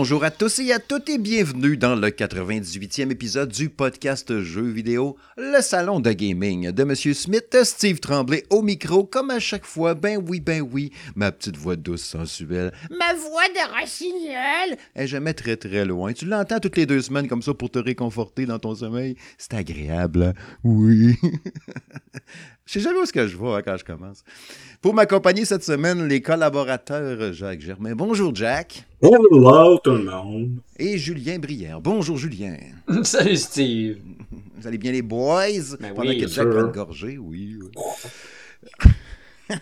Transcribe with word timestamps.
Bonjour 0.00 0.24
à 0.24 0.30
tous 0.30 0.60
et 0.60 0.72
à 0.72 0.78
toutes 0.78 1.10
et 1.10 1.18
bienvenue 1.18 1.76
dans 1.76 1.94
le 1.94 2.08
98e 2.08 3.10
épisode 3.10 3.50
du 3.50 3.68
podcast 3.68 4.40
Jeux 4.40 4.70
vidéo, 4.70 5.18
le 5.36 5.60
salon 5.60 6.00
de 6.00 6.10
gaming 6.10 6.70
de 6.70 6.84
Monsieur 6.84 7.12
Smith, 7.12 7.54
Steve 7.64 8.00
Tremblay 8.00 8.46
au 8.48 8.62
micro, 8.62 9.04
comme 9.04 9.28
à 9.28 9.40
chaque 9.40 9.66
fois, 9.66 9.92
ben 9.92 10.18
oui, 10.26 10.40
ben 10.40 10.62
oui, 10.62 10.90
ma 11.16 11.30
petite 11.30 11.58
voix 11.58 11.76
douce 11.76 12.00
sensuelle, 12.00 12.72
ma 12.88 13.12
voix 13.12 13.48
de 13.48 13.78
rossignol, 13.78 14.78
est 14.94 15.06
jamais 15.06 15.34
très 15.34 15.58
très 15.58 15.84
loin. 15.84 16.14
Tu 16.14 16.24
l'entends 16.24 16.60
toutes 16.60 16.78
les 16.78 16.86
deux 16.86 17.02
semaines 17.02 17.28
comme 17.28 17.42
ça 17.42 17.52
pour 17.52 17.68
te 17.68 17.78
réconforter 17.78 18.46
dans 18.46 18.58
ton 18.58 18.74
sommeil? 18.74 19.16
C'est 19.36 19.52
agréable, 19.52 20.32
oui. 20.64 21.14
Je 22.70 22.74
sais 22.74 22.84
jamais 22.84 23.00
où 23.00 23.02
est-ce 23.02 23.12
que 23.12 23.26
je 23.26 23.36
vais 23.36 23.48
hein, 23.48 23.62
quand 23.64 23.76
je 23.76 23.84
commence. 23.84 24.22
Pour 24.80 24.94
m'accompagner 24.94 25.44
cette 25.44 25.64
semaine, 25.64 26.06
les 26.06 26.22
collaborateurs 26.22 27.32
Jacques 27.32 27.62
Germain. 27.62 27.96
Bonjour 27.96 28.32
Jack. 28.32 28.84
Hello 29.02 29.76
tout 29.78 29.90
le 29.90 30.04
monde. 30.04 30.50
Et 30.78 30.96
Julien 30.96 31.40
Brière. 31.40 31.80
Bonjour 31.80 32.16
Julien. 32.16 32.56
Salut 33.02 33.34
Steve. 33.34 33.98
Vous 34.56 34.68
allez 34.68 34.78
bien 34.78 34.92
les 34.92 35.02
boys? 35.02 35.48
Ben 35.80 35.92
Pendant 35.94 36.10
oui, 36.10 36.18
que 36.18 36.28
Jack 36.28 36.46
sûr. 36.46 36.52
va 36.52 36.62
gorger, 36.62 37.18
oui. 37.18 37.58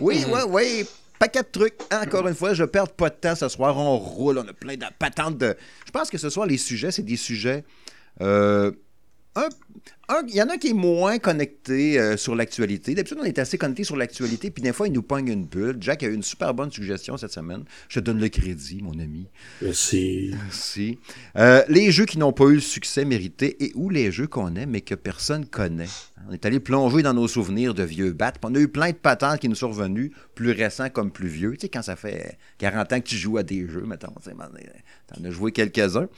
oui, 0.00 0.24
oui, 0.28 0.40
oui. 0.48 0.84
Paquet 1.18 1.42
de 1.42 1.48
trucs. 1.50 1.74
Encore 1.92 2.28
une 2.28 2.36
fois, 2.36 2.54
je 2.54 2.62
perds 2.62 2.90
pas 2.90 3.10
de 3.10 3.16
temps 3.16 3.34
ce 3.34 3.48
soir. 3.48 3.76
On 3.76 3.96
roule, 3.98 4.38
on 4.38 4.46
a 4.46 4.52
plein 4.52 4.76
de 4.76 4.84
patentes 4.96 5.38
de. 5.38 5.56
Je 5.84 5.90
pense 5.90 6.08
que 6.08 6.18
ce 6.18 6.30
soir, 6.30 6.46
les 6.46 6.58
sujets, 6.58 6.92
c'est 6.92 7.02
des 7.02 7.16
sujets. 7.16 7.64
euh, 8.20 8.70
un- 9.36 9.48
Il 10.28 10.34
y 10.36 10.40
en 10.42 10.48
a 10.48 10.56
qui 10.56 10.68
est 10.68 10.72
moins 10.72 11.18
connecté 11.18 11.98
euh, 11.98 12.16
sur 12.16 12.36
l'actualité. 12.36 12.94
D'habitude, 12.94 13.18
on 13.20 13.24
est 13.24 13.38
assez 13.40 13.58
connecté 13.58 13.82
sur 13.82 13.96
l'actualité, 13.96 14.50
puis 14.52 14.62
des 14.62 14.72
fois, 14.72 14.86
il 14.86 14.92
nous 14.92 15.02
pogne 15.02 15.26
une 15.28 15.44
bulle. 15.46 15.76
Jack 15.80 16.04
a 16.04 16.06
eu 16.06 16.14
une 16.14 16.22
super 16.22 16.54
bonne 16.54 16.70
suggestion 16.70 17.16
cette 17.16 17.32
semaine. 17.32 17.64
Je 17.88 17.98
te 17.98 18.04
donne 18.04 18.20
le 18.20 18.28
crédit, 18.28 18.80
mon 18.82 18.98
ami. 19.00 19.26
Merci. 19.60 20.30
Merci. 20.32 20.98
Euh, 21.36 21.62
les 21.68 21.90
jeux 21.90 22.04
qui 22.04 22.18
n'ont 22.18 22.32
pas 22.32 22.44
eu 22.44 22.54
le 22.54 22.60
succès 22.60 23.04
mérité 23.04 23.56
et 23.64 23.72
ou 23.74 23.90
les 23.90 24.12
jeux 24.12 24.28
qu'on 24.28 24.54
aime 24.54 24.70
mais 24.70 24.80
que 24.80 24.94
personne 24.94 25.44
connaît. 25.44 25.88
On 26.28 26.32
est 26.32 26.46
allé 26.46 26.60
plonger 26.60 27.02
dans 27.02 27.14
nos 27.14 27.28
souvenirs 27.28 27.74
de 27.74 27.82
vieux 27.82 28.12
bats. 28.12 28.30
puis 28.32 28.40
On 28.44 28.54
a 28.54 28.58
eu 28.60 28.68
plein 28.68 28.90
de 28.90 28.96
patentes 28.96 29.40
qui 29.40 29.48
nous 29.48 29.54
sont 29.56 29.68
revenus, 29.68 30.10
plus 30.36 30.52
récents 30.52 30.88
comme 30.88 31.10
plus 31.10 31.28
vieux. 31.28 31.52
Tu 31.54 31.62
sais, 31.62 31.68
quand 31.68 31.82
ça 31.82 31.94
fait 31.96 32.38
40 32.58 32.92
ans 32.92 33.00
que 33.00 33.06
tu 33.08 33.16
joues 33.16 33.38
à 33.38 33.42
des 33.42 33.66
jeux, 33.68 33.82
mettons, 33.86 34.12
t'en 34.12 35.24
as 35.24 35.30
joué 35.30 35.50
quelques-uns. 35.52 36.08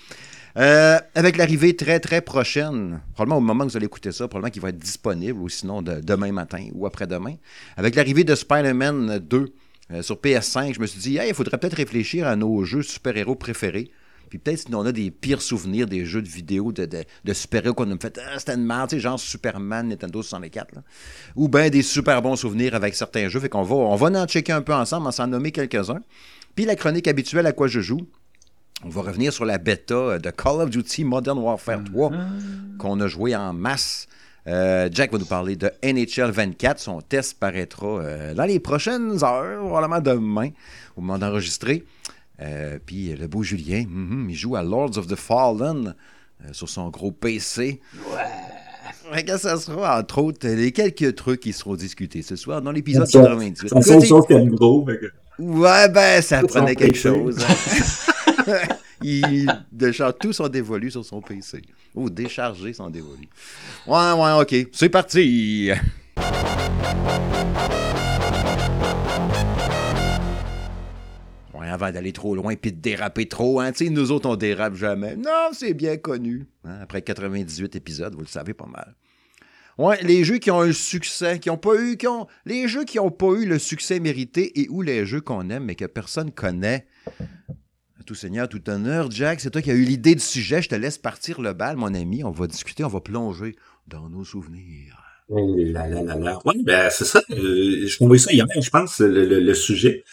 Euh, 0.59 0.98
avec 1.14 1.37
l'arrivée 1.37 1.77
très, 1.77 2.01
très 2.01 2.20
prochaine, 2.20 3.01
probablement 3.14 3.37
au 3.37 3.41
moment 3.41 3.64
où 3.64 3.69
vous 3.69 3.77
allez 3.77 3.87
écouter 3.87 4.11
ça, 4.11 4.27
probablement 4.27 4.51
qu'il 4.51 4.62
va 4.62 4.70
être 4.70 4.78
disponible, 4.78 5.39
ou 5.39 5.48
sinon 5.48 5.83
de- 5.83 6.01
demain 6.01 6.33
matin 6.33 6.67
ou 6.75 6.84
après-demain. 6.84 7.37
Avec 7.77 7.95
l'arrivée 7.95 8.25
de 8.25 8.34
Spider-Man 8.34 9.19
2 9.20 9.53
euh, 9.92 10.03
sur 10.03 10.17
PS5, 10.17 10.75
je 10.75 10.81
me 10.81 10.86
suis 10.86 10.98
dit, 10.98 11.17
hey, 11.17 11.29
il 11.29 11.34
faudrait 11.34 11.59
peut-être 11.59 11.77
réfléchir 11.77 12.27
à 12.27 12.34
nos 12.34 12.64
jeux 12.64 12.83
super-héros 12.83 13.36
préférés. 13.36 13.91
Puis 14.31 14.39
peut-être 14.39 14.59
si 14.59 14.75
on 14.75 14.84
a 14.84 14.91
des 14.91 15.12
pires 15.12 15.41
souvenirs 15.41 15.86
des 15.86 16.05
jeux 16.05 16.23
de 16.23 16.29
vidéo 16.29 16.73
de, 16.73 17.33
super-héros 17.33 17.75
qu'on 17.75 17.91
a 17.92 17.97
fait, 17.97 18.19
ah, 18.19 18.39
c'était 18.39 18.55
une 18.55 18.67
merde, 18.67 18.91
tu 18.91 18.97
sais, 18.97 19.01
genre 19.01 19.19
Superman, 19.19 19.89
Nintendo 19.89 20.23
64. 20.23 20.75
là. 20.75 20.83
Ou 21.36 21.48
bien 21.48 21.70
des 21.70 21.83
super 21.83 22.20
bons 22.20 22.36
souvenirs 22.36 22.75
avec 22.75 22.97
certains 22.97 23.29
jeux. 23.29 23.39
Fait 23.39 23.48
qu'on 23.48 23.62
va, 23.62 23.77
on 23.77 23.97
va 23.97 24.23
en 24.23 24.27
checker 24.27 24.53
un 24.53 24.62
peu 24.62 24.75
ensemble, 24.75 25.06
en 25.06 25.12
s'en 25.12 25.29
nommer 25.29 25.53
quelques-uns. 25.53 26.03
Puis 26.56 26.64
la 26.64 26.75
chronique 26.75 27.06
habituelle 27.06 27.47
à 27.47 27.53
quoi 27.53 27.69
je 27.69 27.81
joue. 27.81 28.01
On 28.84 28.89
va 28.91 29.03
revenir 29.03 29.33
sur 29.33 29.45
la 29.45 29.59
bêta 29.59 29.95
euh, 29.95 30.19
de 30.19 30.31
Call 30.31 30.61
of 30.61 30.71
Duty 30.71 31.05
Modern 31.05 31.39
Warfare 31.39 31.83
3 31.85 32.11
qu'on 32.79 33.01
a 33.01 33.08
joué 33.08 33.35
en 33.35 33.52
masse. 33.52 34.07
Euh, 34.47 34.89
Jack 34.92 35.13
va 35.13 35.19
nous 35.19 35.27
parler 35.27 35.57
de 35.57 35.70
NHL 35.83 36.30
24. 36.30 36.79
Son 36.79 37.01
test 37.01 37.39
paraîtra 37.39 37.86
euh, 37.86 38.35
dans 38.35 38.45
les 38.45 38.61
prochaines 38.61 39.23
heures, 39.25 39.58
probablement 39.67 40.01
demain, 40.01 40.51
au 40.97 41.01
moment 41.01 41.19
d'enregistrer. 41.19 41.85
Euh, 42.41 42.79
Puis 42.85 43.14
le 43.14 43.27
beau 43.27 43.42
Julien, 43.42 43.85
mhm, 43.89 44.29
il 44.30 44.36
joue 44.36 44.55
à 44.57 44.63
Lords 44.63 44.97
of 44.97 45.08
the 45.08 45.17
Fallen 45.17 45.95
euh, 46.45 46.48
sur 46.52 46.69
son 46.69 46.89
gros 46.89 47.11
PC. 47.11 47.81
Ouais. 49.13 49.25
que 49.25 49.36
ça 49.36 49.57
sera, 49.57 49.98
entre 49.98 50.19
autres, 50.23 50.47
les 50.48 50.70
quelques 50.70 51.17
trucs 51.17 51.41
qui 51.41 51.52
seront 51.52 51.75
discutés 51.75 52.23
ce 52.23 52.36
soir 52.36 52.63
dans 52.63 52.70
l'épisode 52.70 53.07
Ça- 53.08 53.20
98. 53.23 53.69
C'est 53.69 53.75
la 53.75 53.83
seule 53.83 53.95
Côté- 53.97 54.07
chose 54.07 54.27
qui 54.29 54.35
a 54.35 54.39
le 54.39 54.51
gros. 54.52 54.86
fait 54.86 54.98
que- 54.98 55.42
Ouais, 55.42 55.89
ben, 55.89 56.23
ça 56.23 56.42
prenait 56.42 56.77
quelque 56.77 56.97
chose. 56.97 57.39
hein. 57.41 57.55
Il 59.03 59.47
décharge 59.70 60.14
tous 60.20 60.33
sont 60.33 60.48
dévolus 60.48 60.92
sur 60.92 61.05
son 61.05 61.20
PC. 61.20 61.63
Ou 61.95 62.11
déchargés 62.11 62.73
sont 62.73 62.91
dévolus. 62.91 63.29
Ouais, 63.86 64.13
ouais, 64.13 64.33
ok. 64.41 64.69
C'est 64.73 64.89
parti. 64.89 65.70
Ouais, 71.55 71.69
avant 71.69 71.91
d'aller 71.91 72.13
trop 72.13 72.35
loin 72.37 72.55
puis 72.57 72.73
de 72.73 72.81
déraper 72.81 73.27
trop, 73.27 73.61
hein. 73.61 73.73
Tu 73.73 73.87
sais, 73.87 73.91
nous 73.91 74.13
autres, 74.13 74.29
on 74.29 74.37
dérape 74.37 74.75
jamais. 74.75 75.17
Non, 75.17 75.48
c'est 75.53 75.75
bien 75.75 75.97
connu. 75.97 76.47
hein, 76.64 76.79
Après 76.83 77.03
98 77.03 77.75
épisodes, 77.77 78.14
vous 78.14 78.20
le 78.20 78.27
savez 78.27 78.55
pas 78.55 78.67
mal. 78.67 78.95
Ouais, 79.79 79.98
les 80.03 80.25
jeux 80.25 80.39
qui 80.39 80.51
ont 80.51 80.61
un 80.61 80.73
succès, 80.73 81.39
qui 81.39 81.51
ont 81.51 81.57
pas 81.57 81.75
eu, 81.81 81.97
qui 81.97 82.07
ont, 82.08 82.27
les 82.45 82.67
jeux 82.69 82.85
qui 82.85 82.98
n'ont 82.98 83.13
pas 83.13 83.33
eu 83.35 83.47
le 83.47 83.58
succès 83.61 84.01
mérité 84.01 84.61
et 84.61 84.69
ou 84.70 84.83
les 84.83 85.07
jeux 85.07 85.20
qu'on 85.20 85.48
aime 85.51 85.64
mais 85.67 85.77
que 85.77 85.85
personne 85.85 86.33
connaît. 86.33 86.87
Tout 88.08 88.14
seigneur, 88.14 88.48
tout 88.48 88.70
honneur, 88.70 89.11
Jack, 89.11 89.39
c'est 89.39 89.51
toi 89.51 89.61
qui 89.61 89.70
as 89.70 89.74
eu 89.74 89.83
l'idée 89.83 90.14
du 90.14 90.23
sujet. 90.23 90.63
Je 90.63 90.70
te 90.70 90.74
laisse 90.74 90.96
partir 90.96 91.42
le 91.42 91.52
bal, 91.52 91.77
mon 91.77 91.92
ami. 91.92 92.24
On 92.24 92.30
va 92.30 92.46
discuter, 92.46 92.83
on 92.83 92.89
va 92.89 93.02
plonger 93.02 93.55
dans 93.86 94.08
nos 94.08 94.24
souvenirs. 94.24 94.96
Oh. 95.29 95.55
Ouais, 95.55 96.55
ben 96.64 96.89
c'est 96.89 97.05
ça. 97.05 97.20
euh, 97.30 97.86
je 97.86 97.95
trouvais 97.96 98.17
ça 98.17 98.33
hier, 98.33 98.46
je 98.58 98.70
pense, 98.70 99.01
le, 99.01 99.27
le, 99.27 99.52
sujet. 99.55 100.05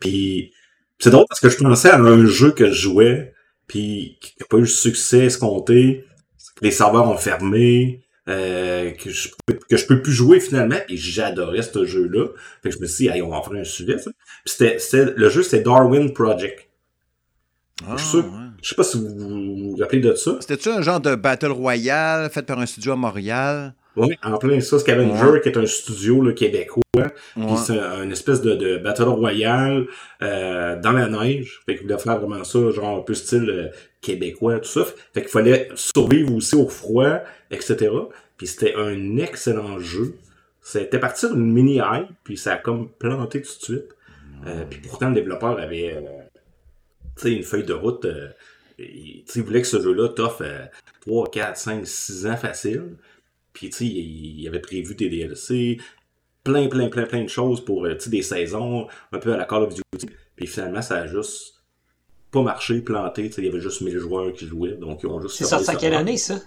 Puis 0.00 0.52
c'est 0.98 1.10
drôle 1.10 1.26
parce 1.28 1.38
que 1.38 1.48
je 1.48 1.58
pensais 1.58 1.90
à 1.90 2.00
un 2.00 2.26
jeu 2.26 2.50
que 2.50 2.66
je 2.66 2.72
jouais, 2.72 3.32
puis 3.68 4.18
qui 4.20 4.34
n'a 4.40 4.46
pas 4.46 4.56
eu 4.56 4.62
le 4.62 4.66
succès 4.66 5.26
escompté, 5.26 6.06
les 6.60 6.72
serveurs 6.72 7.08
ont 7.08 7.18
fermé, 7.18 8.02
euh, 8.28 8.90
que 8.90 9.10
je 9.10 9.28
que 9.70 9.76
je 9.76 9.86
peux 9.86 10.02
plus 10.02 10.12
jouer 10.12 10.40
finalement, 10.40 10.80
et 10.88 10.96
j'adorais 10.96 11.62
ce 11.62 11.84
jeu-là. 11.84 12.30
Fait 12.64 12.70
que 12.70 12.74
je 12.74 12.80
me 12.80 12.88
suis 12.88 13.04
dit, 13.04 13.14
hey, 13.14 13.22
on 13.22 13.28
va 13.28 13.36
en 13.36 13.42
faire 13.44 13.60
un 13.60 13.62
sujet, 13.62 13.94
le 14.60 15.28
jeu, 15.28 15.44
c'était 15.44 15.62
Darwin 15.62 16.12
Project. 16.12 16.67
Ah, 17.86 17.96
Je 17.96 18.18
ouais. 18.18 18.24
Je 18.62 18.68
sais 18.70 18.74
pas 18.74 18.82
si 18.82 18.98
vous 18.98 19.08
vous, 19.08 19.70
vous 19.70 19.76
rappelez 19.78 20.00
de 20.00 20.14
ça. 20.14 20.36
C'était-tu 20.40 20.68
un 20.70 20.82
genre 20.82 21.00
de 21.00 21.14
Battle 21.14 21.52
Royale 21.52 22.28
fait 22.30 22.42
par 22.42 22.58
un 22.58 22.66
studio 22.66 22.92
à 22.92 22.96
Montréal? 22.96 23.74
Oui, 23.96 24.16
en 24.22 24.36
plein 24.38 24.60
ça, 24.60 24.78
Scavenger, 24.78 25.30
Ouais. 25.30 25.40
qui 25.40 25.48
est 25.48 25.56
un 25.58 25.66
studio 25.66 26.22
là, 26.22 26.32
québécois. 26.32 26.82
Ouais. 26.96 27.04
Puis 27.34 27.56
c'est 27.64 27.78
un- 27.78 28.02
une 28.04 28.12
espèce 28.12 28.40
de, 28.42 28.54
de 28.54 28.78
Battle 28.78 29.04
Royale 29.04 29.86
euh, 30.22 30.80
dans 30.80 30.92
la 30.92 31.08
neige. 31.08 31.60
Fait 31.66 31.74
qu'il 31.76 31.82
voulait 31.86 31.98
faire 31.98 32.18
vraiment 32.20 32.44
ça, 32.44 32.70
genre 32.70 32.98
un 32.98 33.02
peu 33.02 33.14
style 33.14 33.48
euh, 33.50 33.68
québécois, 34.00 34.58
tout 34.60 34.68
ça. 34.68 34.84
Fait 35.14 35.20
qu'il 35.22 35.30
fallait 35.30 35.68
survivre 35.74 36.34
aussi 36.34 36.54
au 36.56 36.68
froid, 36.68 37.18
etc. 37.50 37.90
Puis 38.36 38.46
c'était 38.48 38.74
un 38.76 39.16
excellent 39.18 39.78
jeu. 39.78 40.14
C'était 40.62 40.98
parti 40.98 41.26
d'une 41.28 41.52
mini-hype, 41.52 42.08
puis 42.24 42.36
ça 42.36 42.52
a 42.54 42.56
comme 42.56 42.88
planté 42.98 43.40
tout 43.42 43.48
de 43.58 43.64
suite. 43.64 43.88
Euh, 44.46 44.64
puis 44.68 44.80
pourtant, 44.80 45.08
le 45.08 45.14
développeur 45.14 45.58
avait 45.58 45.94
euh, 45.96 46.00
sais, 47.22 47.32
une 47.32 47.42
feuille 47.42 47.64
de 47.64 47.72
route. 47.72 48.04
Euh, 48.04 48.28
il, 48.78 49.24
voulait 49.42 49.62
que 49.62 49.66
ce 49.66 49.80
jeu-là 49.80 50.08
t'offre 50.08 50.42
euh, 50.42 50.64
3, 51.02 51.30
4, 51.30 51.56
5, 51.56 51.86
6 51.86 52.26
ans 52.26 52.36
facile. 52.36 52.96
Puis, 53.52 53.70
tu 53.70 53.76
sais, 53.76 53.86
il, 53.86 54.40
il 54.40 54.48
avait 54.48 54.60
prévu 54.60 54.94
des 54.94 55.08
DLC, 55.08 55.78
plein, 56.44 56.68
plein, 56.68 56.88
plein, 56.88 57.04
plein 57.04 57.24
de 57.24 57.28
choses 57.28 57.64
pour, 57.64 57.84
euh, 57.84 57.94
tu 57.94 58.04
sais, 58.04 58.10
des 58.10 58.22
saisons, 58.22 58.86
un 59.12 59.18
peu 59.18 59.32
à 59.32 59.36
la 59.36 59.44
Call 59.44 59.62
of 59.64 59.74
Duty. 59.74 60.06
Puis 60.36 60.46
finalement, 60.46 60.82
ça 60.82 60.98
a 60.98 61.06
juste 61.06 61.64
pas 62.30 62.42
marché, 62.42 62.80
planté. 62.80 63.28
Tu 63.28 63.34
sais, 63.34 63.42
il 63.42 63.46
y 63.46 63.48
avait 63.48 63.60
juste 63.60 63.80
1000 63.80 63.98
joueurs 63.98 64.32
qui 64.32 64.46
jouaient, 64.46 64.74
donc 64.74 65.02
ils 65.02 65.06
ont 65.06 65.20
juste... 65.20 65.36
C'est 65.36 65.44
sorti 65.44 65.70
à 65.70 65.72
le 65.74 65.78
quelle 65.78 65.94
année, 65.94 66.16
ça? 66.16 66.40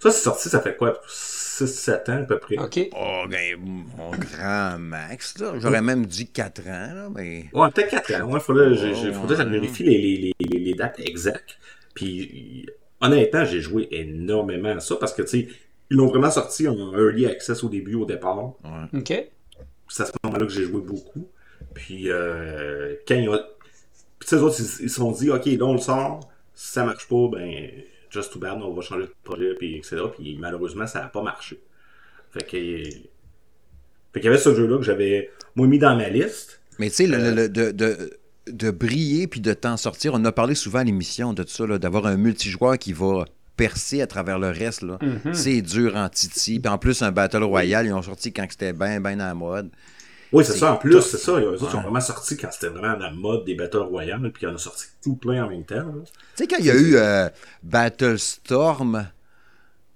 Ça, 0.00 0.10
c'est 0.10 0.22
sorti, 0.22 0.48
ça 0.48 0.62
fait 0.62 0.76
quoi? 0.76 0.98
6-7 1.06 2.10
ans 2.10 2.22
à 2.22 2.24
peu 2.24 2.38
près. 2.38 2.56
OK. 2.56 2.88
Oh, 2.98 3.24
ben, 3.28 3.58
mon 3.58 4.10
grand 4.12 4.78
max, 4.78 5.38
là. 5.38 5.52
J'aurais 5.58 5.82
même 5.82 6.06
dit 6.06 6.26
4 6.26 6.60
ans, 6.68 6.94
là, 6.94 7.08
mais. 7.14 7.44
Ouais, 7.52 7.70
peut-être 7.70 7.90
4 7.90 8.22
ans. 8.22 8.32
Ouais, 8.32 8.40
faudrait, 8.40 8.70
Oh, 8.72 9.12
faudrait 9.12 9.36
que 9.36 9.42
je 9.42 9.48
vérifie 9.48 9.82
les, 9.84 9.98
les, 9.98 10.34
les, 10.40 10.58
les 10.58 10.74
dates 10.74 10.98
exactes. 11.00 11.58
Puis, 11.92 12.66
honnêtement, 13.02 13.44
j'ai 13.44 13.60
joué 13.60 13.88
énormément 13.90 14.70
à 14.70 14.80
ça 14.80 14.96
parce 14.96 15.12
que, 15.12 15.20
tu 15.20 15.28
sais, 15.28 15.48
ils 15.90 15.96
l'ont 15.98 16.06
vraiment 16.06 16.30
sorti 16.30 16.66
en 16.66 16.94
early 16.94 17.26
access 17.26 17.62
au 17.62 17.68
début, 17.68 17.96
au 17.96 18.06
départ. 18.06 18.54
Ouais. 18.64 18.98
OK. 19.00 19.28
C'est 19.88 20.02
à 20.02 20.06
ce 20.06 20.12
moment-là 20.24 20.46
que 20.46 20.52
j'ai 20.52 20.64
joué 20.64 20.80
beaucoup. 20.80 21.28
Puis, 21.74 22.10
euh, 22.10 22.94
quand 23.06 23.16
ils 23.16 23.28
ont... 23.28 23.38
Puis, 24.18 24.28
tu 24.28 24.28
sais, 24.28 24.36
eux 24.36 24.42
autres, 24.44 24.56
ils 24.60 24.84
ils 24.84 24.88
se 24.90 24.96
sont 24.96 25.12
dit, 25.12 25.28
OK, 25.30 25.44
là, 25.44 25.64
on 25.66 25.74
le 25.74 25.78
sort. 25.78 26.20
Si 26.54 26.72
ça 26.72 26.84
marche 26.84 27.06
pas, 27.06 27.28
ben, 27.30 27.70
just 28.10 28.32
too 28.32 28.38
bad, 28.38 28.58
on 28.60 28.72
va 28.74 28.82
changer 28.82 29.02
de 29.04 29.14
projet, 29.24 29.54
puis 29.54 29.76
etc. 29.76 29.96
Puis, 30.16 30.36
malheureusement, 30.38 30.86
ça 30.86 31.00
n'a 31.00 31.08
pas 31.08 31.22
marché. 31.22 31.60
Fait 32.32 32.42
que... 32.42 32.48
Fait 34.12 34.20
qu'il 34.20 34.24
y 34.24 34.28
avait 34.28 34.38
ce 34.38 34.54
jeu-là 34.54 34.76
que 34.78 34.82
j'avais, 34.84 35.30
moi, 35.54 35.66
mis 35.66 35.78
dans 35.78 35.96
ma 35.96 36.08
liste. 36.08 36.60
Mais 36.78 36.88
tu 36.90 36.96
sais, 36.96 37.06
le- 37.06 37.16
Euh. 37.18 37.30
le- 37.30 37.42
le- 37.42 37.48
de, 37.48 37.70
de, 37.70 38.10
de 38.48 38.70
briller 38.70 39.26
puis 39.28 39.40
de 39.40 39.52
t'en 39.52 39.76
sortir, 39.76 40.14
on 40.14 40.24
a 40.24 40.32
parlé 40.32 40.54
souvent 40.54 40.80
à 40.80 40.84
l'émission 40.84 41.32
de 41.32 41.44
ça, 41.46 41.66
là, 41.66 41.78
d'avoir 41.78 42.06
un 42.06 42.16
multijoueur 42.16 42.76
qui 42.78 42.92
va 42.92 43.24
percer 43.56 44.00
à 44.02 44.06
travers 44.06 44.38
le 44.38 44.48
reste. 44.48 44.82
Là. 44.82 44.98
Mhm. 45.00 45.34
C'est 45.34 45.60
dur 45.62 45.94
en 45.94 46.08
Titi. 46.08 46.58
Puis 46.58 46.72
en 46.72 46.78
plus, 46.78 47.02
un 47.02 47.12
Battle 47.12 47.42
Royale, 47.44 47.86
ils 47.86 47.92
ont 47.92 48.02
sorti 48.02 48.32
quand 48.32 48.46
c'était 48.50 48.72
bien, 48.72 49.00
bien 49.00 49.20
à 49.20 49.28
la 49.28 49.34
mode. 49.34 49.70
Oui, 50.32 50.44
c'est 50.44 50.52
ça, 50.54 50.72
en 50.74 50.76
plus, 50.76 51.00
c'est 51.02 51.18
ça. 51.18 51.40
Ils 51.40 51.46
ont 51.46 51.66
Ouais. 51.66 51.82
vraiment 51.82 52.00
sorti 52.00 52.36
quand 52.36 52.48
c'était 52.52 52.68
vraiment 52.68 52.96
la 52.96 53.10
mode 53.10 53.44
des 53.44 53.54
Battle 53.54 53.78
Royale, 53.78 54.30
puis 54.32 54.44
ils 54.44 54.48
en 54.48 54.54
ont 54.54 54.58
sorti 54.58 54.86
tout 55.02 55.16
plein 55.16 55.44
en 55.44 55.48
même 55.50 55.64
temps. 55.64 55.84
Tu 56.36 56.44
sais, 56.44 56.46
quand 56.46 56.56
il 56.58 56.66
y 56.66 56.70
a 56.70 56.76
eu 56.76 56.96
euh, 56.96 57.28
Battlestorm 57.62 59.06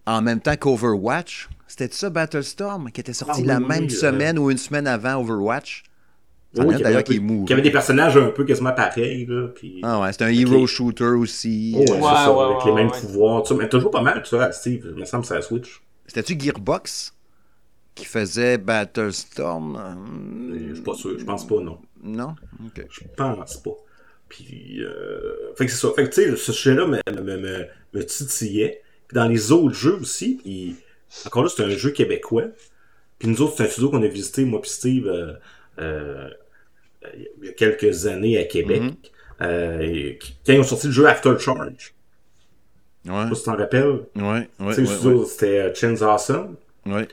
en 0.07 0.23
même 0.23 0.41
temps 0.41 0.57
qu'Overwatch, 0.57 1.49
c'était 1.67 1.95
ça, 1.95 2.11
Battlestorm, 2.11 2.91
qui 2.93 3.01
était 3.01 3.13
sorti 3.13 3.41
Ah 3.41 3.43
oui, 3.43 3.47
la 3.49 3.59
oui, 3.59 3.65
même 3.67 3.85
oui, 3.85 3.91
semaine 3.91 4.39
ou 4.39 4.51
une 4.51 4.59
semaine 4.59 4.87
avant 4.87 5.21
Overwatch? 5.21 5.85
Oui, 6.57 6.75
avait 6.75 6.85
d'ailleurs, 6.85 7.01
un 7.01 7.03
peu- 7.03 7.13
qui 7.15 7.19
qu'il 7.19 7.51
y 7.51 7.53
avait 7.53 7.63
des 7.63 7.71
personnages 7.73 8.17
un 8.17 8.31
peu 8.31 8.45
quasiment 8.45 8.73
pareils, 8.73 9.27
là, 9.27 9.49
puis... 9.49 9.81
Ah 9.83 10.01
ouais, 10.01 10.13
c'était 10.13 10.25
un 10.25 10.29
hero 10.29 10.67
shooter 10.67 11.05
aussi. 11.05 11.73
Oh, 11.77 11.81
ouais, 11.81 11.87
Euh, 11.91 12.01
c'est 12.01 12.01
ça, 12.01 12.33
ouais, 12.33 12.45
avec 12.45 12.59
ouais, 12.59 12.65
les 12.67 12.73
mêmes 12.73 12.91
ouais. 12.91 13.01
pouvoirs, 13.01 13.43
tout 13.43 13.49
ça. 13.49 13.55
Mais 13.55 13.69
toujours 13.69 13.91
pas 13.91 14.03
mal, 14.03 14.23
tu 14.23 14.37
vois, 14.37 14.53
Steve, 14.53 14.87
il 14.95 15.01
me 15.01 15.05
semble 15.05 15.23
que 15.23 15.29
c'est 15.29 15.35
la 15.35 15.43
Switch. 15.43 15.83
C'était-tu 16.07 16.39
Gearbox? 16.39 17.14
Qui 17.95 18.05
faisait 18.05 18.59
Battlestorm? 18.59 19.79
Je 20.53 20.71
Hmm, 20.71 20.75
suis 20.75 20.83
pas 20.85 20.95
sûr, 20.95 21.19
je 21.19 21.25
pense 21.25 21.47
pas, 21.47 21.61
non. 21.61 21.81
Non? 22.03 22.35
Ok. 22.67 22.87
Je 22.89 23.01
pense 23.17 23.57
pas. 23.59 23.77
Puis, 24.29 24.83
euh... 24.83 25.55
fait 25.57 25.67
que 25.67 25.73
c'est 25.73 25.79
ça. 25.79 25.93
Fait 25.95 26.05
que, 26.09 26.15
tu 26.15 26.23
sais, 26.25 26.37
ce 26.37 26.53
sujet-là 26.53 26.87
me, 26.87 26.99
me, 27.23 27.37
me, 27.37 27.67
me 27.93 28.05
titillait. 28.05 28.83
Puis 29.09 29.15
dans 29.15 29.29
les 29.29 29.53
autres 29.53 29.75
jeux 29.75 29.97
aussi, 30.01 30.41
encore 31.27 31.45
là, 31.45 31.49
c'est 31.55 31.63
un 31.65 31.71
jeu 31.71 31.91
québécois. 31.91 32.45
Puis 33.19 33.29
nous 33.29 33.43
autres, 33.43 33.57
c'est 33.59 33.65
un 33.65 33.69
studio 33.69 33.91
qu'on 33.91 34.03
a 34.03 34.09
visité, 34.09 34.45
moi 34.45 34.61
puis 34.63 34.71
Steve, 34.71 35.07
euh, 35.09 35.35
euh, 35.79 36.31
il 37.41 37.47
y 37.47 37.49
a 37.49 37.53
quelques 37.53 38.07
années 38.07 38.39
à 38.39 38.45
Québec. 38.45 38.83
Mhm. 38.83 38.97
Euh, 39.43 40.15
qui- 40.15 40.37
quand 40.47 40.53
ils 40.53 40.61
ont 40.61 40.65
sorti 40.65 40.87
le 40.89 40.93
jeu 40.93 41.07
After 41.09 41.35
Charge, 41.39 41.95
je 43.05 43.11
Ouais, 43.11 43.23
sais 43.23 43.29
pas 43.29 43.35
si 43.35 43.43
tu 43.43 43.47
t'en 43.51 43.57
rappelles. 43.57 44.07
ouais, 44.17 44.49
Tu 44.59 44.65
ouais, 44.65 45.25
c'était 45.27 45.59
euh, 45.59 45.75
Chains 45.75 46.01
Awesome. 46.03 46.57
ouais. 46.87 47.09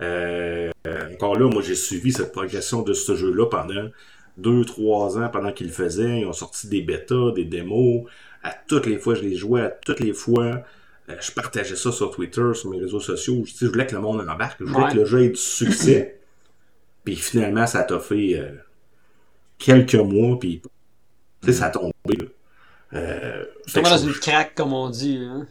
Euh, 0.00 0.70
encore 1.14 1.38
là, 1.38 1.48
moi, 1.48 1.62
j'ai 1.62 1.74
suivi 1.74 2.12
cette 2.12 2.32
progression 2.32 2.82
de 2.82 2.92
ce 2.92 3.14
jeu-là 3.16 3.46
pendant 3.46 3.88
deux, 4.36 4.64
trois 4.64 5.16
ans, 5.18 5.28
pendant 5.28 5.52
qu'ils 5.52 5.68
le 5.68 5.72
faisaient. 5.72 6.20
Ils 6.20 6.26
ont 6.26 6.32
sorti 6.32 6.68
des 6.68 6.82
bêtas, 6.82 7.32
des 7.34 7.44
démos. 7.44 8.04
À 8.42 8.52
toutes 8.68 8.86
les 8.86 8.98
fois, 8.98 9.14
je 9.14 9.22
les 9.22 9.36
jouais, 9.36 9.62
à 9.62 9.70
toutes 9.70 10.00
les 10.00 10.12
fois. 10.12 10.62
euh, 11.10 11.14
je 11.20 11.30
partageais 11.32 11.76
ça 11.76 11.92
sur 11.92 12.10
Twitter, 12.10 12.50
sur 12.54 12.70
mes 12.70 12.78
réseaux 12.80 13.00
sociaux. 13.00 13.44
Je, 13.46 13.52
je 13.60 13.66
voulais 13.70 13.86
que 13.86 13.94
le 13.94 14.00
monde 14.00 14.20
en 14.20 14.28
embarque. 14.32 14.56
Je 14.60 14.64
voulais 14.64 14.84
Ouais. 14.86 14.92
que 14.92 14.96
le 14.98 15.04
jeu 15.04 15.22
ait 15.24 15.28
du 15.30 15.36
succès. 15.36 16.18
puis 17.04 17.14
finalement, 17.16 17.66
ça 17.66 17.86
a 17.88 17.98
fait 18.00 18.34
euh, 18.38 18.50
quelques 19.58 19.94
mois, 19.94 20.38
puis 20.38 20.60
sais, 21.44 21.52
ça 21.52 21.66
a 21.66 21.70
tombé. 21.70 21.92
Euh, 22.94 23.44
que 23.72 23.80
dans 23.80 23.96
je- 23.98 24.06
une 24.06 24.12
craque, 24.14 24.54
comme 24.54 24.72
on 24.72 24.88
dit. 24.88 25.18
Hein? 25.20 25.46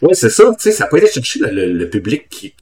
Ouais, 0.00 0.14
c'est 0.14 0.30
ça, 0.30 0.44
tu 0.54 0.60
sais, 0.60 0.72
ça 0.72 0.86
pas 0.86 0.98
été 0.98 1.06
chercher 1.08 1.40
le, 1.40 1.50
le- 1.50 1.72
le 1.72 1.90
public 1.90 2.28
qui 2.28 2.54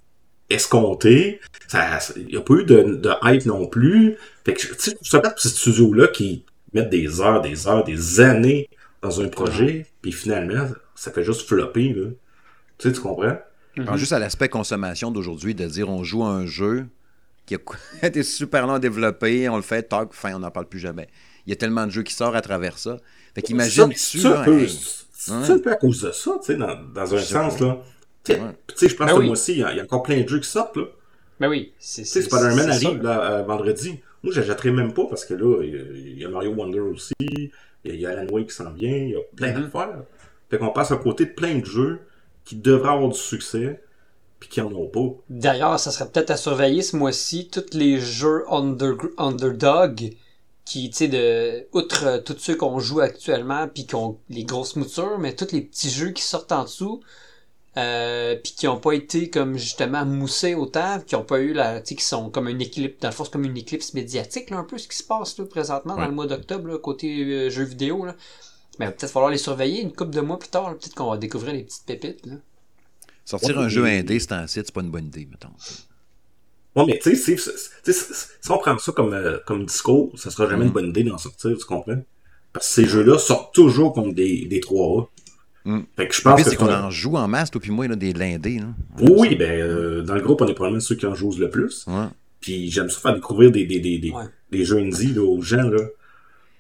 escompté. 0.51 1.41
Ça, 1.69 1.99
il 2.17 2.27
n'y 2.27 2.37
a 2.37 2.41
pas 2.41 2.55
eu 2.55 2.65
de, 2.65 2.83
de 2.97 3.11
hype 3.23 3.47
non 3.47 3.67
plus. 3.67 4.17
Fait 4.45 4.55
que, 4.55 4.61
tu 4.61 4.75
sais, 4.79 4.99
je 5.03 5.17
trouve 5.17 5.33
ces 5.37 5.49
studios-là 5.49 6.09
qui 6.09 6.45
mettent 6.75 6.91
des 6.91 7.21
heures, 7.21 7.41
des 7.41 7.67
heures, 7.69 7.85
des 7.85 8.21
années 8.21 8.69
dans 9.03 9.21
un 9.21 9.29
projet, 9.29 9.87
puis 10.03 10.13
finalement, 10.13 10.67
ça 10.95 11.11
fait 11.11 11.25
juste 11.25 11.47
flopper, 11.49 11.93
là. 11.95 12.09
Tu 12.79 12.89
sais, 12.89 12.95
tu 12.95 13.01
comprends? 13.01 13.39
Je 13.77 13.83
pense 13.83 13.99
juste 13.99 14.13
à 14.13 14.19
l'aspect 14.19 14.49
consommation 14.49 15.11
d'aujourd'hui, 15.11 15.55
de 15.55 15.67
dire 15.67 15.89
on 15.89 16.03
joue 16.03 16.25
à 16.25 16.29
un 16.29 16.45
jeu 16.47 16.87
qui 17.47 17.55
a 17.55 17.59
été 18.07 18.23
super 18.23 18.67
long 18.67 18.75
à 18.75 18.79
développer, 18.79 19.49
on 19.49 19.57
le 19.57 19.63
fait, 19.63 19.83
tac, 19.85 20.13
fin, 20.13 20.35
on 20.35 20.41
n'en 20.41 20.51
parle 20.51 20.67
plus 20.67 20.81
jamais. 20.81 21.09
Il 21.47 21.51
y 21.51 21.53
a 21.53 21.57
tellement 21.57 21.87
de 21.87 21.91
jeux 21.91 22.03
qui 22.03 22.13
sortent 22.15 22.37
à 22.37 22.41
travers 22.43 22.79
ça. 22.79 22.99
Fait 23.35 23.43
qu'imagine-tu, 23.43 23.97
C'est 23.99 24.27
un 24.27 24.31
là, 24.35 24.45
peu- 24.45 24.61
hey, 24.61 24.79
c'est 25.15 25.33
un 25.53 25.59
peu 25.59 25.71
à 25.73 25.77
cause 25.77 26.03
de 26.03 26.11
ça, 26.13 26.33
tu 26.41 26.47
sais, 26.47 26.57
dans, 26.57 26.75
dans 26.95 27.15
un 27.15 27.19
sens, 27.21 27.57
pas. 27.59 27.65
là. 27.65 27.79
Tu 28.25 28.33
sais, 28.35 28.41
Ouais. 28.41 28.49
tu 28.69 28.75
sais, 28.77 28.89
je 28.89 28.97
pense 28.97 29.07
Ben 29.09 29.15
que 29.15 29.19
oui. 29.21 29.27
moi 29.27 29.33
aussi, 29.33 29.53
il 29.53 29.59
y, 29.59 29.65
a 29.65 29.73
il 29.73 29.77
y 29.79 29.81
a 29.81 29.85
encore 29.85 30.03
plein 30.03 30.21
de 30.21 30.29
jeux 30.29 30.41
qui 30.41 30.49
sortent, 30.49 30.77
là. 30.77 30.85
Ben 31.41 31.49
oui, 31.49 31.73
c'est 31.79 32.03
Tu 32.03 32.09
sais, 32.09 32.23
c'est- 32.23 32.29
Spider-Man 32.29 32.71
c'est 32.73 32.81
ça. 32.81 32.87
arrive 32.89 33.03
là, 33.03 33.31
euh, 33.33 33.43
vendredi. 33.45 34.01
Moi, 34.23 34.33
je 34.35 34.41
l'achèterai 34.41 34.71
même 34.73 34.93
pas 34.93 35.07
parce 35.07 35.25
que 35.25 35.33
là, 35.35 35.63
il 35.63 35.71
y 35.71 35.77
a- 35.79 35.83
il 36.13 36.19
y 36.19 36.25
a 36.25 36.29
Mario 36.29 36.51
Wonder 36.53 36.81
aussi, 36.81 37.15
il 37.21 37.49
y 37.85 37.91
a- 37.91 37.95
il 37.95 38.01
y 38.01 38.07
a 38.07 38.11
Alan 38.11 38.27
Wake 38.31 38.49
qui 38.49 38.55
s'en 38.55 38.71
vient, 38.73 38.95
il 38.95 39.11
y 39.11 39.15
a 39.17 39.21
plein 39.37 39.53
Mhm. 39.55 39.63
d'affaires. 39.63 40.03
Fait 40.51 40.59
qu'on 40.59 40.69
passe 40.71 40.91
à 40.91 40.97
côté 40.97 41.25
de 41.25 41.31
plein 41.31 41.59
de 41.59 41.65
jeux 41.65 42.01
qui 42.45 42.57
devraient 42.57 42.91
avoir 42.91 43.09
du 43.09 43.19
succès, 43.19 43.81
puis 44.39 44.49
qui 44.51 44.61
en 44.61 44.73
ont 44.73 44.89
pas. 44.89 45.15
D'ailleurs, 45.31 45.79
ça 45.81 45.91
serait 45.91 46.11
peut-être 46.11 46.31
à 46.31 46.37
surveiller 46.37 46.83
ce 46.83 46.97
mois-ci 46.97 47.49
tous 47.51 47.75
les 47.77 47.99
jeux 48.01 48.45
under- 48.51 48.97
underdog 49.17 50.11
qui, 50.67 50.91
tu 50.91 50.97
sais, 50.97 51.09
de 51.09 51.67
outre 51.73 52.07
euh, 52.07 52.19
tous 52.19 52.37
ceux 52.39 52.57
qu'on 52.57 52.79
joue 52.81 53.01
actuellement 53.01 53.67
puis 53.69 53.87
qui 53.87 53.95
ont 53.95 54.19
les 54.29 54.45
grosses 54.45 54.77
moutures, 54.77 55.19
mais 55.19 55.35
tous 55.35 55.53
les 55.53 55.63
petits 55.63 55.91
jeux 55.91 56.11
qui 56.11 56.23
sortent 56.23 56.53
en 56.53 56.65
dessous 56.65 57.01
euh, 57.77 58.37
puis 58.43 58.55
qui 58.55 58.69
ont 58.69 58.79
pas 58.81 58.93
été 58.93 59.31
comme 59.31 59.57
justement 59.57 60.05
moussés 60.05 60.55
autant, 60.55 61.01
qui 61.01 61.15
ont 61.17 61.25
pas 61.25 61.41
eu 61.41 61.53
la, 61.53 61.81
tu 61.81 61.91
sais, 61.91 61.95
qui 61.97 62.05
sont 62.05 62.31
comme 62.31 62.49
une 62.49 62.61
éclipse, 62.61 62.99
dans 63.01 63.09
le 63.09 63.15
fond 63.15 63.25
c'est 63.25 63.33
comme 63.33 63.45
une 63.45 63.57
éclipse 63.57 63.95
médiatique 63.95 64.51
là 64.51 64.59
un 64.59 64.65
peu 64.65 64.79
ce 64.79 64.89
qui 64.89 64.97
se 64.97 65.05
passe 65.05 65.39
là 65.39 65.45
présentement 65.47 65.97
dans 65.97 66.07
le 66.07 66.13
mois 66.15 66.27
d'octobre 66.27 66.77
côté 66.79 67.23
euh, 67.25 67.51
jeux 67.51 67.65
vidéo 67.65 68.05
là. 68.07 68.17
Mais 68.79 68.91
peut-être 68.91 69.13
falloir 69.13 69.31
les 69.31 69.39
surveiller 69.39 69.83
une 69.83 69.93
couple 69.93 70.13
de 70.13 70.21
mois 70.23 70.39
plus 70.39 70.49
tard, 70.51 70.71
peut-être 70.77 70.95
qu'on 70.95 71.11
va 71.11 71.17
découvrir 71.19 71.53
les 71.55 71.65
petites 71.65 71.85
pépites 71.87 72.27
là. 72.27 72.37
sortir 73.25 73.57
Ouais, 73.57 73.65
un 73.65 73.69
jeu 73.69 73.85
indé, 73.87 74.19
c'est 74.21 74.33
un 74.33 74.47
site, 74.47 74.67
c'est 74.67 74.75
pas 74.75 74.83
une 74.83 74.91
bonne 74.91 75.07
idée, 75.07 75.27
mettons. 75.31 75.55
Ouais, 76.77 76.85
mais 76.87 76.99
tu 77.03 77.17
sais, 77.17 77.37
si 77.37 78.51
on 78.51 78.59
prend 78.59 78.79
ça 78.79 78.93
comme, 78.93 79.13
euh, 79.13 79.39
comme 79.47 79.67
discours, 79.67 80.13
ça 80.19 80.31
sera 80.31 80.49
jamais 80.49 80.65
Mhm. 80.65 80.67
une 80.67 80.73
bonne 80.73 80.89
idée 80.91 81.03
d'en 81.05 81.19
sortir, 81.19 81.57
tu 81.59 81.65
comprends? 81.65 82.01
Parce 82.53 82.69
que 82.69 82.73
ces 82.75 82.87
jeux-là 82.87 83.19
sortent 83.19 83.55
toujours 83.55 83.93
comme 83.93 84.13
des, 84.15 84.47
des 84.47 84.61
3A. 84.61 85.09
Mhm. 85.65 85.85
Fait 85.97 86.09
que 86.09 86.15
je 86.15 86.21
Le 86.21 86.25
pense 86.25 86.37
pire, 86.37 86.45
que 86.45 86.51
c'est 86.51 86.57
qu'on 86.57 86.73
en 86.73 86.91
joue 86.91 87.17
en 87.17 87.29
masse, 87.29 87.51
toi 87.51 87.61
puis 87.61 87.71
moi, 87.71 87.87
là, 87.87 87.97
des 87.97 88.13
lindés. 88.13 88.59
Là. 88.61 88.67
Oui, 89.01 89.37
ben, 89.37 89.61
euh, 89.61 90.03
dans 90.03 90.15
le 90.15 90.21
groupe, 90.23 90.41
on 90.41 90.47
est 90.49 90.55
probablement 90.55 90.81
ceux 90.81 90.95
qui 90.95 91.07
en 91.07 91.15
jouent 91.15 91.37
le 91.39 91.51
plus. 91.51 91.85
Ouais. 91.87 92.07
Puis 92.41 92.71
j'aime 92.71 92.89
ça 92.89 92.99
faire 93.01 93.15
découvrir 93.15 93.51
des, 93.51 93.67
des, 93.67 93.79
des, 93.81 93.99
des, 93.99 94.11
Ouais. 94.11 94.25
des 94.51 94.65
jeux 94.65 94.79
indie 94.79 95.13
là, 95.13 95.23
aux 95.23 95.43
gens. 95.43 95.69
Là. 95.69 95.81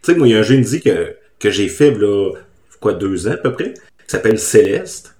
Tu 0.02 0.12
sais, 0.12 0.14
moi, 0.18 0.28
il 0.28 0.32
y 0.32 0.34
a 0.36 0.40
un 0.40 0.42
jeu 0.42 0.56
indie 0.56 0.80
que, 0.82 1.14
que 1.38 1.50
j'ai 1.50 1.68
fait, 1.68 1.92
là, 1.92 2.32
quoi, 2.80 2.92
deux 2.92 3.26
ans 3.28 3.32
à 3.32 3.36
peu 3.38 3.52
près, 3.52 3.72
qui 3.74 3.80
s'appelle 4.06 4.38
Céleste. 4.38 5.16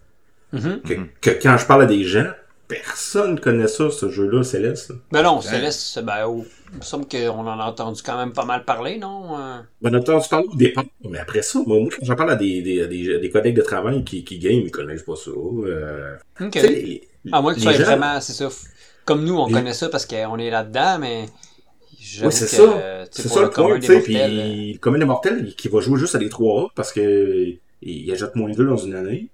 Mhm. 0.52 0.80
Que, 0.82 0.94
que 1.20 1.30
quand 1.42 1.56
je 1.56 1.64
parle 1.64 1.82
à 1.82 1.86
des 1.86 2.04
gens, 2.04 2.26
personne 2.70 3.34
ne 3.34 3.38
connaît 3.40 3.68
ça, 3.68 3.90
ce 3.90 4.08
jeu-là, 4.08 4.42
Céleste. 4.42 4.92
Ben 5.12 5.22
non, 5.22 5.40
Céleste, 5.40 6.00
ben, 6.02 6.26
oh, 6.26 6.44
il 6.72 6.78
me 6.78 6.82
semble 6.82 7.06
qu'on 7.06 7.46
en 7.46 7.58
a 7.60 7.64
entendu 7.64 8.02
quand 8.02 8.16
même 8.16 8.32
pas 8.32 8.44
mal 8.44 8.64
parler, 8.64 8.98
non? 8.98 9.38
Euh, 9.38 9.58
Ben, 9.82 9.90
on 9.90 9.94
a 9.94 9.98
entendu 10.00 10.28
parler 10.28 10.46
au 10.52 10.56
départ, 10.56 10.84
mais 11.08 11.18
après 11.18 11.42
ça, 11.42 11.60
moi, 11.66 11.78
moi, 11.80 11.88
quand 11.90 12.04
j'en 12.06 12.16
parle 12.16 12.30
à 12.32 12.36
des, 12.36 12.62
des, 12.62 12.86
des, 12.86 13.18
des 13.18 13.30
collègues 13.30 13.56
de 13.56 13.62
travail 13.62 14.04
qui, 14.04 14.24
qui 14.24 14.38
game, 14.38 14.60
ils 14.64 14.70
connaissent 14.70 15.02
pas 15.02 15.16
ça. 15.16 15.30
Euh, 15.30 16.16
Ok. 16.40 16.54
les- 16.54 17.08
À 17.32 17.42
moins 17.42 17.52
que 17.52 17.58
tu 17.58 17.64
sois 17.64 17.72
gens- 17.74 17.84
vraiment, 17.84 18.20
c'est 18.20 18.32
ça. 18.32 18.48
Comme 19.04 19.24
nous, 19.24 19.36
on 19.38 19.46
Les- 19.46 19.52
connaît 19.52 19.72
ça 19.74 19.88
parce 19.88 20.06
qu'on 20.06 20.38
est 20.38 20.50
là-dedans, 20.50 20.98
mais. 21.00 21.26
Oui, 22.22 22.32
c'est 22.32 22.46
ça. 22.46 22.62
euh, 22.62 23.04
C'est 23.10 23.28
ça 23.28 23.42
le 23.42 23.48
commun 23.48 23.68
point, 23.68 23.78
des 23.78 23.86
tu 23.86 23.92
sais. 23.92 24.00
Puis, 24.00 24.14
mortels, 24.14 24.38
euh, 24.40 24.72
le 24.72 24.78
commun 24.78 24.98
des 24.98 25.04
mortels, 25.04 25.44
il- 25.48 25.54
qui 25.54 25.68
va 25.68 25.80
jouer 25.80 25.98
juste 25.98 26.14
à 26.14 26.18
des 26.18 26.28
3A 26.28 26.68
parce 26.74 26.92
que 26.92 27.54
il 27.82 28.12
achète 28.12 28.36
moins 28.36 28.50
deux 28.50 28.66
dans 28.66 28.76
une 28.76 28.94
année. 28.94 29.28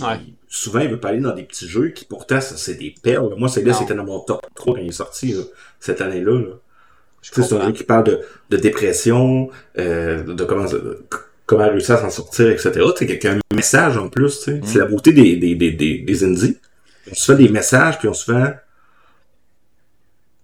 Ouais. 0.00 0.18
Souvent, 0.48 0.80
il 0.80 0.88
veut 0.88 1.00
pas 1.00 1.08
aller 1.10 1.20
dans 1.20 1.34
des 1.34 1.42
petits 1.42 1.68
jeux 1.68 1.88
qui, 1.90 2.04
pourtant, 2.04 2.40
c'est 2.40 2.74
des 2.74 2.94
perles. 3.02 3.34
Moi, 3.36 3.48
c'est 3.48 3.62
là, 3.62 3.72
Non. 3.72 3.78
c'était 3.78 3.94
dans 3.94 4.04
mon 4.04 4.20
top 4.20 4.40
3 4.54 4.74
quand 4.74 4.80
il 4.80 4.88
est 4.88 4.92
sorti, 4.92 5.32
là, 5.32 5.42
cette 5.78 6.00
année-là. 6.00 6.38
Là. 6.40 6.54
C'est 7.22 7.38
un 7.52 7.66
jeu 7.66 7.72
qui 7.72 7.84
parle 7.84 8.04
de, 8.04 8.20
de 8.48 8.56
dépression, 8.56 9.50
euh, 9.78 10.22
de 10.22 10.44
comment, 10.44 10.64
de 10.64 11.04
comment 11.46 11.68
réussir 11.68 11.96
à 11.96 11.98
s'en 11.98 12.10
sortir, 12.10 12.48
etc. 12.50 12.70
A 12.80 13.28
un 13.32 13.38
message 13.54 13.96
en 13.98 14.08
plus, 14.08 14.38
tu 14.38 14.44
sais. 14.44 14.52
Mm. 14.54 14.64
C'est 14.64 14.78
la 14.78 14.86
beauté 14.86 15.12
des, 15.12 15.36
des, 15.36 15.54
des, 15.54 15.70
des, 15.72 15.98
des 15.98 16.24
indies. 16.24 16.56
On 17.10 17.14
se 17.14 17.32
fait 17.32 17.38
des 17.38 17.48
messages, 17.50 17.98
puis 17.98 18.08
on 18.08 18.14
se 18.14 18.24
fait... 18.32 18.54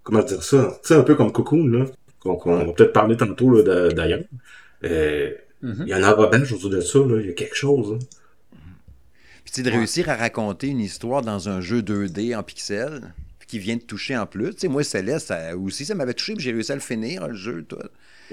Comment 0.02 0.22
dire 0.22 0.42
ça? 0.42 0.78
Tu 0.82 0.88
sais, 0.88 0.94
un 0.94 1.02
peu 1.02 1.14
comme 1.14 1.32
Cocoon, 1.32 1.66
là. 1.66 1.86
Qu'on 2.20 2.36
va 2.56 2.72
peut-être 2.72 2.92
parler 2.92 3.16
tantôt, 3.16 3.50
là, 3.62 3.88
d'ailleurs. 3.90 4.20
Euh, 4.84 5.30
Mhm. 5.62 5.84
Il 5.86 5.88
y 5.88 5.92
a 5.94 5.96
un 5.96 6.02
enrobage 6.12 6.52
autour 6.52 6.68
de 6.68 6.82
ça, 6.82 6.98
là. 6.98 7.18
Il 7.18 7.26
y 7.26 7.30
a 7.30 7.32
quelque 7.32 7.56
chose, 7.56 7.94
hein. 7.94 7.98
De 9.62 9.70
réussir 9.70 10.08
à 10.10 10.16
raconter 10.16 10.68
une 10.68 10.80
histoire 10.80 11.22
dans 11.22 11.48
un 11.48 11.60
jeu 11.60 11.80
2D 11.82 12.36
en 12.36 12.42
pixels, 12.42 13.02
qui 13.46 13.58
vient 13.60 13.76
de 13.76 13.82
toucher 13.82 14.16
en 14.16 14.26
plus. 14.26 14.50
Tu 14.54 14.60
sais, 14.62 14.68
moi, 14.68 14.82
Céleste, 14.82 15.28
ça, 15.28 15.56
aussi, 15.56 15.84
ça 15.84 15.94
m'avait 15.94 16.14
touché, 16.14 16.34
puis 16.34 16.42
j'ai 16.44 16.50
réussi 16.52 16.72
à 16.72 16.74
le 16.74 16.80
finir, 16.80 17.28
le 17.28 17.34
jeu, 17.34 17.64
tout. 17.68 17.76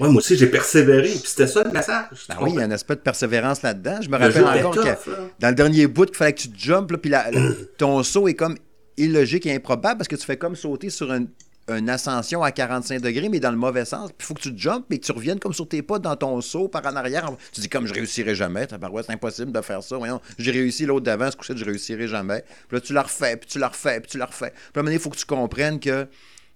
Ouais, 0.00 0.08
moi 0.08 0.16
aussi, 0.16 0.36
j'ai 0.36 0.48
persévéré, 0.48 1.08
puis 1.08 1.22
c'était 1.24 1.46
ça 1.46 1.62
le 1.62 1.70
message. 1.70 2.08
Ben 2.28 2.36
oui, 2.40 2.50
il 2.52 2.56
y 2.56 2.60
a 2.60 2.64
un 2.64 2.70
aspect 2.72 2.96
de 2.96 3.00
persévérance 3.00 3.62
là-dedans. 3.62 4.00
Je 4.02 4.08
me 4.08 4.18
Le 4.18 4.24
rappelle 4.24 4.44
encore 4.66 4.74
que 4.74 4.88
là. 4.88 4.98
dans 5.38 5.48
le 5.50 5.54
dernier 5.54 5.86
bout, 5.86 6.08
il 6.10 6.16
fallait 6.16 6.32
que 6.32 6.40
tu 6.42 6.48
jumpes, 6.58 6.90
là, 6.90 6.98
puis 6.98 7.10
la- 7.10 7.30
la- 7.30 7.52
ton 7.78 8.02
saut 8.02 8.26
est 8.26 8.34
comme 8.34 8.56
illogique 8.96 9.46
et 9.46 9.54
improbable 9.54 9.98
parce 9.98 10.08
que 10.08 10.16
tu 10.16 10.24
fais 10.26 10.36
comme 10.36 10.56
sauter 10.56 10.90
sur 10.90 11.12
une, 11.12 11.28
une 11.68 11.88
ascension 11.88 12.42
à 12.42 12.52
45 12.52 13.00
degrés, 13.00 13.28
mais 13.28 13.40
dans 13.40 13.50
le 13.50 13.56
mauvais 13.56 13.84
sens. 13.86 14.10
Puis 14.10 14.16
il 14.20 14.24
faut 14.26 14.34
que 14.34 14.42
tu 14.42 14.52
jumpes 14.56 14.84
et 14.92 14.98
que 14.98 15.04
tu 15.06 15.12
reviennes 15.12 15.38
comme 15.38 15.54
sur 15.54 15.66
tes 15.66 15.80
pas 15.82 15.98
dans 15.98 16.14
ton 16.16 16.40
saut 16.40 16.68
par 16.68 16.84
en 16.86 16.94
arrière. 16.96 17.30
Tu 17.52 17.60
dis 17.62 17.68
comme 17.68 17.86
je 17.86 17.94
réussirai 17.94 18.34
jamais. 18.34 18.66
Tabarouette, 18.66 19.06
c'est 19.06 19.12
impossible 19.12 19.50
de 19.52 19.60
faire 19.62 19.82
ça. 19.82 19.96
Voyons, 19.96 20.20
j'ai 20.38 20.50
réussi 20.50 20.84
l'autre 20.84 21.04
d'avant, 21.04 21.30
ce 21.30 21.36
coup-ci, 21.36 21.52
je 21.56 21.64
réussirai 21.64 22.06
jamais. 22.08 22.44
Puis 22.68 22.76
là, 22.76 22.80
tu 22.80 22.92
la 22.92 23.02
refais, 23.02 23.36
puis 23.36 23.48
tu 23.48 23.58
la 23.58 23.68
refais, 23.68 24.00
puis 24.00 24.10
tu 24.10 24.18
la 24.18 24.26
refais. 24.26 24.50
Puis 24.50 24.58
à 24.74 24.80
un 24.80 24.82
moment 24.82 24.84
donné, 24.86 24.96
il 24.96 25.00
faut 25.00 25.10
que 25.10 25.16
tu 25.16 25.24
comprennes 25.26 25.80
que 25.80 26.06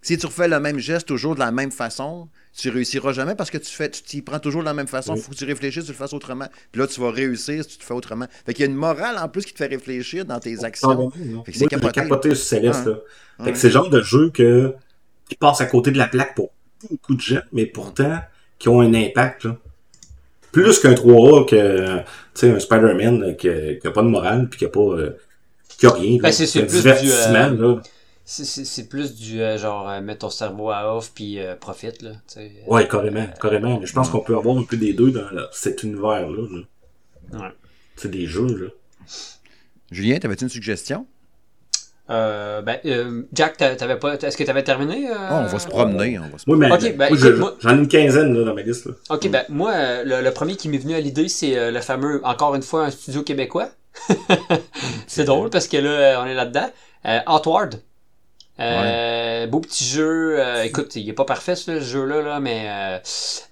si 0.03 0.17
tu 0.19 0.27
refais 0.27 0.47
le 0.47 0.61
même 0.61 0.79
geste 0.79 1.09
toujours 1.09 1.35
de 1.35 1.41
la 1.41 1.51
même 1.53 1.73
façon, 1.73 2.29
tu 2.57 2.69
réussiras 2.71 3.13
jamais 3.13 3.35
parce 3.35 3.51
que 3.51 3.59
tu 3.59 3.71
fais, 3.73 3.89
tu 3.91 4.03
t'y 4.03 4.21
prends 4.23 4.39
toujours 4.41 4.61
de 4.61 4.67
la 4.67 4.75
même 4.75 4.87
façon. 4.89 5.15
Il 5.15 5.19
Oui. 5.19 5.23
faut 5.23 5.31
que 5.33 5.37
tu 5.37 5.45
réfléchisses, 5.45 5.85
tu 5.87 5.93
le 5.93 5.97
fasses 5.97 6.13
autrement. 6.13 6.47
Puis 6.71 6.81
là, 6.81 6.87
tu 6.87 7.01
vas 7.01 7.11
réussir 7.11 7.63
si 7.65 7.71
tu 7.71 7.79
te 7.79 7.85
fais 7.85 7.95
autrement. 7.95 8.27
Fait 8.47 8.53
qu'il 8.53 8.65
y 8.65 8.69
a 8.69 8.71
une 8.71 8.77
morale 8.77 9.17
en 9.19 9.29
plus 9.29 9.45
qui 9.45 9.53
te 9.53 9.59
fait 9.59 9.67
réfléchir 9.67 10.25
dans 10.25 10.39
tes 10.39 10.57
Ah, 10.63 10.67
actions. 10.67 10.95
non. 10.95 11.11
Fait 11.45 11.53
que 11.53 11.59
c'est 11.59 11.67
capoté. 11.67 11.93
capoté 12.01 12.35
sur 12.35 12.45
Céleste, 12.47 12.87
Ouais. 12.87 12.93
là. 12.93 12.99
Fait 13.39 13.43
Ouais. 13.45 13.53
que 13.53 13.59
c'est 13.59 13.69
le 13.69 13.73
genre 13.73 13.91
de 13.91 14.03
jeu 14.03 14.31
que, 14.31 14.75
qui 15.29 15.37
passe 15.37 15.61
à 15.61 15.67
côté 15.67 15.91
de 15.91 15.99
la 15.99 16.07
plaque 16.09 16.35
pour 16.35 16.51
beaucoup 16.91 17.15
de 17.15 17.21
gens, 17.21 17.41
mais 17.53 17.67
pourtant, 17.67 18.19
qui 18.59 18.69
ont 18.69 18.81
un 18.81 18.95
impact, 18.95 19.45
là. 19.45 19.57
Plus 20.53 20.79
qu'un 20.81 20.95
3A 20.95 21.45
que, 21.47 21.99
tu 21.99 22.05
sais, 22.35 22.51
un 22.51 22.59
Spider-Man 22.59 23.37
qui, 23.37 23.49
qui 23.81 23.87
a 23.87 23.91
pas 23.91 24.03
de 24.03 24.09
morale 24.09 24.49
puis 24.49 24.59
qui 24.59 24.65
a 24.65 24.69
pas, 24.69 24.81
euh, 24.81 25.17
qui 25.79 25.87
a 25.87 25.91
rien. 25.91 26.19
Ben, 26.21 26.33
c'est- 26.33 26.61
plus 26.63 26.71
divertissement, 26.79 27.51
du, 27.51 27.63
euh, 27.63 27.75
là. 27.77 27.83
C'est- 28.25 28.45
C'est 28.45 28.65
c'est 28.65 28.89
plus 28.89 29.15
du 29.15 29.41
euh, 29.43 29.57
genre, 29.59 29.89
euh, 29.89 30.01
mets 30.01 30.17
ton 30.17 30.31
cerveau 30.31 30.71
à 30.71 30.95
off 30.97 31.13
puis 31.15 31.39
euh, 31.39 31.55
profite, 31.55 32.03
là. 32.03 32.13
tu 32.27 32.35
sais. 32.35 32.53
Ouais, 32.67 32.87
carrément, 32.89 33.27
carrément. 33.41 33.79
Mais 33.81 33.87
je 33.87 33.93
pense 33.93 34.09
qu'on 34.11 34.21
peut 34.21 34.37
avoir 34.37 34.57
un 34.59 34.65
peu 34.65 34.77
des 34.77 34.93
deux 34.95 35.11
dans 35.11 35.31
là, 35.31 35.49
cet 35.53 35.83
univers-là. 35.83 36.27
Là. 36.51 37.39
Ouais. 37.41 37.53
C'est 37.97 38.11
des 38.11 38.27
jeux, 38.27 38.47
là. 38.47 38.69
Julien, 39.91 40.19
t'avais-tu 40.19 40.45
une 40.45 40.51
suggestion? 40.51 41.07
Euh, 42.11 42.63
ben, 42.63 42.79
euh, 42.87 43.23
Jack, 43.33 43.57
t'a- 43.59 43.77
t'avais 43.77 43.97
pas. 43.99 44.15
Est-ce 44.15 44.37
que 44.37 44.45
t'avais 44.45 44.63
terminé? 44.65 45.11
euh? 45.11 45.15
Ah, 45.19 45.43
on 45.45 45.47
va 45.47 45.59
se 45.59 45.67
promener. 45.69 46.19
On 46.19 46.23
va 46.29 46.39
se 46.39 46.45
Oui, 46.51 46.57
mais 46.59 46.71
Ok, 46.73 46.81
moi, 46.83 46.91
ben, 47.11 47.37
moi- 47.39 47.55
j'en 47.61 47.71
ai 47.71 47.79
une 47.79 47.89
quinzaine 47.89 48.35
là, 48.35 48.45
dans 48.45 48.55
ma 48.55 48.63
liste. 48.63 48.87
Là. 48.87 48.93
Ok, 49.11 49.29
ben 49.29 49.43
moi, 49.51 50.03
le, 50.05 50.23
le 50.23 50.31
premier 50.31 50.57
qui 50.57 50.69
m'est 50.71 50.79
venu 50.79 50.95
à 50.95 51.01
l'idée, 51.01 51.29
c'est 51.29 51.57
euh, 51.59 51.71
le 51.71 51.81
fameux, 51.81 52.21
encore 52.25 52.55
une 52.55 52.63
fois, 52.63 52.87
un 52.87 52.91
studio 52.91 53.23
québécois. 53.23 53.69
c'est 55.07 55.25
drôle 55.25 55.51
parce 55.51 55.69
que 55.69 55.77
là, 55.77 56.21
on 56.23 56.27
est 56.27 56.35
là-dedans. 56.35 56.71
Euh, 57.07 57.19
Outward. 57.29 57.75
Euh, 58.61 59.47
Beau 59.47 59.61
petit 59.61 59.85
jeu. 59.85 60.41
Euh, 60.41 60.65
écoute, 60.65 60.97
il 60.97 61.09
est 61.09 61.13
pas 61.13 61.25
parfait 61.25 61.55
ce 61.55 61.81
jeu-là, 61.81 62.23
là, 62.23 62.41
mais 62.41 62.67
euh, 62.69 62.99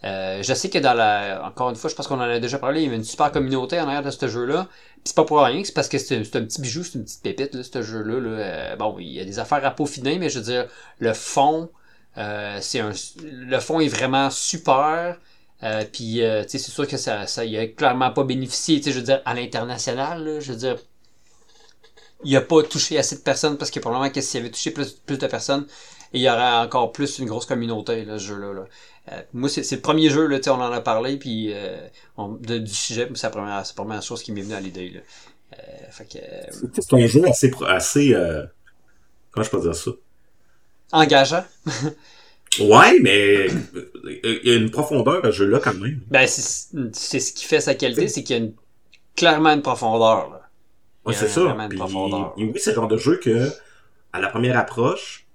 euh, 0.04 0.42
je 0.42 0.54
sais 0.54 0.68
que 0.68 0.78
dans 0.78 0.94
la. 0.94 1.44
Encore 1.46 1.70
une 1.70 1.76
fois, 1.76 1.88
je 1.90 1.94
pense 1.94 2.06
qu'on 2.06 2.16
en 2.16 2.22
a 2.22 2.38
déjà 2.40 2.58
parlé, 2.58 2.80
il 2.80 2.84
y 2.84 2.86
avait 2.88 2.96
une 2.96 3.04
super 3.04 3.30
communauté 3.30 3.80
en 3.80 3.86
arrière 3.86 4.02
de 4.02 4.10
ce 4.10 4.26
jeu-là. 4.28 4.66
Puis 4.70 5.02
c'est 5.04 5.16
pas 5.16 5.24
pour 5.24 5.40
rien, 5.40 5.62
c'est 5.64 5.74
parce 5.74 5.88
que 5.88 5.98
c'est 5.98 6.16
un 6.18 6.42
petit 6.42 6.60
bijou, 6.60 6.82
c'est 6.82 6.98
une 6.98 7.04
petite 7.04 7.22
pépite, 7.22 7.54
là, 7.54 7.62
ce 7.62 7.82
jeu-là. 7.82 8.20
Là. 8.20 8.28
Euh, 8.28 8.76
bon, 8.76 8.96
il 8.98 9.12
y 9.12 9.20
a 9.20 9.24
des 9.24 9.38
affaires 9.38 9.64
à 9.64 9.70
peaufiner, 9.70 10.18
mais 10.18 10.28
je 10.28 10.38
veux 10.38 10.44
dire, 10.44 10.66
le 10.98 11.12
fond, 11.12 11.70
c'est 12.60 12.80
un. 12.80 12.92
Le 13.22 13.60
fond 13.60 13.80
est 13.80 13.88
vraiment 13.88 14.30
super. 14.30 15.16
Euh, 15.62 15.84
puis, 15.90 16.22
euh, 16.22 16.42
tu 16.44 16.50
sais, 16.50 16.58
c'est 16.58 16.70
sûr 16.70 16.86
que 16.86 16.96
ça, 16.96 17.26
ça 17.26 17.44
y 17.44 17.56
a 17.56 17.66
clairement 17.66 18.10
pas 18.10 18.24
bénéficié, 18.24 18.78
tu 18.78 18.84
sais, 18.84 18.92
je 18.92 18.98
veux 18.98 19.04
dire, 19.04 19.22
à 19.24 19.34
l'international, 19.34 20.38
je 20.40 20.52
veux 20.52 20.58
dire, 20.58 20.76
il 22.24 22.36
a 22.36 22.40
pas 22.40 22.62
touché 22.62 22.98
assez 22.98 23.16
de 23.16 23.20
personnes 23.22 23.56
parce 23.58 23.70
que 23.70 23.80
probablement 23.80 24.10
que 24.12 24.20
s'il 24.20 24.40
avait 24.40 24.50
touché 24.50 24.70
plus, 24.70 24.92
plus 24.92 25.18
de 25.18 25.26
personnes, 25.26 25.66
il 26.12 26.20
y 26.22 26.28
aurait 26.30 26.54
encore 26.64 26.92
plus 26.92 27.18
une 27.18 27.26
grosse 27.26 27.46
communauté, 27.46 28.04
là, 28.04 28.18
ce 28.18 28.24
jeu-là. 28.26 28.52
là. 28.54 28.64
Euh, 29.12 29.22
moi, 29.34 29.48
c'est 29.48 29.70
le 29.70 29.80
premier 29.80 30.10
jeu, 30.10 30.26
là, 30.26 30.38
tu 30.38 30.44
sais, 30.44 30.50
on 30.50 30.54
en 30.54 30.72
a 30.72 30.80
parlé, 30.80 31.16
puis 31.18 31.52
euh, 31.52 31.76
on- 32.16 32.28
de- 32.34 32.58
du 32.58 32.74
sujet, 32.74 33.08
c'est 33.14 33.26
la 33.26 33.30
première, 33.30 33.64
c'est 33.66 33.76
la 33.76 33.84
première 33.84 34.02
chose 34.02 34.22
qui 34.22 34.32
m'est 34.32 34.42
venue 34.42 34.54
à 34.54 34.60
l'idée, 34.60 34.90
là. 34.90 35.00
Euh, 35.58 36.06
euh, 36.16 36.68
C'est 36.74 36.94
un 36.94 37.06
jeu 37.06 37.24
assez, 37.28 37.50
pro- 37.50 37.66
assez 37.66 38.14
euh, 38.14 38.44
comment 39.30 39.44
je 39.44 39.50
peux 39.50 39.60
dire 39.60 39.74
ça? 39.74 39.92
engageant. 40.92 41.44
Ouais, 42.58 42.98
mais 43.00 43.48
euh, 43.48 44.40
il 44.44 44.50
y 44.50 44.54
a 44.54 44.56
une 44.56 44.70
profondeur 44.70 45.24
à 45.24 45.30
ce 45.30 45.36
jeu-là 45.38 45.60
quand 45.60 45.74
même. 45.74 46.00
Ben, 46.10 46.26
c'est 46.26 46.68
c'est 46.92 47.20
ce 47.20 47.32
qui 47.32 47.44
fait 47.44 47.60
sa 47.60 47.74
qualité, 47.74 48.08
c'est 48.08 48.22
qu'il 48.22 48.36
y 48.36 48.38
a 48.38 48.42
une, 48.42 48.54
clairement 49.16 49.50
une 49.50 49.62
profondeur, 49.62 50.30
là. 50.30 50.35
Ouais, 51.06 51.14
c'est 51.14 51.28
ça. 51.28 51.56
Puis, 51.68 51.78
oui, 52.36 52.52
c'est 52.56 52.70
le 52.70 52.76
genre 52.76 52.88
de 52.88 52.96
jeu 52.96 53.18
que, 53.18 53.48
à 54.12 54.20
la 54.20 54.28
première 54.28 54.58
approche, 54.58 55.26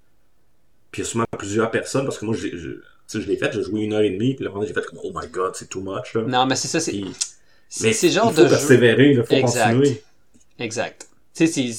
puis 0.90 1.02
il 1.02 1.04
y 1.04 1.08
a 1.08 1.10
souvent 1.10 1.24
plusieurs 1.38 1.70
personnes, 1.70 2.04
parce 2.04 2.18
que 2.18 2.24
moi, 2.24 2.34
je, 2.36 2.48
sais, 3.06 3.20
je 3.20 3.26
l'ai 3.26 3.36
fait, 3.36 3.52
j'ai 3.52 3.62
joué 3.62 3.82
une 3.82 3.94
heure 3.94 4.02
et 4.02 4.10
demie, 4.10 4.34
puis 4.34 4.44
là, 4.44 4.50
j'ai 4.66 4.74
fait 4.74 4.84
comme, 4.84 4.98
oh 5.02 5.12
my 5.14 5.26
god, 5.28 5.54
c'est 5.54 5.68
too 5.68 5.80
much, 5.80 6.14
là. 6.14 6.22
Non, 6.22 6.46
mais 6.46 6.56
c'est 6.56 6.68
ça, 6.68 6.80
c'est 6.80 6.92
Puis- 6.92 7.14
mais 7.80 7.92
c'est 7.94 8.08
le 8.08 8.12
genre 8.12 8.30
il 8.30 8.34
faut 8.36 8.42
de 8.42 8.48
persévérer, 8.48 9.12
il 9.12 9.24
faut 9.24 9.32
Exact. 9.32 9.72
continuer. 9.72 10.02
Exact. 10.58 11.08
Tu 11.34 11.46
sais, 11.46 11.70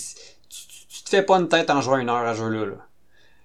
tu, 0.49 1.03
te 1.03 1.09
fais 1.09 1.21
pas 1.21 1.35
une 1.37 1.47
tête 1.47 1.69
en 1.69 1.81
jouant 1.81 1.97
une 1.97 2.09
heure 2.09 2.15
à 2.25 2.33
jeu-là. 2.33 2.65
Là. 2.65 2.87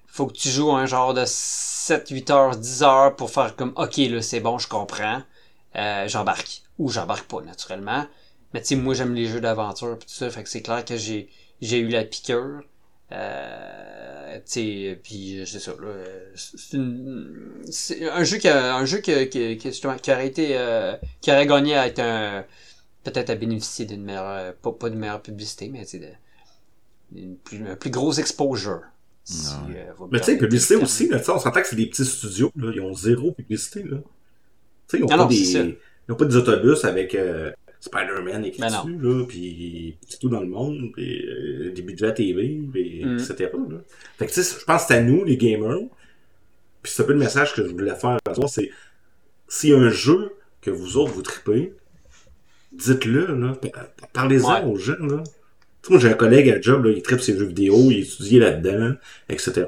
Faut 0.07 0.27
que 0.27 0.33
tu 0.33 0.49
joues 0.49 0.73
un 0.73 0.87
genre 0.87 1.13
de 1.13 1.25
7, 1.27 2.09
8 2.09 2.31
heures, 2.31 2.57
10 2.57 2.83
heures 2.83 3.17
pour 3.17 3.31
faire 3.31 3.55
comme, 3.55 3.73
ok, 3.77 3.97
là, 3.99 4.23
c'est 4.23 4.41
bon, 4.41 4.59
je 4.59 4.67
comprends. 4.67 5.23
Euh, 5.77 6.09
j'embarque. 6.09 6.63
Ou 6.79 6.89
j'embarque 6.91 7.27
pas, 7.29 7.43
naturellement. 7.43 8.07
Mais 8.55 8.61
tu 8.63 8.69
sais, 8.69 8.77
moi, 8.77 8.95
j'aime 8.95 9.15
les 9.15 9.27
jeux 9.27 9.41
d'aventure 9.41 9.99
pis 9.99 10.07
tout 10.07 10.13
ça, 10.15 10.31
fait 10.31 10.43
que 10.43 10.49
c'est 10.49 10.63
clair 10.63 10.85
que 10.85 10.97
j'ai, 10.97 11.29
j'ai 11.61 11.79
eu 11.79 11.89
la 11.89 12.05
piqûre. 12.05 12.63
Euh, 13.13 14.37
tu 14.39 14.43
sais, 14.47 15.01
puis 15.03 15.43
c'est 15.47 15.61
ça, 15.61 15.73
là. 15.81 15.89
C'est, 16.35 16.77
une- 16.77 17.63
c'est 17.71 18.09
un 18.09 18.25
jeu 18.25 18.39
qui 18.39 18.49
a, 18.49 18.77
un 18.77 18.85
jeu 18.85 18.99
qui, 18.99 19.13
qui, 19.29 19.57
qui, 19.59 19.69
justement, 19.69 19.97
qui 19.97 20.11
aurait 20.13 20.27
été, 20.29 20.57
euh, 20.59 20.97
qui 21.21 21.31
aurait 21.31 21.47
gagné 21.47 21.75
à 21.77 21.87
être 21.87 22.01
un, 22.01 22.45
peut-être 23.05 23.31
à 23.31 23.35
bénéficier 23.37 23.87
d'une 23.87 24.03
meilleure, 24.05 24.55
pas, 24.57 24.73
pas 24.73 24.91
d'une 24.91 24.99
meilleure 25.01 25.23
publicité, 25.23 25.69
mais 25.71 25.85
tu 25.87 26.01
sais, 26.01 26.19
d'une 27.13 27.37
plus, 27.39 27.67
un 27.69 27.77
plus 27.77 27.91
gros 27.91 28.13
exposure. 28.13 28.83
Si, 29.25 29.77
euh, 29.77 29.93
Mais 30.11 30.21
tu 30.21 30.27
sais, 30.27 30.39
publicité 30.39 30.77
aussi, 30.77 31.09
là, 31.09 31.19
tu 31.19 31.27
sais, 31.27 31.33
on 31.33 31.39
s'entend 31.39 31.61
que 31.61 31.67
c'est 31.69 31.77
des 31.77 31.87
petits 31.87 32.05
studios, 32.05 32.51
là, 32.57 32.73
ils 32.75 32.81
ont 32.81 32.95
zéro 32.95 33.33
publicité, 33.33 33.83
là. 33.83 33.99
Tu 33.99 34.03
sais, 34.89 34.99
ils 34.99 35.05
ont 35.05 35.09
Non, 35.09 35.17
pas 35.17 35.25
des, 35.27 35.37
ils 36.09 36.13
ont 36.13 36.17
pas 36.17 36.25
des 36.27 36.37
autobus 36.37 36.85
avec 36.85 37.15
euh, 37.15 37.53
Spider-Man 37.81 38.45
écrit 38.45 38.61
Ben 38.61 38.69
dessus, 38.69 38.99
là, 39.01 39.25
puis 39.29 39.97
c'est 40.09 40.19
tout 40.19 40.29
dans 40.29 40.41
le 40.41 40.49
monde, 40.49 40.91
puis 40.95 41.25
euh, 41.29 41.73
des 41.73 41.83
budgets 41.83 42.13
TV, 42.15 42.61
puis 42.73 43.05
Mm. 43.05 43.15
etc., 43.19 43.51
là. 43.71 43.77
Fait 44.19 44.27
que 44.27 44.33
tu 44.33 44.43
sais, 44.43 44.57
je 44.61 44.65
pense 44.65 44.83
que 44.83 44.89
c'est 44.89 44.95
à 44.95 45.03
nous, 45.03 45.25
les 45.25 45.37
gamers, 45.37 45.79
puis 46.83 46.93
c'est 46.93 47.03
un 47.03 47.07
peu 47.07 47.13
le 47.13 47.19
message 47.21 47.55
que 47.55 47.63
je 47.65 47.71
voulais 47.71 47.95
faire 47.95 48.19
à 48.27 48.33
toi, 48.35 48.49
c'est 48.49 48.71
s'il 49.49 49.71
y 49.71 49.73
a 49.75 49.79
un 49.79 49.91
jeu 49.91 50.33
que 50.61 50.71
vous 50.71 50.97
autres, 50.97 51.13
vous 51.13 51.23
tripez, 51.23 51.73
dites-le, 52.73 53.27
là, 53.37 53.55
p- 53.55 53.73
parlez-en 54.13 54.65
Ouais. 54.65 54.71
aux 54.71 54.77
gens, 54.77 54.99
là. 55.01 55.23
Tu 55.83 55.87
sais, 55.89 55.93
moi, 55.93 55.99
j'ai 56.01 56.09
un 56.09 56.15
collègue 56.15 56.51
à 56.51 56.61
job, 56.61 56.85
là, 56.85 56.91
il 56.91 57.03
tripe 57.03 57.21
ses 57.21 57.37
jeux 57.39 57.47
vidéo, 57.47 57.77
il 57.91 58.01
étudie 58.01 58.39
là-dedans, 58.41 58.95
etc. 59.29 59.65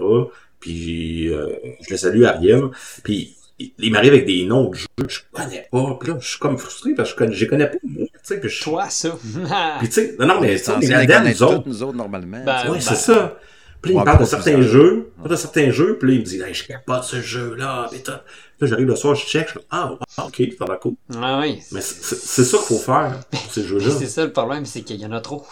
Puis, 0.59 1.33
euh, 1.33 1.49
je 1.87 1.91
le 1.91 1.97
salue, 1.97 2.25
Ariel. 2.25 2.65
Puis, 3.05 3.37
il, 3.61 3.73
il 3.79 3.93
m'arrive 3.93 4.13
avec 4.13 4.27
des 4.27 4.45
noms 4.45 4.71
de 4.71 4.75
jeux 4.77 4.87
que 4.97 5.09
je 5.09 5.21
connais 5.33 5.69
pas. 5.71 5.97
Puis 6.01 6.09
là, 6.11 6.17
je 6.21 6.29
suis 6.29 6.39
comme 6.39 6.59
frustré 6.59 6.95
parce 6.95 7.11
que 7.11 7.15
je 7.15 7.19
connais, 7.19 7.35
je 7.35 7.41
les 7.45 7.47
connais 7.49 7.67
pas, 7.67 7.79
moi. 7.85 8.07
Tu 8.13 8.19
sais, 8.23 8.41
puis 8.41 8.49
je 8.51 8.63
Toi, 8.63 8.89
ça. 8.91 9.11
Puis, 9.79 9.89
tu 9.89 9.95
sais, 9.95 10.17
non, 10.19 10.27
non, 10.27 10.41
mais, 10.41 10.57
tu 10.57 10.65
sais, 10.65 10.71
on 10.71 10.81
est 10.81 10.87
censé 10.87 10.87
les 10.87 11.07
là-dedans, 11.07 11.31
nous 11.31 11.43
autres. 11.43 11.69
nous 11.69 11.83
autres, 11.83 11.97
normalement. 11.97 12.43
Ben. 12.45 12.63
Ouais, 12.65 12.71
ben, 12.73 12.81
c'est 12.81 12.95
ça. 12.97 13.39
Puis 13.83 13.93
là, 13.95 13.97
il 13.97 14.01
me 14.01 14.05
parle 14.05 14.19
de 14.19 14.23
pas 14.25 14.29
certains 14.29 14.61
jeux, 14.61 15.11
il 15.17 15.23
parle 15.23 15.31
de 15.31 15.37
certains 15.37 15.71
jeux, 15.71 15.97
puis 15.99 16.09
là, 16.11 16.15
il 16.17 16.21
me 16.21 16.25
dit, 16.27 16.41
hey, 16.43 16.53
je 16.53 16.67
capote 16.67 17.03
ce 17.05 17.23
jeu-là. 17.23 17.87
Puis 17.91 18.03
là, 18.07 18.23
j'arrive 18.67 18.87
le 18.87 18.95
soir, 18.97 19.15
je 19.15 19.25
check, 19.25 19.49
je 19.49 19.53
fais, 19.55 19.65
ah, 19.71 19.95
ok, 20.27 20.43
ça 20.59 20.65
va 20.67 20.77
cool. 20.77 20.95
Ouais, 21.15 21.39
oui. 21.41 21.63
Mais 21.73 21.81
c'est 21.81 22.03
c'est- 22.05 22.17
c'est 22.27 22.45
ça 22.45 22.59
qu'il 22.59 22.67
faut 22.77 22.79
faire, 22.83 23.21
pour 23.31 23.41
ces 23.53 23.65
jeux-là. 23.67 23.91
C'est 23.99 24.07
ça 24.07 24.23
le 24.25 24.33
problème, 24.33 24.67
c'est 24.67 24.83
qu'il 24.83 25.01
y 25.01 25.07
en 25.07 25.13
a 25.13 25.21
trop. 25.21 25.47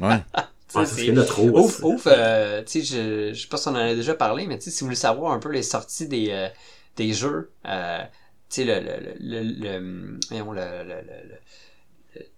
Ouais. 0.00 0.08
Ouais, 0.10 0.16
Tu 0.16 0.40
sais, 0.40 0.44
c'est 0.68 0.72
parce 0.72 0.90
c'est- 0.90 1.02
qu'il 1.04 1.14
y 1.14 1.18
en 1.18 1.20
a 1.20 1.24
trop. 1.24 1.48
Ouf, 1.60 1.82
ouf, 1.84 2.02
euh, 2.06 2.62
tu 2.64 2.82
sais, 2.82 2.96
je, 3.30 3.34
je 3.34 3.40
sais 3.42 3.46
pas 3.46 3.56
si 3.58 3.68
on 3.68 3.72
en 3.72 3.76
a 3.76 3.94
déjà 3.94 4.14
parlé, 4.14 4.46
mais 4.46 4.56
tu 4.58 4.64
sais, 4.64 4.70
si 4.70 4.80
vous 4.80 4.86
voulez 4.86 4.96
savoir 4.96 5.32
un 5.32 5.38
peu 5.38 5.50
les 5.52 5.62
sorties 5.62 6.08
des, 6.08 6.28
euh, 6.30 6.48
des 6.96 7.12
jeux, 7.12 7.52
euh, 7.66 8.02
tu 8.48 8.62
sais, 8.62 8.64
le, 8.64 8.80
le, 8.80 9.42
le, 9.42 10.18
le, 10.30 11.38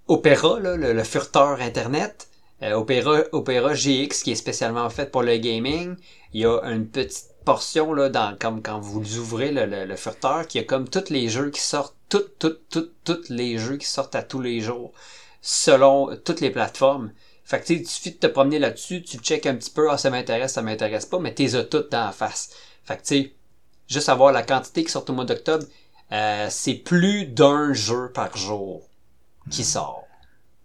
Opera, 0.06 0.60
là, 0.60 0.76
le, 0.76 1.04
furteur 1.04 1.60
Internet, 1.60 2.28
euh, 2.62 2.72
Opera, 2.72 3.22
Opera 3.32 3.74
GX 3.74 4.22
qui 4.22 4.32
est 4.32 4.36
spécialement 4.36 4.88
fait 4.90 5.10
pour 5.10 5.22
le 5.22 5.36
gaming, 5.38 5.96
il 6.32 6.42
y 6.42 6.46
a 6.46 6.60
une 6.64 6.86
petite 6.86 7.30
portion, 7.44 7.92
là, 7.92 8.08
dans, 8.08 8.36
comme 8.38 8.62
quand 8.62 8.80
vous 8.80 9.18
ouvrez 9.18 9.50
le, 9.50 9.66
le, 9.84 9.96
furteur, 9.96 10.46
qui 10.46 10.58
a 10.58 10.64
comme 10.64 10.88
tous 10.88 11.10
les 11.10 11.28
jeux 11.28 11.50
qui 11.50 11.60
sortent, 11.60 11.96
tous, 12.08 12.26
tous, 12.38 12.58
tous, 12.70 12.90
tous 13.04 13.28
les 13.28 13.58
jeux 13.58 13.76
qui 13.76 13.86
sortent 13.86 14.14
à 14.14 14.22
tous 14.22 14.40
les 14.40 14.60
jours, 14.60 14.92
selon 15.40 16.16
toutes 16.24 16.40
les 16.40 16.50
plateformes. 16.50 17.12
Fait 17.44 17.60
que 17.60 17.66
tu 17.66 17.84
suffit 17.84 18.12
de 18.12 18.16
te 18.16 18.26
promener 18.26 18.58
là-dessus, 18.58 19.02
tu 19.02 19.18
checkes 19.18 19.46
un 19.46 19.56
petit 19.56 19.70
peu, 19.70 19.90
ah 19.90 19.98
ça 19.98 20.10
m'intéresse, 20.10 20.54
ça 20.54 20.62
m'intéresse 20.62 21.04
pas, 21.06 21.18
mais 21.18 21.34
t'es 21.34 21.48
toutes 21.66 21.92
dans 21.92 22.06
la 22.06 22.12
face. 22.12 22.50
Fait 22.84 22.96
que 22.96 23.02
tu 23.02 23.22
sais, 23.22 23.34
juste 23.88 24.08
avoir 24.08 24.32
la 24.32 24.42
quantité 24.42 24.84
qui 24.84 24.90
sort 24.90 25.04
au 25.08 25.12
mois 25.12 25.24
d'octobre, 25.24 25.64
euh, 26.12 26.46
c'est 26.50 26.74
plus 26.74 27.26
d'un 27.26 27.72
jeu 27.72 28.10
par 28.12 28.36
jour 28.36 28.82
qui 29.50 29.64
sort. 29.64 30.06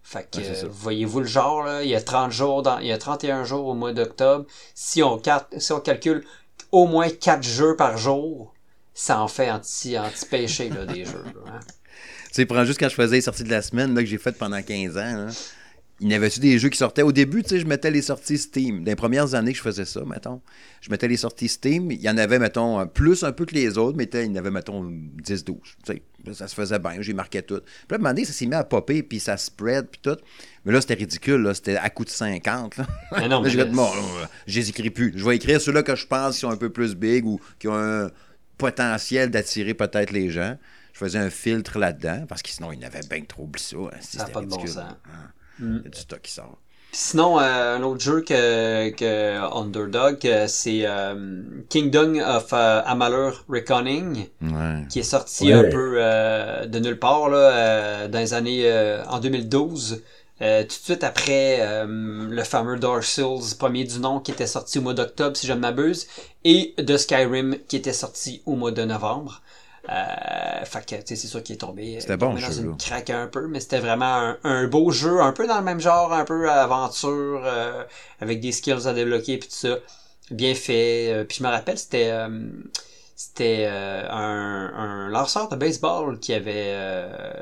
Fait 0.02 0.28
que 0.30 0.38
Ouais, 0.38 0.64
euh, 0.64 0.68
voyez-vous 0.68 1.20
le 1.20 1.26
genre 1.26 1.62
là, 1.62 1.82
il 1.84 1.88
y 1.90 1.94
a 1.94 2.00
30 2.02 2.32
jours 2.32 2.62
dans 2.62 2.78
il 2.78 2.86
y 2.86 2.92
a 2.92 2.98
31 2.98 3.44
jours 3.44 3.66
au 3.66 3.74
mois 3.74 3.92
d'octobre, 3.92 4.44
si 4.74 5.02
on 5.02 5.18
cal- 5.18 5.46
si 5.58 5.72
on 5.72 5.80
calcule 5.80 6.24
au 6.72 6.86
moins 6.86 7.08
4 7.10 7.42
jeux 7.42 7.76
par 7.76 7.96
jour, 7.96 8.52
ça 8.94 9.20
en 9.20 9.28
fait 9.28 9.50
anti 9.50 9.96
anti 9.98 10.26
péché 10.26 10.68
là 10.70 10.84
des 10.84 11.04
jeux 11.04 11.24
là, 11.24 11.52
hein. 11.54 11.60
Tu 12.28 12.34
sais, 12.36 12.46
prends 12.46 12.64
juste 12.64 12.78
quand 12.78 12.88
je 12.88 12.94
faisais 12.94 13.16
les 13.16 13.22
sorties 13.22 13.42
de 13.44 13.50
la 13.50 13.60
semaine 13.60 13.92
là, 13.94 14.02
que 14.02 14.08
j'ai 14.08 14.18
faites 14.18 14.38
pendant 14.38 14.62
15 14.62 14.96
ans. 14.98 15.26
là, 15.26 15.32
il 16.00 16.10
y 16.10 16.14
avait-tu 16.14 16.40
des 16.40 16.58
jeux 16.58 16.68
qui 16.70 16.78
sortaient? 16.78 17.02
Au 17.02 17.12
début, 17.12 17.42
tu 17.42 17.50
sais, 17.50 17.60
je 17.60 17.66
mettais 17.66 17.90
les 17.90 18.02
sorties 18.02 18.38
Steam. 18.38 18.78
Dans 18.84 18.90
les 18.90 18.96
premières 18.96 19.34
années 19.34 19.52
que 19.52 19.58
je 19.58 19.62
faisais 19.62 19.84
ça, 19.84 20.02
mettons, 20.04 20.40
je 20.80 20.90
mettais 20.90 21.08
les 21.08 21.18
sorties 21.18 21.48
Steam. 21.48 21.90
Il 21.90 22.00
y 22.00 22.08
en 22.08 22.16
avait, 22.16 22.38
mettons, 22.38 22.86
plus 22.86 23.22
un 23.22 23.32
peu 23.32 23.44
que 23.44 23.54
les 23.54 23.76
autres, 23.78 23.96
mais 23.98 24.04
il 24.04 24.24
y 24.26 24.30
en 24.30 24.36
avait, 24.36 24.50
mettons, 24.50 24.82
10-12. 24.84 25.44
Tu 25.44 25.56
sais, 25.86 26.02
ça 26.32 26.48
se 26.48 26.54
faisait 26.54 26.78
bien, 26.78 27.00
j'ai 27.00 27.12
marqué 27.12 27.42
tout. 27.42 27.60
Puis 27.60 27.64
là, 27.90 27.92
à 27.92 27.94
un 27.96 27.98
moment 27.98 28.10
donné, 28.10 28.24
ça 28.24 28.32
s'est 28.32 28.46
mis 28.46 28.54
à 28.54 28.64
popper, 28.64 29.02
puis 29.02 29.20
ça 29.20 29.36
spread, 29.36 29.88
puis 29.88 30.00
tout. 30.02 30.16
Mais 30.64 30.72
là, 30.72 30.80
c'était 30.80 30.94
ridicule, 30.94 31.42
là. 31.42 31.54
C'était 31.54 31.76
à 31.76 31.90
coup 31.90 32.04
de 32.04 32.10
50, 32.10 32.76
là. 32.78 32.86
Mais 33.12 33.28
non, 33.28 33.42
Là, 33.42 33.48
mais 33.48 33.54
là, 33.54 33.64
bon, 33.66 33.88
je 34.46 34.58
les 34.58 34.68
écris 34.70 34.90
plus. 34.90 35.12
Je 35.16 35.24
vais 35.24 35.36
écrire 35.36 35.60
ceux-là 35.60 35.82
que 35.82 35.96
je 35.96 36.06
pense 36.06 36.34
qui 36.34 36.40
sont 36.40 36.50
un 36.50 36.56
peu 36.56 36.70
plus 36.70 36.94
big 36.94 37.26
ou 37.26 37.40
qui 37.58 37.68
ont 37.68 37.74
un 37.76 38.10
potentiel 38.58 39.30
d'attirer 39.30 39.74
peut-être 39.74 40.10
les 40.12 40.30
gens. 40.30 40.56
Je 40.92 40.98
faisais 40.98 41.18
un 41.18 41.30
filtre 41.30 41.78
là-dedans, 41.78 42.26
parce 42.28 42.42
que 42.42 42.50
sinon, 42.50 42.72
il 42.72 42.80
y 42.80 42.84
en 42.84 42.88
avait 42.88 43.00
bien 43.08 43.22
trop 43.22 43.44
oublié 43.44 43.64
ça. 43.64 43.76
hein. 43.76 43.98
Ça 44.00 44.18
C'était 44.20 44.32
pas 44.32 44.40
de 44.42 44.46
bon 44.46 44.66
sens. 44.66 44.76
Hein. 44.78 45.30
Mm. 45.60 45.76
Il 45.78 45.84
y 45.84 45.86
a 45.86 45.90
du 45.90 45.98
stock 46.00 46.20
qui 46.22 46.32
sort. 46.32 46.56
Sinon, 46.92 47.38
euh, 47.38 47.76
un 47.76 47.82
autre 47.84 48.00
jeu 48.00 48.20
que, 48.22 48.88
que 48.90 49.54
Underdog, 49.56 50.18
euh, 50.24 50.46
c'est 50.48 50.80
euh, 50.86 51.40
Kingdom 51.68 52.18
of 52.18 52.48
euh, 52.52 52.82
Amalur 52.84 53.44
Reckoning, 53.48 54.26
Ouais. 54.42 54.86
qui 54.90 54.98
est 54.98 55.04
sorti 55.04 55.54
Ouais. 55.54 55.68
un 55.68 55.70
peu 55.70 55.94
euh, 55.98 56.66
de 56.66 56.78
nulle 56.80 56.98
part 56.98 57.28
là, 57.28 57.36
euh, 57.38 58.08
dans 58.08 58.18
les 58.18 58.34
années 58.34 58.62
euh, 58.64 59.04
en 59.06 59.20
2012. 59.20 60.02
Euh, 60.42 60.62
tout 60.62 60.68
de 60.68 60.72
suite 60.72 61.04
après 61.04 61.58
euh, 61.60 61.84
le 62.28 62.42
fameux 62.44 62.78
Dark 62.78 63.04
Souls 63.04 63.42
premier 63.58 63.84
du 63.84 63.98
nom 64.00 64.20
qui 64.20 64.30
était 64.32 64.46
sorti 64.46 64.78
au 64.78 64.80
mois 64.82 64.94
d'octobre 64.94 65.36
si 65.36 65.46
je 65.46 65.52
ne 65.52 65.58
m'abuse 65.58 66.06
et 66.44 66.74
de 66.78 66.96
Skyrim 66.96 67.56
qui 67.68 67.76
était 67.76 67.92
sorti 67.92 68.40
au 68.46 68.56
mois 68.56 68.70
de 68.72 68.82
novembre. 68.82 69.42
Euh, 69.88 70.64
fait 70.64 70.84
que 70.86 70.94
tu 70.96 71.02
sais, 71.06 71.16
c'est 71.16 71.26
sûr 71.26 71.42
qu'il 71.42 71.54
est 71.54 71.58
tombé, 71.58 71.98
C'était 72.00 72.16
bon, 72.16 72.34
dans 72.34 72.50
une 72.52 72.76
craque 72.76 73.10
un 73.10 73.26
peu, 73.26 73.46
mais 73.48 73.60
c'était 73.60 73.80
vraiment 73.80 74.04
un, 74.04 74.38
un 74.44 74.66
beau 74.68 74.90
jeu, 74.90 75.20
un 75.20 75.32
peu 75.32 75.46
dans 75.46 75.56
le 75.58 75.64
même 75.64 75.80
genre, 75.80 76.12
un 76.12 76.24
peu 76.24 76.50
aventure, 76.50 77.42
euh, 77.44 77.82
avec 78.20 78.40
des 78.40 78.52
skills 78.52 78.86
à 78.86 78.92
débloquer 78.92 79.38
puis 79.38 79.48
tout 79.48 79.54
ça. 79.56 79.78
Bien 80.30 80.54
fait. 80.54 81.12
Euh, 81.12 81.24
puis 81.24 81.38
je 81.38 81.42
me 81.42 81.48
rappelle, 81.48 81.78
c'était 81.78 82.10
euh, 82.10 82.28
c'était 83.16 83.66
un, 83.66 84.72
un 84.74 85.08
lanceur 85.08 85.48
de 85.48 85.56
baseball 85.56 86.20
qui 86.20 86.34
avait 86.34 86.72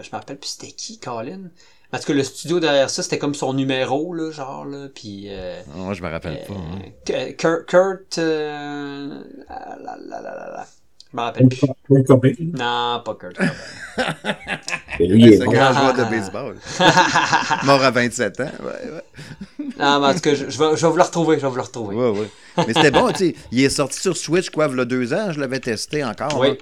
je 0.01 0.09
me 0.09 0.13
rappelle 0.13 0.39
plus 0.39 0.49
c'était 0.49 0.73
qui, 0.73 0.99
Colin? 0.99 1.51
Tout 1.91 1.99
cas, 2.07 2.13
le 2.13 2.23
studio 2.23 2.61
derrière 2.61 2.91
ça, 2.91 3.03
c'était 3.03 3.17
comme 3.19 3.35
son 3.35 3.55
numéro, 3.55 4.13
là, 4.13 4.31
genre, 4.31 4.67
là, 4.67 4.89
puis... 4.95 5.29
Euh, 5.31 5.59
Moi, 5.75 5.95
je 5.95 6.03
me 6.03 6.11
rappelle 6.11 6.45
pas. 6.45 6.53
hein. 6.53 7.33
Kurt... 7.67 8.19
Euh, 8.19 9.23
la, 9.49 9.97
la, 10.07 10.21
la. 10.21 10.67
Je 11.13 11.17
me 11.17 11.23
rappelle 11.23 11.49
plus. 11.49 11.59
Kurt 11.59 12.07
Cobain. 12.07 12.33
Non, 12.41 13.03
pas 13.05 13.15
Kurt 13.19 13.37
Cobain. 13.37 13.51
Lui, 15.01 15.21
il 15.23 15.29
est 15.29 15.37
C'est 15.37 15.43
un 15.43 15.47
bon. 15.47 15.53
grand 15.53 15.73
joueur 15.73 15.95
de 15.95 16.05
baseball. 16.05 16.57
Mort 17.65 17.83
à 17.83 17.91
27 17.91 18.41
ans. 18.41 18.51
Ouais, 18.61 18.91
ouais. 18.93 19.65
non, 19.79 20.01
mais 20.01 20.07
en 20.09 20.15
tout 20.15 20.21
cas, 20.21 20.35
je, 20.35 20.49
je 20.51 20.59
vais, 20.59 20.77
je 20.77 20.83
vais 20.87 20.91
vous 20.91 20.97
le 20.97 21.03
retrouver, 21.03 21.37
je 21.37 21.43
vais 21.43 21.49
vous 21.49 21.57
le 21.57 21.63
retrouver. 21.63 21.97
Ouais, 21.97 22.11
ouais. 22.21 22.29
Mais 22.67 22.75
c'était 22.75 22.91
bon, 22.91 23.11
tu 23.13 23.29
sais. 23.29 23.35
Il 23.53 23.63
est 23.65 23.71
sorti 23.71 23.99
sur 24.01 24.17
Switch, 24.17 24.51
quoi, 24.51 24.69
il 24.71 24.77
y 24.77 24.81
a 24.81 24.85
deux 24.85 25.13
ans. 25.15 25.33
Je 25.33 25.41
l'avais 25.41 25.61
testé 25.61 26.05
encore. 26.05 26.39
Oui. 26.39 26.49
là. 26.51 26.55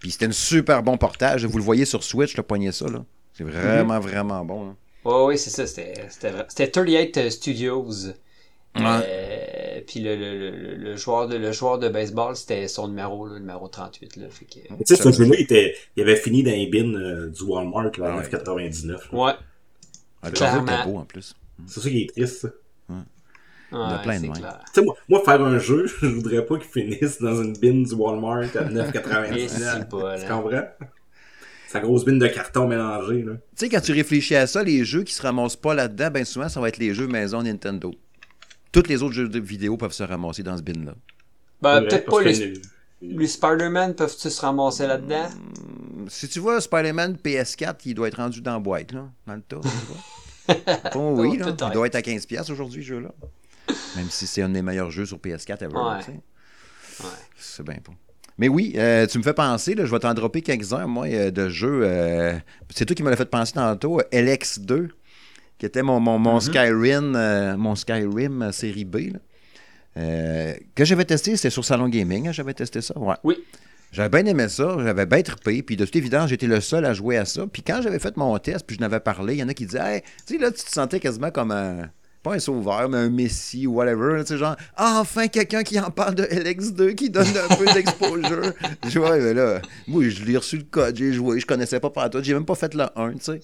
Puis 0.00 0.10
c'était 0.10 0.26
un 0.26 0.32
super 0.32 0.82
bon 0.82 0.96
portage. 0.98 1.44
Vous 1.46 1.56
le 1.58 1.64
voyez 1.64 1.84
sur 1.84 2.02
Switch, 2.04 2.36
le 2.36 2.42
poignet 2.42 2.72
ça, 2.72 2.86
là. 2.86 3.04
C'est 3.32 3.44
vraiment, 3.44 3.98
vraiment 4.00 4.44
bon. 4.44 4.68
hein. 4.70 4.76
Ouais, 5.04 5.24
oui, 5.26 5.38
c'est 5.38 5.50
ça, 5.50 5.66
c'était 5.66 5.94
c'était 6.08 6.30
vrai- 6.30 6.46
c'était 6.48 6.70
38 6.70 7.30
Studios. 7.30 7.86
Euh, 8.76 9.80
puis 9.86 10.00
le, 10.00 10.16
le, 10.16 10.50
le, 10.50 10.74
le 10.76 10.96
joueur 10.96 11.28
de 11.28 11.36
le 11.36 11.52
joueur 11.52 11.78
de 11.78 11.88
baseball, 11.88 12.34
c'était 12.36 12.66
son 12.68 12.88
numéro, 12.88 13.26
là, 13.26 13.34
le 13.34 13.40
numéro 13.40 13.68
38 13.68 14.16
là, 14.16 14.26
fait 14.30 14.44
que 14.46 14.52
Tu 14.54 14.68
sais, 14.84 14.96
ce 14.96 15.12
jeu-là, 15.12 15.34
il, 15.38 15.42
était- 15.42 15.74
il 15.96 16.02
avait 16.02 16.16
fini 16.16 16.42
dans 16.42 16.50
les 16.50 16.66
bins 16.66 16.94
euh, 16.98 17.28
du 17.28 17.42
Walmart 17.44 17.90
là, 17.98 18.14
en 18.14 18.18
Ouais. 18.18 18.28
99. 18.28 19.08
ouais. 19.12 19.32
Ah, 20.22 20.30
le 20.30 20.34
jeu 20.36 20.44
était 20.44 20.46
Clairement. 20.64 20.84
beau 20.86 20.98
en 20.98 21.04
plus. 21.04 21.34
C'est 21.66 21.80
ça 21.80 21.88
qui 21.90 22.02
est 22.02 22.10
triste. 22.12 22.40
ça. 22.40 22.48
ouais 22.88 24.02
plein 24.02 24.20
de 24.20 24.26
moi, 24.26 24.96
moi, 25.08 25.22
faire 25.24 25.42
un 25.42 25.58
jeu, 25.58 25.86
je 26.00 26.06
voudrais 26.06 26.44
pas 26.46 26.58
qu'il 26.58 26.70
finisse 26.70 27.20
dans 27.20 27.42
une 27.42 27.52
bin 27.54 27.82
du 27.82 27.94
Walmart 27.94 28.38
à 28.56 28.62
Et 28.62 28.74
9,99. 28.74 29.48
c'est 29.48 29.88
pas, 29.88 30.16
Tu 30.18 30.22
là. 30.22 30.28
comprends? 30.28 30.88
Sa 31.68 31.80
grosse 31.80 32.04
bine 32.04 32.18
de 32.20 32.28
carton 32.28 32.68
mélangée, 32.68 33.22
là. 33.22 33.32
Tu 33.34 33.38
sais, 33.56 33.68
quand 33.68 33.80
tu 33.80 33.92
réfléchis 33.92 34.36
à 34.36 34.46
ça, 34.46 34.62
les 34.62 34.84
jeux 34.84 35.02
qui 35.02 35.12
se 35.12 35.20
ramassent 35.22 35.56
pas 35.56 35.74
là-dedans, 35.74 36.08
ben 36.12 36.24
souvent, 36.24 36.48
ça 36.48 36.60
va 36.60 36.68
être 36.68 36.78
les 36.78 36.94
jeux 36.94 37.08
maison 37.08 37.42
Nintendo. 37.42 37.92
Tous 38.74 38.88
les 38.88 39.02
autres 39.02 39.14
jeux 39.14 39.28
de 39.28 39.40
vidéo 39.40 39.76
peuvent 39.76 39.92
se 39.92 40.02
ramasser 40.02 40.42
dans 40.42 40.56
ce 40.56 40.62
bin-là. 40.62 40.94
Ben, 41.62 41.80
Ouais, 41.80 41.88
peut-être 41.88 42.10
pas 42.10 42.20
les, 42.22 42.54
les 43.00 43.26
Spider-Man 43.26 43.94
peuvent-ils 43.94 44.30
se 44.30 44.40
ramasser 44.40 44.86
là-dedans? 44.86 45.28
Si 46.08 46.28
tu 46.28 46.40
vois 46.40 46.60
Spider-Man 46.60 47.16
PS4, 47.24 47.76
il 47.86 47.94
doit 47.94 48.08
être 48.08 48.16
rendu 48.16 48.40
dans 48.42 48.54
la 48.54 48.58
boîte, 48.58 48.92
là, 48.92 49.08
dans 49.26 49.34
le 49.34 49.40
tas. 49.42 49.60
tu 49.62 49.68
vois. 49.68 50.56
oh 50.96 51.14
oui, 51.16 51.38
là. 51.38 51.54
Il 51.68 51.72
doit 51.72 51.86
être 51.86 51.94
à 51.94 52.00
15$ 52.00 52.50
aujourd'hui, 52.52 52.82
ce 52.82 52.88
jeu-là. 52.88 53.10
Même 53.96 54.10
si 54.10 54.26
c'est 54.26 54.42
un 54.42 54.48
des 54.50 54.60
meilleurs 54.60 54.90
jeux 54.90 55.06
sur 55.06 55.16
PS4 55.18 55.64
ever. 55.64 55.74
Ouais. 55.76 55.98
tu 56.00 56.04
sais. 56.06 57.04
Ouais. 57.04 57.10
C'est 57.38 57.62
bien 57.64 57.78
bon. 57.84 57.94
Mais 58.36 58.48
oui, 58.48 58.72
euh, 58.76 59.06
tu 59.06 59.16
me 59.18 59.22
fais 59.22 59.32
penser, 59.32 59.74
là, 59.76 59.86
je 59.86 59.90
vais 59.92 60.00
t'en 60.00 60.12
dropper 60.12 60.42
quelques-uns, 60.42 60.86
moi, 60.88 61.06
euh, 61.06 61.30
de 61.30 61.48
jeux. 61.48 61.82
euh, 61.84 62.36
c'est 62.74 62.84
toi 62.84 62.96
qui 62.96 63.04
me 63.04 63.10
l'as 63.10 63.16
fait 63.16 63.24
penser 63.30 63.52
tantôt, 63.52 64.00
euh, 64.00 64.02
LX2, 64.12 64.88
qui 65.58 65.66
était 65.66 65.82
mon, 65.82 66.00
mon, 66.00 66.18
mon 66.18 66.40
Skyrim, 66.40 67.14
euh, 67.16 67.56
mon 67.56 67.74
Skyrim 67.74 68.42
euh, 68.42 68.52
série 68.52 68.84
B. 68.84 69.12
là. 69.12 69.18
Euh, 69.96 70.54
que 70.74 70.84
j'avais 70.84 71.04
testé, 71.04 71.36
c'était 71.36 71.50
sur 71.50 71.64
Salon 71.64 71.88
Gaming, 71.88 72.28
hein, 72.28 72.32
j'avais 72.32 72.54
testé 72.54 72.80
ça. 72.80 72.98
Ouais. 72.98 73.14
Oui. 73.22 73.36
J'avais 73.92 74.08
bien 74.08 74.28
aimé 74.28 74.48
ça, 74.48 74.76
j'avais 74.82 75.06
bien 75.06 75.22
trippé, 75.22 75.62
puis 75.62 75.76
de 75.76 75.84
toute 75.84 75.94
évidence, 75.94 76.28
j'étais 76.28 76.48
le 76.48 76.60
seul 76.60 76.84
à 76.84 76.92
jouer 76.94 77.16
à 77.16 77.24
ça. 77.24 77.46
Puis 77.46 77.62
quand 77.62 77.80
j'avais 77.80 78.00
fait 78.00 78.16
mon 78.16 78.36
test, 78.38 78.66
puis 78.66 78.74
je 78.74 78.80
n'avais 78.80 78.98
parlé, 78.98 79.34
il 79.34 79.38
y 79.38 79.42
en 79.44 79.48
a 79.48 79.54
qui 79.54 79.66
disaient, 79.66 79.96
hey, 79.96 80.02
tu 80.26 80.34
sais, 80.34 80.40
là, 80.40 80.50
tu 80.50 80.64
te 80.64 80.70
sentais 80.70 80.98
quasiment 80.98 81.30
comme 81.30 81.52
un. 81.52 81.90
Pas 82.24 82.34
un 82.34 82.38
sauveur, 82.38 82.88
mais 82.88 82.96
un 82.96 83.10
messie 83.10 83.66
ou 83.66 83.74
whatever. 83.74 84.24
sais, 84.24 84.38
genre, 84.38 84.56
ah, 84.76 84.96
enfin 85.00 85.28
quelqu'un 85.28 85.62
qui 85.62 85.78
en 85.78 85.90
parle 85.90 86.14
de 86.14 86.24
LX2, 86.24 86.94
qui 86.94 87.10
donne 87.10 87.26
un 87.28 87.54
peu 87.54 87.66
d'exposure. 87.66 88.52
je 88.88 88.98
vois, 88.98 89.18
mais 89.18 89.34
là, 89.34 89.60
moi, 89.86 90.08
je 90.08 90.24
l'ai 90.24 90.38
reçu 90.38 90.56
le 90.56 90.64
code, 90.64 90.96
j'ai 90.96 91.12
joué, 91.12 91.38
je 91.38 91.46
connaissais 91.46 91.78
pas 91.78 91.90
par 91.90 92.08
toi, 92.08 92.22
j'ai 92.22 92.32
même 92.32 92.46
pas 92.46 92.54
fait 92.54 92.72
le 92.74 92.86
1, 92.96 93.12
tu 93.12 93.18
sais. 93.20 93.40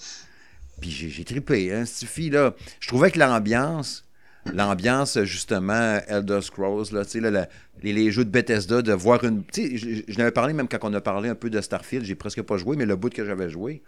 Puis 0.81 0.91
j'ai 0.91 1.25
trippé, 1.25 1.73
hein, 1.73 1.85
cette 1.85 2.09
fille-là. 2.09 2.55
Je 2.81 2.89
trouvais 2.89 3.11
que 3.11 3.19
l'ambiance, 3.19 4.05
l'ambiance, 4.53 5.23
justement, 5.25 6.01
Elder 6.09 6.41
Scrolls, 6.43 6.87
là, 6.93 7.31
là, 7.31 7.49
les, 7.83 7.93
les 7.93 8.11
jeux 8.11 8.25
de 8.25 8.31
Bethesda, 8.31 8.83
de 8.83 8.93
voir 8.93 9.25
une. 9.25 9.45
Tu 9.45 9.77
je 9.77 10.19
n'avais 10.19 10.31
parlé 10.31 10.53
même 10.53 10.69
quand 10.69 10.79
on 10.83 10.95
a 10.95 11.01
parlé 11.01 11.29
un 11.29 11.35
peu 11.35 11.51
de 11.51 11.61
Starfield, 11.61 12.05
j'ai 12.05 12.15
presque 12.15 12.43
pas 12.43 12.57
joué, 12.57 12.77
mais 12.77 12.87
le 12.87 12.97
bout 12.97 13.13
que 13.13 13.25
j'avais 13.25 13.51
joué, 13.51 13.83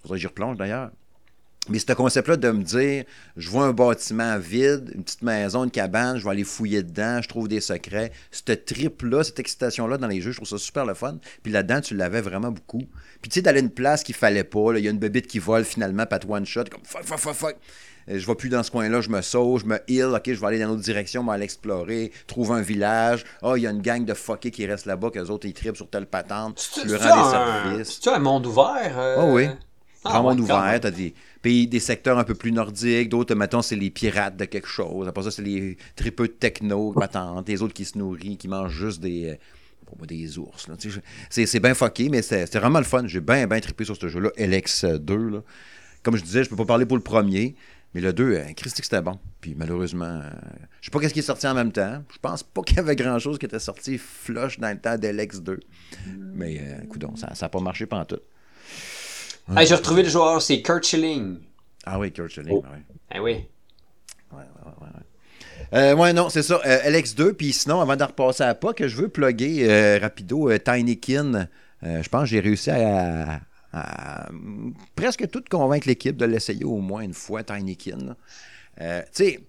faudrait 0.00 0.18
que 0.18 0.20
j'y 0.20 0.26
replonge 0.26 0.56
d'ailleurs. 0.56 0.90
Mais 1.68 1.78
ce 1.78 1.92
concept-là 1.92 2.36
de 2.36 2.50
me 2.50 2.64
dire, 2.64 3.04
je 3.36 3.48
vois 3.48 3.66
un 3.66 3.72
bâtiment 3.72 4.36
vide, 4.36 4.90
une 4.96 5.04
petite 5.04 5.22
maison, 5.22 5.62
une 5.62 5.70
cabane, 5.70 6.18
je 6.18 6.24
vais 6.24 6.30
aller 6.30 6.42
fouiller 6.42 6.82
dedans, 6.82 7.22
je 7.22 7.28
trouve 7.28 7.46
des 7.46 7.60
secrets. 7.60 8.10
Cette 8.32 8.64
trip-là, 8.64 9.22
cette 9.22 9.38
excitation-là 9.38 9.96
dans 9.96 10.08
les 10.08 10.20
jeux, 10.20 10.32
je 10.32 10.38
trouve 10.38 10.48
ça 10.48 10.58
super 10.58 10.84
le 10.84 10.94
fun. 10.94 11.18
Puis 11.44 11.52
là-dedans, 11.52 11.80
tu 11.80 11.94
l'avais 11.94 12.20
vraiment 12.20 12.50
beaucoup. 12.50 12.82
Puis 13.20 13.30
tu 13.30 13.34
sais, 13.34 13.42
d'aller 13.42 13.60
à 13.60 13.62
une 13.62 13.70
place 13.70 14.02
qu'il 14.02 14.16
fallait 14.16 14.42
pas, 14.42 14.72
il 14.76 14.84
y 14.84 14.88
a 14.88 14.90
une 14.90 14.98
bébite 14.98 15.28
qui 15.28 15.38
vole 15.38 15.64
finalement, 15.64 16.04
pas 16.04 16.18
one 16.28 16.44
shot, 16.44 16.64
comme 16.68 16.80
fuck, 16.82 17.04
fuck, 17.04 17.18
fuck, 17.18 17.34
fuck. 17.34 17.56
Euh, 18.08 18.18
Je 18.18 18.26
vais 18.26 18.34
plus 18.34 18.48
dans 18.48 18.64
ce 18.64 18.72
coin-là, 18.72 19.00
je 19.00 19.10
me 19.10 19.22
sauve, 19.22 19.60
je 19.60 19.66
me 19.66 19.78
heal, 19.86 20.06
ok, 20.16 20.22
je 20.26 20.40
vais 20.40 20.46
aller 20.48 20.58
dans 20.58 20.64
une 20.64 20.72
autre 20.72 20.82
direction, 20.82 21.22
m'aller 21.22 21.44
explorer, 21.44 22.10
trouver 22.26 22.54
un 22.56 22.62
village. 22.62 23.22
Ah, 23.40 23.52
il 23.56 23.62
y 23.62 23.68
a 23.68 23.70
une 23.70 23.82
gang 23.82 24.04
de 24.04 24.14
fuckés 24.14 24.50
qui 24.50 24.66
restent 24.66 24.86
là-bas, 24.86 25.10
qu'eux 25.10 25.28
autres, 25.28 25.46
ils 25.46 25.54
tripent 25.54 25.76
sur 25.76 25.88
telle 25.88 26.06
patente, 26.06 26.68
tu 26.74 26.88
leur 26.88 27.00
rends 27.00 27.24
des 27.24 27.30
services. 27.30 27.94
c'est-tu 27.94 28.08
un 28.08 28.18
monde 28.18 28.46
ouvert? 28.46 28.92
euh? 28.98 29.16
Ah 29.20 29.26
oui. 29.26 29.46
Ah 30.04 30.10
Grand 30.10 30.22
monde 30.24 30.40
ouais, 30.40 30.46
quand 30.48 30.58
ouvert, 30.58 30.80
t'as 30.80 30.90
des 30.90 31.14
pays, 31.42 31.66
des 31.66 31.80
secteurs 31.80 32.18
un 32.18 32.24
peu 32.24 32.34
plus 32.34 32.52
nordiques, 32.52 33.08
d'autres, 33.08 33.34
mettons, 33.34 33.62
c'est 33.62 33.76
les 33.76 33.90
pirates 33.90 34.36
de 34.36 34.44
quelque 34.46 34.68
chose. 34.68 35.08
Après 35.08 35.24
ça, 35.24 35.30
c'est 35.30 35.42
les 35.42 35.76
tripeux 35.96 36.28
de 36.28 36.32
techno, 36.32 36.92
patentes, 36.92 37.48
les 37.48 37.60
autres 37.62 37.74
qui 37.74 37.84
se 37.84 37.98
nourrissent, 37.98 38.38
qui 38.38 38.48
mangent 38.48 38.72
juste 38.72 39.00
des. 39.00 39.30
euh, 39.30 39.36
des 40.06 40.38
ours. 40.38 40.68
C'est, 41.28 41.44
c'est 41.44 41.60
bien 41.60 41.74
fucké, 41.74 42.08
mais 42.08 42.22
c'est, 42.22 42.46
c'était 42.46 42.60
vraiment 42.60 42.78
le 42.78 42.84
fun. 42.86 43.06
J'ai 43.06 43.20
bien, 43.20 43.46
bien 43.46 43.60
trippé 43.60 43.84
sur 43.84 43.94
ce 43.94 44.08
jeu-là, 44.08 44.30
LX2. 44.38 45.28
Là. 45.30 45.42
Comme 46.02 46.16
je 46.16 46.22
disais, 46.22 46.44
je 46.44 46.48
peux 46.48 46.56
pas 46.56 46.64
parler 46.64 46.86
pour 46.86 46.96
le 46.96 47.02
premier, 47.02 47.54
mais 47.94 48.00
le 48.00 48.14
2, 48.14 48.24
euh, 48.24 48.44
Christy, 48.56 48.80
c'était 48.82 49.02
bon. 49.02 49.18
Puis 49.42 49.54
malheureusement, 49.54 50.06
euh, 50.06 50.30
je 50.80 50.86
sais 50.86 50.90
pas 50.90 50.98
qu'est-ce 50.98 51.12
qui 51.12 51.18
est 51.20 51.22
sorti 51.22 51.46
en 51.46 51.52
même 51.54 51.72
temps. 51.72 52.02
Je 52.10 52.18
pense 52.22 52.42
pas 52.42 52.62
qu'il 52.62 52.78
y 52.78 52.80
avait 52.80 52.96
grand-chose 52.96 53.38
qui 53.38 53.44
était 53.44 53.58
sorti 53.58 53.98
flush 53.98 54.58
dans 54.58 54.70
le 54.70 54.78
temps 54.80 54.94
d'LX2. 54.96 55.58
Mais, 56.34 56.58
euh, 56.58 56.86
coudonc, 56.86 57.14
ça 57.16 57.34
n'a 57.38 57.48
pas 57.50 57.60
marché 57.60 57.84
pendant 57.84 58.06
tout. 58.06 58.20
Hey, 59.56 59.66
j'ai 59.66 59.74
retrouvé 59.74 60.02
le 60.02 60.08
joueur, 60.08 60.40
c'est 60.40 60.62
Kurt 60.62 60.84
Schilling. 60.84 61.38
Ah 61.84 61.98
oui, 61.98 62.12
Kurt 62.12 62.30
Schilling, 62.30 62.52
Oh. 62.54 62.62
ouais. 62.62 62.82
Eh 63.14 63.20
oui. 63.20 63.44
Euh, 65.74 65.94
ouais, 65.94 66.12
non, 66.12 66.28
c'est 66.28 66.42
ça. 66.42 66.60
Euh, 66.66 66.90
LX2, 66.90 67.32
puis 67.32 67.52
sinon, 67.52 67.80
avant 67.80 67.96
de 67.96 68.04
repasser 68.04 68.42
à 68.44 68.54
pas, 68.54 68.72
que 68.74 68.88
je 68.88 68.96
veux 68.96 69.08
plugger 69.08 69.68
euh, 69.70 69.98
rapido 70.00 70.50
euh, 70.50 70.58
Tinykin. 70.58 71.48
Euh, 71.82 72.02
je 72.02 72.08
pense 72.08 72.22
que 72.22 72.26
j'ai 72.28 72.40
réussi 72.40 72.70
à, 72.70 73.40
à, 73.72 74.28
presque 74.94 75.28
tout 75.30 75.42
convaincre 75.50 75.88
l'équipe 75.88 76.16
de 76.16 76.26
l'essayer 76.26 76.64
au 76.64 76.78
moins 76.78 77.00
une 77.02 77.14
fois, 77.14 77.42
Tinykin. 77.42 78.16
c'est 79.12 79.40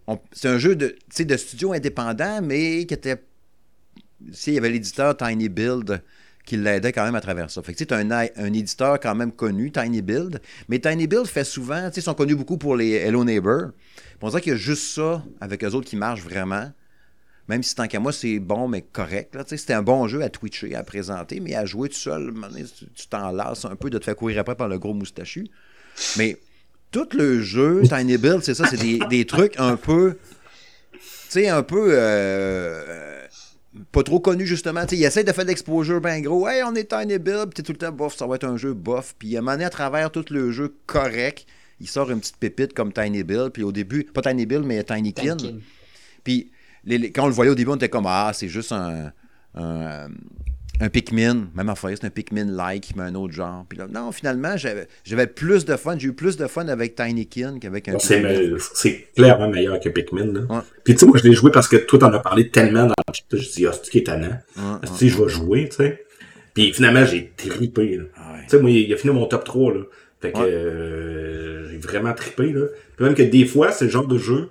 un 0.46 0.58
jeu 0.58 0.76
de, 0.76 0.96
de 1.20 1.38
studio 1.38 1.74
indépendant, 1.74 2.42
mais 2.42 2.86
qui 2.86 2.94
était. 2.94 3.18
Tu 4.26 4.34
sais, 4.34 4.52
il 4.52 4.54
y 4.56 4.58
avait 4.58 4.70
l'éditeur 4.70 5.18
Tiny 5.18 5.50
Build 5.50 6.02
qui 6.46 6.58
l'aidait 6.58 6.92
quand 6.92 7.06
même 7.06 7.16
à 7.16 7.22
travers 7.22 7.50
ça. 7.50 7.62
Fait 7.62 7.74
que 7.74 7.84
tu 7.84 7.94
un, 7.94 8.10
un 8.12 8.54
éditeur 8.54 9.00
quand 9.00 9.16
même 9.16 9.32
connu, 9.32 9.72
Tiny 9.72 10.02
Build, 10.02 10.42
mais 10.68 10.80
Tiny 10.80 11.08
Build 11.08 11.26
fait 11.26 11.44
souvent, 11.46 11.88
tu 11.90 11.96
sais, 11.96 12.02
ils 12.02 12.04
sont 12.04 12.14
connus 12.14 12.36
beaucoup 12.36 12.58
pour 12.58 12.76
les 12.76 12.92
Hello 12.92 13.24
Neighbor. 13.24 13.72
On 14.22 14.30
dirait 14.30 14.42
qu'il 14.42 14.52
y 14.54 14.56
a 14.56 14.58
juste 14.58 14.84
ça 14.96 15.24
avec 15.42 15.64
eux 15.64 15.72
autres 15.72 15.88
qui 15.88 15.96
marche 15.96 16.22
vraiment. 16.22 16.72
Même 17.50 17.62
si 17.62 17.76
tant 17.76 17.88
qu'à 17.88 18.00
moi, 18.00 18.14
c'est 18.14 18.40
bon, 18.40 18.70
mais 18.70 18.82
correct. 18.82 19.36
là. 19.36 19.44
Tu 19.44 19.50
sais, 19.50 19.58
C'était 19.58 19.74
un 19.74 19.82
bon 19.82 20.08
jeu 20.08 20.22
à 20.24 20.30
twitcher, 20.30 20.76
à 20.76 20.84
présenter, 20.84 21.42
mais 21.42 21.56
à 21.56 21.66
jouer 21.66 21.90
tout 21.90 21.96
seul, 21.96 22.34
tu 22.78 22.86
tu 22.96 23.08
t'en 23.08 23.32
lasses 23.32 23.66
un 23.66 23.76
peu 23.76 23.90
de 23.90 23.98
te 23.98 24.06
faire 24.06 24.16
courir 24.16 24.40
après 24.40 24.56
par 24.56 24.70
le 24.70 24.80
gros 24.80 24.94
moustachu. 24.94 25.48
Mais 26.18 26.38
tout 26.92 27.08
le 27.14 27.42
jeu, 27.42 27.82
Tiny 27.84 28.18
Build, 28.18 28.44
c'est 28.44 28.54
ça, 28.54 28.66
c'est 28.70 28.78
des, 28.80 29.00
des 29.10 29.26
trucs 29.26 29.56
un 29.60 29.76
peu. 29.76 30.18
Tu 30.94 31.00
sais, 31.30 31.50
un 31.50 31.64
peu. 31.64 31.90
euh, 31.92 33.23
pas 33.92 34.04
trop 34.04 34.20
connus, 34.20 34.46
justement. 34.46 34.82
Tu 34.86 34.90
sais, 34.96 34.98
ils 35.02 35.06
essaient 35.06 35.24
de 35.24 35.32
faire 35.32 35.44
de 35.46 35.50
l'exposure 35.50 36.00
bien 36.02 36.20
gros. 36.22 36.48
Hey, 36.48 36.62
on 36.64 36.76
est 36.76 36.90
Tiny 36.90 37.18
Build, 37.20 37.46
puis 37.46 37.54
t'es 37.56 37.64
tout 37.64 37.72
le 37.72 37.78
temps 37.78 37.92
bof, 37.92 38.16
ça 38.16 38.28
va 38.28 38.36
être 38.36 38.44
un 38.46 38.58
jeu 38.58 38.74
bof. 38.74 39.16
Puis 39.18 39.36
à 39.36 39.40
un 39.40 39.42
moment 39.42 39.54
donné, 39.54 39.66
à 39.66 39.70
travers 39.70 40.12
tout 40.12 40.26
le 40.30 40.52
jeu 40.52 40.76
correct, 40.86 41.46
il 41.80 41.88
sort 41.88 42.12
une 42.12 42.20
petite 42.20 42.38
pépite 42.38 42.74
comme 42.74 42.94
Tiny 42.94 43.24
Bill, 43.24 43.50
puis 43.52 43.64
au 43.64 43.72
début, 43.72 44.04
pas 44.04 44.22
Tiny 44.22 44.46
Bill, 44.46 44.62
mais 44.64 44.84
Tiny 44.84 45.14
Kin. 45.14 45.36
Puis 46.24 46.52
les- 46.86 46.98
les- 46.98 47.12
quand 47.12 47.24
on 47.24 47.28
le 47.28 47.34
voyait 47.34 47.52
au 47.52 47.56
début, 47.56 47.72
on 47.72 47.76
était 47.76 47.90
comme 47.90 48.06
Ah, 48.08 48.32
c'est 48.34 48.48
juste 48.48 48.72
un, 48.72 49.12
un, 49.56 50.08
un 50.84 50.90
Pikmin. 50.90 51.48
Même 51.56 51.70
affaire, 51.70 51.92
c'est 51.94 52.06
un 52.06 52.10
Pikmin-like, 52.10 52.94
mais 52.96 53.04
un 53.04 53.16
autre 53.16 53.34
genre. 53.34 53.66
Puis 53.68 53.78
là, 53.78 53.88
non, 53.88 54.12
finalement, 54.12 54.56
j'avais 54.58 55.28
plus 55.28 55.66
de 55.66 55.76
fun. 55.78 55.98
J'ai 55.98 56.10
eu 56.10 56.14
plus 56.14 56.36
de 56.36 56.48
fun 56.48 56.68
avec 56.68 56.96
Tinykin 56.96 57.60
qu'avec 57.60 57.88
un 57.88 57.98
C'est, 58.00 59.08
clairement 59.16 59.50
meilleur 59.50 59.80
que 59.80 59.90
Pikmin. 59.90 60.34
Là. 60.34 60.42
Ouais. 60.42 60.62
Puis 60.84 60.94
tu 60.94 61.00
sais, 61.00 61.06
moi 61.06 61.18
je 61.18 61.28
l'ai 61.28 61.34
joué 61.34 61.52
parce 61.52 61.68
que 61.68 61.78
toi 61.78 62.00
t'en 62.00 62.12
as 62.14 62.20
parlé 62.20 62.50
tellement 62.50 62.86
dans 62.86 62.94
le 63.08 63.14
chat. 63.14 63.24
Je 63.32 63.50
dis, 63.50 63.66
ah, 63.66 63.72
c'est 63.72 63.90
qui 63.90 64.00
est 64.00 64.04
tannant? 64.04 64.38
Ouais, 64.58 64.88
Tu 64.88 64.94
sais, 64.94 65.08
je 65.08 65.24
vais 65.24 65.30
jouer, 65.30 65.70
tu 65.70 65.78
sais? 65.78 66.04
Puis 66.54 66.74
finalement, 66.74 67.06
j'ai 67.06 67.32
trippé. 67.36 67.98
Là. 67.98 68.04
Ah. 68.18 68.36
Tu 68.44 68.50
sais, 68.50 68.60
moi, 68.60 68.70
il 68.70 68.94
a 68.94 68.98
fini 68.98 69.14
mon 69.14 69.26
top 69.26 69.46
3. 69.46 69.74
Là. 69.74 69.82
Fait 70.20 70.32
que 70.32 70.40
euh, 70.40 71.70
j'ai 71.70 71.78
vraiment 71.78 72.14
trippé. 72.14 72.52
Là. 72.52 72.66
Puis 72.96 73.06
même 73.06 73.16
que 73.16 73.24
des 73.24 73.46
fois, 73.46 73.72
c'est 73.72 73.86
le 73.86 73.92
genre 73.92 74.08
de 74.08 74.18
jeu 74.18 74.50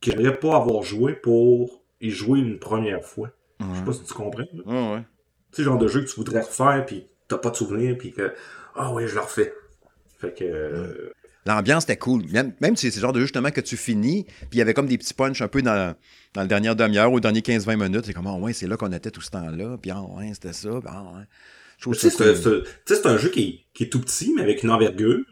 que 0.00 0.10
j'aimerais 0.10 0.36
pas 0.36 0.56
avoir 0.56 0.82
joué 0.82 1.12
pour 1.12 1.82
y 2.00 2.10
jouer 2.10 2.40
une 2.40 2.58
première 2.58 3.04
fois. 3.04 3.30
Je 3.60 3.78
sais 3.78 3.84
pas 3.84 3.92
si 3.92 4.02
tu 4.04 4.14
comprends. 4.14 4.40
là. 4.40 4.62
Ouais, 4.66 4.94
ouais. 4.96 5.02
Tu 5.52 5.56
sais, 5.56 5.62
le 5.62 5.64
genre 5.64 5.78
de 5.78 5.88
jeu 5.88 6.00
que 6.02 6.08
tu 6.08 6.16
voudrais 6.16 6.40
refaire, 6.40 6.84
puis 6.86 7.06
t'as 7.28 7.38
pas 7.38 7.50
de 7.50 7.56
souvenir, 7.56 7.96
puis 7.98 8.12
que, 8.12 8.32
ah 8.76 8.92
oui, 8.92 9.06
je 9.06 9.14
le 9.14 9.20
refais. 9.20 9.52
Fait 10.18 10.34
que, 10.34 10.44
euh, 10.44 11.10
L'ambiance 11.46 11.84
était 11.84 11.96
cool. 11.96 12.24
Même, 12.30 12.52
même 12.60 12.76
si 12.76 12.90
c'est 12.90 12.98
le 12.98 13.02
genre 13.02 13.12
de 13.14 13.18
jeu 13.20 13.24
justement 13.26 13.50
que 13.50 13.62
tu 13.62 13.76
finis, 13.78 14.24
puis 14.24 14.48
il 14.52 14.58
y 14.58 14.62
avait 14.62 14.74
comme 14.74 14.86
des 14.86 14.98
petits 14.98 15.14
punchs 15.14 15.40
un 15.40 15.48
peu 15.48 15.62
dans, 15.62 15.94
dans 16.34 16.42
le 16.42 16.48
dernière 16.48 16.76
demi-heure 16.76 17.10
ou 17.10 17.14
le 17.16 17.20
dernier 17.22 17.40
15-20 17.40 17.76
minutes. 17.82 18.04
C'est 18.04 18.12
comme, 18.12 18.26
ah 18.26 18.34
ouais, 18.34 18.52
c'est 18.52 18.66
là 18.66 18.76
qu'on 18.76 18.92
était 18.92 19.10
tout 19.10 19.22
ce 19.22 19.30
temps-là. 19.30 19.78
Puis 19.80 19.90
ah 19.90 20.02
ouais, 20.02 20.30
c'était 20.34 20.52
ça. 20.52 20.68
Puis, 20.68 20.88
ah 20.92 21.02
ouais. 21.16 21.24
Tu 21.82 21.94
sais, 21.94 22.10
c'est 22.10 23.06
un- 23.06 23.16
jeu 23.16 23.30
qui 23.30 23.40
est, 23.42 23.60
qui 23.72 23.84
est 23.84 23.88
tout 23.88 24.00
petit, 24.02 24.34
mais 24.36 24.42
avec 24.42 24.62
une 24.62 24.70
envergure. 24.70 25.24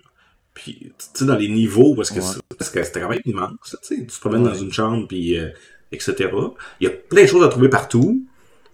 Puis, 0.54 0.92
tu 0.98 1.04
sais, 1.12 1.24
dans 1.26 1.36
les 1.36 1.48
niveaux, 1.48 1.94
parce 1.94 2.10
que, 2.10 2.20
Ouais. 2.20 2.24
c'est- 2.26 2.56
parce 2.56 2.70
que 2.70 2.82
c'était 2.82 3.00
quand 3.02 3.10
même 3.10 3.20
immense, 3.26 3.52
tu 3.62 3.76
sais. 3.82 3.96
Tu 4.00 4.06
te 4.06 4.18
promènes 4.20 4.42
Ouais. 4.44 4.52
dans 4.52 4.58
une 4.58 4.72
chambre, 4.72 5.06
puis, 5.06 5.38
euh, 5.38 5.50
etc. 5.92 6.30
Il 6.80 6.84
y 6.84 6.86
a 6.86 6.90
plein 6.90 7.22
de 7.22 7.26
choses 7.28 7.44
à 7.44 7.48
trouver 7.48 7.68
partout. 7.68 8.22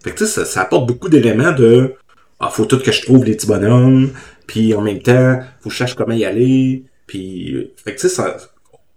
Fait 0.02 0.10
que, 0.10 0.18
tu 0.18 0.26
sais, 0.26 0.30
ça, 0.32 0.44
ça 0.44 0.62
apporte 0.62 0.86
beaucoup 0.86 1.08
d'éléments 1.08 1.52
de, 1.52 1.94
ah, 2.40 2.50
faut 2.50 2.66
tout 2.66 2.78
que 2.78 2.92
je 2.92 3.02
trouve 3.02 3.24
les 3.24 3.34
petits 3.34 3.46
bonhommes, 3.46 4.10
puis 4.46 4.74
en 4.74 4.82
même 4.82 5.00
temps, 5.00 5.40
faut 5.60 5.68
que 5.68 5.72
je 5.72 5.76
cherche 5.78 5.94
comment 5.94 6.14
y 6.14 6.24
aller, 6.24 6.84
puis, 7.06 7.70
fait 7.84 7.94
que, 7.94 8.00
tu 8.00 8.08
sais, 8.08 8.14
ça, 8.14 8.36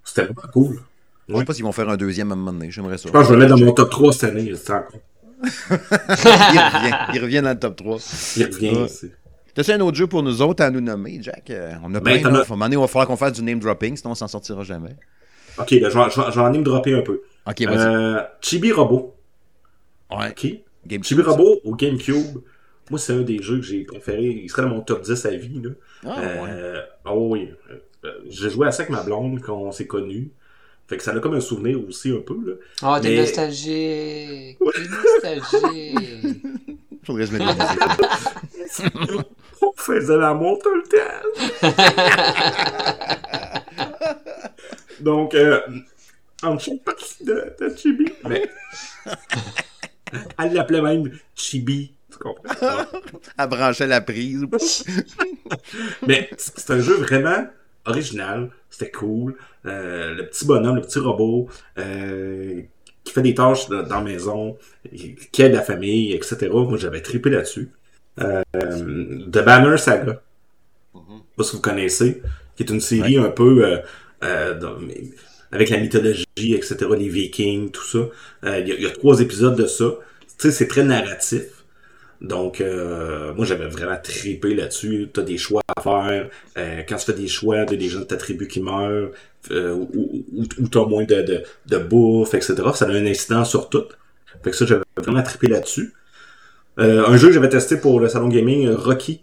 c'était 0.04 0.24
vraiment 0.24 0.42
cool. 0.54 0.80
Je 1.30 1.36
sais 1.38 1.46
pas 1.46 1.54
s'ils 1.54 1.64
vont 1.66 1.72
faire 1.74 1.90
un 1.90 1.98
deuxième 1.98 2.32
à 2.32 2.34
un 2.34 2.38
moment 2.38 2.54
donné. 2.54 2.72
J'aimerais 2.72 2.98
ça. 2.98 3.08
Je 3.08 3.12
pense 3.14 3.28
que 3.28 3.34
je 3.34 3.38
vais 3.38 3.46
le 3.46 3.50
mettre 3.54 3.60
dans 3.60 3.66
mon 3.66 3.74
top 3.74 3.90
3 3.90 4.14
cette 4.14 4.32
année, 4.32 4.54
encore. 4.54 4.84
il 5.70 5.76
revient. 6.60 6.96
Il 7.14 7.22
revient 7.22 7.42
dans 7.42 7.50
le 7.52 7.60
top 7.60 7.76
3. 7.76 7.98
Il 8.38 8.46
revient, 8.46 8.70
Ouais. 8.72 8.88
c'est- 8.88 9.12
T'as-tu 9.54 9.72
un 9.72 9.80
autre 9.82 9.98
jeu 9.98 10.08
pour 10.08 10.22
nous 10.24 10.42
autres 10.42 10.64
à 10.64 10.70
nous 10.70 10.82
nommer, 10.82 11.18
Jack? 11.22 11.50
Euh, 11.50 11.72
on 11.84 11.94
a 11.96 12.00
Ben, 12.00 12.22
plein. 12.22 12.30
as- 12.34 12.38
À 12.40 12.42
un 12.44 12.46
moment 12.50 12.66
donné, 12.66 12.76
il 12.76 12.80
va 12.80 12.88
falloir 12.88 13.08
qu'on 13.08 13.18
fasse 13.18 13.34
du 13.34 13.42
name 13.44 13.60
dropping, 13.60 13.98
sinon 13.98 14.12
on 14.12 14.16
s'en 14.16 14.28
sortira 14.28 14.64
jamais. 14.64 14.96
Ok, 15.58 15.70
ben, 15.82 15.90
je 15.90 15.98
vais- 15.98 16.40
en 16.42 16.52
me 16.54 16.62
dropper 16.64 16.94
un 16.94 17.02
peu. 17.02 17.22
Ok, 17.48 17.62
vas-y. 17.62 17.78
Euh, 17.78 18.22
Chibi 18.42 18.72
Robot. 18.72 19.16
ouais. 20.12 20.30
Ok. 20.32 20.48
Game 20.86 21.04
Chibi 21.04 21.22
Robot 21.22 21.60
au 21.64 21.76
GameCube. 21.76 22.38
Moi, 22.90 23.00
c'est 23.00 23.14
un 23.14 23.22
des 23.22 23.42
jeux 23.42 23.58
que 23.58 23.64
j'ai 23.66 23.84
préféré. 23.84 24.24
Il 24.24 24.50
serait 24.50 24.62
dans 24.64 24.70
mon 24.70 24.82
top 24.82 25.02
10 25.02 25.26
à 25.26 25.32
vie. 25.32 25.62
Là. 25.62 25.70
Ah, 26.06 26.20
ouais. 26.22 26.50
Euh, 26.50 26.82
oh 27.06 27.28
oui. 27.32 27.50
Euh, 28.06 28.12
J'ai 28.30 28.50
joué 28.50 28.68
à 28.68 28.72
ça 28.72 28.84
avec 28.84 28.92
ma 28.92 29.04
blonde 29.04 29.42
quand 29.42 29.58
on 29.58 29.72
s'est 29.72 29.88
connus. 29.88 30.32
Fait 30.88 30.96
que 30.96 31.04
ça 31.04 31.12
a 31.12 31.20
comme 31.20 31.34
un 31.34 31.42
souvenir 31.42 31.78
aussi 31.86 32.12
un 32.12 32.22
peu. 32.22 32.38
Là. 32.46 32.54
Oh, 32.84 32.98
t'es 33.02 33.10
Mais- 33.10 33.18
nostalgique. 33.18 34.58
T'es 34.60 34.88
nostalgique. 35.36 36.42
Faudrait 37.04 37.26
que 37.26 37.32
je 37.32 37.38
mette 37.38 37.44
la 37.46 37.54
musique. 37.56 39.26
On 39.62 39.72
faisait 39.76 40.18
l'amour 40.18 40.60
tout 40.64 40.74
le 40.74 40.84
temps. 40.84 41.78
Donc, 45.02 45.36
euh, 45.36 45.60
en 46.44 46.58
partie 46.84 47.24
de, 47.26 47.54
de 47.60 47.76
Chibi. 47.76 48.06
Mais. 48.28 48.50
Elle 50.40 50.54
l'appelait 50.54 50.82
même 50.82 51.10
Chibi. 51.36 51.94
Tu 52.12 52.18
comprends? 52.18 52.44
Elle 53.38 53.50
branchait 53.50 53.88
la 53.88 54.02
prise. 54.02 54.46
Mais 56.08 56.30
c'est 56.38 56.72
un 56.72 56.80
jeu 56.80 56.96
vraiment 56.96 57.48
original. 57.86 58.50
C'était 58.70 58.92
cool. 58.92 59.36
Euh, 59.66 60.14
le 60.16 60.28
petit 60.28 60.46
bonhomme, 60.46 60.76
le 60.76 60.82
petit 60.82 61.00
robot, 61.00 61.50
euh, 61.78 62.62
qui 63.04 63.14
fait 63.14 63.22
des 63.22 63.34
tâches 63.34 63.68
dans, 63.68 63.84
dans 63.84 63.98
la 63.98 64.02
maison, 64.04 64.58
qui 65.32 65.42
aide 65.42 65.54
la 65.54 65.62
famille, 65.62 66.14
etc. 66.14 66.50
Moi, 66.52 66.78
j'avais 66.78 67.02
trippé 67.02 67.30
là-dessus. 67.30 67.70
Euh, 68.20 68.42
The 68.54 69.44
Banner 69.44 69.78
Saga. 69.78 70.22
Je 70.94 71.00
sais 71.00 71.22
pas 71.36 71.44
si 71.44 71.56
vous 71.56 71.62
connaissez. 71.62 72.22
Qui 72.56 72.64
est 72.64 72.70
une 72.72 72.82
série 72.82 73.18
un 73.18 73.30
peu 73.30 73.80
euh, 74.24 74.54
dans- 74.60 74.80
mais- 74.80 75.10
avec 75.52 75.70
la 75.70 75.78
mythologie, 75.78 76.26
etc. 76.38 76.76
Les 76.98 77.10
Vikings, 77.10 77.72
tout 77.72 77.84
ça. 77.84 77.98
Euh, 78.46 78.60
Il 78.60 78.68
y, 78.68 78.72
a- 78.72 78.76
il 78.76 78.84
y 78.84 78.86
a 78.88 78.92
trois 78.92 79.20
épisodes 79.22 79.56
de 79.56 79.66
ça. 79.68 79.86
Tu 80.22 80.34
sais, 80.38 80.52
c'est 80.52 80.68
très 80.68 80.84
narratif. 80.84 81.44
Donc, 82.22 82.62
euh, 82.62 83.34
moi, 83.36 83.46
j'avais 83.46 83.68
vraiment 83.68 83.98
trippé 84.02 84.56
là-dessus. 84.56 85.10
Tu 85.14 85.20
as 85.20 85.24
des 85.24 85.38
choix 85.38 85.62
à 85.76 85.82
faire. 85.82 86.30
Euh, 86.58 86.82
quand 86.88 86.96
tu 86.98 87.06
fais 87.06 87.14
des 87.14 87.28
choix, 87.28 87.64
t'as 87.66 87.76
des 87.76 87.90
gens 87.90 88.00
de 88.00 88.06
ta 88.06 88.18
tribu 88.18 88.48
qui 88.48 88.60
meurent, 88.62 89.12
ou, 89.52 89.90
ou, 89.94 90.44
ou 90.60 90.68
tu 90.68 90.78
as 90.78 90.86
moins 90.86 91.06
de, 91.06 91.22
de, 91.22 91.44
de 91.68 91.78
bouffe, 91.78 92.34
etc. 92.34 92.56
Ça 92.74 92.86
a 92.86 92.90
un 92.90 93.06
incident 93.06 93.46
sur 93.46 93.70
tout. 93.70 93.86
Fait 94.44 94.52
que 94.52 94.56
ça, 94.56 94.66
j'avais 94.66 94.84
vraiment 94.98 95.24
trippé 95.24 95.48
là-dessus. 95.48 95.94
Un 96.78 97.18
jeu 97.18 97.28
que 97.30 97.34
j'avais 97.34 97.50
testé 97.50 97.78
pour 97.78 98.00
le 98.00 98.08
salon 98.10 98.28
gaming, 98.28 98.70
Rocky. 98.70 99.22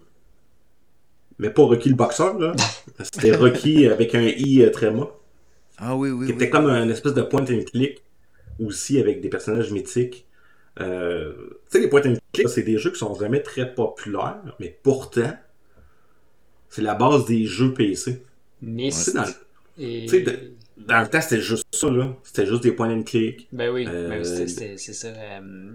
Mais 1.39 1.51
pas 1.51 1.63
Rocky 1.63 1.89
le 1.89 1.95
boxeur, 1.97 2.39
là. 2.39 2.53
C'était 3.13 3.35
Rocky 3.37 3.87
avec 3.89 4.15
un 4.15 4.23
I 4.23 4.63
euh, 4.63 4.71
tréma. 4.71 5.09
Ah 5.79 5.97
oui, 5.97 6.11
oui, 6.11 6.27
Qui 6.27 6.33
oui. 6.33 6.37
était 6.37 6.51
comme 6.51 6.67
un 6.67 6.89
espèce 6.89 7.15
de 7.15 7.23
point 7.23 7.43
and 7.45 7.65
click. 7.71 8.03
Aussi 8.61 9.01
avec 9.01 9.21
des 9.21 9.29
personnages 9.29 9.73
mythiques. 9.73 10.27
Euh, 10.81 11.33
tu 11.71 11.79
sais, 11.79 11.81
les 11.81 11.89
point 11.89 12.03
and 12.07 12.15
click, 12.33 12.49
c'est 12.49 12.63
des 12.63 12.79
jeux 12.79 12.91
qui 12.93 12.99
sont 12.99 13.15
jamais 13.15 13.43
très 13.43 13.75
populaires, 13.75 14.57
mais 14.61 14.77
pourtant, 14.83 15.37
c'est 16.69 16.83
la 16.83 16.95
base 16.95 17.25
des 17.27 17.47
jeux 17.47 17.75
PC. 17.75 18.23
Tu 18.61 18.67
Myst. 18.67 18.99
sais, 19.11 19.13
dans, 19.13 19.25
Et... 19.79 20.03
tu 20.03 20.09
sais, 20.09 20.21
de- 20.23 20.53
dans 20.77 21.01
le 21.01 21.09
temps, 21.09 21.21
c'était 21.21 21.41
juste 21.43 21.65
ça, 21.73 21.91
là. 21.91 22.17
C'était 22.23 22.47
juste 22.47 22.63
des 22.63 22.73
point 22.73 22.91
and 22.91 23.03
click. 23.03 23.49
Ben 23.53 23.71
oui, 23.71 23.87
Euh, 23.89 24.09
ben 24.09 24.19
oui, 24.21 24.47
c'était- 24.47 24.77
ça. 24.79 25.09
Euh, 25.09 25.73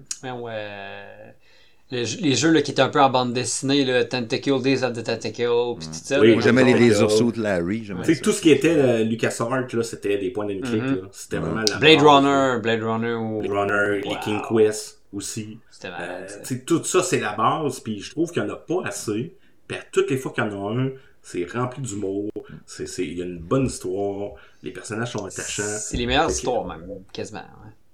euh, 1.91 1.95
les, 1.97 2.05
jeux- 2.05 2.19
les 2.21 2.35
jeux 2.35 2.51
là, 2.51 2.61
qui 2.61 2.71
étaient 2.71 2.81
un 2.81 2.89
peu 2.89 3.01
en 3.01 3.09
bande 3.09 3.33
dessinée, 3.33 3.83
là, 3.85 4.03
Tentacle, 4.05 4.61
Days 4.61 4.83
of 4.83 4.93
the 4.93 5.03
Tentacle, 5.03 5.75
puis 5.79 5.87
tout 5.87 5.93
ça. 5.93 6.19
Oui, 6.19 6.35
J'aimais 6.41 6.63
les, 6.63 6.73
les 6.73 6.89
de 6.89 7.41
Larry. 7.41 7.83
j'aimais 7.85 8.03
Tu 8.03 8.15
sais, 8.15 8.21
tout 8.21 8.31
ce 8.31 8.41
qui 8.41 8.51
était 8.51 8.75
euh, 8.75 9.03
LucasArts, 9.03 9.49
là, 9.73 9.83
c'était 9.83 10.17
des 10.17 10.29
point 10.31 10.45
and 10.45 10.61
click, 10.63 10.81
là. 10.83 11.07
C'était 11.11 11.37
vraiment 11.37 11.63
la 11.67 11.77
Blade 11.77 12.01
Runner, 12.01 12.59
Blade 12.61 12.83
Runner 12.83 13.13
ou... 13.13 13.39
Blade 13.39 13.51
Runner, 13.51 14.01
Wow. 14.05 14.11
les 14.13 14.19
King 14.23 14.39
Quest 14.49 14.99
aussi. 15.13 15.57
C'était 15.71 15.87
Euh, 15.99 16.27
tout 16.65 16.83
ça, 16.83 17.01
c'est 17.03 17.19
la 17.19 17.33
base, 17.33 17.79
puis 17.79 17.99
je 18.01 18.11
trouve 18.11 18.31
qu'il 18.31 18.43
n'y 18.43 18.49
en 18.49 18.53
a 18.53 18.57
pas 18.57 18.81
assez. 18.85 19.35
Puis 19.67 19.77
à 19.77 19.81
toutes 19.91 20.09
les 20.09 20.17
fois 20.17 20.31
qu'il 20.31 20.43
y 20.43 20.47
en 20.47 20.51
a 20.51 20.79
un, 20.79 20.89
c'est 21.21 21.45
rempli 21.51 21.81
d'humour, 21.81 22.29
c'est, 22.65 22.87
c'est, 22.87 23.05
il 23.05 23.17
y 23.17 23.21
a 23.21 23.25
une 23.25 23.39
bonne 23.39 23.65
histoire, 23.67 24.31
les 24.63 24.71
personnages 24.71 25.11
sont 25.11 25.25
attachants. 25.25 25.63
C'est 25.63 25.97
les 25.97 26.05
meilleures 26.05 26.29
histoires, 26.29 26.65
même, 26.65 26.85
quasiment. 27.13 27.43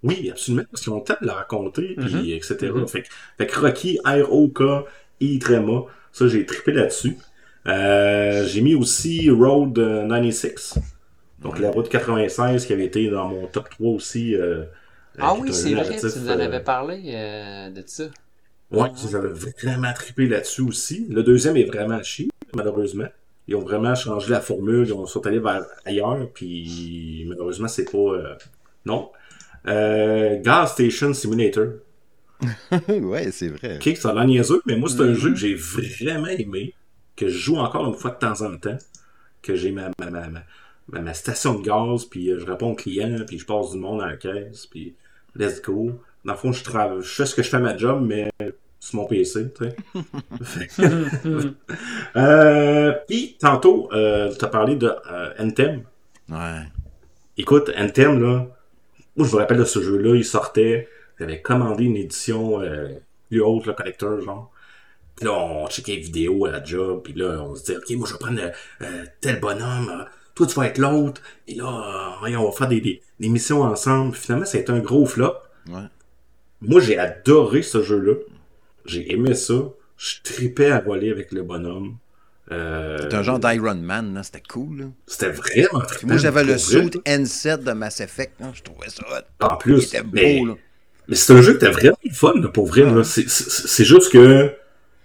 Oui, 0.05 0.29
absolument, 0.29 0.63
parce 0.71 0.83
qu'ils 0.83 0.93
ont 0.93 0.97
le 0.99 1.03
temps 1.03 1.17
de 1.21 1.25
la 1.27 1.33
raconter, 1.33 1.95
puis 1.97 2.13
Mhm. 2.13 2.29
etc. 2.29 2.55
Mhm. 2.73 2.87
Fait, 2.87 3.01
que- 3.01 3.07
fait 3.37 3.47
que 3.47 3.59
Rocky, 3.59 3.99
R-O-K, 4.05 4.61
I 5.19 5.39
tréma, 5.39 5.81
ça 6.11 6.27
j'ai 6.27 6.45
trippé 6.45 6.71
là-dessus. 6.73 7.17
Euh, 7.67 8.45
j'ai 8.45 8.61
mis 8.61 8.75
aussi 8.75 9.29
Road 9.31 9.77
euh, 9.79 10.07
96, 10.07 10.75
donc 11.39 11.57
la 11.59 11.71
route 11.71 11.89
96 11.89 12.65
qui 12.65 12.73
avait 12.73 12.85
été 12.85 13.09
dans 13.09 13.27
mon 13.27 13.47
top 13.47 13.69
3 13.69 13.91
aussi. 13.91 14.35
euh, 14.35 14.63
Ah 15.17 15.33
oui, 15.39 15.51
c'est 15.53 15.73
vrai, 15.73 15.97
tu 15.97 16.05
nous 16.05 16.29
en 16.29 16.39
euh, 16.39 16.45
avais 16.45 16.59
parlé 16.63 17.01
euh, 17.07 17.69
de 17.71 17.83
ça. 17.85 18.03
Ouais, 18.71 18.89
j'avais 19.11 19.29
vraiment 19.29 19.93
trippé 19.93 20.27
là-dessus 20.27 20.61
aussi. 20.61 21.07
Le 21.09 21.23
deuxième 21.23 21.57
est 21.57 21.63
vraiment 21.65 22.01
chier, 22.03 22.27
malheureusement. 22.55 23.07
Ils 23.47 23.55
ont 23.55 23.61
vraiment 23.61 23.95
changé 23.95 24.29
la 24.31 24.41
formule, 24.41 24.85
ils 24.87 24.93
ont 24.93 25.05
sont 25.05 25.25
allés 25.25 25.39
vers 25.39 25.63
ailleurs, 25.85 26.27
puis 26.33 27.25
malheureusement, 27.27 27.67
c'est 27.67 27.89
pas... 27.91 27.97
euh, 27.97 28.35
Non. 28.85 29.09
Euh, 29.67 30.39
Gas 30.41 30.67
Station 30.67 31.13
Simulator. 31.13 31.67
ouais, 32.89 33.31
c'est 33.31 33.47
vrai. 33.49 33.77
Ok, 33.77 33.95
ça 33.97 34.09
a 34.09 34.13
l'air 34.13 34.25
niaiseux, 34.25 34.61
mais 34.65 34.75
moi, 34.77 34.89
c'est 34.89 35.01
un 35.01 35.07
Mhm. 35.07 35.13
jeu 35.15 35.29
que 35.31 35.37
j'ai 35.37 35.55
vraiment 35.55 36.27
aimé, 36.27 36.73
que 37.15 37.27
je 37.27 37.37
joue 37.37 37.57
encore 37.57 37.87
une 37.87 37.95
fois 37.95 38.11
de 38.11 38.17
temps 38.17 38.41
en 38.41 38.57
temps, 38.57 38.77
que 39.41 39.55
j'ai 39.55 39.71
ma, 39.71 39.89
ma, 39.99 40.09
ma, 40.89 40.99
ma, 41.01 41.13
station 41.13 41.59
de 41.59 41.65
gaz, 41.65 42.05
puis 42.05 42.29
euh, 42.29 42.39
je 42.39 42.45
réponds 42.45 42.71
aux 42.71 42.75
clients, 42.75 43.23
puis 43.27 43.39
je 43.39 43.45
passe 43.45 43.71
du 43.71 43.77
monde 43.77 44.01
à 44.01 44.07
la 44.07 44.17
caisse, 44.17 44.65
puis 44.67 44.95
let's 45.35 45.61
go. 45.61 45.91
Dans 46.25 46.33
le 46.33 46.37
fond, 46.39 46.51
je, 46.51 46.63
travaille, 46.63 47.01
je 47.01 47.07
fais 47.07 47.25
ce 47.25 47.35
que 47.35 47.41
je 47.43 47.49
fais 47.49 47.57
à 47.57 47.61
ma 47.61 47.77
job, 47.77 48.03
mais 48.05 48.29
sur 48.79 48.97
mon 48.99 49.05
PC, 49.05 49.51
tu 49.53 49.65
sais. 49.65 50.67
Euh, 52.15 52.93
puis, 53.07 53.35
tantôt, 53.39 53.89
euh, 53.93 54.33
tu 54.37 54.45
as 54.45 54.47
parlé 54.47 54.75
de 54.75 54.87
euh, 55.11 55.29
Anthem. 55.39 55.83
Ouais. 56.29 56.61
Écoute, 57.37 57.71
Anthem, 57.77 58.21
là, 58.21 58.47
moi, 59.15 59.27
je 59.27 59.33
me 59.33 59.39
rappelle 59.39 59.57
de 59.57 59.65
ce 59.65 59.81
jeu-là, 59.81 60.15
il 60.15 60.25
sortait, 60.25 60.87
j'avais 61.19 61.41
commandé 61.41 61.85
une 61.85 61.97
édition 61.97 62.61
euh, 62.61 62.89
plus 63.29 63.41
haute, 63.41 63.65
le 63.65 63.73
collecteur, 63.73 64.19
genre. 64.21 64.51
Puis 65.15 65.25
là, 65.25 65.33
on 65.33 65.67
checkait 65.67 65.95
les 65.95 66.01
vidéos 66.01 66.45
à 66.45 66.51
la 66.51 66.63
job, 66.63 67.01
puis 67.03 67.13
là, 67.13 67.41
on 67.41 67.55
se 67.55 67.63
dit, 67.63 67.77
OK, 67.77 67.89
moi, 67.91 68.07
je 68.07 68.13
vais 68.13 68.19
prendre 68.19 68.41
euh, 68.81 69.05
tel 69.21 69.39
bonhomme, 69.39 69.89
euh, 69.89 70.03
toi, 70.35 70.45
tu 70.45 70.55
vas 70.55 70.67
être 70.67 70.77
l'autre, 70.77 71.21
et 71.47 71.55
là, 71.55 72.19
euh, 72.23 72.35
on 72.35 72.45
va 72.45 72.51
faire 72.51 72.67
des, 72.67 72.81
des, 72.81 73.01
des 73.19 73.29
missions 73.29 73.61
ensemble. 73.61 74.11
Puis 74.11 74.21
finalement, 74.21 74.45
ça 74.45 74.57
a 74.57 74.61
été 74.61 74.71
un 74.71 74.79
gros 74.79 75.05
flop. 75.05 75.33
Ouais. 75.69 75.81
Moi, 76.61 76.81
j'ai 76.81 76.97
adoré 76.97 77.61
ce 77.61 77.81
jeu-là. 77.81 78.15
J'ai 78.85 79.13
aimé 79.13 79.33
ça. 79.33 79.53
Je 79.97 80.15
tripais 80.23 80.71
à 80.71 80.81
voler 80.81 81.09
avec 81.09 81.31
le 81.31 81.43
bonhomme. 81.43 81.95
Euh, 82.51 82.97
C'est 83.01 83.13
un 83.15 83.23
genre 83.23 83.39
d'Iron 83.39 83.75
Man. 83.75 84.19
C'était 84.23 84.43
cool, 84.47 84.79
là. 84.79 84.85
C'était 85.07 85.29
vraiment 85.29 85.81
trippant. 85.85 86.07
moi, 86.09 86.17
j'avais 86.17 86.43
le 86.43 86.57
suit 86.57 86.89
N7 87.05 87.63
de 87.63 87.71
Mass 87.71 87.99
Effect. 88.01 88.33
hein, 88.41 88.51
Je 88.53 88.61
trouvais 88.61 88.89
ça. 88.89 89.03
En 89.41 89.57
plus, 89.57 89.83
était 89.85 90.03
beau, 90.03 90.09
mais, 90.13 90.43
mais 91.07 91.15
c'est 91.15 91.33
un 91.33 91.41
jeu 91.41 91.53
qui 91.57 91.65
était 91.65 91.71
vraiment 91.71 91.97
fun, 92.13 92.33
là, 92.35 92.47
pour 92.49 92.67
vrai. 92.67 92.83
C'est- 93.03 93.83
juste 93.83 94.11
que 94.11 94.51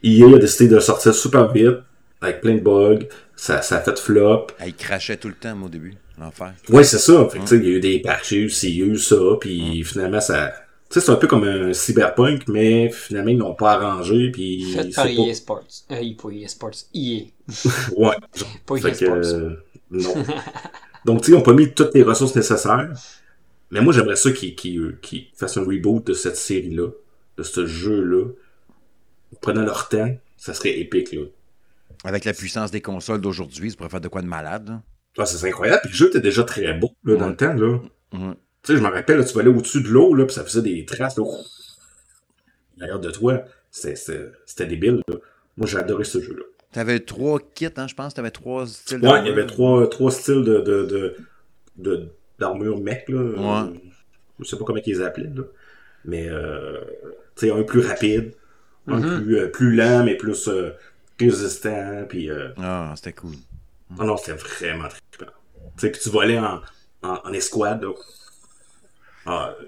EA 0.02 0.26
a 0.34 0.38
décidé 0.38 0.68
de 0.68 0.74
le 0.76 0.80
sortir 0.80 1.14
super 1.14 1.50
vite, 1.52 1.78
avec 2.20 2.40
plein 2.40 2.54
de 2.56 2.60
bugs. 2.60 3.06
Ça, 3.36 3.62
ça 3.62 3.78
a 3.78 3.80
fait 3.80 3.98
flop. 3.98 4.48
Ah, 4.58 4.66
il 4.66 4.74
crachait 4.74 5.16
tout 5.16 5.28
le 5.28 5.34
temps, 5.34 5.56
moi, 5.56 5.66
au 5.68 5.70
début. 5.70 5.94
L'enfer. 6.18 6.52
Ouais, 6.68 6.84
c'est 6.84 6.98
ça. 6.98 7.26
Fait 7.32 7.38
que, 7.38 7.54
il 7.54 7.64
y 7.64 7.72
a 7.72 7.76
eu 7.76 7.80
des 7.80 8.00
patchs, 8.00 8.32
il 8.32 8.78
y 8.78 8.82
a 8.82 8.84
eu 8.86 8.98
ça, 8.98 9.16
puis 9.40 9.82
finalement, 9.84 10.20
ça... 10.20 10.52
Tu 10.90 10.98
sais, 10.98 11.06
c'est 11.06 11.12
un 11.12 11.16
peu 11.16 11.28
comme 11.28 11.44
un 11.44 11.72
cyberpunk, 11.72 12.48
mais 12.48 12.90
finalement, 12.90 13.30
ils 13.30 13.38
l'ont 13.38 13.54
pas 13.54 13.72
arrangé, 13.74 14.30
puis... 14.32 14.72
Fait 14.72 14.82
c'est 14.84 14.94
par 14.94 15.04
pas- 15.04 15.10
EA 15.12 15.34
Sports. 15.34 15.64
Euh, 15.92 16.14
pas 16.20 16.30
EA 16.30 16.48
Sports. 16.48 16.70
EA. 16.92 17.20
Ouais. 17.96 18.16
Pas 18.66 18.76
EA 18.76 18.80
que, 18.90 18.94
Sports. 18.94 19.16
euh, 19.16 19.64
non. 19.92 20.14
Donc, 21.04 21.20
tu 21.20 21.26
sais, 21.26 21.32
ils 21.32 21.34
n'ont 21.36 21.42
pas 21.42 21.52
mis 21.52 21.72
toutes 21.72 21.94
les 21.94 22.02
ressources 22.02 22.34
nécessaires. 22.34 22.90
Mais 23.70 23.80
moi, 23.80 23.92
j'aimerais 23.92 24.16
ça 24.16 24.32
qu'ils 24.32 24.56
qu'ils- 24.56 24.98
qu'ils 25.00 25.26
fassent 25.36 25.56
un 25.58 25.64
reboot 25.64 26.04
de 26.08 26.12
cette 26.12 26.36
série-là, 26.36 26.88
de 27.36 27.42
ce 27.44 27.66
jeu-là. 27.66 28.24
Prenant 29.40 29.62
leur 29.62 29.88
temps, 29.88 30.12
ça 30.36 30.54
serait 30.54 30.76
épique, 30.80 31.12
là. 31.12 31.22
Avec 32.02 32.24
la 32.24 32.32
puissance 32.32 32.72
des 32.72 32.80
consoles 32.80 33.20
d'aujourd'hui, 33.20 33.70
ça 33.70 33.76
pourrait 33.76 33.90
faire 33.90 34.00
de 34.00 34.08
quoi 34.08 34.22
de 34.22 34.26
malade, 34.26 34.68
là. 34.68 34.82
Ah, 35.18 35.24
c'est 35.26 35.46
incroyable. 35.46 35.80
Puis 35.82 35.90
le 35.90 35.96
jeu 35.96 36.08
était 36.08 36.20
déjà 36.20 36.42
très 36.42 36.74
beau, 36.74 36.90
là, 37.04 37.14
dans 37.14 37.28
le 37.28 37.36
temps, 37.36 37.52
là. 37.54 37.78
Tu 38.62 38.72
sais, 38.72 38.78
je 38.78 38.82
me 38.82 38.88
rappelle, 38.88 39.18
là, 39.18 39.24
tu 39.24 39.32
vas 39.34 39.40
aller 39.40 39.50
au-dessus 39.50 39.82
de 39.82 39.88
l'eau, 39.88 40.14
là, 40.14 40.26
puis 40.26 40.34
ça 40.34 40.44
faisait 40.44 40.62
des 40.62 40.84
traces, 40.84 41.16
là. 41.16 41.24
D'ailleurs, 42.76 43.00
de 43.00 43.10
toi, 43.10 43.42
c'était- 43.70 44.66
débile, 44.66 45.02
là. 45.08 45.16
Moi, 45.56 45.66
j'ai 45.66 45.78
adoré 45.78 46.04
ce 46.04 46.20
jeu-là. 46.20 46.42
T'avais 46.72 47.00
trois 47.00 47.40
kits, 47.54 47.68
hein, 47.76 47.86
je 47.88 47.94
pense. 47.94 48.14
T'avais 48.14 48.30
trois 48.30 48.66
styles 48.66 49.04
Ouais, 49.04 49.20
il 49.22 49.26
y 49.26 49.30
avait 49.30 49.46
trois, 49.46 49.88
trois 49.88 50.10
styles 50.10 50.44
de, 50.44 51.16
de, 51.76 52.08
d'armure 52.38 52.80
mec, 52.80 53.08
là. 53.08 53.18
Ouais. 53.66 53.80
Je 54.38 54.44
sais 54.44 54.56
pas 54.56 54.64
comment 54.64 54.78
ils 54.84 54.92
les 54.94 55.02
appelaient, 55.02 55.32
là. 55.34 55.42
Mais, 56.04 56.28
euh, 56.28 56.80
tu 57.36 57.46
sais, 57.46 57.52
un 57.52 57.62
plus 57.62 57.80
rapide, 57.80 58.34
un 58.86 58.98
Mhm. 58.98 59.22
plus, 59.22 59.38
euh, 59.38 59.48
plus 59.48 59.74
lent, 59.74 60.04
mais 60.04 60.16
plus 60.16 60.48
euh, 60.48 60.70
résistant, 61.18 62.04
puis... 62.08 62.30
Euh, 62.30 62.48
Ah, 62.58 62.92
c'était 62.96 63.12
cool. 63.12 63.32
non, 63.98 64.04
non, 64.06 64.16
c'était 64.16 64.32
vraiment 64.38 64.88
très 64.88 65.26
Tu 65.26 65.26
sais, 65.76 65.90
puis 65.90 66.00
tu 66.00 66.08
volais 66.08 66.38
en, 66.38 66.60
en, 67.02 67.20
en 67.24 67.32
escouade, 67.32 67.82
là. 67.82 67.90
Ah, 69.26 69.54
euh, 69.60 69.64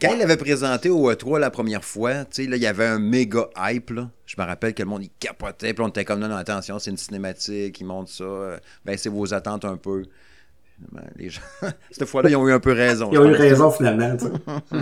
Quand- 0.00 0.12
il 0.12 0.18
l'avait 0.20 0.36
présenté 0.36 0.88
au 0.88 1.10
E3 1.10 1.38
la 1.40 1.50
première 1.50 1.84
fois, 1.84 2.24
tu 2.26 2.44
sais, 2.44 2.48
là, 2.48 2.56
il 2.56 2.62
y 2.62 2.66
avait 2.66 2.86
un 2.86 3.00
méga 3.00 3.48
hype, 3.56 3.90
là. 3.90 4.08
Je 4.24 4.36
me 4.38 4.46
rappelle 4.46 4.72
que 4.72 4.82
le 4.82 4.88
monde, 4.88 5.02
il 5.02 5.10
capotait, 5.18 5.74
puis 5.74 5.84
on 5.84 5.88
était 5.88 6.04
comme, 6.04 6.20
non, 6.20 6.28
non, 6.28 6.36
attention, 6.36 6.78
c'est 6.78 6.90
une 6.90 6.96
cinématique, 6.96 7.80
ils 7.80 7.84
montrent 7.84 8.10
ça, 8.10 8.22
euh, 8.24 8.58
ben, 8.84 8.96
c'est 8.96 9.08
vos 9.08 9.34
attentes 9.34 9.64
un 9.64 9.76
peu. 9.76 10.04
Ben, 10.92 11.02
Les 11.16 11.28
gens, 11.28 11.40
cette 11.90 12.06
fois-là, 12.08 12.30
ils 12.30 12.36
ont 12.36 12.46
eu 12.46 12.52
un 12.52 12.60
peu 12.60 12.72
raison. 12.72 13.10
ils 13.12 13.18
ont 13.18 13.28
eu 13.28 13.32
raison, 13.34 13.70
finalement. 13.72 14.16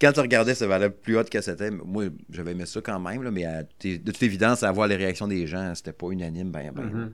Quand 0.00 0.12
tu 0.12 0.20
regardais, 0.20 0.54
ça 0.54 0.66
valait 0.66 0.90
plus 0.90 1.16
haut 1.18 1.24
que 1.24 1.40
c'était. 1.40 1.70
Moi, 1.70 2.04
j'avais 2.30 2.50
aimé 2.52 2.66
ça 2.66 2.80
quand 2.82 3.00
même, 3.00 3.22
là, 3.22 3.30
mais 3.30 3.46
à- 3.46 3.62
de 3.62 3.96
toute 3.96 4.22
évidence, 4.22 4.62
à 4.62 4.70
voir 4.70 4.86
les 4.86 4.96
réactions 4.96 5.26
des 5.26 5.46
gens, 5.46 5.74
c'était 5.74 5.92
pas 5.94 6.08
unanime, 6.10 6.50
ben, 6.50 6.70
ben. 6.72 6.82
Mhm. 6.84 7.12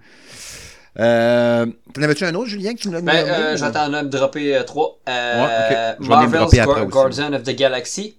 Euh, 0.98 1.66
T'en 1.94 2.02
avais-tu 2.02 2.24
un 2.24 2.34
autre, 2.34 2.46
Julien, 2.48 2.74
que 2.74 2.78
tu 2.80 2.88
me 2.88 2.94
l'as 2.94 3.00
Ben, 3.02 3.14
euh, 3.28 3.56
j'attends 3.56 3.92
en 3.92 4.02
dropper 4.04 4.56
euh, 4.56 4.62
trois. 4.62 4.98
Euh, 5.08 5.44
Ouais, 5.44 5.94
ok. 5.94 5.96
Je 6.00 6.08
vais 6.08 6.08
les 6.08 6.08
Marvel's 6.08 6.32
dropper 6.40 6.60
après 6.60 6.72
Guar- 6.74 6.84
aussi. 6.84 6.90
Guardian 7.20 7.32
of 7.34 7.42
the 7.42 7.54
Galaxy. 7.56 8.16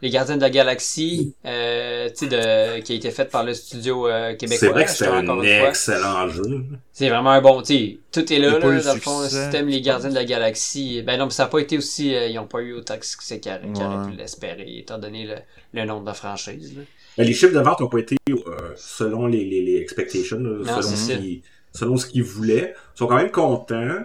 Les 0.00 0.10
Gardiens 0.10 0.36
de 0.36 0.42
la 0.42 0.50
Galaxie, 0.50 1.34
euh, 1.44 2.08
tu 2.10 2.14
sais, 2.18 2.26
de- 2.28 2.80
qui 2.82 2.92
a 2.92 2.94
été 2.94 3.10
fait 3.10 3.24
par 3.24 3.42
le 3.42 3.52
studio 3.52 4.06
euh, 4.06 4.36
québécois. 4.36 4.58
C'est 4.60 4.68
vrai 4.68 4.84
que 4.84 4.92
te 4.96 5.04
un 5.04 5.68
excellent 5.68 6.28
jeu. 6.28 6.64
C'est 6.92 7.08
vraiment 7.08 7.30
un 7.30 7.40
bon, 7.40 7.62
tu 7.62 7.74
sais, 7.74 7.98
tout 8.12 8.32
est 8.32 8.38
là, 8.38 8.50
là 8.50 8.58
le 8.68 8.80
dans 8.80 8.94
le 8.94 9.00
fond, 9.00 9.22
le 9.22 9.28
système 9.28 9.66
Les 9.66 9.80
Gardiens 9.80 10.10
de 10.10 10.14
la 10.14 10.24
Galaxie. 10.24 11.02
Ben 11.02 11.18
non, 11.18 11.24
mais 11.26 11.32
ça 11.32 11.44
n'a 11.44 11.48
pas 11.48 11.58
été 11.58 11.76
aussi, 11.76 12.14
euh, 12.14 12.28
ils 12.28 12.36
n'ont 12.36 12.46
pas 12.46 12.60
eu 12.60 12.74
autant 12.74 12.96
de 12.96 13.02
succès 13.02 13.40
qu'ils 13.40 13.50
auraient, 13.50 13.72
qu'ils 13.74 13.82
auraient 13.84 13.96
Ouais. 14.06 14.10
pu 14.12 14.16
l'espérer, 14.16 14.78
étant 14.78 14.98
donné 14.98 15.24
le, 15.26 15.34
le 15.72 15.84
nombre 15.84 16.04
de 16.08 16.12
franchises. 16.14 16.76
là. 16.76 16.82
Ben, 17.18 17.26
les 17.26 17.32
chiffres 17.34 17.52
de 17.54 17.60
vente 17.60 17.80
n'ont 17.80 17.88
pas 17.88 17.98
été 17.98 18.16
euh, 18.30 18.36
selon 18.76 19.26
les, 19.26 19.44
les, 19.44 19.62
les 19.62 19.76
expectations, 19.76 20.38
là, 20.38 20.50
Non, 20.50 20.64
selon, 20.64 20.82
ce 20.82 21.12
qu'ils, 21.12 21.42
selon 21.72 21.96
ce 21.96 22.06
qu'ils 22.06 22.22
voulaient. 22.22 22.74
Ils 22.94 22.98
sont 22.98 23.06
quand 23.06 23.16
même 23.16 23.30
contents 23.32 23.96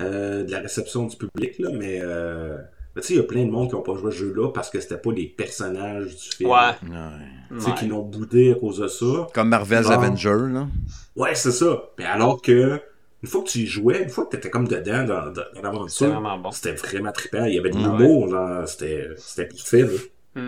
euh, 0.00 0.44
de 0.44 0.50
la 0.50 0.60
réception 0.60 1.04
du 1.06 1.16
public, 1.16 1.58
là, 1.58 1.68
mais 1.72 2.00
euh, 2.02 2.56
mais 2.96 3.02
tu 3.02 3.08
sais, 3.08 3.14
il 3.14 3.16
y 3.16 3.20
a 3.20 3.24
plein 3.24 3.44
de 3.44 3.50
monde 3.50 3.68
qui 3.68 3.74
n'ont 3.74 3.82
pas 3.82 3.94
joué 3.96 4.08
à 4.08 4.12
ce 4.12 4.18
jeu-là 4.18 4.50
parce 4.52 4.70
que 4.70 4.80
c'était 4.80 4.96
pas 4.98 5.10
les 5.12 5.26
personnages 5.26 6.14
du 6.14 6.36
film. 6.36 6.50
Ouais. 6.50 6.56
Ouais. 6.56 6.98
Tu 7.50 7.60
sais, 7.60 7.70
Ouais. 7.70 7.76
qui 7.76 7.86
l'ont 7.86 8.02
boudé 8.02 8.52
à 8.52 8.54
cause 8.54 8.78
de 8.78 8.86
ça. 8.88 9.26
Comme 9.34 9.48
Marvel's 9.48 9.88
Ah. 9.90 9.94
Avenger, 9.94 10.36
là. 10.52 10.68
Ouais, 11.16 11.34
c'est 11.34 11.50
ça. 11.52 11.90
Mais 11.98 12.04
alors 12.04 12.40
que, 12.40 12.80
une 13.22 13.28
fois 13.28 13.42
que 13.42 13.48
tu 13.48 13.58
y 13.60 13.66
jouais, 13.66 14.02
une 14.04 14.10
fois 14.10 14.26
que 14.26 14.30
t'étais 14.36 14.48
comme 14.50 14.68
dedans 14.68 15.04
dans, 15.04 15.32
dans, 15.32 15.42
l'aventure, 15.62 16.08
vraiment 16.08 16.38
bon. 16.38 16.50
c'était 16.52 16.74
vraiment 16.74 17.10
trippant. 17.10 17.44
Il 17.46 17.54
y 17.54 17.58
avait 17.58 17.70
de 17.70 17.78
l'humour, 17.78 18.32
c'était, 18.66 19.08
c'était 19.16 19.48
parfait, 19.48 19.82
là. 20.36 20.42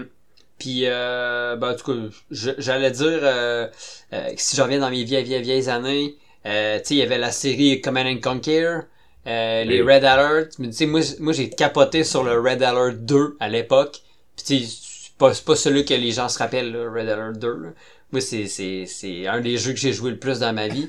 Puis, 0.59 0.83
euh, 0.87 1.57
ben, 1.57 1.73
en 1.73 1.75
tout 1.75 1.93
cas, 1.93 1.99
j'allais 2.31 2.91
dire, 2.91 3.07
euh, 3.23 3.67
euh, 4.13 4.31
que 4.35 4.41
si 4.41 4.57
je 4.57 4.63
reviens 4.63 4.79
dans 4.79 4.91
mes 4.91 5.05
vieilles, 5.05 5.25
vieilles, 5.25 5.43
vieilles 5.43 5.69
années, 5.69 6.17
euh, 6.47 6.79
tu 6.79 6.85
sais, 6.87 6.95
il 6.95 6.99
y 6.99 7.03
avait 7.03 7.19
la 7.19 7.31
série 7.33 7.81
Command 7.83 8.07
and 8.07 8.21
Conquer, 8.23 8.79
euh, 9.27 9.65
les. 9.65 9.83
Red 9.83 10.05
Alert. 10.05 10.59
Mais 10.59 10.69
tu 10.69 10.73
sais, 10.75 10.87
moi, 10.87 11.01
moi 11.21 11.33
j'ai 11.35 11.51
capoté 11.51 12.05
sur 12.05 12.25
le 12.25 12.41
Red 12.41 12.63
Alert 12.63 12.97
2 13.05 13.37
à 13.41 13.49
l'époque. 13.49 14.01
Puis, 14.37 14.45
tu 14.63 14.65
c'est 14.67 15.13
pas, 15.19 15.35
c'est 15.35 15.45
pas 15.45 15.57
celui 15.57 15.85
que 15.85 15.95
les 15.95 16.13
gens 16.13 16.29
se 16.29 16.39
rappellent, 16.39 16.73
le 16.73 16.89
Red 16.91 17.09
Alert 17.09 17.39
2. 17.39 17.49
là. 17.49 17.69
Moi, 18.13 18.21
c'est, 18.21 18.47
c'est, 18.47 18.87
c'est 18.87 19.27
un 19.27 19.41
des 19.41 19.59
jeux 19.59 19.73
que 19.73 19.79
j'ai 19.79 19.93
joué 19.93 20.11
le 20.13 20.19
plus 20.19 20.39
dans 20.39 20.53
ma 20.55 20.69
vie. 20.69 20.89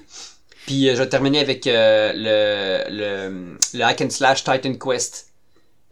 Puis, 0.65 0.88
euh, 0.89 0.95
je 0.95 1.01
vais 1.01 1.10
terminer 1.10 1.39
avec 1.39 1.65
euh, 1.67 2.12
le, 2.15 2.84
le, 2.89 3.58
le 3.73 3.84
Hack 3.84 4.01
and 4.01 4.10
Slash 4.12 4.43
Titan 4.43 4.73
Quest. 4.75 5.27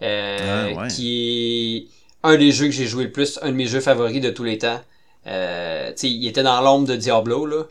Euh, 0.02 0.74
Ah, 0.76 0.82
ouais. 0.82 0.88
qui 0.90 1.88
est 1.90 2.05
un 2.26 2.38
des 2.38 2.52
jeux 2.52 2.66
que 2.66 2.72
j'ai 2.72 2.88
joué 2.88 3.06
le 3.06 3.12
plus, 3.12 3.40
un 3.42 3.50
de 3.52 3.56
mes 3.56 3.68
jeux 3.68 3.80
favoris 3.80 4.22
de 4.22 4.30
tous 4.30 4.44
les 4.44 4.58
temps. 4.58 4.82
Euh, 5.28 5.92
il 6.04 6.28
était 6.28 6.44
dans 6.44 6.62
l'ombre 6.62 6.88
de 6.88 6.96
Diablo, 6.96 7.46
là. 7.46 7.64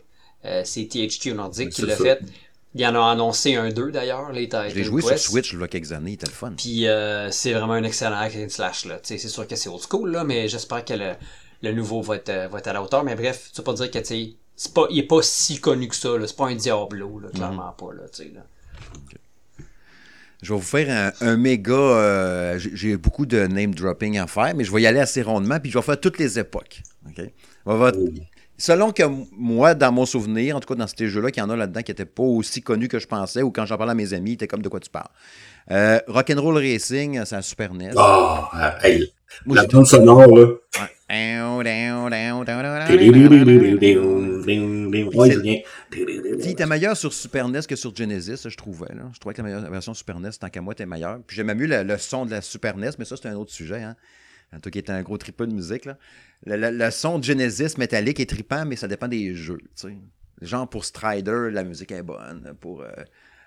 Euh, 0.45 0.61
c'est 0.65 0.85
THQ 0.87 1.33
Nordic 1.33 1.69
qui 1.69 1.81
l'a 1.83 1.95
fait. 1.95 2.19
Il 2.77 2.85
en 2.85 2.93
a 2.95 3.11
annoncé 3.11 3.55
un 3.55 3.69
2 3.69 3.91
d'ailleurs, 3.91 4.31
les 4.33 4.43
Titan 4.43 4.65
Je 4.67 4.75
l'ai 4.75 4.83
joué 4.83 5.01
Quest. 5.01 5.17
sur 5.17 5.31
Switch 5.31 5.53
il 5.53 5.59
y 5.59 5.63
a 5.63 5.67
quelques 5.69 5.93
années, 5.93 6.11
il 6.11 6.13
était 6.15 6.25
le 6.27 6.33
fun. 6.33 6.51
Puis 6.57 6.87
euh, 6.87 7.31
c'est 7.31 7.53
vraiment 7.53 7.73
un 7.73 7.83
excellent 7.85 8.17
hack 8.17 8.35
and 8.35 8.49
slash 8.49 8.83
là. 8.85 8.99
C'est 9.01 9.17
sûr 9.17 9.47
que 9.47 9.55
c'est 9.55 9.69
old 9.69 9.81
school 9.89 10.11
là, 10.11 10.25
mais 10.25 10.49
j'espère 10.49 10.83
que 10.83 10.93
le, 10.93 11.13
le 11.61 11.71
nouveau 11.71 12.01
va 12.01 12.17
être, 12.17 12.49
va 12.51 12.59
être 12.59 12.67
à 12.67 12.73
la 12.73 12.83
hauteur. 12.83 13.05
Mais 13.05 13.15
bref, 13.15 13.49
tu 13.51 13.61
peux 13.61 13.63
pas 13.63 13.73
dire 13.73 13.89
que 13.89 13.99
tu 13.99 14.35
pas, 14.73 14.87
il 14.89 14.99
est 14.99 15.03
pas 15.03 15.21
si 15.21 15.59
connu 15.61 15.87
que 15.87 15.95
ça. 15.95 16.17
là. 16.17 16.27
C'est 16.27 16.35
pas 16.35 16.47
un 16.47 16.55
Diablo 16.55 17.19
là, 17.19 17.29
clairement 17.33 17.71
pas 17.71 17.93
là. 17.93 18.03
Tu 18.13 18.23
sais 18.23 18.31
là. 18.35 18.41
Je 20.45 20.53
vais 20.53 20.59
vous 20.59 20.65
faire 20.65 21.11
un, 21.21 21.27
un 21.27 21.37
méga. 21.37 21.73
euh, 21.73 22.59
j'ai- 22.59 22.97
beaucoup 22.97 23.25
de 23.25 23.47
name 23.47 23.73
dropping 23.73 24.19
à 24.19 24.27
faire, 24.27 24.53
mais 24.55 24.63
je 24.63 24.71
vais 24.71 24.81
y 24.83 24.87
aller 24.87 24.99
assez 24.99 25.23
rondement, 25.23 25.59
puis 25.59 25.71
je 25.71 25.77
vais 25.77 25.83
faire 25.83 25.99
toutes 25.99 26.19
les 26.19 26.37
époques. 26.37 26.81
Oh. 27.65 27.89
Selon 28.57 28.91
que 28.91 29.03
moi, 29.35 29.73
dans 29.73 29.91
mon 29.91 30.05
souvenir, 30.05 30.55
en 30.55 30.59
tout 30.59 30.67
cas 30.71 30.75
dans 30.75 30.87
ces 30.87 31.07
jeux-là, 31.09 31.31
qu'il 31.31 31.41
y 31.41 31.45
en 31.45 31.49
a 31.49 31.55
là-dedans 31.57 31.81
qui 31.81 31.91
n'étaient 31.91 32.05
pas 32.05 32.23
aussi 32.23 32.61
connus 32.61 32.87
que 32.87 32.99
je 32.99 33.07
pensais, 33.07 33.41
ou 33.41 33.51
quand 33.51 33.65
j'en 33.65 33.75
parlais 33.77 33.91
à 33.91 33.95
mes 33.95 34.13
amis, 34.13 34.37
t'es 34.37 34.47
comme 34.47 34.61
de 34.61 34.69
quoi 34.69 34.79
tu 34.79 34.89
parles? 34.89 35.09
Euh, 35.71 35.99
Rock'n'Roll 36.07 36.57
Racing, 36.57 37.21
c'est 37.25 37.35
la 37.35 37.41
Super 37.41 37.73
NES. 37.73 37.91
Ah, 37.97 38.49
euh, 38.83 38.87
hey, 38.87 39.13
Moi, 39.45 39.55
la 39.57 39.65
bande 39.65 39.87
sonore, 39.87 40.27
là. 40.27 40.45
Ouais. 40.45 40.94
Il 46.43 46.49
était 46.49 46.65
meilleur 46.65 46.97
sur 46.97 47.13
Super 47.13 47.47
NES 47.47 47.61
que 47.67 47.75
sur 47.75 47.95
Genesis, 47.95 48.47
je 48.49 48.55
trouvais. 48.57 48.87
Je 49.13 49.19
trouvais 49.19 49.35
que 49.35 49.41
la 49.41 49.47
meilleure- 49.47 49.61
la 49.61 49.69
version 49.69 49.93
Super 49.93 50.19
NES, 50.19 50.31
tant 50.39 50.49
qu'à 50.49 50.61
moi, 50.61 50.73
était 50.73 50.85
meilleure. 50.87 51.19
Puis 51.27 51.35
j'aimais 51.37 51.53
mieux 51.55 51.67
le, 51.67 51.83
le 51.83 51.97
son 51.99 52.25
de 52.25 52.31
la 52.31 52.41
Super 52.41 52.75
NES, 52.77 52.91
mais 52.97 53.05
ça, 53.05 53.15
c'est 53.17 53.27
un 53.27 53.35
autre 53.35 53.51
sujet. 53.51 53.83
Hein. 53.83 53.95
Toi 54.61 54.71
qui 54.71 54.79
étais 54.79 54.91
un 54.91 55.01
gros 55.03 55.17
tripeux 55.17 55.47
de 55.47 55.53
musique. 55.53 55.85
Là. 55.85 55.97
Le, 56.45 56.89
son 56.89 57.19
de 57.19 57.23
Genesis 57.23 57.77
métallique 57.77 58.19
est 58.19 58.29
trippant, 58.29 58.65
mais 58.65 58.75
ça 58.75 58.87
dépend 58.87 59.07
des 59.07 59.35
jeux. 59.35 59.57
tu 59.57 59.67
sais. 59.89 59.97
Genre 60.41 60.67
pour 60.69 60.85
Strider, 60.85 61.49
la 61.51 61.63
musique 61.63 61.91
est 61.91 62.03
bonne. 62.03 62.53
Pour 62.59 62.81
euh, 62.81 62.87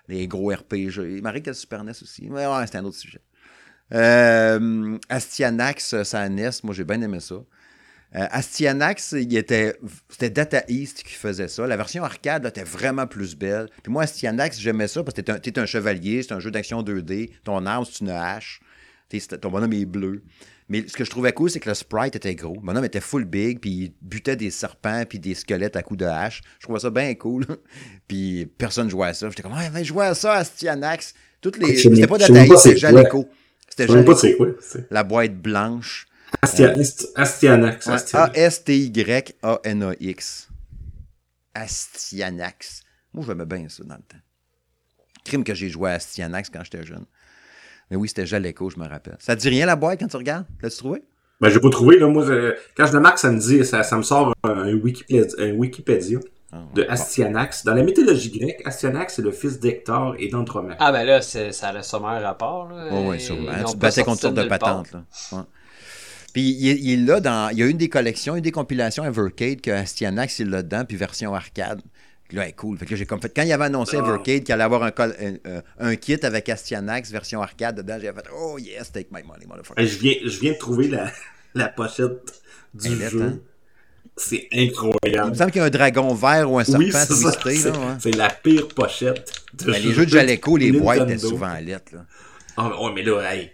les 0.07 0.27
gros 0.27 0.49
RPG. 0.49 0.97
Il 1.17 1.21
m'arrive 1.23 1.43
que 1.43 1.49
le 1.49 1.53
Super 1.55 1.83
NES 1.83 1.91
aussi? 1.91 2.27
Mais 2.29 2.45
ouais, 2.47 2.67
c'est 2.67 2.77
un 2.77 2.85
autre 2.85 2.97
sujet. 2.97 3.19
Euh, 3.93 4.97
Astyanax, 5.09 6.03
ça 6.03 6.29
NES, 6.29 6.49
moi 6.63 6.73
j'ai 6.73 6.83
bien 6.83 7.01
aimé 7.01 7.19
ça. 7.19 7.35
Euh, 8.15 8.25
Astyanax, 8.31 9.11
il 9.11 9.37
était, 9.37 9.75
c'était 10.09 10.31
Data 10.31 10.63
East 10.67 11.03
qui 11.03 11.13
faisait 11.13 11.47
ça. 11.47 11.67
La 11.67 11.77
version 11.77 12.03
arcade 12.03 12.43
là, 12.43 12.49
était 12.49 12.63
vraiment 12.63 13.05
plus 13.05 13.35
belle. 13.35 13.67
Puis 13.83 13.91
moi, 13.91 14.03
Astyanax, 14.03 14.59
j'aimais 14.59 14.87
ça 14.87 15.03
parce 15.03 15.15
que 15.15 15.21
t'es 15.21 15.31
un, 15.31 15.37
t'es 15.37 15.59
un 15.59 15.67
chevalier, 15.67 16.23
c'est 16.23 16.33
un 16.33 16.39
jeu 16.39 16.49
d'action 16.49 16.81
2D. 16.81 17.29
Ton 17.43 17.65
arme, 17.67 17.85
c'est 17.85 17.99
une 17.99 18.09
hache. 18.09 18.61
T'es- 19.09 19.19
ton 19.19 19.51
bonhomme 19.51 19.73
est 19.73 19.85
bleu. 19.85 20.23
Mais 20.69 20.85
ce 20.87 20.93
que 20.93 21.03
je 21.03 21.09
trouvais 21.09 21.33
cool, 21.33 21.49
c'est 21.49 21.59
que 21.59 21.69
le 21.69 21.75
sprite 21.75 22.15
était 22.15 22.35
gros. 22.35 22.57
Mon 22.61 22.75
homme 22.75 22.85
était 22.85 22.99
full 22.99 23.25
big, 23.25 23.59
puis 23.59 23.69
il 23.71 23.93
butait 24.01 24.35
des 24.35 24.51
serpents 24.51 25.03
puis 25.07 25.17
des 25.19 25.33
squelettes 25.33 25.75
à 25.75 25.83
coups 25.83 25.99
de 25.99 26.05
hache. 26.05 26.41
Je 26.59 26.63
trouvais 26.63 26.79
ça 26.79 26.89
bien 26.89 27.13
cool. 27.15 27.45
puis 28.07 28.47
personne 28.57 28.89
jouait 28.89 29.09
à 29.09 29.13
ça. 29.13 29.29
J'étais 29.29 29.43
comme, 29.43 29.53
ouais, 29.55 29.69
va 29.69 29.83
jouer 29.83 30.05
à 30.05 30.15
ça 30.15 30.33
à 30.33 30.43
Styanax. 30.43 31.13
Toutes 31.41 31.57
les. 31.57 31.75
C'était 31.77 32.07
pas 32.07 32.17
pas 32.17 32.25
c'était 32.25 32.57
c'est 32.57 32.77
Jaleco. 32.77 33.27
C'était 33.79 33.87
Je 33.87 33.91
sais 33.93 33.97
même 33.97 34.05
pas 34.05 34.15
c'est 34.15 34.35
quoi. 34.35 34.47
La 34.91 35.03
boîte 35.03 35.35
blanche. 35.35 36.05
Astianax. 36.41 37.03
Ouais, 37.03 37.07
Astianax. 37.15 37.87
A-S-T-Y-A-N-A-X. 39.09 40.49
Astyanax. 41.55 42.83
Moi, 43.13 43.23
je 43.25 43.31
m'aimais 43.31 43.45
bien 43.45 43.67
ça 43.69 43.83
dans 43.83 43.95
le 43.95 44.01
temps. 44.01 44.17
Crime 45.23 45.43
que 45.43 45.53
j'ai 45.53 45.69
joué 45.69 45.89
à 45.91 45.93
Astyanax 45.93 46.49
quand 46.49 46.63
j'étais 46.63 46.83
jeune. 46.83 47.05
Mais 47.89 47.97
oui, 47.97 48.07
c'était 48.07 48.25
Jaleco, 48.25 48.69
je 48.69 48.77
me 48.79 48.87
rappelle. 48.87 49.15
Ça 49.19 49.35
te 49.35 49.41
dit 49.41 49.49
rien 49.49 49.65
la 49.65 49.75
boîte 49.75 49.99
quand 49.99 50.07
tu 50.07 50.17
regardes? 50.17 50.45
L'as-tu 50.61 50.77
trouvé? 50.77 51.03
Ben, 51.41 51.49
j'ai 51.49 51.59
pas 51.59 51.69
trouvé, 51.69 51.97
là. 51.97 52.07
Moi, 52.07 52.25
je- 52.25 52.55
quand 52.75 52.85
je 52.85 52.93
le 52.93 52.99
marque, 52.99 53.17
ça 53.17 53.31
me 53.31 53.39
dit, 53.39 53.65
ça, 53.65 53.81
ça 53.83 53.97
me 53.97 54.03
sort 54.03 54.33
un, 54.43 54.73
Wikipédia, 54.75 55.25
un 55.39 55.51
Wikipédia 55.53 56.19
de 56.73 56.83
bon. 56.83 56.89
Astyanax. 56.89 57.63
Dans 57.63 57.73
la 57.75 57.83
mythologie 57.83 58.31
grecque, 58.31 58.61
Astyanax, 58.65 59.15
c'est 59.15 59.21
le 59.21 59.31
fils 59.31 59.59
d'Hector 59.59 60.15
et 60.17 60.29
d'Andromaque. 60.29 60.77
Ah 60.79 60.91
ben 60.91 61.03
là, 61.03 61.21
ça 61.21 61.49
a 61.69 61.83
sûrement 61.83 62.09
un 62.09 62.19
rapport. 62.19 62.69
Là. 62.69 62.87
Oui, 62.91 63.19
sûrement. 63.19 63.51
Tu 63.69 63.77
battais 63.77 64.03
contre 64.03 64.29
de. 64.31 64.41
Là. 64.41 64.83
Ouais. 65.31 65.39
Puis 66.33 66.41
il, 66.51 66.69
est- 66.69 66.79
il 66.79 66.91
est 66.93 67.05
là 67.07 67.19
dans. 67.19 67.49
Il 67.51 67.57
y 67.59 67.63
a 67.63 67.65
une 67.67 67.77
des 67.77 67.89
collections, 67.89 68.35
une 68.35 68.41
des 68.43 68.51
compilations 68.51 69.03
Evercade 69.05 69.61
que 69.61 69.71
Astyanax 69.71 70.39
il 70.39 70.47
est 70.47 70.51
là 70.51 70.61
dedans, 70.63 70.85
puis 70.85 70.97
version 70.97 71.33
arcade. 71.33 71.81
Puis 72.27 72.37
Là, 72.37 72.43
elle 72.43 72.49
est 72.49 72.53
cool. 72.53 72.77
Fait 72.77 72.85
que 72.85 72.95
j'ai 72.95 73.07
comme 73.07 73.19
fait. 73.19 73.33
Quand 73.35 73.41
il 73.41 73.51
avait 73.51 73.65
annoncé 73.65 73.97
Ah. 73.97 74.05
Evercade 74.05 74.43
qu'il 74.43 74.53
allait 74.53 74.63
avoir 74.63 74.83
un, 74.83 74.91
col- 74.91 75.15
un, 75.19 75.33
euh, 75.49 75.61
un 75.79 75.95
kit 75.95 76.19
avec 76.23 76.47
Astyanax 76.47 77.09
version 77.11 77.41
arcade 77.41 77.77
dedans, 77.77 77.97
j'ai 77.99 78.11
fait 78.13 78.27
Oh 78.39 78.59
yes, 78.59 78.91
take 78.91 79.07
my 79.11 79.23
money, 79.23 79.45
motherfucker. 79.47 79.81
Hey, 79.81 79.87
je, 79.87 79.97
viens, 79.97 80.13
je 80.23 80.39
viens 80.39 80.51
de 80.53 80.57
trouver 80.59 80.87
la, 80.89 81.11
la 81.55 81.69
pochette 81.69 82.41
du 82.75 82.87
Elle 82.87 83.01
est, 83.01 83.09
jeu. 83.09 83.21
hein? 83.23 83.39
C'est 84.21 84.47
Il 84.51 84.65
me 84.65 84.71
incroyable. 84.71 85.35
semble 85.35 85.51
qu'il 85.51 85.59
y 85.61 85.63
a 85.63 85.67
un 85.67 85.69
dragon 85.69 86.13
vert 86.13 86.51
ou 86.51 86.59
un 86.59 86.63
serpent 86.63 86.79
Oui, 86.79 86.91
twisté. 86.91 87.55
C'est 87.55 87.71
Là, 87.71 87.79
ouais. 87.79 87.85
c'est 87.99 88.15
la 88.15 88.29
pire 88.29 88.67
pochette 88.67 89.31
de 89.53 89.71
Ben, 89.71 89.81
les 89.81 89.93
jeux 89.93 90.05
de 90.05 90.11
Jaleco, 90.11 90.57
les 90.57 90.71
boîtes 90.73 91.01
étaient 91.09 91.17
souvent 91.17 91.47
à 91.47 91.61
lettres. 91.61 91.93
Là. 91.95 92.05
Ah, 92.57 92.69
mais, 92.69 92.85
ouais, 92.85 92.91
mais 92.95 93.03
là, 93.03 93.33
hey, 93.33 93.51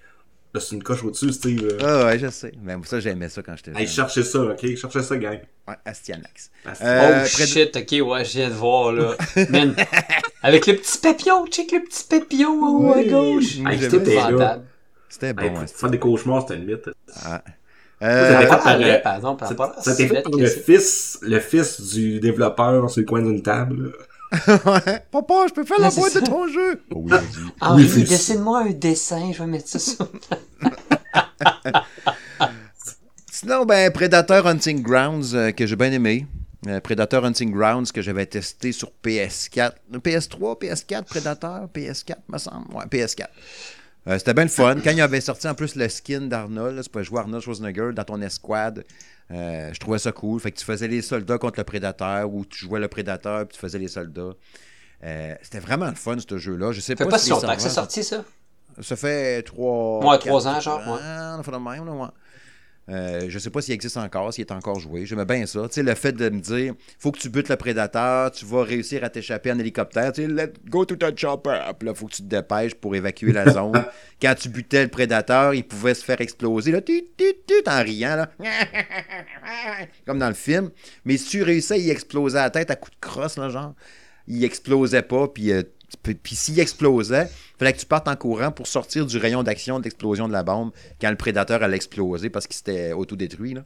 là, 0.54 0.60
c'est 0.60 0.76
une 0.76 0.82
coche 0.82 1.04
au-dessus, 1.04 1.32
Steve. 1.34 1.78
Ah 1.84 2.06
ouais, 2.06 2.18
je 2.18 2.30
sais. 2.32 2.52
Mais 2.64 2.74
ça, 2.86 3.00
j'aimais 3.00 3.30
ça 3.30 3.44
quand 3.44 3.56
j'étais 3.56 3.72
jeune. 3.74 3.82
Hey, 3.82 3.88
cherchez 3.88 4.24
ça, 4.24 4.40
ok? 4.42 4.76
Cherchez 4.76 5.04
ça, 5.04 5.18
gang. 5.18 5.40
Ouais, 5.68 5.76
Astyanax. 5.86 6.50
Asti- 6.66 6.84
Euh, 6.84 7.20
oh 7.20 7.24
de- 7.24 7.46
shit, 7.46 7.76
ok, 7.78 8.08
ouais, 8.10 8.26
je 8.26 8.32
viens 8.32 8.50
de 8.50 8.54
voir 8.56 8.92
là. 8.92 9.16
Man, 9.50 9.76
avec 10.42 10.66
le 10.66 10.76
petit 10.78 10.98
papillon, 10.98 11.46
check 11.48 11.72
le 11.72 11.84
petit 11.84 12.04
papillon 12.10 12.64
en 12.64 12.72
haut 12.90 12.94
à 12.94 13.04
gauche. 13.04 13.58
Hey, 13.68 13.80
c'était. 13.80 14.18
C'était 15.10 15.34
bon. 15.34 15.48
pour 15.50 15.60
Asti. 15.60 15.78
faire 15.80 15.90
des 15.92 16.00
cauchemars, 16.00 16.42
c'était 16.42 16.56
une 16.56 16.66
mythe. 16.66 16.90
Ah. 17.24 17.44
Ça 18.06 18.10
Euh, 18.10 18.40
fait 18.40 18.48
Ça 18.48 18.58
par, 18.58 18.62
par 19.02 19.16
exemple, 19.16 19.46
fait 19.46 19.56
par 19.56 20.32
que 20.32 20.38
le 20.38 20.48
fils, 20.48 21.18
le 21.22 21.40
fils 21.40 21.82
du 21.82 22.20
développeur 22.20 22.90
sur 22.90 23.02
le 23.02 23.06
coin 23.06 23.22
d'une 23.22 23.42
table. 23.42 23.94
Ouais. 24.48 25.00
Papa, 25.12 25.46
je 25.48 25.54
peux 25.54 25.64
faire 25.64 25.80
la 25.80 25.92
boîte 25.92 26.16
de 26.16 26.20
ton 26.20 26.48
jeu. 26.48 26.82
Oh 26.92 26.96
oui, 27.04 27.10
vas-y. 27.12 27.22
Henri, 27.62 27.84
Oui, 27.84 27.90
fils. 27.90 28.10
dessine-moi 28.10 28.60
un 28.64 28.72
dessin, 28.72 29.32
je 29.32 29.40
vais 29.40 29.48
mettre 29.48 29.70
ça 29.70 29.80
sur. 29.80 30.10
Sinon, 33.32 33.66
ben, 33.66 33.92
Predator 33.92 34.46
Hunting 34.48 34.82
Grounds, 34.82 35.34
euh, 35.36 35.52
que 35.52 35.66
j'ai 35.66 35.76
bien 35.76 35.92
aimé. 35.92 36.26
Euh, 36.68 36.80
Predator 36.80 37.24
Hunting 37.26 37.52
Grounds, 37.52 37.92
que 37.94 38.02
j'avais 38.02 38.26
testé 38.26 38.72
sur 38.72 38.92
PS4. 39.04 39.74
Euh, 39.94 40.00
PS3, 40.00 40.60
PS4, 40.60 41.04
Predator, 41.04 41.68
PS4, 41.74 42.16
me 42.30 42.38
semble. 42.38 42.74
Ouais, 42.74 42.86
PS4. 42.86 43.28
Euh, 44.08 44.18
C'était 44.20 44.34
bien 44.34 44.44
le 44.44 44.50
fun. 44.50 44.76
Quand 44.84 44.92
il 44.92 45.02
avait 45.02 45.22
sorti 45.22 45.48
en 45.48 45.56
plus 45.56 45.76
le 45.76 45.90
skin 45.90 46.22
d'Arnold, 46.22 46.82
tu 46.84 46.90
pouvais 46.90 47.04
jouer 47.04 47.20
Arnold 47.22 47.44
Schwarzenegger 47.44 47.90
dans 47.94 48.04
ton 48.04 48.22
escouade. 48.22 48.84
euh, 49.32 49.74
je 49.74 49.80
trouvais 49.80 49.98
ça 50.00 50.12
cool. 50.12 50.40
Fait 50.40 50.52
que 50.52 50.58
tu 50.60 50.66
faisais 50.66 50.88
les 50.88 51.02
soldats 51.02 51.38
contre 51.40 51.60
le 51.60 51.64
prédateur 51.64 52.32
ou 52.32 52.46
tu 52.46 52.66
jouais 52.66 52.80
le 52.80 52.88
prédateur 52.88 53.48
puis 53.48 53.56
tu 53.56 53.60
faisais 53.60 53.80
les 53.80 53.88
soldats. 53.88 54.34
Euh, 55.04 55.36
C'était 55.42 55.60
vraiment 55.60 55.88
le 55.88 55.96
fun, 55.96 56.18
ce 56.20 56.38
jeu-là. 56.38 56.72
Je 56.72 56.82
sais 56.82 56.96
fait 56.96 57.04
pas, 57.06 57.12
pas 57.12 57.18
si 57.18 57.32
longtemps 57.32 57.56
que 57.56 57.62
c'est 57.62 57.70
sorti, 57.70 58.04
ça? 58.04 58.24
ça 58.82 58.96
fait 58.96 59.42
trois. 59.44 60.06
Ouais, 60.06 60.18
trois 60.20 60.48
ans, 60.48 60.60
genre, 60.60 60.80
ouais. 60.80 61.00
on 61.40 61.44
fait 61.44 61.52
même, 61.52 61.86
là, 61.86 61.92
ouais. 61.92 62.08
Euh, 62.88 63.26
je 63.30 63.40
sais 63.40 63.50
pas 63.50 63.62
s'il 63.62 63.74
existe 63.74 63.98
encore, 63.98 64.32
s'il 64.34 64.44
est 64.44 64.52
encore 64.52 64.80
joué. 64.80 65.06
J'aimais 65.06 65.26
bien 65.26 65.46
ça. 65.48 65.68
Tu 65.70 65.82
le 65.82 65.96
fait 65.96 66.12
de 66.12 66.30
me 66.30 66.40
dire, 66.40 66.76
faut 67.00 67.12
que 67.12 67.20
tu 67.20 67.30
butes 67.30 67.50
le 67.50 67.56
prédateur, 67.56 68.32
tu 68.32 68.46
vas 68.46 68.64
réussir 68.64 69.04
à 69.04 69.10
t'échapper 69.10 69.52
en 69.52 69.58
hélicoptère. 69.58 70.12
Tu 70.14 70.22
sais, 70.22 70.28
let 70.28 70.54
go 70.70 70.86
to 70.86 70.96
the 70.96 71.18
chopper. 71.18 71.60
Puis 71.80 71.88
là, 71.88 71.96
faut 71.96 72.06
que 72.06 72.14
tu 72.14 72.22
te 72.22 72.28
dépêches 72.28 72.76
pour 72.76 72.96
évacuer 72.96 73.32
la 73.32 73.50
zone. 73.50 73.86
Quand 74.22 74.36
tu 74.36 74.50
butais 74.50 74.84
le 74.84 74.90
prédateur, 74.90 75.54
il 75.54 75.64
pouvait 75.64 75.96
se 75.96 76.06
faire 76.06 76.22
exploser, 76.22 76.72
là, 76.72 76.82
tut, 76.82 77.06
tut, 77.18 77.36
tut, 77.48 77.68
en 77.68 77.82
riant, 77.82 78.16
là. 78.16 78.32
Comme 80.06 80.20
dans 80.20 80.28
le 80.28 80.36
film. 80.36 80.70
Mais 81.06 81.18
si 81.18 81.30
tu 81.30 81.44
réussissais 81.44 81.76
à 81.76 81.78
y 81.78 81.90
exploser 81.90 82.38
la 82.38 82.52
tête 82.52 82.70
à 82.70 82.76
coups 82.76 82.96
de 82.96 83.00
crosse, 83.02 83.38
là, 83.38 83.50
genre, 83.50 83.74
il 84.28 84.44
explosait 84.44 85.02
pas, 85.02 85.28
puis 85.28 85.52
euh, 85.52 85.64
puis 86.04 86.16
puis 86.16 86.36
s'il 86.36 86.60
explosait, 86.60 87.30
il 87.30 87.58
fallait 87.60 87.74
que 87.74 87.80
tu 87.80 87.86
partes 87.86 88.08
en 88.08 88.16
courant 88.16 88.52
pour 88.52 88.68
sortir 88.68 89.06
du 89.06 89.18
rayon 89.18 89.44
d'action 89.44 89.80
de 89.80 89.84
l'explosion 89.84 90.28
de 90.28 90.34
la 90.34 90.44
bombe 90.44 90.72
quand 91.00 91.10
le 91.10 91.16
prédateur 91.16 91.64
allait 91.64 91.76
exploser 91.76 92.30
parce 92.30 92.48
qu'il 92.48 92.56
s'était 92.56 92.94
autodétruit. 92.94 93.54
là. 93.54 93.64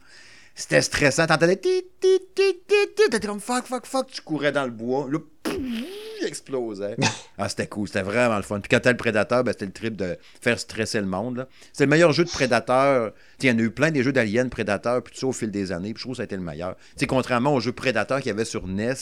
C'était 0.60 0.82
stressant. 0.82 1.26
T'entendais 1.26 1.56
tit, 1.56 1.86
tit, 2.02 2.20
tit, 2.36 2.60
tit. 2.68 3.10
T'étais 3.10 3.26
comme 3.26 3.40
fuck, 3.40 3.66
fuck, 3.66 3.86
fuck. 3.86 4.08
Tu 4.12 4.22
courais 4.22 4.52
dans 4.52 4.66
le 4.66 4.72
bois. 4.72 5.08
Là, 5.10 5.20
il 5.48 6.26
explosait. 6.28 6.98
ah, 7.38 7.48
c'était 7.48 7.68
cool. 7.68 7.88
C'était 7.88 8.02
vraiment 8.02 8.36
le 8.36 8.42
fun. 8.42 8.60
Puis 8.60 8.68
quand 8.70 8.82
t'as 8.82 8.92
le 8.92 8.98
prédateur, 8.98 9.46
ben, 9.46 9.54
c'était 9.54 9.68
le 9.68 9.72
trip 9.72 9.96
de 9.96 10.18
faire 10.42 10.60
stresser 10.60 11.00
le 11.00 11.06
monde. 11.06 11.48
C'est 11.72 11.86
le 11.86 11.90
meilleur 11.90 12.12
jeu 12.12 12.26
de 12.26 12.30
prédateur. 12.30 13.14
Il 13.42 13.46
y 13.48 13.52
en 13.52 13.58
a 13.58 13.62
eu 13.62 13.72
plein 13.72 13.90
des 13.90 14.04
jeux 14.04 14.12
d'aliens, 14.12 14.50
prédateurs, 14.50 15.02
puis 15.02 15.14
tout 15.14 15.22
ça 15.22 15.28
au 15.28 15.32
fil 15.32 15.50
des 15.50 15.72
années. 15.72 15.94
Puis 15.94 16.02
je 16.02 16.04
trouve 16.04 16.14
que 16.14 16.18
ça 16.18 16.24
a 16.24 16.26
été 16.26 16.36
le 16.36 16.42
meilleur. 16.42 16.76
Sais, 16.98 17.08
contrairement 17.08 17.54
au 17.54 17.62
jeu 17.62 17.72
prédateur 17.72 18.18
qu'il 18.18 18.28
y 18.28 18.32
avait 18.32 18.44
sur 18.44 18.68
NES, 18.68 18.96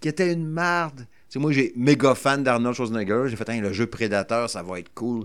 qui 0.00 0.08
était 0.08 0.32
une 0.32 0.46
marde. 0.46 1.06
Sais, 1.30 1.38
moi, 1.38 1.52
j'ai 1.52 1.72
méga 1.76 2.14
fan 2.14 2.42
d'Arnold 2.42 2.74
Schwarzenegger. 2.74 3.24
J'ai 3.28 3.36
fait, 3.36 3.48
Hein, 3.48 3.60
le 3.60 3.72
jeu 3.72 3.86
Prédateur, 3.86 4.50
ça 4.50 4.62
va 4.62 4.80
être 4.80 4.92
cool. 4.94 5.24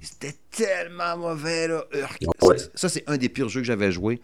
C'était 0.00 0.34
tellement 0.50 1.16
mauvais, 1.16 1.68
là. 1.68 1.84
Ouais. 2.42 2.58
Ça, 2.58 2.66
ça, 2.74 2.88
c'est 2.88 3.04
un 3.06 3.16
des 3.16 3.28
pires 3.28 3.48
jeux 3.48 3.60
que 3.60 3.66
j'avais 3.66 3.92
joué. 3.92 4.20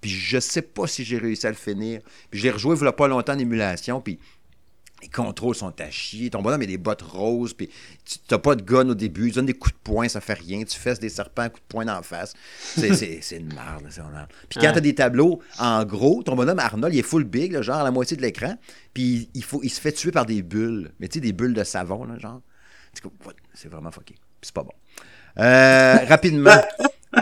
Puis 0.00 0.10
je 0.10 0.40
sais 0.40 0.62
pas 0.62 0.88
si 0.88 1.04
j'ai 1.04 1.16
réussi 1.16 1.46
à 1.46 1.50
le 1.50 1.56
finir. 1.56 2.00
Puis 2.30 2.40
je 2.40 2.44
l'ai 2.44 2.50
rejoué 2.50 2.76
il 2.76 2.84
y 2.84 2.86
a 2.86 2.92
pas 2.92 3.06
longtemps 3.06 3.34
en 3.34 3.38
émulation. 3.38 4.00
Puis 4.00 4.18
les 5.02 5.08
contrôles 5.08 5.54
sont 5.54 5.72
à 5.80 5.90
chier. 5.90 6.30
Ton 6.30 6.42
bonhomme 6.42 6.62
a 6.62 6.66
des 6.66 6.78
bottes 6.78 7.02
roses. 7.02 7.52
Puis 7.54 7.68
tu 8.04 8.18
n'as 8.30 8.38
pas 8.38 8.54
de 8.54 8.62
gun 8.62 8.88
au 8.88 8.94
début. 8.94 9.28
Tu 9.30 9.34
donnes 9.34 9.46
des 9.46 9.52
coups 9.52 9.74
de 9.74 9.80
poing, 9.82 10.08
ça 10.08 10.20
fait 10.20 10.34
rien. 10.34 10.62
Tu 10.62 10.78
fesses 10.78 11.00
des 11.00 11.08
serpents 11.08 11.48
coups 11.48 11.60
de 11.60 11.66
poing 11.68 11.84
d'en 11.84 12.02
face. 12.02 12.34
C'est, 12.60 12.88
une 13.36 13.52
merde. 13.52 13.84
C'est 13.90 14.00
une 14.00 14.10
merde. 14.12 14.28
Puis 14.48 14.60
quand 14.60 14.66
Ouais. 14.66 14.72
tu 14.72 14.78
as 14.78 14.80
des 14.80 14.94
tableaux, 14.94 15.40
en 15.58 15.84
gros, 15.84 16.22
ton 16.22 16.36
bonhomme 16.36 16.60
Arnold, 16.60 16.94
il 16.94 17.00
est 17.00 17.02
full 17.02 17.24
big, 17.24 17.52
là, 17.52 17.62
genre 17.62 17.78
à 17.78 17.84
la 17.84 17.90
moitié 17.90 18.16
de 18.16 18.22
l'écran. 18.22 18.56
Puis 18.94 19.28
il, 19.34 19.42
faut, 19.44 19.60
il 19.62 19.70
se 19.70 19.80
fait 19.80 19.92
tuer 19.92 20.12
par 20.12 20.24
des 20.24 20.42
bulles. 20.42 20.92
Mais 21.00 21.08
tu 21.08 21.14
sais, 21.14 21.20
des 21.20 21.32
bulles 21.32 21.54
de 21.54 21.64
savon, 21.64 22.04
là, 22.04 22.18
genre. 22.18 22.40
C'est 23.54 23.68
vraiment 23.68 23.90
fucké. 23.90 24.14
Puis 24.14 24.22
c'est 24.42 24.54
pas 24.54 24.62
bon. 24.62 24.72
Euh, 25.38 25.96
rapidement, 26.08 26.60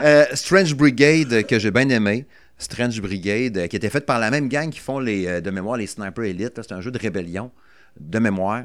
euh, 0.02 0.24
Strange 0.34 0.74
Brigade, 0.74 1.46
que 1.46 1.58
j'ai 1.58 1.70
bien 1.70 1.88
aimé. 1.88 2.26
Strange 2.58 3.00
Brigade, 3.00 3.68
qui 3.68 3.76
était 3.76 3.88
faite 3.88 4.04
par 4.04 4.18
la 4.18 4.30
même 4.30 4.48
gang 4.48 4.68
qui 4.68 4.80
font 4.80 4.98
les, 4.98 5.26
euh, 5.26 5.40
de 5.40 5.50
mémoire 5.50 5.78
les 5.78 5.86
Sniper 5.86 6.24
Elite. 6.24 6.60
C'est 6.62 6.72
un 6.72 6.82
jeu 6.82 6.90
de 6.90 6.98
rébellion 6.98 7.50
de 7.98 8.18
mémoire. 8.18 8.64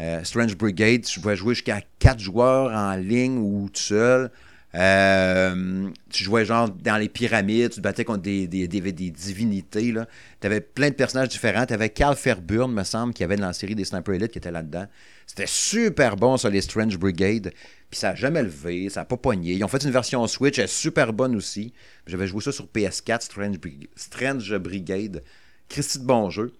Euh, 0.00 0.22
Strange 0.24 0.56
Brigade, 0.56 1.02
tu 1.02 1.20
pouvais 1.20 1.36
jouer 1.36 1.54
jusqu'à 1.54 1.80
4 1.98 2.20
joueurs 2.20 2.72
en 2.72 2.94
ligne 2.94 3.38
ou 3.38 3.68
tout 3.68 3.80
seul. 3.80 4.30
Euh, 4.74 5.88
tu 6.10 6.24
jouais 6.24 6.44
genre 6.44 6.68
dans 6.68 6.98
les 6.98 7.08
pyramides, 7.08 7.70
tu 7.70 7.76
te 7.76 7.80
battais 7.80 8.04
contre 8.04 8.22
des, 8.22 8.46
des, 8.46 8.68
divinités. 8.68 9.94
Tu 10.40 10.46
avais 10.46 10.60
plein 10.60 10.90
de 10.90 10.94
personnages 10.94 11.30
différents. 11.30 11.64
Tu 11.64 11.72
avais 11.72 11.88
Carl 11.88 12.14
Fairburn, 12.16 12.70
me 12.70 12.84
semble, 12.84 13.14
qui 13.14 13.24
avait 13.24 13.36
dans 13.36 13.46
la 13.46 13.52
série 13.54 13.74
des 13.74 13.84
Sniper 13.84 14.14
Elite 14.14 14.30
qui 14.30 14.38
était 14.38 14.50
là-dedans. 14.50 14.86
C'était 15.26 15.46
super 15.46 16.16
bon 16.16 16.36
sur 16.36 16.50
les 16.50 16.60
Strange 16.60 16.98
Brigade. 16.98 17.52
Puis 17.90 17.98
ça 17.98 18.10
n'a 18.10 18.14
jamais 18.14 18.42
levé, 18.42 18.90
ça 18.90 19.00
n'a 19.00 19.04
pas 19.06 19.16
pogné. 19.16 19.54
Ils 19.54 19.64
ont 19.64 19.68
fait 19.68 19.82
une 19.82 19.90
version 19.90 20.26
Switch, 20.26 20.58
elle 20.58 20.64
est 20.64 20.68
super 20.68 21.14
bonne 21.14 21.34
aussi. 21.34 21.72
J'avais 22.06 22.26
joué 22.26 22.42
ça 22.42 22.52
sur 22.52 22.66
PS4, 22.66 23.22
Strange, 23.22 23.58
Brig- 23.58 23.88
Strange 23.96 24.54
Brigade. 24.58 25.22
Christy 25.70 25.98
de 25.98 26.04
bon 26.04 26.28
jeu. 26.30 26.52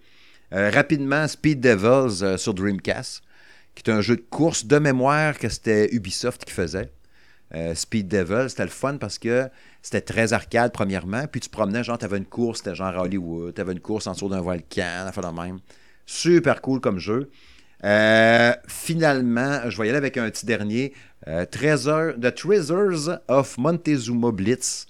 Euh, 0.53 0.69
rapidement, 0.71 1.27
Speed 1.27 1.59
Devils 1.61 2.23
euh, 2.23 2.37
sur 2.37 2.53
Dreamcast, 2.53 3.21
qui 3.75 3.89
est 3.89 3.93
un 3.93 4.01
jeu 4.01 4.15
de 4.15 4.23
course 4.29 4.65
de 4.65 4.79
mémoire 4.79 5.37
que 5.37 5.47
c'était 5.49 5.93
Ubisoft 5.93 6.43
qui 6.45 6.51
faisait. 6.51 6.91
Euh, 7.55 7.73
Speed 7.73 8.07
Devil, 8.07 8.49
c'était 8.49 8.63
le 8.63 8.69
fun 8.69 8.97
parce 8.97 9.17
que 9.17 9.47
c'était 9.81 10.01
très 10.01 10.33
arcade, 10.33 10.71
premièrement. 10.71 11.25
Puis 11.27 11.41
tu 11.41 11.49
promenais, 11.49 11.83
genre, 11.83 11.97
t'avais 11.97 12.17
une 12.17 12.25
course, 12.25 12.59
c'était 12.59 12.75
genre 12.75 12.95
à 12.95 13.01
Hollywood, 13.01 13.53
t'avais 13.53 13.73
une 13.73 13.79
course 13.79 14.07
en 14.07 14.13
dessous 14.13 14.29
d'un 14.29 14.41
volcan, 14.41 15.05
enfin 15.07 15.21
de 15.21 15.41
même. 15.41 15.59
Super 16.05 16.61
cool 16.61 16.79
comme 16.79 16.99
jeu. 16.99 17.29
Euh, 17.83 18.51
finalement, 18.67 19.69
je 19.69 19.77
vais 19.77 19.87
y 19.87 19.89
aller 19.89 19.97
avec 19.97 20.17
un 20.17 20.29
petit 20.29 20.45
dernier. 20.45 20.93
Euh, 21.27 21.45
Treasure, 21.45 22.13
The 22.19 22.33
Treasures 22.33 23.19
of 23.27 23.57
Montezuma 23.57 24.31
Blitz. 24.31 24.85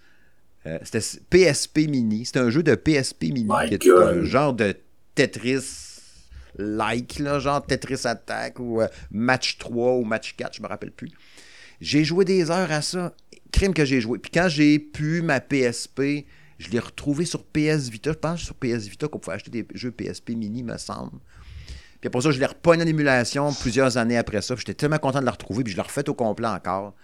C'était 0.84 1.00
PSP 1.30 1.88
Mini. 1.90 2.26
C'était 2.26 2.40
un 2.40 2.50
jeu 2.52 2.62
de 2.62 2.76
PSP 2.76 3.24
Mini. 3.24 3.48
My 3.50 3.78
qui 3.80 3.88
est 3.88 3.92
un 3.92 4.24
genre 4.24 4.54
de 4.54 4.76
Tetris-like, 5.20 7.20
là, 7.20 7.40
genre 7.40 7.66
Tetris 7.66 8.06
Attack 8.06 8.60
ou 8.60 8.82
euh, 8.82 8.88
Match 9.12 9.58
3 9.58 9.96
ou 9.96 10.06
Match 10.06 10.36
4, 10.38 10.56
je 10.56 10.62
me 10.62 10.68
rappelle 10.68 10.92
plus. 10.92 11.12
J'ai 11.82 12.06
joué 12.06 12.24
des 12.24 12.50
heures 12.52 12.72
à 12.72 12.82
ça. 12.82 13.14
crime 13.52 13.74
que 13.74 13.84
j'ai 13.84 14.00
joué. 14.00 14.18
Puis 14.18 14.32
quand 14.32 14.48
j'ai 14.48 14.80
pu 14.80 15.22
ma 15.22 15.42
PSP, 15.42 16.26
je 16.58 16.70
l'ai 16.70 16.80
retrouvé 16.80 17.26
sur 17.26 17.44
PS 17.44 17.90
Vita. 17.90 18.14
Je 18.14 18.18
pense 18.18 18.40
sur 18.40 18.56
PS 18.56 18.88
Vita 18.88 19.10
qu'on 19.10 19.20
pouvait 19.20 19.36
acheter 19.36 19.52
des 19.52 19.68
jeux 19.74 19.92
PSP 19.92 20.30
mini, 20.30 20.64
me 20.64 20.78
semble. 20.78 21.20
Puis 22.00 22.08
après 22.08 22.22
ça, 22.22 22.32
je 22.32 22.40
l'ai 22.40 22.46
repogné 22.46 22.84
en 22.84 22.88
émulation 22.88 23.54
plusieurs 23.54 23.98
années 23.98 24.18
après 24.18 24.42
ça. 24.42 24.56
J'étais 24.56 24.74
tellement 24.74 25.00
content 25.00 25.20
de 25.20 25.26
la 25.26 25.32
retrouver, 25.32 25.66
puis 25.66 25.74
je 25.74 25.78
l'ai 25.78 25.84
refait 25.84 26.08
au 26.08 26.14
complet 26.14 26.48
encore. 26.48 26.96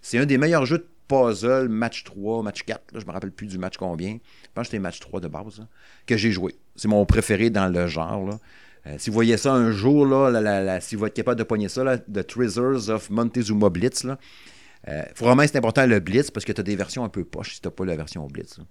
C'est 0.00 0.16
un 0.16 0.24
des 0.24 0.38
meilleurs 0.38 0.64
jeux 0.64 0.78
de 0.78 0.88
puzzle, 1.08 1.68
match 1.68 2.04
3, 2.04 2.42
match 2.42 2.62
4, 2.64 2.92
là, 2.92 3.00
je 3.00 3.06
me 3.06 3.10
rappelle 3.12 3.32
plus 3.32 3.46
du 3.46 3.58
match 3.58 3.76
combien. 3.78 4.12
Je 4.12 4.48
pense 4.54 4.62
que 4.62 4.66
c'était 4.66 4.78
match 4.78 5.00
3 5.00 5.20
de 5.20 5.28
base, 5.28 5.58
là, 5.58 5.66
que 6.06 6.16
j'ai 6.16 6.30
joué. 6.30 6.54
C'est 6.76 6.88
mon 6.88 7.04
préféré 7.06 7.50
dans 7.50 7.66
le 7.68 7.86
genre. 7.86 8.24
Là. 8.26 8.38
Euh, 8.86 8.94
si 8.98 9.10
vous 9.10 9.14
voyez 9.14 9.36
ça 9.36 9.52
un 9.52 9.70
jour, 9.72 10.06
là, 10.06 10.30
la- 10.30 10.40
la- 10.40 10.62
la- 10.62 10.80
si 10.80 10.94
vous 10.96 11.04
êtes 11.06 11.14
capable 11.14 11.38
de 11.38 11.44
pogner 11.44 11.68
ça, 11.68 11.82
là, 11.82 11.98
The 11.98 12.26
Treasures 12.26 12.88
of 12.90 13.10
Montezuma 13.10 13.68
Blitz, 13.70 14.04
là, 14.04 14.18
euh, 14.86 15.02
faut 15.14 15.24
vraiment 15.24 15.42
c'est 15.42 15.56
important 15.56 15.84
le 15.86 15.98
Blitz 15.98 16.30
parce 16.30 16.44
que 16.44 16.52
tu 16.52 16.60
as 16.60 16.64
des 16.64 16.76
versions 16.76 17.02
un 17.04 17.08
peu 17.08 17.24
poches 17.24 17.54
si 17.54 17.60
tu 17.60 17.68
pas 17.70 17.84
la 17.84 17.96
version 17.96 18.24
Blitz. 18.28 18.58
là. 18.58 18.64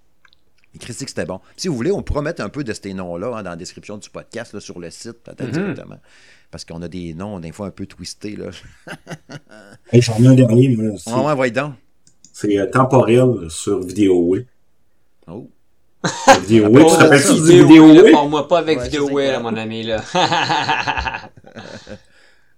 Les 0.73 0.79
critiques, 0.79 1.09
c'était 1.09 1.25
bon. 1.25 1.39
Si 1.55 1.67
vous 1.69 1.75
voulez, 1.75 1.91
on 1.91 2.03
pourra 2.03 2.21
mettre 2.21 2.41
un 2.41 2.49
peu 2.49 2.63
de 2.63 2.71
ces 2.73 2.93
noms-là 2.93 3.27
hein, 3.37 3.43
dans 3.43 3.49
la 3.51 3.55
description 3.55 3.97
du 3.97 4.09
podcast 4.09 4.53
là, 4.53 4.59
sur 4.59 4.79
le 4.79 4.89
site, 4.91 5.23
peut-être 5.23 5.49
directement. 5.49 5.99
Parce 6.51 6.65
qu'on 6.65 6.81
a 6.81 6.87
des 6.87 7.13
noms, 7.13 7.39
des 7.39 7.51
fois, 7.51 7.67
un 7.67 7.71
peu 7.71 7.85
twistés. 7.85 8.35
Là. 8.35 8.47
Hey, 9.91 10.01
J'en 10.01 10.17
ai 10.21 10.27
un 10.27 10.33
dernier, 10.33 10.69
moi 10.75 10.93
aussi. 10.93 11.09
Ouais, 11.11 11.33
ouais, 11.33 11.51
donc. 11.51 11.73
C'est 12.39 12.55
euh, 12.59 12.67
temporel 12.69 13.47
sur 13.49 13.79
VideoWay. 13.79 14.45
Oh. 15.27 15.49
VideoWay, 16.47 16.83
tu 16.83 16.87
te 16.87 16.93
Oh, 16.93 16.97
rappelles-tu 16.97 17.33
du 17.33 17.41
vidéo, 17.41 17.67
VideoWay? 17.67 18.03
là, 18.03 18.11
Parle-moi 18.11 18.47
pas 18.47 18.59
avec 18.59 18.77
Ouais, 18.77 18.83
vidéo, 18.83 19.07
ça, 19.07 19.13
c'est 19.15 19.31
là, 19.31 19.39
mon 19.39 19.55
ami, 19.57 19.81
là. 19.83 20.03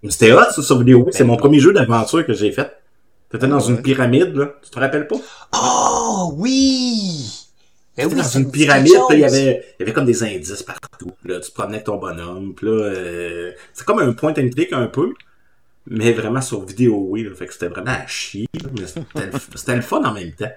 C'était 0.09 0.33
hot, 0.33 0.51
ça, 0.51 0.61
sur 0.61 0.79
VideoWay. 0.79 1.13
C'est 1.13 1.23
Ben 1.23 1.27
mon 1.27 1.33
oui. 1.35 1.39
premier 1.39 1.59
jeu 1.59 1.71
d'aventure 1.71 2.25
que 2.25 2.33
j'ai 2.33 2.51
fait. 2.51 2.69
T'étais 3.31 3.47
dans 3.47 3.59
Ah 3.65 3.69
une 3.69 3.81
pyramide, 3.81 4.35
là. 4.35 4.53
Tu 4.61 4.69
te 4.69 4.79
rappelles 4.79 5.07
pas? 5.07 5.15
oh, 5.55 6.33
oui! 6.35 7.25
Ben 7.95 8.07
oui, 8.07 8.15
dans 8.15 8.23
une 8.27 8.51
pyramide, 8.51 8.91
il 9.11 9.19
y 9.19 9.23
avait, 9.23 9.63
il 9.77 9.81
y 9.81 9.83
avait 9.83 9.93
comme 9.93 10.05
des 10.05 10.23
indices 10.23 10.63
partout. 10.63 11.11
Là, 11.23 11.39
tu 11.39 11.49
te 11.51 11.53
promenais 11.53 11.75
avec 11.75 11.85
ton 11.85 11.95
bonhomme, 11.95 12.53
puis 12.53 12.67
là, 12.67 12.73
euh, 12.73 13.51
c'est 13.73 13.85
comme 13.85 13.99
un 13.99 14.11
point 14.11 14.31
and 14.31 14.49
click 14.53 14.73
un 14.73 14.87
peu, 14.87 15.13
mais 15.89 16.13
vraiment 16.13 16.41
sur 16.41 16.65
VideoWay, 16.65 17.23
là. 17.23 17.35
Fait 17.35 17.47
que 17.47 17.53
c'était 17.53 17.67
vraiment 17.67 17.91
à 17.91 18.07
chier, 18.07 18.47
là, 18.61 18.69
mais 18.79 18.85
c'était 18.87 19.25
le, 19.25 19.75
le 19.75 19.81
fun 19.81 20.03
en 20.03 20.13
même 20.13 20.31
temps. 20.33 20.51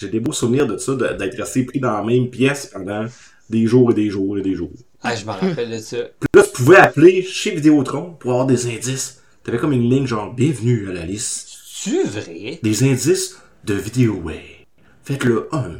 J'ai 0.00 0.08
des 0.08 0.20
beaux 0.20 0.32
souvenirs 0.32 0.66
de 0.66 0.76
ça, 0.76 0.94
de- 0.94 1.14
d'être 1.16 1.36
resté 1.36 1.64
pris 1.64 1.80
dans 1.80 1.92
la 1.92 2.02
même 2.02 2.28
pièce 2.28 2.66
pendant 2.66 3.06
des 3.48 3.66
jours 3.66 3.92
et 3.92 3.94
des 3.94 4.10
jours 4.10 4.36
et 4.38 4.42
des 4.42 4.54
jours. 4.54 4.72
Ah, 5.02 5.14
je 5.14 5.24
me 5.24 5.30
rappelle 5.30 5.70
de 5.70 5.78
ça. 5.78 5.98
Puis 6.18 6.28
là, 6.34 6.42
tu 6.42 6.50
pouvais 6.52 6.76
appeler 6.76 7.22
chez 7.22 7.52
Vidéotron 7.54 8.14
pour 8.14 8.32
avoir 8.32 8.46
des 8.46 8.66
indices. 8.66 9.22
T'avais 9.44 9.58
comme 9.58 9.72
une 9.72 9.88
ligne 9.88 10.06
genre 10.06 10.32
bienvenue 10.34 10.88
à 10.88 10.92
la 10.94 11.04
liste. 11.04 11.48
C'est 11.66 12.02
vrai? 12.04 12.58
Des 12.62 12.82
indices 12.84 13.38
de 13.64 13.74
VideoWay. 13.74 14.66
Faites-le 15.04 15.48
1. 15.52 15.72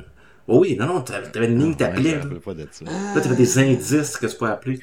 Oh 0.46 0.58
oui, 0.60 0.76
non, 0.78 0.86
non, 0.86 1.00
t'avais 1.00 1.46
une 1.46 1.58
ligne 1.58 1.68
Ouais, 1.68 1.72
je 1.72 1.78
t'appelais. 1.78 2.10
me 2.10 2.16
là. 2.16 2.22
rappelle 2.24 2.40
pas 2.40 2.54
de 2.54 2.68
ça. 2.70 2.84
Là, 2.84 3.20
t'avais 3.22 3.36
des 3.36 3.58
indices 3.58 4.16
que 4.18 4.26
tu 4.26 4.36
pouvais 4.36 4.50
appeler. 4.50 4.80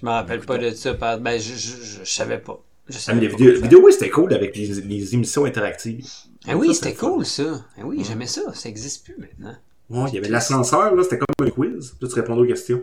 Je 0.00 0.04
me 0.04 0.10
rappelle 0.10 0.40
pas 0.40 0.58
de 0.58 0.70
ça. 0.72 0.92
Ben, 0.94 1.38
je, 1.38 1.54
je, 1.54 1.76
je, 1.82 1.98
je 2.04 2.10
savais 2.10 2.38
pas. 2.38 2.60
Je 2.88 2.98
Ah, 3.08 3.14
mais 3.14 3.26
vidéo, 3.26 3.80
oui, 3.84 3.92
c'était 3.92 4.10
cool 4.10 4.32
avec 4.32 4.56
les, 4.56 4.66
les 4.66 5.14
émissions 5.14 5.44
interactives. 5.44 6.06
Ah 6.46 6.56
oui, 6.56 6.74
c'était 6.74 6.94
cool, 6.94 7.26
ça. 7.26 7.64
Ah 7.76 7.82
oui, 7.84 8.02
j'aimais 8.06 8.26
ça. 8.28 8.42
Ça 8.54 8.68
existe 8.68 9.04
plus 9.04 9.16
maintenant. 9.18 9.56
Ouais, 9.90 10.08
il 10.10 10.14
y 10.14 10.18
avait 10.18 10.28
l'ascenseur, 10.28 10.94
là, 10.94 11.02
c'était 11.02 11.18
comme 11.18 11.46
un 11.46 11.50
quiz. 11.50 11.94
Là, 12.00 12.08
tu 12.08 12.14
répondais 12.14 12.42
aux 12.42 12.46
questions. 12.46 12.82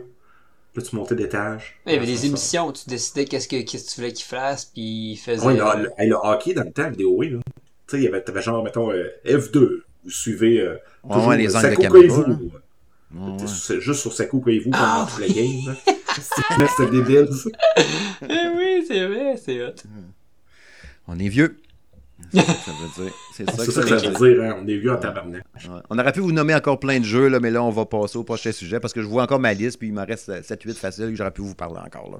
Là, 0.76 0.82
tu 0.82 0.96
montais 0.96 1.14
d'étage. 1.14 1.76
Il 1.86 1.92
y 1.92 1.96
avait 1.96 2.06
des 2.06 2.26
émissions 2.26 2.68
où 2.68 2.72
tu 2.72 2.88
décidais 2.88 3.24
qu'est-ce 3.26 3.46
que, 3.48 3.62
qu'est-ce 3.62 3.84
que 3.86 3.90
tu 3.94 4.00
voulais 4.00 4.12
qu'il 4.12 4.24
fasse, 4.26 4.64
puis 4.66 5.12
il 5.12 5.16
faisait... 5.16 5.46
Ouais, 5.46 5.54
le, 5.54 5.60
le- 5.84 6.08
le 6.08 6.16
hockey 6.16 6.52
dans 6.52 6.64
le 6.64 6.72
temps, 6.72 6.90
vidéo, 6.90 7.14
oui, 7.16 7.30
là. 7.30 7.38
Tu 7.46 7.52
sais, 7.86 7.98
il 7.98 8.04
y 8.04 8.08
avait, 8.08 8.22
t'avais 8.22 8.42
genre, 8.42 8.62
mettons, 8.64 8.90
euh, 8.90 9.08
F2. 9.26 9.82
Vous 10.04 10.10
suivez, 10.10 10.60
euh, 10.60 10.74
Ouais, 11.04 11.12
toujours, 11.14 11.28
ouais, 11.28 11.36
les 11.38 11.54
euh, 11.54 11.58
angles 11.58 11.70
de 11.70 11.76
caméra, 11.76 12.24
là. 12.26 12.36
Ouais, 13.14 13.46
juste 13.80 14.00
sur 14.00 14.12
Saku 14.12 14.40
pendant 14.40 14.70
Ah, 14.72 15.06
toute 15.08 15.20
la 15.20 15.32
game, 15.32 15.76
c'était 16.20 16.90
débile, 16.90 17.28
ça. 17.32 17.50
Eh 18.22 18.48
oui, 18.56 18.84
c'est 18.86 19.06
vrai, 19.06 19.36
c'est 19.36 19.62
hot. 19.64 19.74
On 21.06 21.18
est 21.18 21.28
vieux. 21.28 21.58
C'est 22.32 22.40
ça 22.40 22.52
que 22.54 22.58
ça 22.60 22.72
veut 22.72 23.04
dire. 23.04 23.12
C'est 23.34 23.50
ça 23.50 23.56
C'est 23.58 23.66
que 23.66 23.72
ça 23.72 23.80
que 23.82 23.88
ça 23.88 23.98
ça 23.98 24.06
veut 24.08 24.16
veut 24.16 24.34
dire. 24.34 24.42
dire, 24.42 24.50
hein. 24.52 24.60
On 24.62 24.66
est 24.66 24.76
vieux 24.76 24.92
en 24.92 24.96
tabarnak. 24.96 25.44
Ouais. 25.54 25.80
On 25.90 25.98
aurait 25.98 26.12
pu 26.12 26.20
vous 26.20 26.32
nommer 26.32 26.54
encore 26.54 26.80
plein 26.80 26.98
de 27.00 27.04
jeux, 27.04 27.28
là, 27.28 27.40
mais 27.40 27.50
là, 27.50 27.62
on 27.62 27.70
va 27.70 27.84
passer 27.84 28.16
au 28.16 28.24
prochain 28.24 28.52
sujet 28.52 28.80
parce 28.80 28.92
que 28.94 29.02
je 29.02 29.06
vois 29.06 29.22
encore 29.24 29.40
ma 29.40 29.52
liste, 29.52 29.78
puis 29.78 29.88
il 29.88 29.94
m'en 29.94 30.04
reste 30.06 30.30
7-8 30.30 30.74
faciles 30.74 31.10
que 31.10 31.16
j'aurais 31.16 31.32
pu 31.32 31.42
vous 31.42 31.54
parler 31.54 31.80
encore. 31.84 32.10
Là. 32.10 32.18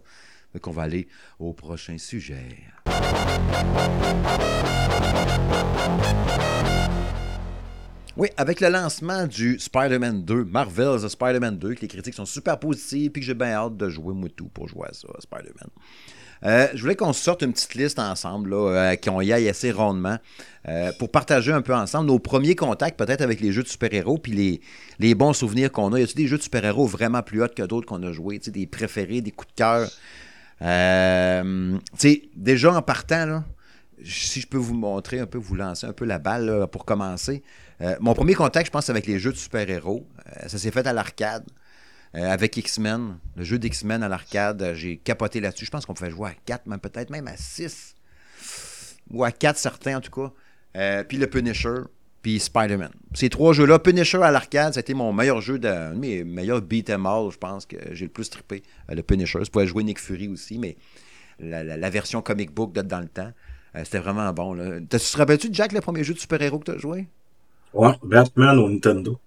Donc, 0.55 0.66
on 0.66 0.72
va 0.72 0.82
aller 0.82 1.09
au 1.38 1.53
prochain 1.53 1.97
sujet. 1.99 2.42
Oui, 8.17 8.29
avec 8.37 8.61
le 8.61 8.69
lancement 8.69 9.27
du 9.27 9.59
Spider-Man 9.59 10.23
2, 10.23 10.45
Marvel's 10.45 11.07
Spider-Man 11.09 11.59
2, 11.59 11.75
que 11.75 11.81
les 11.81 11.89
critiques 11.89 12.15
sont 12.15 12.25
super 12.25 12.61
positives, 12.61 13.11
puis 13.11 13.21
que 13.21 13.27
j'ai 13.27 13.35
bien 13.35 13.49
hâte 13.49 13.77
de 13.77 13.89
jouer 13.89 14.15
moi 14.15 14.29
tout 14.35 14.47
pour 14.47 14.69
jouer 14.69 14.87
à 14.89 14.93
ça, 14.93 15.09
Spider-Man. 15.19 15.69
Euh, 16.45 16.69
je 16.75 16.81
voulais 16.81 16.95
qu'on 16.95 17.12
sorte 17.12 17.43
une 17.43 17.53
petite 17.53 17.75
liste 17.75 17.99
ensemble, 17.99 18.51
là, 18.51 18.71
euh, 18.71 18.97
qu'on 18.97 19.21
y 19.21 19.33
aille 19.33 19.49
assez 19.49 19.73
rondement, 19.73 20.19
euh, 20.69 20.93
pour 20.97 21.11
partager 21.11 21.51
un 21.51 21.62
peu 21.62 21.75
ensemble 21.75 22.07
nos 22.07 22.21
premiers 22.21 22.55
contacts 22.55 22.97
peut-être 22.97 23.21
avec 23.21 23.41
les 23.41 23.51
jeux 23.51 23.65
de 23.65 23.69
super-héros, 23.69 24.19
puis 24.19 24.61
les, 25.01 25.15
bons 25.17 25.33
souvenirs 25.33 25.73
qu'on 25.73 25.93
a. 25.93 25.99
Y 25.99 26.05
a-t-il 26.05 26.17
des 26.17 26.29
jeux 26.29 26.39
de 26.39 26.43
super-héros 26.43 26.87
vraiment 26.87 27.23
plus 27.23 27.43
hot 27.43 27.49
que 27.49 27.62
d'autres 27.65 27.87
qu'on 27.87 28.03
a 28.05 28.12
joués, 28.12 28.39
des 28.39 28.67
préférés, 28.69 29.23
des 29.23 29.33
coups 29.33 29.51
de 29.53 29.57
cœur? 29.57 29.91
Euh, 30.62 31.79
déjà 32.37 32.73
en 32.73 32.83
partant, 32.83 33.43
si 34.05 34.41
je 34.41 34.47
peux 34.47 34.59
vous 34.59 34.75
montrer 34.75 35.19
un 35.19 35.27
peu, 35.27 35.39
vous 35.39 35.57
lancer 35.57 35.89
un 35.89 35.93
peu 35.93 36.05
la 36.05 36.21
balle 36.21 36.69
pour 36.71 36.85
commencer. 36.85 37.43
Euh, 37.81 37.97
mon 38.01 38.14
premier 38.14 38.35
contact, 38.35 38.66
je 38.66 38.70
pense, 38.70 38.89
avec 38.91 39.07
les 39.07 39.18
jeux 39.18 39.33
de 39.33 39.37
super-héros. 39.37 40.07
Euh, 40.27 40.49
ça 40.49 40.59
s'est 40.59 40.70
fait 40.70 40.87
à 40.87 40.93
l'arcade. 40.93 41.45
euh, 42.16 42.31
avec 42.31 42.57
X-Men, 42.57 43.18
le 43.35 43.43
jeu 43.43 43.59
d'X-Men 43.59 44.05
à 44.05 44.09
l'arcade, 44.09 44.75
j'ai 44.75 44.99
capoté 44.99 45.41
là-dessus. 45.41 45.64
Je 45.64 45.70
pense 45.72 45.85
qu'on 45.85 45.95
pouvait 45.95 46.12
jouer 46.12 46.31
à 46.31 46.35
4, 46.47 46.66
même 46.66 46.79
peut-être 46.79 47.11
même 47.11 47.27
à 47.27 47.37
6. 47.37 47.97
Ou 49.11 49.25
à 49.25 49.33
4 49.33 49.57
certains 49.59 49.97
en 49.97 50.01
tout 50.01 50.12
cas. 50.12 51.03
Puis 51.09 51.18
le 51.18 51.27
Punisher, 51.27 51.81
puis 52.22 52.39
Spider-Man. 52.39 52.93
Ces 53.14 53.31
trois 53.31 53.53
jeux-là, 53.53 53.81
Punisher 53.81 54.22
à 54.22 54.31
l'arcade, 54.31 54.79
été 54.79 54.95
mon 54.95 55.12
meilleur 55.12 55.41
jeu, 55.41 55.59
de, 55.59 55.66
un 55.66 55.91
de 55.91 55.99
mes 55.99 56.22
meilleurs 56.22 56.62
beat 56.62 56.89
'em 56.89 57.05
all, 57.05 57.33
je 57.33 57.37
pense, 57.37 57.66
que 57.66 57.77
j'ai 57.91 58.05
le 58.05 58.12
plus 58.12 58.31
trippé. 58.31 58.62
le 58.89 59.03
Punisher. 59.03 59.41
Je 59.45 59.51
pouvais 59.51 59.66
jouer 59.66 59.83
Nick 59.83 59.99
Fury 59.99 60.29
aussi, 60.29 60.59
mais 60.59 60.77
la, 61.41 61.91
version 61.91 62.22
comic 62.22 62.53
book 62.53 62.72
de 62.72 62.83
dans 62.83 63.01
le 63.01 63.09
temps, 63.09 63.33
c'était 63.75 63.99
vraiment 63.99 64.33
bon. 64.33 64.55
Là. 64.55 64.81
Te 64.89 65.16
rappelles-tu, 65.16 65.49
Jack, 65.51 65.72
le 65.72 65.81
premier 65.81 66.05
jeu 66.05 66.14
de 66.14 66.20
super-héros 66.20 66.61
que 66.61 66.70
tu 66.70 66.77
as 66.77 66.79
joué? 66.79 67.09
Ouais, 67.75 67.93
Batman 68.03 68.59
au 68.59 68.68
Nintendo. 68.68 69.18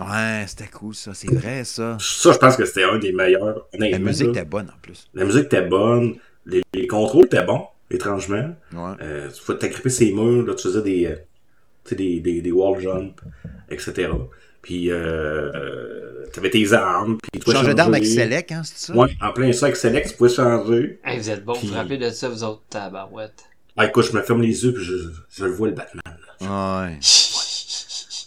Ouais, 0.00 0.44
c'était 0.48 0.66
cool 0.66 0.94
ça, 0.94 1.14
c'est 1.14 1.32
vrai 1.32 1.62
ça. 1.64 1.96
Ça, 2.00 2.32
je 2.32 2.38
pense 2.38 2.56
que 2.56 2.64
c'était 2.64 2.82
un 2.84 2.98
des 2.98 3.12
meilleurs, 3.12 3.68
La 3.78 3.98
musique 4.00 4.26
là. 4.26 4.32
était 4.32 4.44
bonne 4.44 4.68
en 4.68 4.78
plus. 4.82 5.08
La 5.14 5.24
musique 5.24 5.44
était 5.44 5.62
bonne, 5.62 6.16
les, 6.46 6.62
les 6.74 6.86
contrôles 6.88 7.26
étaient 7.26 7.44
bons, 7.44 7.62
étrangement. 7.90 8.54
Ouais. 8.72 8.92
Euh, 9.00 9.30
tu 9.30 9.42
pouvais 9.44 9.58
t'agripper 9.58 9.90
ses 9.90 10.12
murs, 10.12 10.44
là, 10.44 10.54
tu 10.54 10.64
faisais 10.64 10.82
des, 10.82 11.06
euh, 11.06 11.14
tu 11.84 11.90
sais, 11.90 11.94
des, 11.94 12.18
des, 12.20 12.40
des 12.42 12.50
wall 12.52 12.80
jumps, 12.80 13.14
etc. 13.70 14.08
Puis, 14.62 14.90
euh, 14.90 15.52
euh, 15.54 16.26
t'avais 16.32 16.50
tes 16.50 16.72
armes, 16.72 17.18
puis 17.32 17.40
tu 17.40 17.52
changeais 17.52 17.74
d'arme 17.74 17.94
avec. 17.94 18.06
Select, 18.06 18.50
hein, 18.50 18.62
c'est 18.64 18.78
ça? 18.92 18.96
Ouais, 18.96 19.10
en 19.22 19.32
plein 19.32 19.52
ça 19.52 19.66
avec 19.66 19.76
Select, 19.76 20.10
tu 20.10 20.16
pouvais 20.16 20.30
changer. 20.30 20.98
Hey, 21.04 21.18
vous 21.20 21.30
êtes 21.30 21.44
bons, 21.44 21.52
vous 21.52 21.60
Puis- 21.60 21.68
vous 21.68 21.74
rappelez 21.74 21.98
de 21.98 22.10
ça, 22.10 22.28
vous 22.28 22.42
autres, 22.42 22.62
tabarouette. 22.68 23.44
Ah, 23.76 23.86
écoute, 23.86 24.06
je 24.10 24.16
me 24.16 24.22
ferme 24.22 24.42
les 24.42 24.64
yeux, 24.64 24.72
puis 24.72 24.82
je, 24.84 24.94
je 25.30 25.44
le 25.44 25.50
vois, 25.52 25.68
le 25.68 25.74
Batman. 25.74 26.02
là. 26.40 26.84
Ouais. 26.88 26.98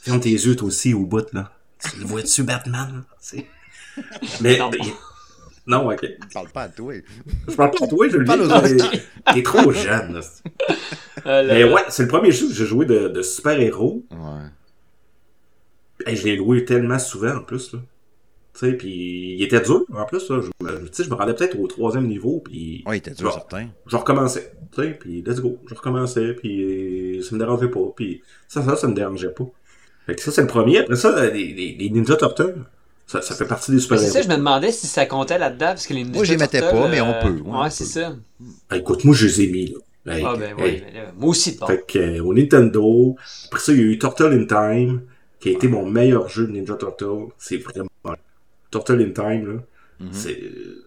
Ferme 0.08 0.20
tes 0.22 0.30
yeux, 0.32 0.56
toi 0.56 0.68
aussi, 0.68 0.94
au 0.94 1.06
bout, 1.06 1.32
là. 1.34 1.52
Tu 1.80 2.00
le 2.00 2.06
vois-tu, 2.06 2.44
Batman? 2.44 3.04
Mais, 4.42 4.58
Non. 5.68 5.92
ok. 5.92 6.06
Parle 6.34 6.50
pas 6.50 6.62
à 6.64 6.70
toi. 6.70 6.94
Je 7.48 7.54
parle 7.56 7.72
pas 7.72 7.86
à 7.86 7.88
toi, 7.88 8.08
je 8.10 8.18
le 8.18 8.26
dis. 8.78 9.00
T'es- 9.34 9.44
trop 9.44 9.72
jeune, 9.72 10.14
là. 10.14 10.22
Là 11.26 11.44
Mais 11.44 11.64
ouais, 11.66 11.82
c'est 11.90 12.04
le 12.04 12.08
premier 12.08 12.32
jeu 12.32 12.48
que 12.48 12.54
j'ai 12.54 12.66
joué 12.66 12.86
de, 12.86 13.10
de 13.10 13.22
super-héros. 13.22 14.06
Ouais. 14.12 14.48
Hey, 16.06 16.16
je 16.16 16.24
l'ai 16.26 16.36
loué 16.38 16.64
tellement 16.64 17.00
souvent 17.00 17.36
en 17.36 17.42
plus. 17.44 17.74
Là. 17.74 17.80
Tu 18.54 18.60
sais, 18.60 18.74
puis 18.74 19.36
il 19.36 19.44
était 19.44 19.60
dur 19.62 19.84
en 19.94 20.06
plus. 20.06 20.30
Là. 20.30 20.42
Je, 20.42 20.66
me- 20.66 20.86
tu 20.88 20.94
sais, 20.94 21.04
je 21.04 21.10
me 21.10 21.16
rendais 21.16 21.34
peut-être 21.34 21.60
au 21.60 21.68
troisième 21.68 22.08
niveau, 22.08 22.40
puis 22.46 22.84
Ouais, 22.86 22.96
il 22.96 23.00
était 23.00 23.12
dur, 23.12 23.34
certain. 23.34 23.68
je 23.88 23.96
recommençais. 23.98 24.54
Tu 24.74 24.82
sais, 24.84 24.92
puis 24.92 25.22
let's 25.22 25.42
go. 25.42 25.58
Je 25.68 25.74
recommençais, 25.76 26.34
puis 26.34 27.18
euh, 27.18 27.22
ça 27.24 27.36
me 27.36 27.40
dérangeait 27.40 27.70
pas. 27.70 27.80
Puis 27.96 28.22
ça, 28.48 28.64
ça, 28.64 28.76
ça 28.76 28.88
me 28.88 28.94
dérangeait 28.94 29.30
pas. 29.34 29.46
Fait 30.08 30.16
que 30.16 30.22
ça, 30.22 30.32
c'est 30.32 30.42
le 30.42 30.48
premier. 30.48 30.80
Après 30.80 30.96
ça, 30.96 31.10
euh, 31.10 31.30
les, 31.30 31.54
les, 31.54 31.76
les 31.78 31.90
Ninja 31.90 32.16
Turtles, 32.16 32.56
ça, 33.06 33.22
ça 33.22 33.36
fait 33.36 33.46
partie 33.46 33.72
des 33.72 33.78
Mais 33.78 33.98
c'est 33.98 34.08
ça, 34.08 34.22
je 34.22 34.30
me 34.30 34.38
demandais 34.38 34.72
si 34.72 34.88
ça 34.88 35.06
comptait 35.06 35.38
là-dedans, 35.38 35.68
parce 35.68 35.86
que 35.86 35.94
les 35.94 36.06
Moi, 36.06 36.24
je 36.24 36.32
les 36.32 36.38
Ninja 36.38 36.46
mettais 36.46 36.62
pas, 36.62 36.88
mais 36.88 37.02
on 37.02 37.10
euh, 37.10 37.22
peut, 37.22 37.42
ouais, 37.42 37.60
Ouais, 37.60 37.70
c'est 37.70 37.86
ça. 37.86 38.16
Ah, 38.70 38.78
écoute, 38.78 39.04
moi, 39.04 39.14
je 39.14 39.28
les 39.28 39.42
ai 39.42 39.48
mis. 39.48 39.68
Là. 39.68 39.80
Ah 40.10 40.38
ben 40.38 40.58
hey. 40.58 40.84
mais 40.86 40.94
là, 40.94 41.12
moi 41.18 41.32
aussi 41.32 41.58
de. 41.58 41.66
Fait 41.66 41.86
que, 41.86 42.00
euh, 42.00 42.24
au 42.24 42.34
Nintendo, 42.34 43.18
après 43.48 43.60
ça, 43.60 43.74
il 43.74 43.78
y 43.78 43.82
a 43.82 43.86
eu 43.86 44.00
Turtle 44.00 44.32
in 44.32 44.46
Time, 44.46 45.02
qui 45.42 45.50
a 45.50 45.52
été 45.52 45.68
mon 45.68 45.86
meilleur 45.86 46.30
jeu 46.30 46.48
de 46.48 46.54
Ninja 46.54 46.76
Turtle. 46.76 47.28
C'est 47.38 47.58
vraiment. 47.58 47.90
Turtle 48.72 49.02
in 49.02 49.12
Time, 49.12 49.54
là. 49.54 49.60
Mhm. 50.00 50.10
C'est 50.14 50.40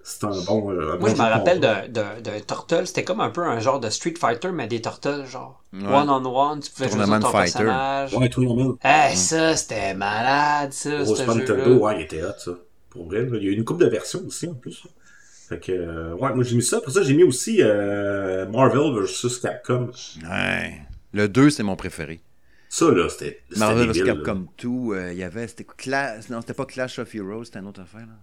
c'est 0.05 0.25
un 0.25 0.29
bon. 0.47 0.71
un 0.71 0.95
bon 0.97 1.01
Moi, 1.01 1.09
je 1.11 1.15
me 1.15 1.29
rappelle 1.29 1.59
d'un 1.61 2.41
turtle. 2.47 2.87
C'était 2.87 3.03
comme 3.05 3.21
un 3.21 3.31
peu 3.31 3.43
un 3.43 3.59
genre 3.59 3.81
de 3.81 3.91
Street 3.91 4.15
Fighter, 4.19 4.51
mais 4.53 4.69
des 4.69 4.81
turtles, 4.81 5.25
genre 5.27 5.63
Ouais. 5.73 5.81
one-on-one. 5.85 6.61
tu 6.61 6.71
pouvais 6.71 6.89
jouer 6.89 6.99
Tournament 6.99 7.21
sur 7.21 7.31
ton 7.33 7.37
de 7.39 7.43
fighter. 7.43 7.59
personnage. 7.65 8.15
Ouais, 8.15 8.29
tout 8.29 8.41
le 8.41 8.47
monde. 8.49 8.77
Eh, 8.85 9.17
ça, 9.17 9.57
c'était 9.57 9.95
malade, 9.95 10.73
ça, 10.73 10.99
Rose 10.99 11.19
ce 11.19 11.23
Pan 11.25 11.33
jeu-là. 11.35 11.45
Turtle, 11.47 11.73
ouais, 11.73 11.97
il 11.99 12.03
était 12.03 12.23
hot, 12.23 12.33
ça. 12.39 12.53
Pour 12.91 13.07
vrai, 13.07 13.27
il 13.33 13.43
y 13.43 13.49
a 13.49 13.51
eu 13.51 13.55
une 13.57 13.65
couple 13.65 13.85
de 13.85 13.91
versions 13.91 14.21
aussi, 14.27 14.49
en 14.49 14.55
plus. 14.55 14.85
Fait 15.49 15.59
que, 15.59 15.73
euh, 15.73 16.15
ouais, 16.15 16.33
moi 16.33 16.45
j'ai 16.45 16.55
mis 16.55 16.63
ça. 16.63 16.81
Pour 16.81 16.93
ça, 16.93 17.03
j'ai 17.03 17.15
mis 17.15 17.25
aussi 17.25 17.59
euh, 17.61 18.47
Marvel 18.47 18.93
vs 19.03 19.41
Capcom. 19.43 19.91
Ouais. 20.29 20.81
Le 21.13 21.29
2, 21.29 21.51
c'est 21.51 21.65
mon 21.65 21.75
préféré. 21.75 22.21
Ça, 22.69 22.89
là, 22.93 23.09
c'était. 23.09 23.41
Marvel 23.57 23.91
vs. 23.91 24.05
Capcom 24.05 24.47
2, 24.63 24.69
euh, 24.69 25.13
il 25.13 25.19
y 25.19 25.25
avait. 25.25 25.49
C'était 25.49 25.65
Cla- 25.77 26.19
Non, 26.31 26.41
c'était 26.41 26.55
pas 26.55 26.67
Clash 26.67 27.01
of 27.01 27.13
Heroes, 27.13 27.45
c'était 27.47 27.59
une 27.59 27.67
autre 27.67 27.81
affaire. 27.81 28.03
Là. 28.07 28.15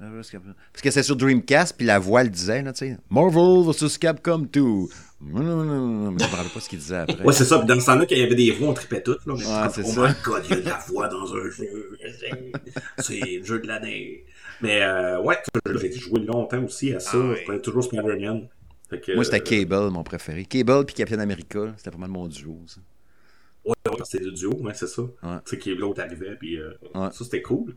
Parce 0.00 0.82
que 0.82 0.90
c'est 0.90 1.02
sur 1.02 1.14
Dreamcast, 1.16 1.76
puis 1.76 1.86
la 1.86 1.98
voix 1.98 2.22
le 2.24 2.30
disait, 2.30 2.62
là, 2.62 2.72
tu 2.72 2.86
sais. 2.86 2.96
Marvel 3.10 3.64
vs. 3.66 3.98
Capcom 3.98 4.38
2. 4.38 4.62
Mais 5.20 5.40
je 5.40 5.42
me 5.42 6.18
rappelle 6.18 6.50
pas 6.52 6.60
ce 6.60 6.68
qu'il 6.68 6.78
disait 6.78 6.96
après. 6.96 7.22
Ouais, 7.22 7.32
c'est 7.34 7.44
ça. 7.44 7.58
Puis 7.58 7.66
dans 7.66 7.78
ce 7.78 7.84
temps-là, 7.84 8.06
quand 8.06 8.14
il 8.14 8.20
y 8.20 8.22
avait 8.22 8.34
des 8.34 8.50
voix, 8.52 8.68
on 8.68 8.74
tripait 8.74 9.02
toutes. 9.02 9.26
Là. 9.26 9.34
Ouais, 9.34 9.42
comme, 9.42 9.70
c'est 9.74 9.84
ça. 9.84 10.16
god, 10.24 10.42
il 10.44 10.50
y 10.50 10.58
a 10.58 10.60
de 10.62 10.68
la 10.68 10.78
voix 10.88 11.08
dans 11.08 11.34
un 11.34 11.50
jeu. 11.50 11.98
C'est 12.98 13.20
le 13.20 13.44
jeu 13.44 13.58
de 13.60 13.66
l'année. 13.66 14.24
Mais 14.62 14.82
euh, 14.82 15.20
ouais, 15.20 15.36
j'ai 15.80 15.92
joué 15.92 16.20
longtemps 16.20 16.64
aussi 16.64 16.94
à 16.94 17.00
ça. 17.00 17.10
Ah 17.14 17.28
ouais. 17.28 17.36
Je 17.40 17.44
prenais 17.44 17.60
toujours 17.60 17.84
Spider-Man. 17.84 18.48
Que, 18.90 19.14
Moi, 19.14 19.24
c'était 19.24 19.40
euh, 19.40 19.64
Cable, 19.66 19.90
mon 19.90 20.02
préféré. 20.02 20.44
Cable 20.44 20.84
puis 20.84 20.96
Captain 20.96 21.20
America, 21.20 21.72
c'était 21.76 21.90
pas 21.90 21.98
mal 21.98 22.10
mon 22.10 22.26
duo, 22.26 22.58
ça. 22.66 22.80
Ouais, 23.64 23.74
ouais, 23.86 23.96
c'était 24.04 24.24
le 24.24 24.32
duo, 24.32 24.52
ouais, 24.62 24.72
c'est 24.74 24.88
ça. 24.88 25.02
Ouais. 25.02 25.36
Tu 25.44 25.50
sais, 25.50 25.58
qui 25.58 25.74
l'autre 25.74 26.00
arrivait, 26.00 26.34
puis 26.34 26.58
euh, 26.58 26.72
ça, 26.94 27.24
c'était 27.24 27.42
cool. 27.42 27.74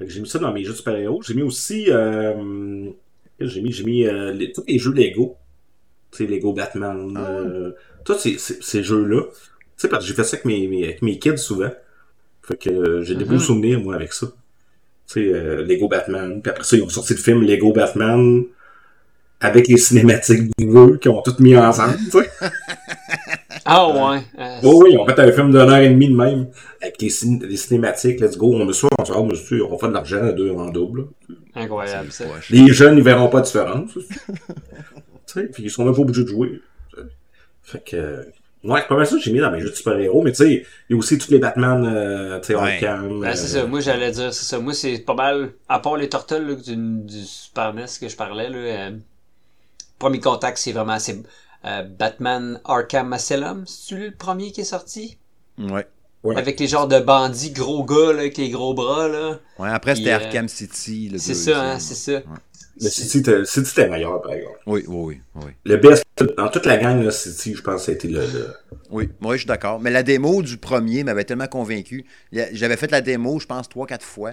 J'ai 0.00 0.20
mis 0.20 0.28
ça 0.28 0.38
dans 0.38 0.52
mes 0.52 0.64
jeux 0.64 0.72
de 0.72 0.76
super-héros. 0.76 1.22
J'ai 1.22 1.34
mis 1.34 1.42
aussi, 1.42 1.86
euh, 1.88 2.90
j'ai 3.40 3.60
mis, 3.62 3.72
j'ai 3.72 3.84
mis 3.84 4.06
euh, 4.06 4.32
les- 4.32 4.52
tous 4.52 4.64
les 4.66 4.78
jeux 4.78 4.92
Lego. 4.92 5.36
Tu 6.10 6.18
sais, 6.18 6.26
Lego 6.30 6.52
Batman, 6.52 7.14
Ah 7.16 7.20
euh, 7.30 7.72
tous 8.04 8.18
ces, 8.18 8.38
ces, 8.38 8.58
ces 8.60 8.82
jeux-là. 8.82 9.22
Tu 9.22 9.32
sais, 9.76 9.88
parce 9.88 10.04
que 10.04 10.08
j'ai 10.08 10.14
fait 10.14 10.24
ça 10.24 10.34
avec 10.36 10.44
mes, 10.46 10.66
mes, 10.68 10.84
avec 10.84 11.02
mes 11.02 11.18
kids 11.18 11.38
souvent. 11.38 11.70
Fait 12.42 12.56
que 12.56 12.70
euh, 12.70 13.02
j'ai 13.02 13.14
des 13.14 13.24
Mhm. 13.24 13.30
beaux 13.30 13.38
souvenirs, 13.38 13.80
moi, 13.80 13.94
avec 13.94 14.12
ça. 14.12 14.26
Tu 15.06 15.14
sais, 15.14 15.20
euh, 15.32 15.62
Lego 15.64 15.88
Batman. 15.88 16.40
Puis 16.42 16.50
après 16.50 16.64
ça, 16.64 16.76
ils 16.76 16.82
ont 16.82 16.88
sorti 16.88 17.14
le 17.14 17.20
film 17.20 17.42
Lego 17.42 17.72
Batman 17.72 18.44
avec 19.40 19.68
les 19.68 19.76
cinématiques 19.76 20.50
nouveaux 20.58 20.96
qu'ils 20.96 21.10
ont 21.10 21.22
toutes 21.22 21.40
mis 21.40 21.56
ensemble, 21.56 21.98
tu 21.98 22.10
sais. 22.10 22.30
Ah 23.66 23.88
ouais. 23.88 24.20
euh, 24.38 24.58
Oui, 24.62 24.90
oui, 24.90 24.96
on 24.98 25.06
fait 25.06 25.18
un 25.18 25.32
film 25.32 25.50
d'une 25.50 25.60
heure 25.60 25.76
et 25.76 25.88
demie 25.88 26.08
de 26.08 26.14
même, 26.16 26.48
avec 26.82 26.98
des, 26.98 27.08
cin- 27.08 27.38
des 27.38 27.56
cinématiques, 27.56 28.20
let's 28.20 28.36
go, 28.36 28.52
on 28.54 28.64
met 28.64 28.72
ça 28.74 28.88
ensemble, 28.98 29.30
monsieur, 29.32 29.64
on 29.64 29.78
fait 29.78 29.88
de 29.88 29.92
l'argent 29.92 30.22
à 30.22 30.32
deux 30.32 30.50
en 30.50 30.68
double. 30.70 31.06
incroyable, 31.54 32.12
ça. 32.12 32.24
Les 32.50 32.66
jeunes, 32.72 32.98
ils 32.98 33.02
verront 33.02 33.28
pas 33.28 33.40
de 33.40 33.46
différence. 33.46 33.90
tu 33.94 34.02
sais, 35.26 35.44
puis 35.46 35.62
ils 35.62 35.70
sont 35.70 35.84
même 35.84 35.94
pas 35.94 36.00
obligés 36.02 36.24
de 36.24 36.28
jouer. 36.28 36.60
Fait 37.62 37.82
que, 37.82 37.96
euh, 37.96 38.22
ouais, 38.64 38.80
c'est 38.82 38.88
pas 38.88 38.96
mal 38.96 39.06
ça 39.06 39.16
que 39.16 39.22
j'ai 39.22 39.32
mis 39.32 39.38
dans 39.40 39.50
mes 39.50 39.60
jeux 39.60 39.70
de 39.70 39.74
super-héros, 39.74 40.20
mais 40.22 40.32
tu 40.32 40.44
sais, 40.44 40.66
il 40.90 40.92
y 40.92 40.94
a 40.94 40.98
aussi 40.98 41.16
tous 41.16 41.30
les 41.30 41.38
Batman, 41.38 41.82
euh, 41.86 42.38
tu 42.40 42.48
sais, 42.48 42.54
Ouais. 42.56 42.74
Arkham. 42.74 43.20
Ben, 43.20 43.34
c'est 43.34 43.56
euh, 43.56 43.60
ça, 43.62 43.66
moi 43.66 43.80
j'allais 43.80 44.10
dire, 44.10 44.34
c'est 44.34 44.44
ça. 44.44 44.58
Moi 44.58 44.74
c'est 44.74 44.98
pas 44.98 45.14
mal, 45.14 45.52
à 45.70 45.78
part 45.78 45.96
les 45.96 46.10
turtles 46.10 46.42
là, 46.48 46.54
du, 46.56 46.76
du 46.76 47.24
Super 47.24 47.72
NES 47.72 47.86
que 47.98 48.08
je 48.08 48.16
parlais, 48.16 48.50
là, 48.50 48.56
euh, 48.58 48.90
premier 49.98 50.20
contact 50.20 50.58
c'est 50.58 50.72
vraiment 50.72 50.98
c'est 50.98 51.22
euh, 51.64 51.82
Batman 51.82 52.60
Arkham 52.64 53.12
Asylum, 53.12 53.64
c'est 53.66 53.94
le 53.96 54.10
premier 54.10 54.52
qui 54.52 54.60
est 54.62 54.64
sorti? 54.64 55.18
Ouais. 55.58 55.86
Ouais. 56.22 56.36
Avec 56.36 56.58
les 56.58 56.66
genres 56.66 56.88
de 56.88 56.98
bandits 57.00 57.50
gros 57.50 57.84
gars 57.84 58.12
là, 58.14 58.20
avec 58.20 58.38
les 58.38 58.48
gros 58.48 58.72
bras 58.72 59.08
là. 59.08 59.40
Ouais, 59.58 59.68
après, 59.68 59.94
c'était 59.94 60.10
euh, 60.12 60.16
Arkham 60.16 60.48
City. 60.48 61.10
le 61.10 61.18
C'est 61.18 61.34
ça, 61.34 61.60
hein, 61.72 61.78
c'est 61.78 61.94
ça. 61.94 62.22
Le 62.80 62.88
City, 62.88 63.18
était- 63.18 63.44
City 63.44 63.70
était 63.70 63.88
meilleur, 63.88 64.20
par 64.22 64.32
exemple. 64.32 64.58
Oui, 64.66 64.84
oui, 64.88 65.20
oui. 65.36 65.52
Le 65.64 65.76
best, 65.76 66.02
dans 66.36 66.48
toute 66.48 66.66
la 66.66 66.76
gang, 66.78 67.00
là, 67.04 67.10
City, 67.12 67.54
je 67.54 67.62
pense, 67.62 67.88
été 67.88 68.08
le, 68.08 68.20
le- 68.20 68.54
Oui, 68.90 69.10
moi 69.20 69.34
je 69.34 69.40
suis 69.40 69.46
d'accord. 69.46 69.78
Mais 69.80 69.90
la 69.90 70.02
démo 70.02 70.42
du 70.42 70.56
premier 70.56 71.04
m'avait 71.04 71.24
tellement 71.24 71.46
convaincu. 71.46 72.04
J'avais 72.32 72.76
fait 72.76 72.90
la 72.90 73.00
démo, 73.02 73.38
je 73.38 73.46
pense, 73.46 73.68
trois, 73.68 73.86
quatre 73.86 74.04
fois. 74.04 74.32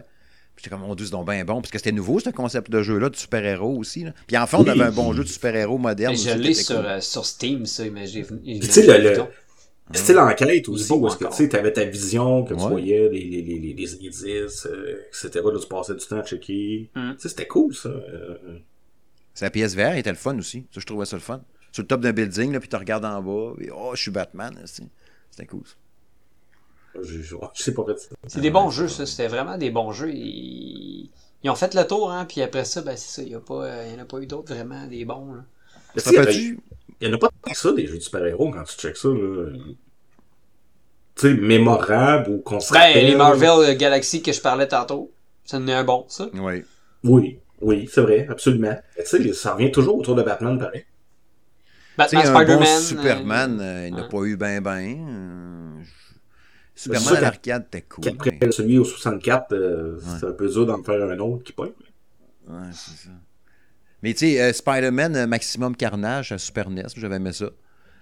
J'étais 0.61 0.69
comme, 0.69 0.81
mon 0.81 0.93
Dieu, 0.93 1.05
c'est 1.07 1.11
donc 1.11 1.27
bien 1.27 1.43
bon. 1.43 1.59
Parce 1.59 1.71
que 1.71 1.79
c'était 1.79 1.91
nouveau, 1.91 2.19
ce 2.19 2.29
concept 2.29 2.69
de 2.69 2.83
jeu-là, 2.83 3.09
de 3.09 3.15
super-héros 3.15 3.75
aussi. 3.79 4.03
là. 4.03 4.13
Puis 4.27 4.37
enfin, 4.37 4.59
on 4.59 4.63
Oui. 4.63 4.69
avait 4.69 4.83
un 4.83 4.91
bon 4.91 5.11
jeu 5.13 5.23
de 5.23 5.27
super-héros 5.27 5.79
moderne. 5.79 6.13
Et 6.13 6.17
je 6.17 6.37
l'ai 6.37 6.53
sur, 6.53 6.75
cool. 6.75 6.85
euh, 6.85 7.01
sur 7.01 7.25
Steam, 7.25 7.65
ça, 7.65 7.83
mais 7.91 8.05
j'ai 8.05 8.21
Puis 8.21 8.59
tu 8.59 8.67
sais, 8.67 8.85
le, 8.85 9.09
le 9.09 9.97
style 9.97 10.19
enquête 10.19 10.69
aussi, 10.69 10.91
où 10.93 11.09
tu 11.09 11.25
sais, 11.31 11.55
avais 11.55 11.73
ta 11.73 11.83
vision, 11.85 12.43
que 12.43 12.53
tu 12.53 12.59
voyais 12.59 13.09
les, 13.09 13.23
les, 13.25 13.41
les, 13.41 13.59
les, 13.59 13.73
les 13.73 13.93
indices, 13.95 14.67
euh, 14.67 15.01
etc. 15.07 15.29
Là, 15.43 15.59
tu 15.59 15.67
passais 15.67 15.95
du 15.95 16.05
temps 16.05 16.19
à 16.19 16.23
checker. 16.23 16.89
Mm. 16.95 17.13
Tu 17.15 17.21
sais, 17.21 17.29
c'était 17.29 17.47
cool, 17.47 17.73
ça. 17.75 17.89
Euh, 17.89 18.37
Sa 19.33 19.49
PSVR 19.49 19.95
était 19.97 20.11
le 20.11 20.15
fun 20.15 20.37
aussi. 20.37 20.65
Ça, 20.71 20.79
je 20.79 20.85
trouvais 20.85 21.05
ça 21.05 21.15
le 21.15 21.21
fun. 21.21 21.41
Sur 21.71 21.81
le 21.83 21.87
top 21.87 22.01
d'un 22.01 22.11
building, 22.13 22.51
là, 22.53 22.59
puis 22.59 22.69
tu 22.69 22.75
regardes 22.75 23.05
en 23.05 23.21
bas. 23.21 23.53
Et, 23.61 23.69
oh, 23.75 23.91
je 23.95 24.01
suis 24.01 24.11
Batman. 24.11 24.53
C'était 24.65 25.47
cool. 25.47 25.63
ça. 25.65 25.73
Je, 27.01 27.35
sais 27.55 27.73
pas 27.75 27.85
fait 27.85 27.99
ça. 27.99 28.09
C'est 28.27 28.41
des 28.41 28.51
bons 28.51 28.69
jeux, 28.69 28.87
ça. 28.87 29.05
C'était 29.05 29.27
vraiment 29.27 29.57
des 29.57 29.69
bons 29.69 29.91
jeux. 29.91 30.11
Ils, 30.13 31.09
ils 31.43 31.49
ont 31.49 31.55
fait 31.55 31.73
le 31.73 31.85
tour, 31.85 32.11
hein, 32.11 32.25
puis 32.25 32.41
après 32.41 32.65
ça, 32.65 32.81
ben 32.81 32.95
c'est 32.95 33.21
ça. 33.21 33.21
Il 33.23 33.29
n'y 33.29 33.35
en 33.35 34.01
a 34.01 34.05
pas 34.05 34.19
eu 34.19 34.27
d'autres 34.27 34.53
vraiment 34.53 34.85
des 34.87 35.05
bons. 35.05 35.33
Là. 35.33 35.43
Il 35.95 37.07
y 37.07 37.07
en 37.07 37.13
a 37.13 37.17
pas 37.17 37.29
tant 37.29 37.51
que 37.51 37.57
ça, 37.57 37.71
des 37.73 37.87
jeux 37.87 37.97
de 37.97 38.03
super-héros, 38.03 38.51
quand 38.51 38.63
tu 38.63 38.75
checkes 38.75 38.97
ça, 38.97 39.09
là. 39.09 39.49
Tu 41.15 41.27
sais, 41.27 41.33
mémorables 41.33 42.31
ou 42.31 42.37
qu'on 42.37 42.59
Ben, 42.71 42.93
les 42.93 43.15
Marvel 43.15 43.75
Galaxy 43.75 44.21
que 44.21 44.31
je 44.31 44.39
parlais 44.39 44.67
tantôt, 44.67 45.11
ça 45.43 45.57
en 45.57 45.67
est 45.67 45.73
un 45.73 45.83
bon, 45.83 46.05
ça. 46.07 46.29
Oui. 46.33 46.63
Oui, 47.03 47.39
oui, 47.59 47.89
c'est 47.91 48.01
vrai, 48.01 48.27
absolument. 48.29 48.77
Mais 48.97 49.03
Tu 49.03 49.23
sais, 49.23 49.33
ça 49.33 49.53
revient 49.53 49.71
toujours 49.71 49.97
autour 49.97 50.15
de 50.15 50.23
Batman, 50.23 50.57
pareil. 50.57 50.85
Batman, 51.97 52.23
bon 52.23 52.39
Spider-Man. 52.39 52.81
Superman, 52.81 53.59
euh, 53.59 53.63
euh, 53.63 53.87
il 53.87 53.95
n'a 53.95 54.03
ouais. 54.03 54.07
pas 54.07 54.23
eu 54.23 54.37
ben 54.37 54.61
ben. 54.61 55.70
Mais 56.89 56.97
Superman 56.97 57.17
à 57.17 57.21
l'arcade, 57.21 57.63
c'était 57.71 57.85
cool. 57.87 58.03
Qu'après 58.03 58.37
mais- 58.41 58.51
celui 58.51 58.77
au 58.77 58.83
64, 58.83 59.53
euh, 59.53 59.99
c'est 60.19 60.25
un 60.27 60.31
peu 60.33 60.49
dur 60.49 60.65
d'en 60.65 60.81
faire 60.83 61.01
un 61.09 61.19
autre 61.19 61.43
qui 61.43 61.53
pointe. 61.53 61.73
Ouais, 62.47 62.55
c'est 62.73 63.05
ça. 63.07 63.11
Mais 64.03 64.13
tu 64.13 64.19
sais, 64.31 64.41
euh, 64.41 64.51
Spider-Man 64.53 65.15
euh, 65.15 65.27
Maximum 65.27 65.75
Carnage 65.75 66.31
à 66.31 66.37
Super 66.37 66.69
NES, 66.69 66.87
j'avais 66.95 67.17
aimé 67.17 67.33
ça. 67.33 67.49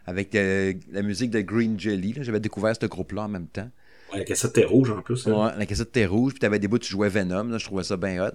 Avec 0.05 0.33
euh, 0.33 0.73
la 0.91 1.01
musique 1.01 1.29
de 1.29 1.41
Green 1.41 1.79
Jelly. 1.79 2.15
J'avais 2.21 2.39
découvert 2.39 2.73
ce 2.79 2.85
groupe-là 2.85 3.23
en 3.23 3.27
même 3.27 3.47
temps. 3.47 3.69
Ouais, 4.11 4.19
la 4.19 4.25
cassette 4.25 4.51
était 4.57 4.65
rouge 4.65 4.89
en 4.89 5.01
plus. 5.01 5.27
hein. 5.27 5.33
Ouais, 5.33 5.51
la 5.57 5.65
cassette 5.65 5.89
était 5.89 6.05
rouge, 6.07 6.31
puis 6.33 6.39
t'avais 6.39 6.57
des 6.57 6.67
bouts, 6.67 6.79
tu 6.79 6.89
jouais 6.89 7.09
Venom. 7.09 7.43
Là, 7.49 7.57
je 7.59 7.65
trouvais 7.65 7.83
ça 7.83 7.95
bien 7.97 8.25
hot. 8.25 8.31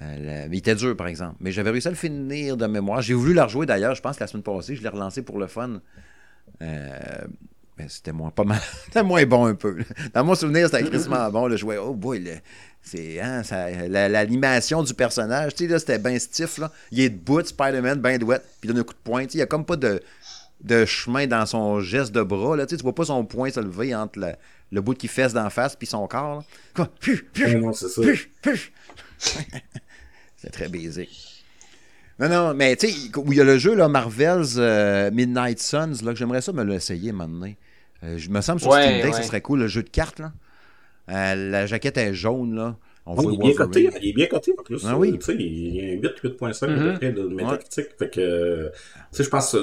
Euh, 0.00 0.46
Mais 0.48 0.56
il 0.56 0.58
était 0.58 0.74
dur, 0.74 0.96
par 0.96 1.08
exemple. 1.08 1.36
Mais 1.40 1.52
j'avais 1.52 1.70
réussi 1.70 1.88
à 1.88 1.90
le 1.90 1.96
finir 1.96 2.56
de 2.56 2.66
mémoire. 2.66 3.02
J'ai 3.02 3.14
voulu 3.14 3.34
la 3.34 3.44
rejouer 3.44 3.66
d'ailleurs, 3.66 3.94
je 3.94 4.00
pense 4.00 4.16
que 4.16 4.22
la 4.22 4.26
semaine 4.28 4.42
passée, 4.44 4.76
je 4.76 4.82
l'ai 4.82 4.88
relancé 4.88 5.22
pour 5.22 5.38
le 5.38 5.48
fun. 5.48 5.80
Mais 7.78 7.86
c'était 7.88 8.12
moins 8.12 8.30
pas 8.30 8.44
mal. 8.44 8.60
C'était 8.86 9.02
moins 9.02 9.24
bon 9.26 9.44
un 9.46 9.54
peu. 9.54 9.76
Dans 10.14 10.24
mon 10.24 10.34
souvenir, 10.34 10.66
c'était 10.70 10.80
extrêmement 10.80 11.30
bon. 11.30 11.46
Là, 11.46 11.56
je 11.56 11.60
jouais, 11.60 11.76
oh 11.76 11.92
boy, 11.94 12.20
le- 12.20 12.38
c'est 12.82 13.20
hein, 13.20 13.42
l'animation 13.88 14.82
du 14.82 14.94
personnage, 14.94 15.54
tu 15.56 15.64
sais, 15.64 15.70
là, 15.70 15.78
c'était 15.78 15.98
bien 15.98 16.18
stiff. 16.18 16.56
Là. 16.58 16.72
Il 16.90 17.00
est 17.00 17.10
debout, 17.10 17.44
Spider-Man, 17.44 18.00
bien 18.00 18.16
douette, 18.16 18.44
puis 18.60 18.68
il 18.68 18.72
donne 18.72 18.78
un 18.80 18.84
coup 18.84 18.94
de 18.94 18.98
poing. 19.04 19.24
tu 19.24 19.30
sais, 19.32 19.34
Il 19.34 19.38
n'y 19.38 19.42
a 19.42 19.46
comme 19.46 19.64
pas 19.66 19.76
de, 19.76 20.00
de 20.62 20.84
chemin 20.86 21.26
dans 21.26 21.44
son 21.44 21.80
geste 21.80 22.12
de 22.12 22.22
bras. 22.22 22.56
Là, 22.56 22.64
tu 22.64 22.70
sais, 22.70 22.76
tu 22.78 22.82
vois 22.82 22.94
pas 22.94 23.04
son 23.04 23.24
poing 23.26 23.50
se 23.50 23.60
lever 23.60 23.94
entre 23.94 24.20
la- 24.20 24.36
le 24.72 24.80
bout 24.80 24.94
qui 24.94 25.08
fesse 25.08 25.32
d'en 25.34 25.50
face 25.50 25.76
puis 25.76 25.86
son 25.86 26.06
corps. 26.06 26.44
Quoi? 26.74 26.88
Non, 27.58 27.72
c'est 27.74 27.88
ça. 27.88 28.00
C'est 30.36 30.50
très 30.50 30.68
basique. 30.68 31.44
Non, 32.18 32.28
non, 32.28 32.54
mais 32.54 32.76
tu 32.76 32.88
sais, 32.88 33.10
où 33.18 33.32
il 33.32 33.38
y 33.38 33.40
a 33.40 33.44
le 33.44 33.58
jeu, 33.58 33.74
là, 33.74 33.88
Marvel's 33.88 34.54
euh, 34.56 35.10
Midnight 35.10 35.58
Suns, 35.60 36.02
là, 36.02 36.12
que 36.12 36.18
j'aimerais 36.18 36.40
ça 36.40 36.52
me 36.52 36.64
l'essayer 36.64 37.12
maintenant. 37.12 37.52
Euh, 38.06 38.14
je 38.18 38.30
me 38.30 38.40
semble 38.40 38.60
sur 38.60 38.70
Ouais, 38.70 38.82
Steam 38.82 38.96
Deck, 39.02 39.04
ouais. 39.06 39.12
ça 39.12 39.22
serait 39.22 39.40
cool, 39.40 39.58
le 39.60 39.66
jeu 39.68 39.82
de 39.82 39.88
cartes, 39.88 40.18
là. 40.20 40.32
Euh, 41.10 41.50
la 41.50 41.66
jaquette 41.66 41.98
est 41.98 42.14
jaune, 42.14 42.54
là. 42.54 42.76
On 43.08 43.14
Ouais, 43.14 43.22
voit 43.22 43.32
il 43.32 43.36
est 43.36 43.38
bien 43.44 43.54
coté, 43.54 43.90
il 44.02 44.08
est 44.08 44.12
bien 44.12 44.26
coté 44.26 44.52
en 44.58 44.62
plus. 44.64 44.82
Ah 44.84 44.96
oui. 44.98 45.16
Il 45.38 45.74
y 45.76 45.80
a 45.80 45.84
un 45.92 46.00
8, 46.00 46.20
8.5 46.24 46.64
à 46.64 46.68
Mhm. 46.76 46.92
peu 46.92 46.98
près 46.98 47.12
de 47.12 47.22
métacritique. 47.28 47.86
Fait 47.98 48.10
que, 48.10 48.66
tu 48.66 48.72
sais, 49.12 49.22
je 49.24 49.28
pense, 49.28 49.56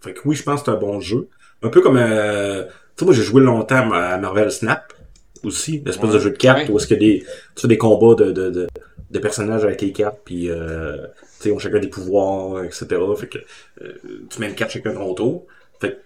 fait 0.00 0.14
que 0.14 0.20
oui, 0.24 0.34
je 0.34 0.42
pense 0.42 0.60
que 0.60 0.66
c'est 0.66 0.70
un 0.76 0.80
bon 0.80 0.98
jeu. 1.00 1.28
Un 1.62 1.68
peu 1.68 1.82
comme, 1.82 1.98
euh, 1.98 2.64
tu 2.64 2.70
sais, 2.96 3.04
moi 3.04 3.12
j'ai 3.14 3.22
joué 3.22 3.42
longtemps 3.42 3.90
à 3.92 4.16
Marvel 4.16 4.50
Snap 4.50 4.94
aussi, 5.42 5.82
l'espèce 5.84 6.08
Ouais. 6.08 6.14
de 6.14 6.18
jeu 6.20 6.30
de 6.30 6.36
cartes 6.38 6.60
Ouais. 6.68 6.70
où 6.70 6.78
est-ce 6.78 6.86
qu'il 6.86 7.02
y 7.02 7.04
a 7.04 7.18
des, 7.18 7.24
tu 7.54 7.66
des 7.66 7.76
combats 7.76 8.14
de, 8.14 8.32
de, 8.32 8.48
de, 8.48 8.66
de 9.10 9.18
personnages 9.18 9.64
avec 9.64 9.82
les 9.82 9.92
cartes, 9.92 10.20
puis 10.24 10.48
euh, 10.48 10.96
tu 11.40 11.48
sais, 11.48 11.50
on 11.52 11.56
a 11.56 11.60
chacun 11.60 11.80
des 11.80 11.88
pouvoirs, 11.88 12.64
etc. 12.64 12.86
Fait 13.18 13.26
que 13.28 13.38
euh, 13.82 13.92
tu 14.30 14.40
mets 14.40 14.48
une 14.48 14.54
carte 14.54 14.70
chacun 14.70 14.90
de 14.92 14.96
ton 14.96 15.12
tour. 15.12 15.44
Fait 15.82 15.90
que, 15.90 15.96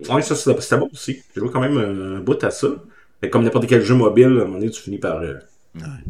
ouais, 0.00 0.22
ça 0.22 0.34
c'est- 0.34 0.60
c'était 0.60 0.78
bon 0.78 0.88
aussi. 0.92 1.22
J'ai 1.34 1.40
joué 1.40 1.50
quand 1.50 1.60
même 1.60 1.76
un, 1.78 2.20
bout 2.20 2.42
à 2.44 2.50
ça. 2.50 2.68
Mais 3.22 3.30
comme 3.30 3.42
n'importe 3.44 3.66
quel 3.66 3.82
jeu 3.82 3.94
mobile, 3.94 4.24
à 4.24 4.28
un 4.28 4.44
moment 4.44 4.58
donné, 4.58 4.70
tu 4.70 4.80
finis 4.80 4.98
par 4.98 5.20
euh, 5.22 5.34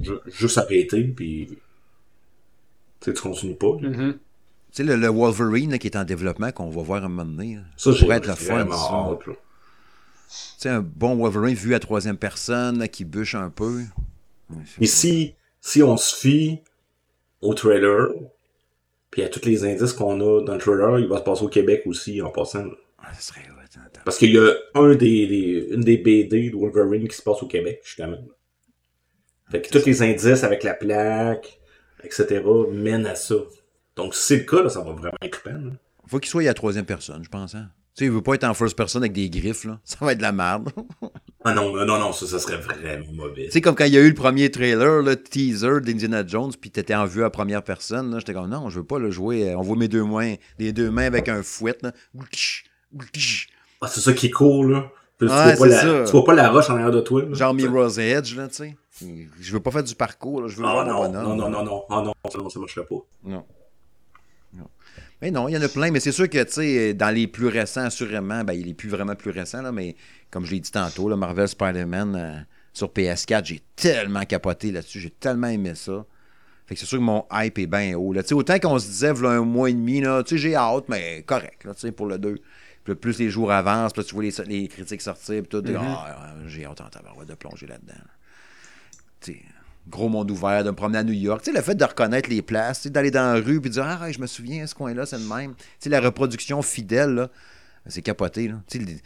ju- 0.02 0.18
juste 0.26 0.58
arrêter, 0.58 1.04
puis 1.04 1.48
tu 1.48 1.56
sais, 3.00 3.12
tu 3.14 3.22
continues 3.22 3.54
pas. 3.54 3.76
Mhm. 3.80 4.12
Tu 4.14 4.18
sais, 4.72 4.82
le, 4.84 4.96
le 4.96 5.08
Wolverine 5.08 5.70
là, 5.70 5.78
qui 5.78 5.86
est 5.86 5.96
en 5.96 6.04
développement, 6.04 6.52
qu'on 6.52 6.68
va 6.68 6.82
voir 6.82 7.02
un 7.04 7.08
moment 7.08 7.24
donné. 7.24 7.54
là. 7.56 7.62
Ça, 7.76 7.92
Ça 7.92 7.98
pourrait 8.00 8.16
être 8.18 8.26
le 8.26 8.34
fun. 8.34 8.66
Tu 9.30 9.34
sais, 10.58 10.68
un 10.68 10.80
bon 10.82 11.16
Wolverine 11.16 11.54
vu 11.54 11.74
à 11.74 11.80
troisième 11.80 12.18
personne, 12.18 12.78
là, 12.78 12.88
qui 12.88 13.04
bûche 13.06 13.34
un 13.34 13.48
peu. 13.48 13.80
Mais 14.78 14.86
si, 14.86 15.34
si 15.62 15.82
on 15.82 15.96
se 15.96 16.14
fie 16.14 16.60
au 17.40 17.54
trailer, 17.54 18.08
puis 19.10 19.22
à 19.22 19.28
tous 19.30 19.46
les 19.46 19.64
indices 19.64 19.94
qu'on 19.94 20.20
a 20.20 20.42
dans 20.44 20.52
le 20.54 20.58
trailer, 20.60 20.98
il 20.98 21.08
va 21.08 21.18
se 21.18 21.22
passer 21.22 21.44
au 21.44 21.48
Québec 21.48 21.82
aussi 21.86 22.20
en 22.20 22.30
passant. 22.30 22.64
Ah, 22.98 23.14
ça 23.14 23.20
serait. 23.32 23.40
Parce 24.08 24.16
qu'il 24.16 24.32
y 24.32 24.38
a 24.38 24.54
un 24.74 24.94
des, 24.94 25.26
des- 25.26 25.68
une 25.70 25.82
des 25.82 25.98
BD 25.98 26.48
de 26.48 26.56
Wolverine 26.56 27.06
qui 27.06 27.14
se 27.14 27.20
passe 27.20 27.42
au 27.42 27.46
Québec, 27.46 27.82
justement. 27.84 28.16
Fait 29.50 29.60
que 29.60 29.68
tous 29.68 29.84
les 29.84 30.00
indices 30.02 30.44
avec 30.44 30.62
la 30.62 30.72
plaque, 30.72 31.60
etc., 32.02 32.40
mènent 32.72 33.04
à 33.04 33.14
ça. 33.14 33.34
Donc, 33.96 34.14
si 34.14 34.22
c'est 34.22 34.36
le 34.38 34.44
cas, 34.44 34.62
là, 34.62 34.70
ça 34.70 34.80
va 34.80 34.92
vraiment 34.92 35.12
être 35.20 35.42
trippant, 35.42 35.58
là. 35.58 35.72
Faut 36.06 36.18
qu'il 36.20 36.30
soit 36.30 36.40
à 36.40 36.46
la 36.46 36.54
troisième 36.54 36.86
personne, 36.86 37.22
je 37.22 37.28
pense. 37.28 37.54
Hein? 37.54 37.68
Tu 37.94 37.98
sais, 37.98 38.04
il 38.06 38.10
veut 38.10 38.22
pas 38.22 38.32
être 38.32 38.44
en 38.44 38.54
first 38.54 38.74
person 38.78 39.00
avec 39.00 39.12
des 39.12 39.28
griffes, 39.28 39.64
là. 39.64 39.78
Ça 39.84 39.98
va 40.00 40.12
être 40.12 40.18
de 40.18 40.22
la 40.22 40.32
merde. 40.32 40.70
Ah 41.44 41.54
non, 41.54 41.72
non, 41.72 41.84
non, 41.86 41.98
non, 42.00 42.12
ça, 42.12 42.26
ça 42.26 42.38
serait 42.40 42.56
vraiment 42.56 43.12
mauvais. 43.12 43.44
Tu 43.44 43.52
sais, 43.52 43.60
comme 43.60 43.74
quand 43.76 43.84
il 43.84 43.92
y 43.92 43.96
a 43.96 44.00
eu 44.00 44.08
le 44.08 44.14
premier 44.14 44.50
trailer, 44.50 45.02
le 45.02 45.16
teaser 45.22 45.80
d'Indiana 45.82 46.26
Jones, 46.26 46.50
puis 46.60 46.70
t'étais 46.70 46.96
en 46.96 47.04
vue 47.06 47.22
à 47.24 47.30
première 47.30 47.62
personne, 47.62 48.10
là, 48.10 48.18
j'étais 48.18 48.32
comme, 48.34 48.50
non, 48.50 48.68
je 48.70 48.80
veux 48.80 48.84
pas 48.86 48.98
le 48.98 49.10
jouer. 49.12 49.50
euh, 49.50 49.56
On 49.56 49.62
voit 49.62 49.76
mes 49.76 49.86
deux 49.86 50.02
mains, 50.04 50.34
les 50.58 50.72
deux 50.72 50.90
mains 50.90 51.04
avec 51.06 51.28
un 51.28 51.42
fouet, 51.44 51.76
là. 51.82 51.92
Ah, 53.80 53.86
c'est 53.88 54.00
ça 54.00 54.12
qui 54.12 54.26
est 54.26 54.30
cool, 54.30 54.72
là. 54.72 54.90
Puis 55.18 55.28
Ouais, 55.28 55.52
tu, 55.52 55.56
vois 55.58 55.68
la, 55.68 56.04
tu 56.04 56.12
vois 56.12 56.24
pas 56.24 56.34
la 56.34 56.48
roche 56.50 56.70
en 56.70 56.74
arrière 56.74 56.90
de 56.92 57.00
toi. 57.00 57.22
là. 57.22 57.34
Genre 57.34 57.52
Mirror's 57.54 57.98
Edge, 57.98 58.36
là, 58.36 58.48
tu 58.48 58.54
sais. 58.54 58.76
Je 59.40 59.52
veux 59.52 59.60
pas 59.60 59.70
faire 59.70 59.82
du 59.82 59.94
parcours, 59.94 60.42
là. 60.42 60.48
Je 60.48 60.56
veux 60.56 60.64
Ah 60.64 60.72
voir 60.72 60.86
mon 60.86 60.92
non, 60.92 60.98
bonhomme. 61.08 61.36
non, 61.36 61.36
non, 61.36 61.50
non, 61.50 61.64
non, 61.64 61.82
ah 61.90 62.02
non, 62.04 62.12
ça, 62.30 62.38
non, 62.38 62.48
ça 62.48 62.58
marcherait 62.60 62.86
pas. 62.86 62.96
Non. 63.24 63.44
Non. 64.54 64.68
Mais 65.20 65.30
non, 65.32 65.48
il 65.48 65.54
y 65.54 65.58
en 65.58 65.62
a 65.62 65.68
plein, 65.68 65.90
mais 65.90 65.98
c'est 66.00 66.12
sûr 66.12 66.28
que, 66.28 66.42
tu 66.44 66.52
sais, 66.52 66.94
dans 66.94 67.12
les 67.14 67.26
plus 67.26 67.48
récents, 67.48 67.82
assurément, 67.84 68.44
ben, 68.44 68.52
il 68.54 68.68
est 68.68 68.74
plus 68.74 68.88
vraiment 68.88 69.14
plus 69.16 69.30
récent, 69.30 69.62
là, 69.62 69.72
mais 69.72 69.96
comme 70.30 70.44
je 70.44 70.52
l'ai 70.52 70.60
dit 70.60 70.70
tantôt, 70.70 71.08
là, 71.08 71.16
Marvel 71.16 71.48
Spider-Man 71.48 72.16
euh, 72.16 72.40
sur 72.72 72.88
PS4, 72.88 73.44
j'ai 73.44 73.60
tellement 73.74 74.22
capoté 74.24 74.70
là-dessus, 74.70 75.00
j'ai 75.00 75.10
tellement 75.10 75.48
aimé 75.48 75.72
ça. 75.74 76.04
Fait 76.66 76.74
que 76.74 76.80
c'est 76.80 76.86
sûr 76.86 76.98
que 76.98 77.02
mon 77.02 77.24
hype 77.32 77.58
est 77.58 77.66
bien 77.66 77.96
haut. 77.96 78.12
Là. 78.12 78.22
Tu 78.22 78.28
sais, 78.28 78.34
Autant 78.34 78.58
qu'on 78.58 78.78
se 78.78 78.86
disait, 78.86 79.10
voilà 79.12 79.36
un 79.38 79.40
mois 79.44 79.70
et 79.70 79.72
demi, 79.72 80.00
là, 80.00 80.22
tu 80.22 80.36
sais, 80.36 80.38
j'ai 80.38 80.54
hâte, 80.54 80.84
mais 80.88 81.22
correct, 81.26 81.64
là, 81.64 81.74
tu 81.74 81.80
sais, 81.80 81.92
pour 81.92 82.06
le 82.06 82.18
2. 82.18 82.36
Puis 82.94 83.00
plus 83.00 83.18
les 83.18 83.30
jours 83.30 83.50
avancent, 83.52 83.92
puis 83.92 84.02
là, 84.02 84.06
tu 84.08 84.14
vois 84.14 84.24
les, 84.24 84.32
les 84.46 84.68
critiques 84.68 85.02
sortir, 85.02 85.42
puis 85.42 85.48
tout, 85.48 85.62
t'es, 85.62 85.74
Ah, 85.76 86.34
j'ai 86.46 86.64
hâte 86.64 86.80
en 86.80 87.24
de 87.24 87.34
plonger 87.34 87.66
là-dedans. 87.66 87.94
Tu 89.20 89.42
gros 89.88 90.08
monde 90.08 90.30
ouvert, 90.30 90.64
de 90.64 90.70
me 90.70 90.76
promener 90.76 90.98
à 90.98 91.04
New 91.04 91.14
York. 91.14 91.42
Tu 91.42 91.50
sais, 91.50 91.56
le 91.56 91.62
fait 91.62 91.74
de 91.74 91.84
reconnaître 91.84 92.28
les 92.28 92.42
places, 92.42 92.86
d'aller 92.88 93.10
dans 93.10 93.32
la 93.34 93.40
rue 93.40 93.60
puis 93.60 93.70
de 93.70 93.74
dire 93.74 93.84
Ah, 93.86 94.10
je 94.12 94.18
me 94.18 94.26
souviens, 94.26 94.66
ce 94.66 94.74
coin-là, 94.74 95.06
c'est 95.06 95.18
le 95.18 95.24
même. 95.24 95.54
Tu 95.54 95.64
sais, 95.80 95.90
la 95.90 96.00
reproduction 96.00 96.60
fidèle, 96.62 97.14
là, 97.14 97.28
c'est 97.86 98.02
capoté. 98.02 98.48
Là. 98.48 98.60
Tu 98.68 98.78
sais, 98.78 98.84
les- 98.84 99.00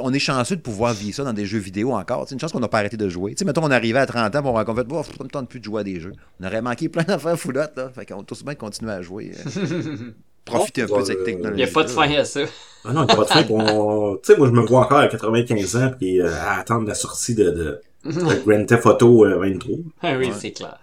on 0.00 0.12
est 0.12 0.18
chanceux 0.18 0.56
de 0.56 0.60
pouvoir 0.62 0.92
vivre 0.94 1.14
ça 1.14 1.22
dans 1.22 1.32
des 1.32 1.46
jeux 1.46 1.60
vidéo 1.60 1.92
encore. 1.92 2.26
C'est 2.28 2.34
une 2.34 2.40
chance 2.40 2.50
qu'on 2.50 2.58
n'a 2.58 2.66
pas 2.66 2.78
arrêté 2.80 2.96
de 2.96 3.08
jouer. 3.08 3.32
Tu 3.32 3.38
sais, 3.38 3.44
mettons, 3.44 3.62
on 3.62 3.70
arrivait 3.70 4.00
à 4.00 4.06
30 4.06 4.34
ans, 4.34 4.40
puis 4.40 4.50
on 4.50 4.54
raconte, 4.54 4.84
bon, 4.88 5.00
ça 5.04 5.12
me 5.22 5.28
tente 5.28 5.48
plus 5.48 5.60
de 5.60 5.64
jouer 5.64 5.82
à 5.82 5.84
des 5.84 6.00
jeux. 6.00 6.12
On 6.40 6.46
aurait 6.46 6.60
manqué 6.62 6.88
plein 6.88 7.04
d'affaires 7.04 7.38
foulottes, 7.38 7.76
là. 7.76 7.88
Fait 7.90 8.04
qu'on 8.04 8.24
tous 8.24 8.42
bien 8.44 8.56
continuer 8.56 8.90
à 8.92 9.02
jouer. 9.02 9.30
euh, 10.48 10.52
profiter 10.54 10.82
un 10.82 10.86
peu 10.86 10.98
de 11.00 11.04
cette 11.04 11.18
Euh, 11.18 11.24
technologie. 11.24 11.60
Il 11.60 11.64
n'y 11.64 11.70
a 11.70 11.72
pas 11.72 11.82
de 11.84 11.88
fin 11.88 12.10
à 12.12 12.24
ça. 12.24 12.40
Ah 12.84 12.92
non, 12.92 13.02
il 13.02 13.06
n'y 13.06 13.12
a 13.12 13.16
pas 13.16 13.22
de 13.24 13.28
fin 13.28 13.42
pour... 13.42 13.56
on- 13.58 14.16
Tu 14.16 14.32
sais, 14.32 14.38
moi, 14.38 14.46
je 14.48 14.52
me 14.52 14.60
vois 14.66 14.80
encore 14.80 14.98
à 14.98 15.08
95 15.08 15.76
ans, 15.76 15.90
puis 15.98 16.20
euh, 16.20 16.32
à 16.34 16.58
attendre 16.60 16.86
la 16.86 16.94
sortie 16.94 17.34
de, 17.34 17.50
de, 17.50 17.80
de 18.04 18.44
Grand 18.46 18.64
Theft 18.66 18.86
Auto 18.86 19.24
euh, 19.24 19.38
23. 19.38 19.76
Ah 20.02 20.14
oui, 20.16 20.26
Ouais. 20.28 20.32
c'est 20.38 20.52
clair. 20.52 20.78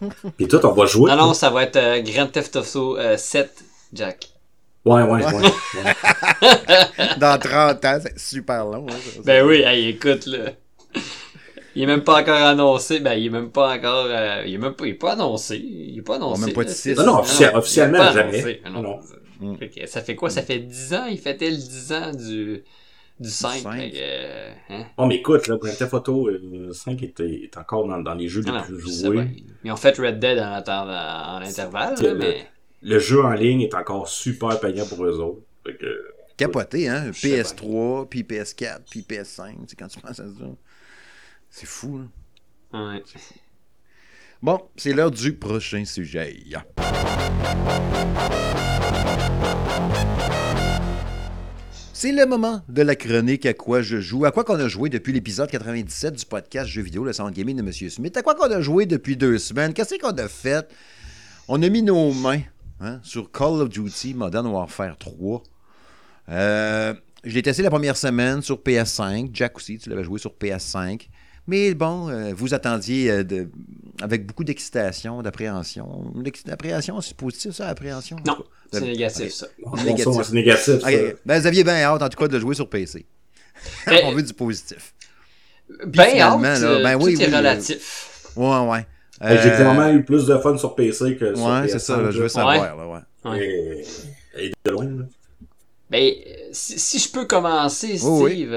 Puis 0.36 0.48
tout, 0.48 0.64
on 0.66 0.72
va 0.72 0.86
jouer. 0.86 1.10
Non, 1.10 1.16
non, 1.16 1.34
ça 1.34 1.48
va 1.50 1.62
être 1.62 1.76
euh, 1.76 2.00
Grand 2.02 2.26
Theft 2.26 2.56
Auto 2.56 2.98
euh, 2.98 3.16
7, 3.16 3.64
Jack. 3.92 4.28
Ouais, 4.84 5.02
ouais, 5.02 5.24
ouais. 5.24 5.34
ouais. 5.34 7.14
Dans 7.18 7.38
30 7.38 7.84
ans, 7.84 7.98
c'est 8.02 8.18
super 8.18 8.64
long. 8.64 8.86
hein, 8.88 8.92
ça. 9.14 9.20
Ben 9.24 9.46
oui, 9.46 9.62
hey, 9.64 9.88
écoute, 9.90 10.26
là. 10.26 10.50
Il 11.78 11.84
est 11.84 11.86
même 11.86 12.02
pas 12.02 12.20
encore 12.20 12.42
annoncé. 12.42 12.98
Ben, 12.98 13.12
il 13.14 13.26
est 13.26 13.30
même 13.30 13.50
pas 13.52 13.72
encore. 13.76 14.06
euh, 14.08 14.42
il 14.44 14.54
est 14.54 14.58
même 14.58 14.74
pas, 14.74 14.84
il 14.84 14.90
est 14.90 14.94
pas 14.94 15.12
annoncé. 15.12 15.58
Il 15.58 15.96
est 15.96 16.02
pas 16.02 16.16
annoncé. 16.16 16.46
même 16.46 16.52
pas 16.52 16.64
de 16.64 16.68
là, 16.68 16.74
six. 16.74 16.82
c'est- 16.82 16.94
Non, 16.96 17.06
non, 17.06 17.20
officiellement, 17.20 17.98
pas 17.98 18.12
jamais. 18.12 18.38
annoncé. 18.38 18.60
Ah 18.64 18.70
non. 18.70 18.82
Non. 18.82 18.98
Mm. 19.40 19.56
Ça 19.86 20.02
fait 20.02 20.16
quoi? 20.16 20.28
Ça 20.28 20.42
fait 20.42 20.58
10 20.58 20.94
ans? 20.94 21.06
Il 21.06 21.18
fêtait 21.18 21.52
le 21.52 21.56
10 21.56 21.92
ans 21.92 22.10
du, 22.10 22.64
du 23.20 23.30
5. 23.30 23.60
cinq. 23.60 23.80
fait 23.80 23.90
que, 23.90 23.96
euh, 24.00 24.50
hein? 24.70 24.86
Bon, 24.96 25.06
mais 25.06 25.14
écoute, 25.18 25.46
là, 25.46 25.56
Grand 25.56 25.72
Theft 25.72 25.94
Auto 25.94 26.28
euh, 26.28 26.72
5 26.72 27.00
est, 27.04 27.20
est 27.20 27.56
encore 27.56 27.86
dans, 27.86 27.98
dans 28.00 28.14
les 28.14 28.26
jeux 28.26 28.42
les 28.42 28.50
Ah 28.52 28.64
plus 28.66 28.80
joués. 28.80 29.28
Ils 29.62 29.70
ont 29.70 29.76
fait 29.76 29.96
Red 29.96 30.18
Dead 30.18 30.40
en, 30.40 30.54
intervalle, 30.54 31.94
C'est 31.96 32.02
là, 32.02 32.14
mais. 32.14 32.44
Le 32.82 32.98
jeu 32.98 33.22
en 33.22 33.34
ligne 33.34 33.60
est 33.60 33.74
encore 33.74 34.08
super 34.08 34.58
payant 34.58 34.86
pour 34.86 35.04
eux 35.04 35.20
autres. 35.20 35.42
Fait 35.64 35.76
que, 35.76 35.86
Capoté, 36.36 36.88
hein? 36.88 37.12
Je 37.12 37.20
sais 37.20 37.42
PS3, 37.42 38.08
puis 38.08 38.24
PS4, 38.24 38.80
puis 38.90 39.06
PS5. 39.08 39.52
Tu 39.52 39.68
sais, 39.68 39.76
quand 39.76 39.86
tu 39.86 40.00
penses 40.00 40.18
à 40.18 40.24
ça. 40.24 40.44
C'est 41.60 41.66
fou, 41.66 41.98
hein? 42.72 42.94
Ouais. 42.94 43.02
Bon, 44.40 44.60
c'est 44.76 44.92
l'heure 44.92 45.10
du 45.10 45.32
prochain 45.32 45.84
sujet. 45.84 46.36
C'est 51.92 52.12
le 52.12 52.26
moment 52.26 52.62
de 52.68 52.82
la 52.82 52.94
chronique 52.94 53.44
à 53.44 53.54
quoi 53.54 53.82
je 53.82 54.00
joue. 54.00 54.24
À 54.24 54.30
quoi 54.30 54.44
qu'on 54.44 54.60
a 54.60 54.68
joué 54.68 54.88
depuis 54.88 55.12
l'épisode 55.12 55.50
97 55.50 56.14
du 56.14 56.24
podcast 56.26 56.70
Jeux 56.70 56.82
vidéo, 56.82 57.02
le 57.02 57.12
Sound 57.12 57.34
Gaming 57.34 57.56
de 57.56 57.62
M. 57.62 57.72
Smith. 57.72 58.16
À 58.16 58.22
quoi 58.22 58.36
qu'on 58.36 58.52
a 58.52 58.60
joué 58.60 58.86
depuis 58.86 59.16
deux 59.16 59.38
semaines? 59.38 59.74
Qu'est-ce 59.74 59.96
qu'on 59.96 60.16
a 60.16 60.28
fait? 60.28 60.64
On 61.48 61.60
a 61.60 61.68
mis 61.68 61.82
nos 61.82 62.12
mains 62.12 62.42
hein, 62.78 63.00
sur 63.02 63.32
Call 63.32 63.62
of 63.62 63.68
Duty 63.68 64.14
Modern 64.14 64.46
Warfare 64.46 64.96
3. 64.96 65.42
Euh, 66.28 66.94
je 67.24 67.34
l'ai 67.34 67.42
testé 67.42 67.64
la 67.64 67.70
première 67.70 67.96
semaine 67.96 68.42
sur 68.42 68.58
PS5. 68.58 69.30
Jack 69.32 69.56
aussi, 69.56 69.76
tu 69.78 69.90
l'avais 69.90 70.04
joué 70.04 70.20
sur 70.20 70.34
PS5. 70.40 71.08
Mais 71.48 71.74
bon, 71.74 72.08
euh, 72.10 72.32
vous 72.36 72.54
attendiez 72.54 73.10
euh, 73.10 73.24
de- 73.24 73.48
avec 74.00 74.26
beaucoup 74.26 74.44
d'excitation, 74.44 75.22
d'appréhension. 75.22 76.12
L'appréhension, 76.46 77.00
c'est 77.00 77.16
positif, 77.16 77.52
ça, 77.52 77.66
l'appréhension? 77.66 78.16
Non, 78.24 78.36
c'est 78.70 78.82
Euh, 78.82 78.86
négatif, 78.86 79.32
ça. 79.32 79.46
Négatif. 79.84 80.22
c'est 80.22 80.32
négatif. 80.34 80.80
ça. 80.80 80.88
Ok, 80.88 81.16
Ben, 81.26 81.40
vous 81.40 81.46
aviez 81.46 81.64
bien 81.64 81.74
hâte, 81.82 82.02
en 82.02 82.08
tout 82.08 82.18
cas, 82.18 82.28
de 82.28 82.38
jouer 82.38 82.54
sur 82.54 82.68
PC. 82.68 83.06
Mais- 83.86 84.02
On 84.04 84.12
veut 84.12 84.22
du 84.22 84.34
positif. 84.34 84.94
Ben 85.86 86.20
hâte, 86.20 86.40
là, 86.42 86.56
euh, 86.62 86.82
ben 86.82 86.98
tout 86.98 87.06
oui, 87.06 87.14
est 87.14 87.26
oui, 87.26 87.34
relatif. 87.34 88.30
Ouais, 88.36 88.86
J'ai 89.20 89.26
Euh, 89.26 89.56
clairement 89.56 89.88
eu 89.90 90.04
plus 90.04 90.26
de 90.26 90.38
fun 90.38 90.56
sur 90.56 90.74
PC 90.74 91.16
que 91.16 91.34
sur 91.34 91.44
Ouais, 91.44 91.62
PS5. 91.66 91.68
c'est 91.68 91.78
ça, 91.80 91.96
là, 92.00 92.10
je 92.10 92.16
veux 92.18 92.22
là. 92.24 92.28
savoir. 92.28 92.76
Là, 92.76 92.86
ouais. 92.86 93.30
Ouais. 93.30 93.84
Et, 94.36 94.44
et 94.46 94.52
de 94.64 94.70
loin, 94.70 94.84
là. 94.84 95.04
Ben, 95.90 96.12
euh, 96.14 96.32
si, 96.52 96.78
si 96.78 96.98
je 96.98 97.10
peux 97.10 97.24
commencer, 97.24 97.96
Steve, 97.98 98.08
Oui, 98.10 98.46
oui. 98.48 98.56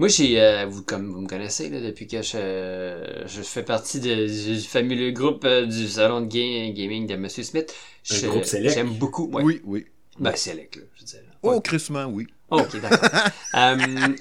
Euh, 0.00 0.02
moi 0.02 0.08
j'ai, 0.08 0.40
euh, 0.40 0.66
vous 0.66 0.82
comme 0.82 1.12
vous 1.12 1.20
me 1.20 1.28
connaissez 1.28 1.68
là, 1.68 1.80
depuis 1.80 2.06
que 2.06 2.22
je, 2.22 3.22
je 3.26 3.42
fais 3.42 3.62
partie 3.62 4.00
de- 4.00 4.54
du 4.54 4.60
fameux 4.60 5.10
groupe 5.10 5.44
euh, 5.44 5.66
du 5.66 5.88
salon 5.88 6.22
de 6.22 6.26
ga- 6.26 6.72
gaming 6.72 7.06
de 7.06 7.16
Monsieur 7.16 7.42
Smith. 7.44 7.74
Un 8.10 8.14
Je- 8.14 8.26
groupe 8.26 8.44
select. 8.44 8.74
J'aime 8.74 8.94
beaucoup. 8.94 9.28
ouais. 9.30 9.42
Oui, 9.42 9.60
oui. 9.64 9.86
Ben 10.18 10.34
select 10.36 10.76
là, 10.76 10.82
je. 10.96 11.16
Ouais. 11.16 11.54
Oh, 11.56 11.60
crissement, 11.60 12.04
oui. 12.06 12.26
Ok, 12.50 12.80
d'accord. 12.80 13.08
Euh, 13.54 13.76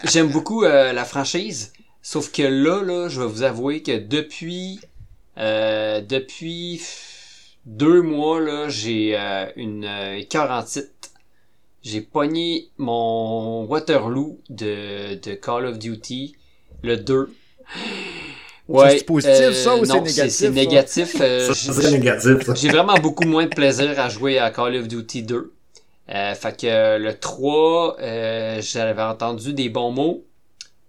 J'aime 0.06 0.30
beaucoup 0.30 0.64
euh, 0.64 0.92
la 0.94 1.06
franchise, 1.06 1.72
sauf 2.02 2.32
que 2.32 2.42
là, 2.42 2.82
là, 2.84 3.08
je 3.10 3.22
vais 3.22 3.28
vous 3.28 3.44
avouer 3.44 3.84
que 3.84 3.98
depuis 3.98 4.80
euh, 5.38 6.02
depuis 6.02 6.82
deux 7.66 8.02
mois, 8.02 8.40
là, 8.40 8.70
j'ai 8.70 9.16
euh, 9.18 9.46
une 9.56 9.86
euh, 9.86 10.22
40 10.30 10.80
J'ai 11.82 12.02
pogné 12.02 12.70
mon 12.78 13.64
Waterloo 13.66 14.40
de, 14.50 15.16
de 15.16 15.34
Call 15.36 15.66
of 15.66 15.80
Duty, 15.80 16.36
le 16.84 16.98
2. 16.98 17.30
C'est 18.90 19.06
positif, 19.06 19.54
ça, 19.54 19.76
ou 19.76 19.86
c'est 19.86 19.94
non, 19.94 20.02
négatif, 20.04 20.32
C'est 20.32 20.50
négatif. 20.52 21.16
euh, 21.22 21.54
j'ai- 21.54 21.72
c'est 21.72 21.92
négatif. 21.92 22.46
ça. 22.46 22.54
j'ai 22.54 22.70
vraiment 22.70 22.96
beaucoup 22.96 23.24
moins 23.26 23.46
de 23.46 23.50
plaisir 23.50 24.00
à 24.00 24.10
jouer 24.10 24.38
à 24.38 24.52
Call 24.52 24.76
of 24.76 24.88
Duty 24.88 25.24
2. 25.24 25.54
Euh, 26.12 26.36
fait 26.36 26.58
que 26.62 26.68
euh, 26.68 26.98
le 27.00 27.18
3, 27.18 27.98
euh, 28.00 28.62
j'avais 28.62 29.02
entendu 29.02 29.54
des 29.54 29.70
bons 29.70 29.92
mots. 29.92 30.24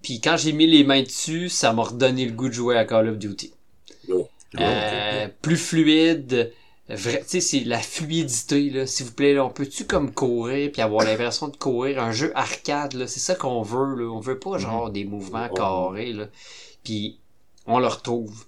Puis 0.03 0.21
quand 0.21 0.37
j'ai 0.37 0.53
mis 0.53 0.67
les 0.67 0.83
mains 0.85 1.03
dessus, 1.03 1.49
ça 1.49 1.73
m'a 1.73 1.83
redonné 1.85 2.25
le 2.27 2.33
goût 2.33 2.49
de 2.49 2.55
jouer 2.55 2.77
à 2.77 2.85
Call 2.85 3.09
of 3.09 3.17
Duty. 3.19 3.53
Oh. 4.11 4.29
Euh, 4.59 5.29
plus 5.43 5.57
fluide. 5.57 6.53
Vrai, 6.91 7.21
tu 7.23 7.29
sais, 7.29 7.41
c'est 7.41 7.61
la 7.61 7.79
fluidité, 7.79 8.69
là. 8.71 8.87
S'il 8.87 9.07
vous 9.07 9.13
plaît, 9.13 9.35
là, 9.35 9.45
on 9.45 9.51
peut-tu 9.51 9.85
comme 9.87 10.13
courir 10.13 10.73
puis 10.73 10.83
avoir 10.83 11.05
l'impression 11.05 11.49
de 11.49 11.57
courir 11.57 12.03
un 12.03 12.11
jeu 12.13 12.33
arcade, 12.35 12.95
là? 12.95 13.07
C'est 13.07 13.21
ça 13.21 13.35
qu'on 13.37 13.63
veut, 13.63 13.95
là. 13.97 14.11
On 14.11 14.19
veut 14.21 14.39
pas 14.39 14.59
genre 14.59 14.91
des 14.91 15.05
mouvements 15.05 15.47
Mhm. 15.49 15.55
carrés, 15.55 16.13
là. 16.13 16.27
Puis 16.83 17.19
on 17.67 17.79
le 17.79 17.87
retrouve. 17.87 18.45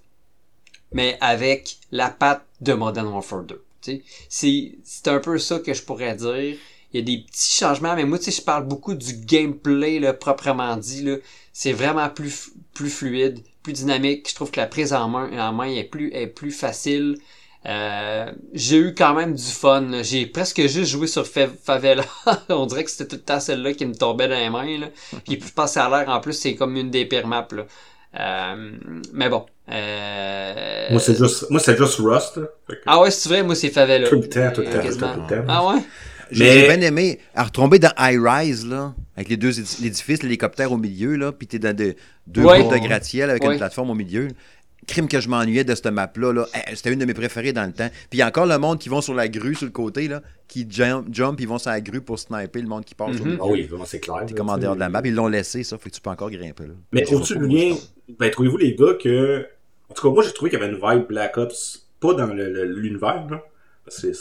Mais 0.91 1.17
avec 1.21 1.77
la 1.91 2.09
patte 2.09 2.45
de 2.61 2.73
Modern 2.73 3.07
Warfare 3.07 3.43
2. 3.43 3.63
tu 3.81 3.91
sais. 3.97 4.03
C'est, 4.29 4.75
c'est 4.83 5.07
un 5.09 5.19
peu 5.19 5.37
ça 5.39 5.59
que 5.59 5.73
je 5.73 5.83
pourrais 5.83 6.15
dire. 6.15 6.57
Il 6.93 6.99
y 6.99 6.99
a 6.99 7.01
des 7.01 7.23
petits 7.23 7.57
changements, 7.57 7.95
mais 7.95 8.05
moi, 8.05 8.17
tu 8.19 8.25
sais, 8.25 8.31
je 8.31 8.41
parle 8.41 8.65
beaucoup 8.67 8.93
du 8.93 9.13
gameplay, 9.13 9.99
là, 9.99 10.13
proprement 10.13 10.75
dit, 10.77 11.03
là. 11.03 11.15
C'est 11.53 11.73
vraiment 11.73 12.09
plus, 12.09 12.51
plus 12.73 12.89
fluide, 12.89 13.39
plus 13.61 13.73
dynamique. 13.73 14.29
Je 14.29 14.35
trouve 14.35 14.51
que 14.51 14.59
la 14.59 14.67
prise 14.67 14.93
en 14.93 15.07
main, 15.09 15.31
en 15.49 15.53
main 15.53 15.65
est 15.71 15.83
plus, 15.85 16.11
est 16.13 16.27
plus 16.27 16.51
facile. 16.51 17.17
Euh, 17.65 18.31
j'ai 18.53 18.77
eu 18.77 18.93
quand 18.93 19.13
même 19.13 19.33
du 19.35 19.43
fun. 19.43 19.89
J'ai 20.03 20.25
presque 20.25 20.59
juste 20.61 20.85
joué 20.91 21.07
sur 21.07 21.25
Fa- 21.25 21.47
Favela. 21.63 22.03
On 22.49 22.65
dirait 22.65 22.83
que 22.83 22.91
c'était 22.91 23.07
tout 23.07 23.15
le 23.15 23.21
temps 23.21 23.39
celle-là 23.39 23.73
qui 23.73 23.85
me 23.85 23.93
tombait 23.95 24.27
dans 24.27 24.35
les 24.37 24.49
mains. 24.49 24.79
Là. 24.79 24.87
Puis 25.25 25.39
je 25.45 25.53
pense 25.53 25.77
a 25.77 25.89
l'air 25.89 26.09
en 26.09 26.19
plus 26.19 26.33
c'est 26.33 26.55
comme 26.55 26.75
une 26.75 26.91
des 26.91 27.05
pires 27.05 27.27
maps. 27.27 27.47
Là. 27.51 27.65
Euh, 28.19 28.71
mais 29.13 29.29
bon, 29.29 29.45
Euh... 29.71 30.87
Moi, 30.91 30.99
c'est 30.99 31.17
juste, 31.17 31.49
moi, 31.49 31.59
c'est 31.59 31.77
juste 31.77 31.95
Rust. 31.99 32.35
que 32.67 32.73
Ah 32.85 32.99
ouais, 33.01 33.09
c'est 33.11 33.29
vrai, 33.29 33.43
moi 33.43 33.55
c'est 33.55 33.69
Favela. 33.69 34.07
Tout 34.09 34.15
le 34.21 34.29
temps, 34.29 34.51
tout 34.53 34.61
le 34.61 34.67
temps, 34.67 34.81
tout 34.81 34.87
le 34.87 35.35
temps. 35.37 35.45
Ah 35.47 35.65
ouais? 35.67 35.81
J'ai 36.31 36.43
Mais- 36.45 36.51
j'ai 36.61 36.67
bien 36.77 36.81
aimé 36.81 37.19
à 37.35 37.43
retomber 37.43 37.79
dans 37.79 37.91
High 37.97 38.19
Rise, 38.21 38.65
là, 38.67 38.93
avec 39.15 39.29
les 39.29 39.37
deux 39.37 39.51
édi- 39.59 39.81
l'édifice, 39.83 40.21
l'hélicoptère 40.23 40.71
au 40.71 40.77
milieu, 40.77 41.15
là, 41.15 41.31
puis 41.31 41.47
t'es 41.47 41.59
dans 41.59 41.75
de- 41.75 41.95
deux 42.27 42.43
Ouais. 42.43 42.59
groupes 42.59 42.73
de 42.73 42.79
gratte-ciel 42.79 43.29
avec 43.29 43.43
Ouais. 43.43 43.53
une 43.53 43.57
plateforme 43.57 43.89
au 43.91 43.93
milieu. 43.95 44.27
Crime 44.87 45.07
que 45.07 45.19
je 45.19 45.29
m'ennuyais 45.29 45.63
de 45.63 45.73
cette 45.75 45.87
map-là. 45.87 46.33
Là. 46.33 46.45
Eh, 46.55 46.75
C'était 46.75 46.91
une 46.93 46.99
de 46.99 47.05
mes 47.05 47.13
préférées 47.13 47.53
dans 47.53 47.65
le 47.65 47.71
temps. 47.73 47.89
Puis 48.09 48.13
il 48.13 48.17
y 48.19 48.21
a 48.21 48.27
encore 48.27 48.45
le 48.45 48.57
monde 48.57 48.79
qui 48.79 48.89
vont 48.89 49.01
sur 49.01 49.13
la 49.13 49.27
grue 49.27 49.55
sur 49.55 49.65
le 49.65 49.71
côté, 49.71 50.07
là, 50.07 50.21
qui 50.47 50.65
jump, 50.69 51.07
jump 51.11 51.39
ils 51.39 51.47
vont 51.47 51.57
sur 51.57 51.71
la 51.71 51.79
grue 51.81 52.01
pour 52.01 52.19
sniper 52.19 52.61
le 52.61 52.67
monde 52.67 52.83
qui 52.85 52.95
passe 52.95 53.19
milieu. 53.19 53.37
Ah 53.41 53.45
oui, 53.47 53.69
c'est 53.85 53.99
clair. 53.99 54.23
T'es 54.27 54.33
commandeur 54.33 54.75
de 54.75 54.79
la 54.79 54.89
map. 54.89 55.01
Ils 55.05 55.13
l'ont 55.15 55.27
laissé, 55.27 55.63
ça. 55.63 55.77
Fait 55.77 55.89
que 55.89 55.95
tu 55.95 56.01
peux 56.01 56.09
encore 56.09 56.29
grimper. 56.31 56.67
Là. 56.67 56.73
Mais 56.91 57.01
du 57.03 57.15
pourquoi. 57.15 57.35
lien, 57.47 57.75
ben, 58.19 58.29
trouvez-vous 58.31 58.57
les 58.57 58.75
gars 58.75 58.93
que. 59.01 59.45
En 59.89 59.93
tout 59.93 60.07
cas, 60.07 60.13
moi, 60.13 60.23
j'ai 60.23 60.33
trouvé 60.33 60.49
qu'il 60.49 60.59
y 60.59 60.63
avait 60.63 60.71
une 60.73 60.79
vibe 60.81 61.07
Black 61.07 61.37
Ops, 61.37 61.87
pas 61.99 62.13
dans 62.15 62.25
le- 62.27 62.51
le- 62.51 62.65
l'univers, 62.65 63.27
là. 63.29 63.43
c'est- 63.87 64.13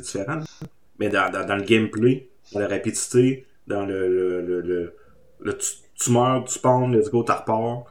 différent, 0.00 0.36
là. 0.36 0.44
mais 0.98 1.08
dans, 1.08 1.30
dans, 1.30 1.46
dans 1.46 1.56
le 1.56 1.62
gameplay, 1.62 2.28
dans 2.52 2.60
la 2.60 2.68
rapidité, 2.68 3.46
dans 3.66 3.86
le. 3.86 4.08
le, 4.08 4.40
le, 4.42 4.60
le, 4.60 4.94
le 5.40 5.56
tu, 5.58 5.68
tu 5.98 6.10
meurs, 6.10 6.44
tu 6.44 6.54
spawn, 6.54 6.94
let's 6.94 7.10
go, 7.10 7.22
t'as 7.22 7.36
repars. 7.40 7.84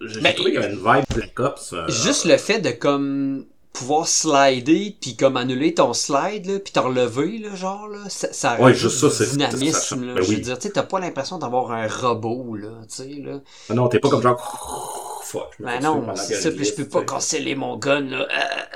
J'ai 0.00 0.20
Ben, 0.20 0.34
trouvé 0.34 0.52
qu'il 0.52 0.60
y 0.60 0.64
avait 0.64 0.72
une 0.74 0.78
vibe 0.78 1.04
Black 1.14 1.40
Ops. 1.40 1.72
euh, 1.72 1.88
Juste 1.88 2.24
le 2.26 2.36
fait 2.36 2.60
de 2.60 2.70
comme 2.70 3.44
pouvoir 3.72 4.06
slider 4.06 4.96
puis 5.00 5.16
comme 5.16 5.36
annuler 5.36 5.74
ton 5.74 5.92
slide 5.94 6.46
là 6.46 6.60
puis 6.60 6.72
t'en 6.72 6.84
relever 6.84 7.38
là 7.38 7.56
genre 7.56 7.88
là 7.88 7.98
ça, 8.08 8.32
ça 8.32 8.60
Ouais, 8.60 8.72
juste 8.72 8.98
ça, 9.00 9.10
c'est- 9.10 9.32
dynamisme 9.32 9.72
ça- 9.72 9.96
là 9.96 10.14
ben 10.14 10.22
je 10.22 10.30
veux 10.30 10.36
dire 10.36 10.58
tu 10.60 10.70
t'as 10.70 10.84
pas 10.84 11.00
l'impression 11.00 11.38
d'avoir 11.38 11.72
un 11.72 11.88
robot 11.88 12.54
là 12.54 12.68
tu 12.88 12.94
sais 13.02 13.08
là 13.24 13.40
Ah 13.68 13.74
non, 13.74 13.88
t'es 13.88 13.98
pas 13.98 14.10
comme 14.10 14.22
genre. 14.22 15.20
Fuck. 15.24 15.54
ben 15.58 15.80
non 15.80 16.06
c'est 16.14 16.34
ça 16.34 16.50
je 16.50 16.54
puis 16.54 16.64
je 16.66 16.74
peux 16.74 16.84
pas 16.88 17.02
canceller 17.02 17.56
mon 17.56 17.76
gun 17.76 18.02
là 18.02 18.18
Euh, 18.18 18.22
euh, 18.22 18.26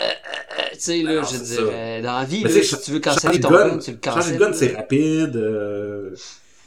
euh, 0.01 0.11
euh, 0.59 0.63
tu 0.73 0.81
sais 0.81 1.03
Ben 1.05 1.15
là 1.15 1.21
non, 1.21 1.29
je 1.31 1.37
veux 1.37 1.45
dire 1.45 1.69
euh, 1.73 2.03
dans 2.03 2.19
la 2.19 2.25
vie 2.25 2.43
là, 2.43 2.51
tu 2.51 2.65
si 2.65 2.81
tu 2.81 2.91
veux 2.91 2.99
canceller 2.99 3.39
ton 3.39 3.51
gun, 3.51 3.69
gun 3.69 3.79
tu 3.79 3.91
le 3.93 3.97
cancelles 3.99 4.35
de 4.37 4.45
gun, 4.45 4.53
c'est 4.53 4.75
rapide. 4.75 5.37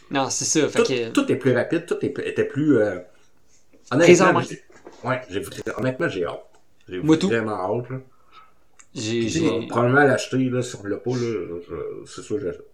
non 0.10 0.30
c'est 0.30 0.46
ça 0.46 0.70
fait 0.70 0.80
tout, 0.80 0.86
que 0.86 1.10
tout 1.10 1.32
est 1.32 1.36
plus 1.36 1.54
rapide, 1.54 1.86
tout 1.86 1.98
est, 2.02 2.14
était 2.26 2.46
plus. 2.46 2.78
Euh... 3.92 3.96
Honnêtement, 3.96 4.42
j'ai- 4.42 4.64
ouais, 5.04 5.22
j'ai, 5.30 5.42
honnêtement, 5.78 6.08
j'ai 6.10 6.26
hâte. 6.26 6.44
J'ai 6.88 7.00
Moi 7.02 7.18
tout. 7.18 7.28
vraiment 7.28 7.80
hâte. 7.80 7.90
Là. 7.90 7.98
j'ai 8.94 9.22
J'ai 9.24 9.30
j'ai 9.30 9.68
probablement 9.68 10.04
l'acheter, 10.04 10.50
là, 10.50 10.62
si 10.62 10.76
on 10.76 10.84
l'a 10.86 10.98
pas, 10.98 11.12
là, 11.12 11.60
c'est 12.06 12.22
sûr 12.22 12.38
que 12.38 12.44
j'achète. 12.44 12.66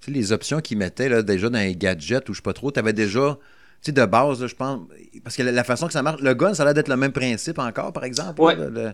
Tu 0.00 0.06
sais, 0.06 0.10
les 0.10 0.32
options 0.32 0.60
qu'ils 0.60 0.78
mettaient 0.78 1.08
là, 1.08 1.22
déjà 1.22 1.48
dans 1.48 1.58
les 1.58 1.74
gadgets 1.76 2.28
ou 2.28 2.32
je 2.34 2.38
sais 2.38 2.42
pas 2.42 2.52
trop, 2.52 2.70
tu 2.70 2.78
avais 2.78 2.92
déjà, 2.92 3.38
tu 3.82 3.86
sais, 3.86 3.92
de 3.92 4.04
base, 4.04 4.40
là, 4.42 4.46
je 4.46 4.54
pense, 4.54 4.80
parce 5.24 5.36
que 5.36 5.42
la, 5.42 5.52
la 5.52 5.64
façon 5.64 5.86
que 5.86 5.92
ça 5.92 6.02
marche, 6.02 6.20
le 6.20 6.34
gun, 6.34 6.54
ça 6.54 6.62
a 6.62 6.66
l'air 6.66 6.74
d'être 6.74 6.88
le 6.88 6.96
même 6.96 7.12
principe 7.12 7.58
encore, 7.58 7.92
par 7.92 8.04
exemple. 8.04 8.40
Ouais. 8.40 8.54
là, 8.56 8.68
le- 8.68 8.92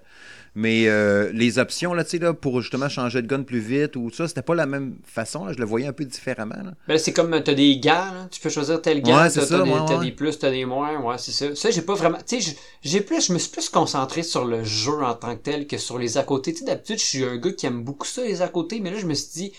mais 0.55 0.87
euh, 0.89 1.31
les 1.33 1.59
options, 1.59 1.95
là, 1.95 2.05
là, 2.21 2.35
pour 2.35 2.61
justement 2.61 2.89
changer 2.91 3.23
de 3.23 3.27
gun 3.27 3.43
plus 3.43 3.59
vite 3.61 3.97
ou 3.97 4.11
ça, 4.11 4.29
c'était 4.29 4.43
pas 4.43 4.55
la 4.55 4.67
même 4.67 4.97
façon. 5.05 5.47
là, 5.47 5.53
je 5.53 5.59
le 5.59 5.65
voyais 5.65 5.87
un 5.87 5.93
peu 5.95 6.05
différemment. 6.05 6.57
là. 6.57 6.73
Ben 6.87 6.95
là, 6.95 6.99
c'est 6.99 7.13
comme, 7.15 7.31
t'as 7.43 7.55
des 7.55 7.81
là. 7.85 8.29
tu 8.31 8.41
peux 8.41 8.51
choisir 8.51 8.83
tel 8.83 8.99
Ouais, 8.99 9.03
t'as 9.03 9.31
t'as 9.47 9.63
des, 9.65 9.71
ouais, 9.71 9.79
t'as 9.89 9.99
ouais. 9.99 10.05
des 10.07 10.13
plus, 10.13 10.39
t'as 10.39 10.51
des 10.51 10.65
moins, 10.67 11.01
ouais, 11.01 11.17
c'est 11.19 11.33
ça. 11.33 11.55
Ça, 11.55 11.71
j'ai 11.71 11.81
pas 11.83 11.95
vraiment, 11.95 12.19
tu 12.27 12.41
sais, 12.43 12.57
j'ai- 12.83 13.01
plus, 13.01 13.27
je 13.27 13.33
me 13.33 13.39
suis 13.39 13.51
plus 13.51 13.69
concentré 13.71 14.23
sur 14.23 14.45
le 14.45 14.63
jeu 14.63 15.03
en 15.03 15.15
tant 15.15 15.35
que 15.37 15.43
tel 15.43 15.67
que 15.67 15.79
sur 15.79 15.99
les 15.99 16.19
à 16.19 16.23
côté. 16.23 16.53
Tu 16.53 16.59
sais, 16.61 16.65
d'habitude, 16.67 16.99
je 16.99 17.05
suis 17.05 17.25
un 17.25 17.37
gars 17.39 17.53
qui 17.53 17.67
aime 17.67 17.83
beaucoup 17.83 18.07
ça, 18.07 18.23
les 18.23 18.43
à 18.43 18.49
côté, 18.49 18.81
mais 18.81 18.91
là, 18.91 18.99
je 18.99 19.07
me 19.07 19.15
suis 19.15 19.33
dit, 19.33 19.53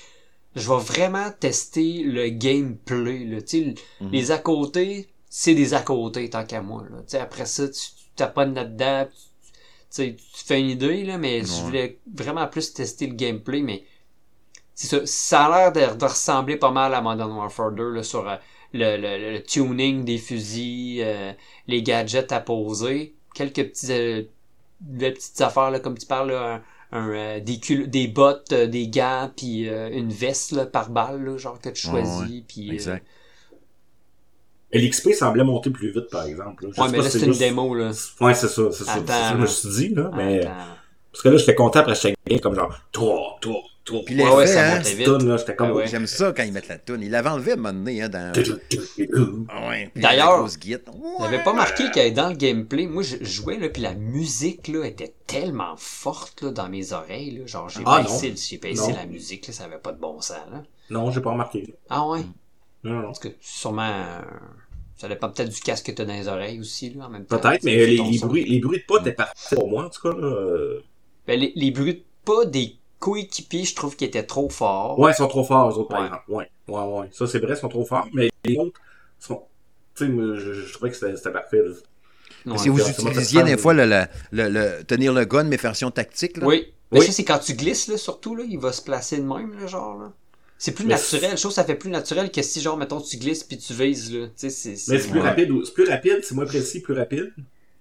je 0.56 0.70
vais 0.70 0.78
vraiment 0.80 1.32
tester 1.40 2.04
le 2.04 2.30
gameplay, 2.30 3.26
là, 3.26 3.38
Mhm. 4.02 4.12
les 4.12 4.30
à 4.32 4.38
côté, 4.38 5.10
c'est 5.30 5.56
des 5.56 5.74
à 5.74 5.82
côté, 5.82 6.30
tant 6.30 6.46
qu'à 6.46 6.62
moi, 6.62 6.84
là. 6.92 6.98
Tu 7.00 7.04
sais, 7.08 7.20
après 7.20 7.48
ça, 7.48 7.68
tu 7.68 7.82
t'apponnes 8.16 8.54
là-dedans, 8.54 9.08
sais, 9.96 10.16
tu 10.16 10.44
fais 10.46 10.60
une 10.60 10.70
idée, 10.70 11.04
là, 11.04 11.18
mais 11.18 11.40
je 11.42 11.46
voulais 11.66 12.00
vraiment 12.14 12.48
plus 12.48 12.74
tester 12.74 13.08
le 13.08 13.14
gameplay, 13.16 13.62
mais 13.62 13.84
c'est 14.76 14.88
ça. 14.88 15.06
Ça 15.06 15.46
a 15.46 15.72
l'air 15.72 15.92
de, 15.94 15.98
de 15.98 16.06
ressembler 16.06 16.58
pas 16.58 16.72
mal 16.72 16.94
à 16.94 17.02
Modern 17.02 17.32
Warfare 17.32 17.72
2 17.72 17.92
là, 17.92 18.04
sur 18.04 18.28
euh, 18.28 18.36
le, 18.74 18.98
le- 18.98 19.34
le 19.34 19.44
tuning 19.44 20.04
des 20.04 20.18
fusils, 20.18 21.02
euh, 21.04 21.32
les 21.68 21.84
gadgets 21.84 22.32
à 22.32 22.40
poser, 22.40 23.16
quelques 23.36 23.64
petits, 23.70 23.92
euh, 23.92 24.24
des 24.82 25.12
petites 25.12 25.40
affaires 25.42 25.72
là, 25.72 25.80
comme 25.80 25.98
tu 25.98 26.06
parles, 26.08 26.32
là, 26.32 26.64
un, 26.92 27.00
un, 27.00 27.10
euh, 27.10 27.40
des, 27.40 27.60
cul- 27.60 27.88
des 27.88 28.08
bottes, 28.08 28.54
des 28.54 28.88
gants, 28.88 29.32
puis 29.36 29.68
une 29.68 30.12
veste 30.12 30.52
là, 30.54 30.66
par 30.66 30.90
balle, 30.90 31.24
là, 31.24 31.38
genre 31.38 31.60
que 31.60 31.70
tu 31.70 31.82
choisis. 31.90 32.44
puis, 32.48 32.72
l'XP 34.80 35.12
semblait 35.14 35.44
monter 35.44 35.70
plus 35.70 35.92
vite, 35.92 36.10
par 36.10 36.26
exemple. 36.26 36.66
là. 36.66 36.72
Je 36.76 36.82
ouais, 36.82 36.88
sais 36.88 36.92
mais 36.92 36.98
pas 37.00 37.04
là 37.04 37.10
si 37.10 37.20
c'est 37.20 37.26
une 37.26 37.32
juste- 37.32 37.40
démo 37.40 37.76
là. 37.76 37.92
Ouais, 38.22 38.34
c'est 38.34 38.48
ça, 38.48 38.64
c'est 38.72 38.84
ça. 38.84 38.94
C'est 38.98 39.08
ça 39.08 39.32
je 39.34 39.38
me 39.38 39.46
suis 39.48 39.70
dit, 39.70 39.96
là. 39.96 40.12
Mais... 40.16 40.42
Attends. 40.42 40.52
Parce 41.12 41.22
que 41.22 41.30
là, 41.30 41.38
j'étais 41.38 41.54
content 41.56 41.80
après 41.82 41.94
chaque 41.94 42.16
game, 42.28 42.40
comme 42.40 42.56
genre, 42.56 42.76
toi, 42.92 43.38
toi, 43.40 43.56
toi. 43.86 44.02
Puis 44.04 44.16
Ouais, 44.16 44.24
l'effet, 44.24 44.36
ouais, 44.36 44.48
ça 44.48 44.66
hein, 44.66 44.76
montait 44.78 44.94
vite. 44.96 45.06
Toune, 45.06 45.28
là, 45.30 45.38
j'étais 45.38 45.56
comme. 45.56 45.70
Ah 45.70 45.74
ouais. 45.76 45.88
J'aime 45.88 46.08
ça 46.08 46.34
quand 46.36 46.42
ils 46.42 46.52
mettent 46.52 46.70
la 46.70 46.80
toune. 46.80 47.04
Ils 47.04 47.12
l'avaient 47.12 47.30
enlevé 47.30 47.52
à 47.52 47.54
un 47.54 47.58
moment 47.58 47.74
donné, 47.74 48.02
hein, 48.02 48.10
dans. 48.10 48.34
Ah 49.50 49.68
ouais, 49.70 49.92
D'ailleurs. 49.96 50.48
J'avais 51.20 51.44
pas 51.44 51.54
marqué 51.54 51.92
qu'elle 51.92 52.08
est 52.08 52.12
dans 52.12 52.30
le 52.30 52.36
gameplay. 52.36 52.88
Moi, 52.88 53.04
je 53.04 53.24
jouais, 53.24 53.60
là, 53.60 53.70
puis 53.70 53.84
la 53.84 53.94
musique, 53.94 54.68
là, 54.70 54.86
était 54.86 55.14
tellement 55.28 55.76
forte, 55.78 56.42
là, 56.42 56.50
dans 56.50 56.68
mes 56.70 56.94
oreilles, 56.94 57.38
là. 57.38 57.46
Genre, 57.46 57.70
j'ai 57.70 57.84
Ah, 57.86 58.02
baissé, 58.02 58.34
j'ai 58.36 58.58
baissé 58.58 58.92
la 58.94 59.06
musique, 59.06 59.46
là, 59.46 59.54
ça 59.54 59.66
avait 59.66 59.78
pas 59.78 59.92
de 59.92 60.00
bon 60.00 60.20
sens, 60.20 60.38
là. 60.52 60.64
Non, 60.90 61.12
j'ai 61.12 61.22
pas 61.22 61.32
remarqué. 61.32 61.76
Ah 61.92 62.08
ouais? 62.08 62.22
Non, 62.84 62.92
non, 62.94 63.00
non. 63.02 63.06
Parce 63.08 63.20
que, 63.20 63.30
sûrement, 63.40 63.88
euh, 63.88 64.22
ça 65.04 65.10
dépend 65.10 65.30
peut-être 65.30 65.50
du 65.50 65.60
casque 65.60 65.88
que 65.88 65.92
t'as 65.92 66.06
dans 66.06 66.14
les 66.14 66.30
oreilles 66.30 66.62
aussi, 66.62 66.92
là, 66.92 67.08
en 67.08 67.10
même 67.10 67.26
temps. 67.26 67.38
Peut-être, 67.38 67.60
Tu 67.60 67.66
mais 67.66 67.86
les, 67.86 68.20
bruits, 68.20 68.46
les 68.46 68.60
bruits 68.60 68.80
de 68.80 68.84
pas 68.88 69.02
étaient 69.02 69.12
parfaits 69.12 69.60
pour 69.60 69.68
moi, 69.68 69.86
en 69.86 69.90
tout 69.90 70.02
cas, 70.02 70.18
là. 70.18 70.26
euh, 70.28 70.82
Ben, 71.28 71.38
les, 71.38 71.52
les 71.58 71.72
bruits 71.72 71.96
de 71.96 72.04
pas 72.24 72.46
des 72.46 72.78
coéquipiers, 73.00 73.66
je 73.66 73.76
trouve 73.76 73.98
qu'ils 73.98 74.08
étaient 74.08 74.24
trop 74.24 74.50
forts. 74.50 74.98
Ouais, 74.98 75.12
ils 75.12 75.16
sont 75.16 75.28
trop 75.28 75.44
forts, 75.44 75.70
eux 75.70 75.74
autres, 75.80 75.90
par 75.90 76.00
Ouais. 76.00 76.06
exemple. 76.08 76.24
Ouais, 76.30 76.50
ouais, 76.70 77.00
ouais. 77.02 77.10
Ça, 77.12 77.28
c'est 77.28 77.40
vrai, 77.40 77.54
ils 77.54 77.60
sont 77.60 77.68
trop 77.68 77.84
forts, 77.84 78.08
mais 78.14 78.30
les 78.46 78.58
autres 78.58 78.80
sont. 79.20 79.42
Tu 79.96 80.06
sais, 80.06 80.10
moi, 80.10 80.36
je, 80.38 80.54
je 80.54 80.74
trouvais 80.74 80.90
que 80.90 80.96
c'était 80.96 81.32
parfait. 81.34 81.60
Ouais. 82.46 82.58
Si 82.58 82.70
vous 82.70 82.80
utilisiez 82.90 83.44
des 83.44 83.58
fois 83.58 83.74
le, 83.74 83.86
le- 83.86 84.06
le- 84.32 84.50
le- 84.50 84.84
tenir 84.86 85.12
le 85.14 85.26
gun, 85.26 85.44
mais 85.44 85.58
version 85.58 85.92
tactique, 85.92 86.38
là? 86.38 86.48
Oui. 86.48 86.68
Mais 86.94 87.00
Oui. 87.00 87.06
ça, 87.06 87.12
c'est 87.12 87.24
quand 87.26 87.40
tu 87.40 87.54
glisses, 87.56 87.88
là, 87.88 87.98
surtout, 87.98 88.36
là, 88.36 88.44
il 88.48 88.58
va 88.60 88.72
se 88.72 88.82
placer 88.82 89.18
de 89.18 89.24
même, 89.24 89.60
là, 89.60 89.68
genre, 89.68 89.98
là. 90.00 90.14
C'est 90.64 90.72
plus 90.72 90.86
Mais 90.86 90.94
naturel. 90.94 91.32
Je 91.32 91.36
trouve 91.42 91.52
que 91.52 91.56
ça 91.56 91.66
fait 91.66 91.76
plus 91.76 91.90
naturel 91.90 92.32
que 92.32 92.42
si, 92.42 92.62
genre, 92.62 92.78
mettons, 92.78 93.02
tu 93.02 93.18
glisses 93.18 93.44
puis 93.44 93.58
tu 93.58 93.74
vises, 93.74 94.14
là. 94.14 94.28
Tu 94.28 94.34
sais, 94.38 94.50
c'est... 94.50 94.70
Mais 94.94 94.98
c'est 95.00 95.10
plus 95.10 95.20
Ouais. 95.20 95.28
rapide, 95.28 95.50
c'est 95.66 95.74
plus 95.74 95.84
rapide, 95.90 96.20
c'est 96.24 96.36
moins 96.36 96.46
précis, 96.46 96.80
plus 96.82 96.94
rapide. 96.94 97.34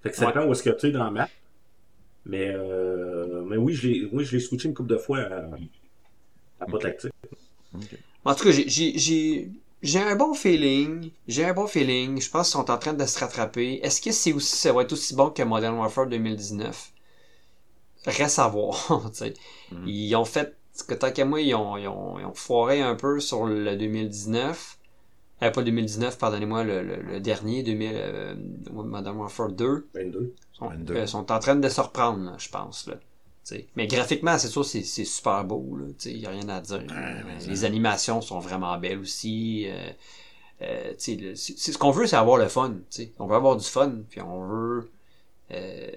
Fait 0.03 0.11
que 0.11 0.16
ça 0.16 0.26
Ouais. 0.26 0.33
dépend 0.33 0.47
où 0.47 0.53
est-ce 0.53 0.64
que 0.64 0.70
tu 0.70 0.87
es 0.89 0.91
dans 0.91 1.05
la 1.05 1.11
map. 1.12 1.28
Mais, 2.26 2.49
euh, 2.53 3.43
mais 3.47 3.57
oui, 3.57 3.72
je 3.74 3.87
l'ai, 3.87 4.09
oui, 4.12 4.24
je 4.24 4.33
l'ai 4.35 4.41
switché 4.41 4.66
une 4.68 4.74
couple 4.74 4.89
de 4.91 4.97
fois 4.97 5.18
à, 5.20 5.45
à 6.61 6.66
pas 6.66 6.78
tactique. 6.80 7.12
En 8.24 8.35
tout 8.35 8.45
cas, 8.45 8.51
j'ai- 8.51 8.68
j'ai 8.68 8.99
j'ai 8.99 9.49
j'ai 9.80 9.99
un 10.01 10.16
bon 10.16 10.35
feeling. 10.35 11.11
J'ai 11.28 11.45
un 11.45 11.53
bon 11.53 11.68
feeling. 11.68 12.20
Je 12.20 12.30
pense 12.30 12.49
qu'ils 12.49 12.53
sont 12.61 12.68
en 12.70 12.78
train 12.78 12.95
de 12.95 13.07
se 13.07 13.16
rattraper. 13.18 13.78
Est-ce 13.85 14.01
que 14.01 14.11
c'est 14.11 14.33
aussi 14.33 14.57
ça 14.57 14.72
va 14.72 14.83
être 14.83 14.93
aussi 14.93 15.14
bon 15.14 15.30
que 15.30 15.43
Modern 15.45 15.76
Warfare 15.78 16.09
2019 16.09 16.93
Reste 18.07 18.41
à 18.41 18.49
voir. 18.49 18.76
Mhm. 19.72 19.87
Ils 19.89 20.14
ont 20.16 20.24
fait 20.24 20.57
parce 20.72 20.82
que 20.84 20.94
tant 20.94 21.10
qu'à 21.12 21.24
moi, 21.24 21.40
ils 21.40 21.54
ont, 21.54 21.76
ils, 21.76 21.88
ont, 21.88 22.18
ils 22.18 22.24
ont 22.24 22.34
foiré 22.34 22.80
un 22.80 22.94
peu 22.94 23.20
sur 23.20 23.44
le 23.46 23.76
2019. 23.76 24.78
Euh, 25.42 25.50
pas 25.50 25.62
2019, 25.62 26.18
pardonnez-moi, 26.18 26.62
le, 26.64 26.82
le, 26.82 26.96
le 27.02 27.20
dernier, 27.20 27.62
2000, 27.64 27.90
euh, 27.94 28.34
Modern 28.72 29.16
Warfare 29.18 29.50
2. 29.50 29.88
22. 29.94 30.34
sont, 30.52 30.68
22. 30.68 30.94
euh, 30.94 31.06
sont 31.06 31.32
en 31.32 31.38
train 31.40 31.56
de 31.56 31.68
se 31.68 31.80
reprendre, 31.80 32.24
là, 32.24 32.34
je 32.38 32.48
pense. 32.48 32.86
Là. 32.86 32.94
T'sais. 33.44 33.66
Mais 33.74 33.88
graphiquement, 33.88 34.38
c'est 34.38 34.46
sûr, 34.48 34.64
c'est 34.64 34.84
c'est 34.84 35.04
super 35.04 35.44
beau. 35.44 35.76
Il 36.06 36.18
n'y 36.18 36.26
a 36.26 36.30
rien 36.30 36.48
à 36.48 36.60
dire. 36.60 36.82
mais 36.88 37.44
les 37.48 37.64
animations 37.64 38.20
sont 38.20 38.38
vraiment 38.38 38.78
belles 38.78 39.00
aussi. 39.00 39.64
Euh, 39.66 39.90
euh, 40.62 40.94
t'sais, 40.94 41.16
le- 41.16 41.34
c'est 41.34 41.58
c'est- 41.58 41.72
ce 41.72 41.78
qu'on 41.78 41.90
veut, 41.90 42.06
c'est 42.06 42.14
avoir 42.16 42.38
le 42.38 42.46
fun. 42.48 42.76
t'sais. 42.88 43.12
On 43.18 43.26
veut 43.26 43.34
avoir 43.34 43.56
du 43.56 43.64
fun, 43.66 43.92
puis 44.08 44.20
on 44.20 44.46
veut... 44.46 44.90
Euh, 45.50 45.90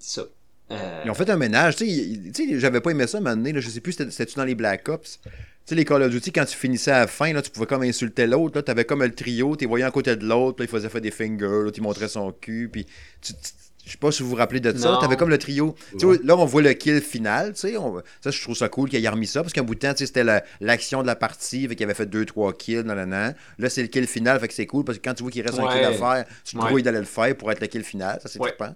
ça. 0.00 0.22
Euh, 0.70 1.02
Ils 1.04 1.10
ont 1.10 1.14
fait 1.14 1.28
un 1.30 1.36
ménage. 1.36 1.76
Tu 1.76 1.86
sais, 1.88 2.32
tu 2.32 2.60
j'avais 2.60 2.80
pas 2.80 2.90
aimé 2.90 3.06
ça 3.06 3.18
à 3.18 3.20
un 3.20 3.24
moment 3.24 3.36
donné. 3.36 3.52
Là, 3.52 3.60
je 3.60 3.68
sais 3.68 3.80
plus, 3.80 3.92
c'était- 3.92 4.10
c'était-tu 4.10 4.36
dans 4.36 4.44
les 4.44 4.54
Black 4.54 4.88
Ops? 4.88 5.18
Tu 5.24 5.30
sais, 5.66 5.74
les 5.74 5.84
Call 5.84 6.02
of 6.02 6.10
Duty, 6.10 6.32
quand 6.32 6.44
tu 6.44 6.56
finissais 6.56 6.90
à 6.92 7.00
la 7.00 7.06
fin, 7.06 7.32
là, 7.32 7.42
tu 7.42 7.50
pouvais 7.50 7.66
comme 7.66 7.82
insulter 7.82 8.26
l'autre. 8.26 8.56
là. 8.56 8.62
T'avais 8.62 8.84
comme 8.84 9.02
le 9.02 9.12
trio, 9.14 9.56
t'es 9.56 9.66
voyais 9.66 9.84
à 9.84 9.90
côté 9.90 10.14
de 10.16 10.24
l'autre, 10.24 10.56
puis 10.56 10.66
là, 10.66 10.70
il 10.70 10.76
faisait 10.76 10.88
faire 10.88 11.00
des 11.00 11.10
fingers, 11.10 11.46
l'autre, 11.64 11.76
il 11.78 11.82
montrait 11.82 12.08
son 12.08 12.32
cul, 12.32 12.68
puis 12.72 12.86
tu- 13.20 13.32
tu- 13.34 13.38
je 13.84 13.90
sais 13.92 13.98
pas 13.98 14.10
si 14.12 14.22
vous 14.22 14.30
vous 14.30 14.36
rappelez 14.36 14.60
de 14.60 14.76
ça. 14.76 14.98
T'avais 15.00 15.16
comme 15.16 15.28
le 15.30 15.38
trio. 15.38 15.74
Tu 15.98 16.06
là, 16.24 16.36
on 16.36 16.44
voit 16.44 16.62
le 16.62 16.72
kill 16.72 17.00
final. 17.00 17.52
Tu 17.54 17.76
on- 17.76 18.00
ça, 18.20 18.30
je 18.30 18.40
trouve 18.40 18.56
ça 18.56 18.68
cool 18.68 18.88
qu'il 18.88 19.04
ait 19.04 19.08
remis 19.08 19.26
ça, 19.26 19.42
parce 19.42 19.52
qu'un 19.52 19.62
bout 19.62 19.74
de 19.74 19.80
temps, 19.80 19.92
tu 19.92 19.98
sais, 19.98 20.06
c'était 20.06 20.24
la- 20.24 20.44
l'action 20.60 21.02
de 21.02 21.06
la 21.08 21.16
partie, 21.16 21.66
fait 21.68 21.74
qu'il 21.76 21.84
avait 21.84 21.94
fait 21.94 22.06
2-3 22.06 22.52
kills, 22.52 22.82
nan, 22.84 22.96
nan, 22.96 23.08
nan. 23.10 23.34
Là, 23.58 23.68
c'est 23.70 23.82
le 23.82 23.88
kill 23.88 24.06
final, 24.06 24.38
fait 24.40 24.48
que 24.48 24.54
c'est 24.54 24.66
cool, 24.66 24.84
parce 24.84 24.98
que 24.98 25.02
quand 25.04 25.14
tu 25.14 25.22
vois 25.24 25.32
qu'il 25.32 25.42
reste 25.42 25.58
un 25.58 25.68
kill 25.68 25.84
à 25.84 25.92
faire, 25.92 26.24
tu 26.44 26.56
te 26.56 26.62
Ouais. 26.72 26.82
d'aller 26.82 26.98
le 27.00 27.04
faire 27.04 27.36
pour 27.36 27.50
être 27.52 27.60
le 27.60 27.66
kill 27.66 27.82
final. 27.84 28.18
Ça, 28.22 28.28
c'est 28.28 28.40
Ouais. 28.40 28.48
trippant. 28.50 28.74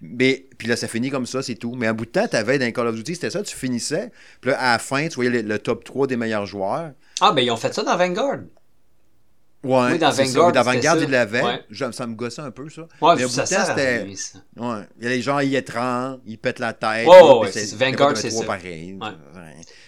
Mais, 0.00 0.46
puis 0.58 0.68
là, 0.68 0.76
ça 0.76 0.88
finit 0.88 1.10
comme 1.10 1.26
ça, 1.26 1.42
c'est 1.42 1.54
tout. 1.54 1.74
Mais 1.74 1.86
un 1.86 1.94
bout 1.94 2.04
de 2.04 2.10
temps, 2.10 2.26
t'avais 2.28 2.58
dans 2.58 2.70
Call 2.70 2.88
of 2.88 2.96
Duty, 2.96 3.14
c'était 3.14 3.30
ça, 3.30 3.42
tu 3.42 3.56
finissais. 3.56 4.10
Puis 4.40 4.50
là, 4.50 4.58
à 4.60 4.72
la 4.72 4.78
fin, 4.78 5.08
tu 5.08 5.14
voyais 5.14 5.30
le, 5.30 5.42
le 5.42 5.58
top 5.58 5.84
3 5.84 6.06
des 6.06 6.16
meilleurs 6.16 6.46
joueurs. 6.46 6.92
Ah, 7.20 7.32
ben 7.32 7.40
ils 7.42 7.50
ont 7.50 7.56
fait 7.56 7.72
ça 7.74 7.82
dans 7.82 7.96
Vanguard. 7.96 8.40
Ouais, 9.64 9.92
Oui, 9.92 9.98
dans. 9.98 10.10
Vanguard, 10.10 10.46
Oui, 10.48 10.52
dans 10.52 10.62
Vanguard, 10.62 10.96
ça. 10.96 11.02
il 11.02 11.10
l'avait. 11.10 11.42
Ouais. 11.42 11.92
Ça 11.92 12.06
me 12.06 12.14
gossait 12.14 12.42
un 12.42 12.50
peu, 12.50 12.68
ça. 12.68 12.82
Ouais, 13.00 13.16
Mais 13.16 13.24
au 13.24 13.28
ça 13.28 13.42
bout 13.42 13.50
de 13.50 13.54
temps, 13.56 13.64
c'était-. 13.66 14.06
Ouais. 14.56 14.82
Il 14.98 15.04
y 15.04 15.06
a 15.06 15.10
les 15.10 15.22
gens, 15.22 15.38
ils 15.40 15.54
étranglent, 15.56 16.20
ils 16.26 16.38
pètent 16.38 16.58
la 16.60 16.72
tête. 16.72 17.06
Ouais, 17.40 17.50
c'est- 17.52 17.74
Vanguard, 17.74 18.16
c'est 18.16 18.30
ça. 18.30 18.44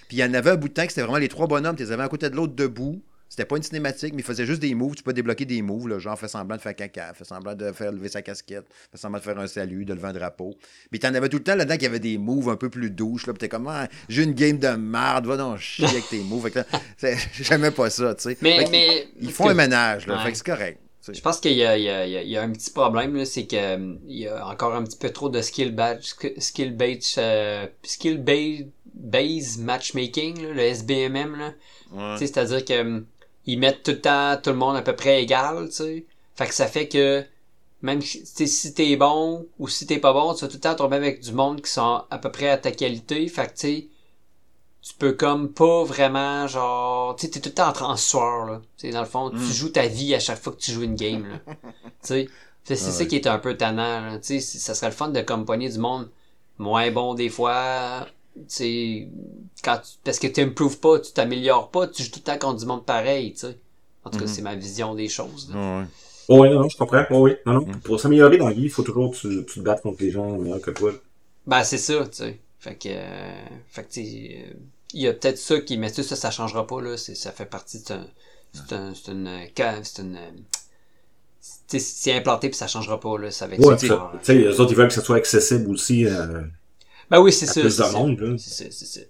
Puis 0.08 0.16
il 0.16 0.20
y 0.20 0.24
en 0.24 0.32
avait 0.32 0.50
un 0.50 0.56
bout 0.56 0.68
de 0.68 0.72
temps 0.72 0.82
que 0.84 0.88
c'était 0.88 1.02
vraiment 1.02 1.18
les 1.18 1.28
trois 1.28 1.46
bonhommes, 1.46 1.76
tu 1.76 1.82
les 1.82 1.92
avais 1.92 2.02
à 2.02 2.08
côté 2.08 2.30
de 2.30 2.34
l'autre 2.34 2.54
debout. 2.54 3.02
C'était 3.38 3.46
pas 3.46 3.56
une 3.56 3.62
cinématique, 3.62 4.14
mais 4.14 4.22
ils 4.22 4.24
faisaient 4.24 4.46
juste 4.46 4.60
des 4.60 4.74
moves. 4.74 4.96
Tu 4.96 5.04
peux 5.04 5.12
débloquer 5.12 5.44
des 5.44 5.62
moves, 5.62 5.86
là, 5.86 6.00
genre 6.00 6.18
fait 6.18 6.26
semblant 6.26 6.56
de 6.56 6.60
faire 6.60 6.74
caca, 6.74 7.14
fait 7.14 7.22
semblant 7.22 7.54
de 7.54 7.70
faire 7.70 7.92
lever 7.92 8.08
sa 8.08 8.20
casquette, 8.20 8.64
fait 8.90 8.98
semblant 8.98 9.20
de 9.20 9.22
faire 9.22 9.38
un 9.38 9.46
salut, 9.46 9.84
de 9.84 9.94
lever 9.94 10.08
un 10.08 10.12
drapeau. 10.12 10.56
Mais 10.90 10.98
t'en 10.98 11.14
avais 11.14 11.28
tout 11.28 11.36
le 11.36 11.44
temps 11.44 11.54
là-dedans 11.54 11.74
qu'il 11.74 11.84
y 11.84 11.86
avait 11.86 12.00
des 12.00 12.18
moves 12.18 12.48
un 12.48 12.56
peu 12.56 12.68
plus 12.68 12.90
douches. 12.90 13.28
Là, 13.28 13.34
puis 13.34 13.38
t'es 13.38 13.48
comme, 13.48 13.68
Ah, 13.68 13.86
j'ai 14.08 14.24
une 14.24 14.32
game 14.32 14.58
de 14.58 14.70
merde, 14.70 15.26
va 15.26 15.36
donc 15.36 15.58
chier 15.58 15.86
avec 15.86 16.08
tes 16.08 16.18
moves. 16.18 16.50
J'aimais 17.32 17.70
pas 17.70 17.90
ça, 17.90 18.12
tu 18.16 18.22
sais. 18.24 18.38
Mais, 18.42 18.66
mais. 18.72 19.06
Ils 19.20 19.30
font 19.30 19.48
un 19.48 19.54
ménage, 19.54 20.08
là. 20.08 20.16
Ouais. 20.16 20.24
Fait 20.24 20.32
que 20.32 20.38
c'est 20.38 20.46
correct. 20.46 20.80
Je 21.08 21.20
pense 21.20 21.38
qu'il 21.38 21.52
y 21.52 21.64
a, 21.64 21.78
il 21.78 21.84
y, 21.84 21.88
a, 21.88 22.06
il 22.06 22.26
y 22.26 22.32
il 22.32 22.36
un 22.38 22.50
petit 22.50 22.72
problème, 22.72 23.14
là, 23.14 23.24
c'est 23.24 23.46
que 23.46 23.54
euh, 23.54 23.94
il 24.08 24.18
y 24.18 24.26
a 24.26 24.44
encore 24.48 24.74
un 24.74 24.82
petit 24.82 24.98
peu 24.98 25.10
trop 25.10 25.28
de 25.28 25.40
skill 25.42 25.76
skill 26.38 26.76
euh, 27.18 27.66
skill 27.84 28.18
ba- 28.18 28.66
base 28.94 29.58
matchmaking, 29.58 30.42
là, 30.42 30.52
le 30.54 30.60
SBMM. 30.60 31.54
Ouais. 31.92 32.16
C'est-à-dire 32.18 32.64
que 32.64 32.80
hum, 32.80 33.06
ils 33.48 33.58
mettent 33.58 33.82
tout 33.82 33.90
le 33.92 34.00
temps 34.00 34.36
tout 34.42 34.50
le 34.50 34.56
monde 34.56 34.76
à 34.76 34.82
peu 34.82 34.94
près 34.94 35.22
égal, 35.22 35.68
tu 35.70 35.74
sais. 35.74 36.06
Fait 36.36 36.46
que 36.46 36.54
ça 36.54 36.68
fait 36.68 36.86
que 36.88 37.24
même 37.82 38.00
si 38.02 38.74
t'es 38.74 38.96
bon 38.96 39.46
ou 39.58 39.68
si 39.68 39.86
t'es 39.86 39.98
pas 39.98 40.12
bon, 40.12 40.34
tu 40.34 40.42
vas 40.42 40.48
tout 40.48 40.54
le 40.56 40.60
temps 40.60 40.74
tomber 40.76 40.96
avec 40.96 41.20
du 41.20 41.32
monde 41.32 41.60
qui 41.62 41.70
sont 41.70 42.02
à 42.10 42.18
peu 42.18 42.30
près 42.30 42.48
à 42.50 42.58
ta 42.58 42.70
qualité. 42.72 43.26
Fait 43.28 43.46
que 43.46 43.52
tu 43.52 43.56
sais, 43.58 43.88
tu 44.82 44.94
peux 44.94 45.12
comme 45.12 45.52
pas 45.52 45.84
vraiment 45.84 46.46
genre. 46.46 47.16
Tu 47.16 47.26
sais, 47.26 47.32
t'es 47.32 47.40
tout 47.40 47.48
le 47.50 47.54
temps 47.54 47.68
en 47.68 47.72
transfert, 47.72 48.44
là. 48.46 48.60
Tu 48.78 48.86
sais, 48.88 48.92
dans 48.92 49.00
le 49.00 49.06
fond, 49.06 49.30
Mm. 49.30 49.38
tu 49.38 49.52
joues 49.54 49.68
ta 49.70 49.86
vie 49.86 50.14
à 50.14 50.20
chaque 50.20 50.40
fois 50.40 50.52
que 50.52 50.58
tu 50.58 50.70
joues 50.72 50.82
une 50.84 50.94
game, 50.96 51.26
là. 51.28 51.38
tu 51.82 51.90
sais. 52.02 52.28
C'est 52.64 52.74
Ah 52.74 52.90
ça 52.92 53.04
qui 53.06 53.16
est 53.16 53.26
un 53.26 53.38
peu 53.38 53.56
tannant, 53.56 54.00
là. 54.02 54.18
Tu 54.18 54.40
sais, 54.40 54.58
ça 54.58 54.74
serait 54.74 54.90
le 54.90 54.94
fun 54.96 55.08
de 55.08 55.20
comme 55.22 55.44
pogner 55.46 55.68
du 55.70 55.78
monde 55.78 56.10
moins 56.58 56.90
bon 56.90 57.14
des 57.14 57.28
fois. 57.30 58.06
Tu 58.38 58.44
sais, 58.48 59.08
quand 59.64 59.78
tu- 59.78 59.98
parce 60.04 60.18
que 60.18 60.26
tu 60.28 60.40
improves 60.40 60.78
pas, 60.78 61.00
tu 61.00 61.12
t'améliores 61.12 61.70
pas, 61.70 61.86
tu 61.88 62.02
joues 62.02 62.10
tout 62.10 62.20
le 62.20 62.24
temps 62.24 62.38
contre 62.38 62.60
du 62.60 62.66
monde 62.66 62.84
pareil, 62.84 63.32
tu 63.32 63.40
sais. 63.40 63.56
En 64.04 64.10
tout 64.10 64.18
cas, 64.18 64.24
Mhm. 64.26 64.30
c'est 64.30 64.42
ma 64.42 64.54
vision 64.54 64.94
des 64.94 65.08
choses. 65.08 65.50
là. 65.52 65.80
Ouais. 65.80 65.84
Oui, 66.30 66.50
non, 66.50 66.60
non, 66.60 66.68
je 66.68 66.76
comprends. 66.76 67.04
Oui. 67.10 67.32
Non, 67.46 67.54
non. 67.54 67.60
Mm. 67.66 67.80
Pour 67.80 67.98
s'améliorer 68.00 68.36
dans 68.38 68.48
la 68.48 68.54
vie, 68.54 68.64
il 68.64 68.70
faut 68.70 68.82
toujours 68.82 69.10
que 69.12 69.16
tu, 69.16 69.28
tu 69.46 69.60
te 69.60 69.60
battes 69.60 69.80
contre 69.82 70.02
les 70.02 70.10
gens 70.10 70.38
meilleurs 70.38 70.60
que 70.60 70.70
toi. 70.70 70.92
Ben, 71.46 71.64
c'est 71.64 71.78
ça, 71.78 72.04
tu 72.06 72.16
sais. 72.16 72.38
Fait 72.58 72.74
que, 72.74 72.88
euh, 72.90 73.44
fait 73.70 73.84
que, 73.84 73.92
tu 73.92 74.00
euh, 74.00 74.54
il 74.94 75.02
y 75.02 75.08
a 75.08 75.12
peut-être 75.14 75.38
ça 75.38 75.58
qui, 75.60 75.78
mais 75.78 75.88
tu 75.90 75.96
sais, 75.96 76.02
ça, 76.02 76.16
ça 76.16 76.30
changera 76.30 76.66
pas, 76.66 76.80
là. 76.82 76.96
C'est, 76.98 77.14
ça 77.14 77.32
fait 77.32 77.46
partie, 77.46 77.78
c'est 77.78 77.92
un, 77.94 78.06
c'est 78.52 78.72
un, 78.74 78.92
c'est 78.94 79.12
une, 79.12 79.26
euh, 79.26 79.80
c'est 79.82 80.02
une, 80.02 80.16
euh, 80.16 80.30
c'est 81.66 82.12
implanté 82.14 82.48
puis 82.48 82.56
ça 82.58 82.66
changera 82.66 82.98
pas, 83.00 83.18
là. 83.18 83.30
Ça 83.30 83.46
va 83.46 83.54
être 83.54 83.64
Ouais, 83.64 83.78
ça. 83.78 83.86
ça- 83.86 84.12
tu 84.18 84.24
sais, 84.24 84.34
les 84.34 84.60
autres, 84.60 84.72
ils 84.72 84.76
veulent 84.76 84.88
que 84.88 84.94
ça 84.94 85.02
soit 85.02 85.16
accessible 85.16 85.70
aussi 85.70 86.04
euh, 86.06 86.42
Ben 87.10 87.20
oui, 87.20 87.32
c'est 87.32 87.46
ça. 87.46 87.60
plus 87.60 87.70
c'est 87.70 87.82
de 87.82 87.88
ça. 87.88 87.92
monde. 87.92 88.18
Là. 88.20 88.36
C'est 88.38 88.64
ça, 88.64 88.70
c'est 88.70 88.84
ça. 88.86 89.00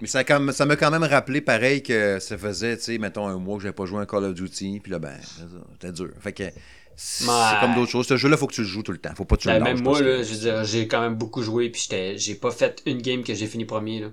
Mais 0.00 0.06
ça, 0.08 0.24
comme- 0.24 0.52
ça 0.52 0.66
m'a 0.66 0.76
quand 0.76 0.90
même 0.90 1.04
rappelé 1.04 1.40
pareil 1.40 1.82
que 1.82 2.18
ça 2.18 2.36
faisait, 2.36 2.76
tu 2.76 2.82
sais, 2.84 2.98
mettons 2.98 3.26
un 3.26 3.38
mois 3.38 3.56
que 3.56 3.62
j'avais 3.62 3.72
pas 3.74 3.86
joué 3.86 3.98
à 3.98 4.02
un 4.02 4.06
Call 4.06 4.24
of 4.24 4.34
Duty, 4.34 4.80
puis 4.80 4.92
là, 4.92 4.98
ben, 4.98 5.14
c'était 5.72 5.92
dur. 5.92 6.10
Fait 6.20 6.32
que 6.32 6.44
c'est 6.96 7.24
Ouais. 7.26 7.32
comme 7.60 7.74
d'autres 7.74 7.90
choses. 7.90 8.06
Ce 8.06 8.16
jeu-là, 8.16 8.36
faut 8.36 8.46
que 8.46 8.54
tu 8.54 8.60
le 8.62 8.66
joues 8.66 8.82
tout 8.82 8.92
le 8.92 8.98
temps. 8.98 9.14
Faut 9.16 9.24
pas 9.24 9.36
que 9.36 9.42
tu 9.42 9.48
Ben, 9.48 9.58
le 9.58 9.64
même 9.64 9.80
moi, 9.82 9.92
parce 9.94 10.00
que- 10.00 10.06
là, 10.06 10.22
je 10.22 10.32
veux 10.34 10.38
dire, 10.40 10.64
j'ai 10.64 10.86
quand 10.86 11.00
même 11.00 11.14
beaucoup 11.14 11.42
joué 11.42 11.70
puis 11.70 11.88
j'ai 12.16 12.34
pas 12.34 12.50
fait 12.50 12.82
une 12.86 13.00
game 13.00 13.22
que 13.22 13.32
j'ai 13.34 13.46
fini 13.46 13.64
premier, 13.64 14.00
là. 14.00 14.08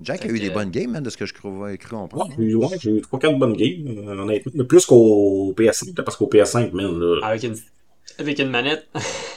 Jack 0.00 0.24
a 0.24 0.28
eu 0.28 0.34
que- 0.34 0.38
des 0.40 0.50
bonnes 0.50 0.70
games, 0.70 0.96
hein, 0.96 1.00
de 1.00 1.10
ce 1.10 1.16
que 1.16 1.26
je 1.26 1.34
crois, 1.34 1.76
comprendre. 1.76 2.26
Ouais, 2.30 2.34
j'ai 2.36 2.44
eu, 2.44 2.54
ouais, 2.56 2.66
j'ai 2.80 2.90
eu 2.90 3.00
3-4 3.02 3.38
bonnes 3.38 3.52
games, 3.56 3.86
euh, 3.86 4.16
honnêtement. 4.22 4.64
Plus 4.64 4.84
qu'au 4.84 5.54
PS5, 5.56 5.96
là, 5.96 6.02
parce 6.02 6.16
qu'au 6.16 6.26
PS5, 6.26 6.72
man, 6.72 6.98
là, 6.98 7.20
Avec 7.24 7.44
une, 7.44 7.54
avec 8.18 8.38
une 8.38 8.50
manette. 8.50 8.88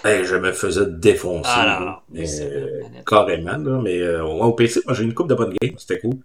hey, 0.04 0.24
je 0.26 0.36
me 0.36 0.52
faisais 0.52 0.86
défoncer. 0.88 1.50
Ah, 1.54 1.78
non, 1.80 1.86
non. 1.86 1.96
Mais, 2.10 2.42
euh, 2.42 2.82
carrément, 3.06 3.58
là. 3.58 3.80
Mais 3.84 4.00
euh, 4.02 4.24
au 4.24 4.54
PC, 4.54 4.82
moi, 4.86 4.94
j'ai 4.96 5.04
eu 5.04 5.06
une 5.08 5.14
coupe 5.14 5.30
de 5.30 5.36
bonnes 5.36 5.54
games. 5.62 5.76
C'était 5.78 6.00
cool. 6.00 6.16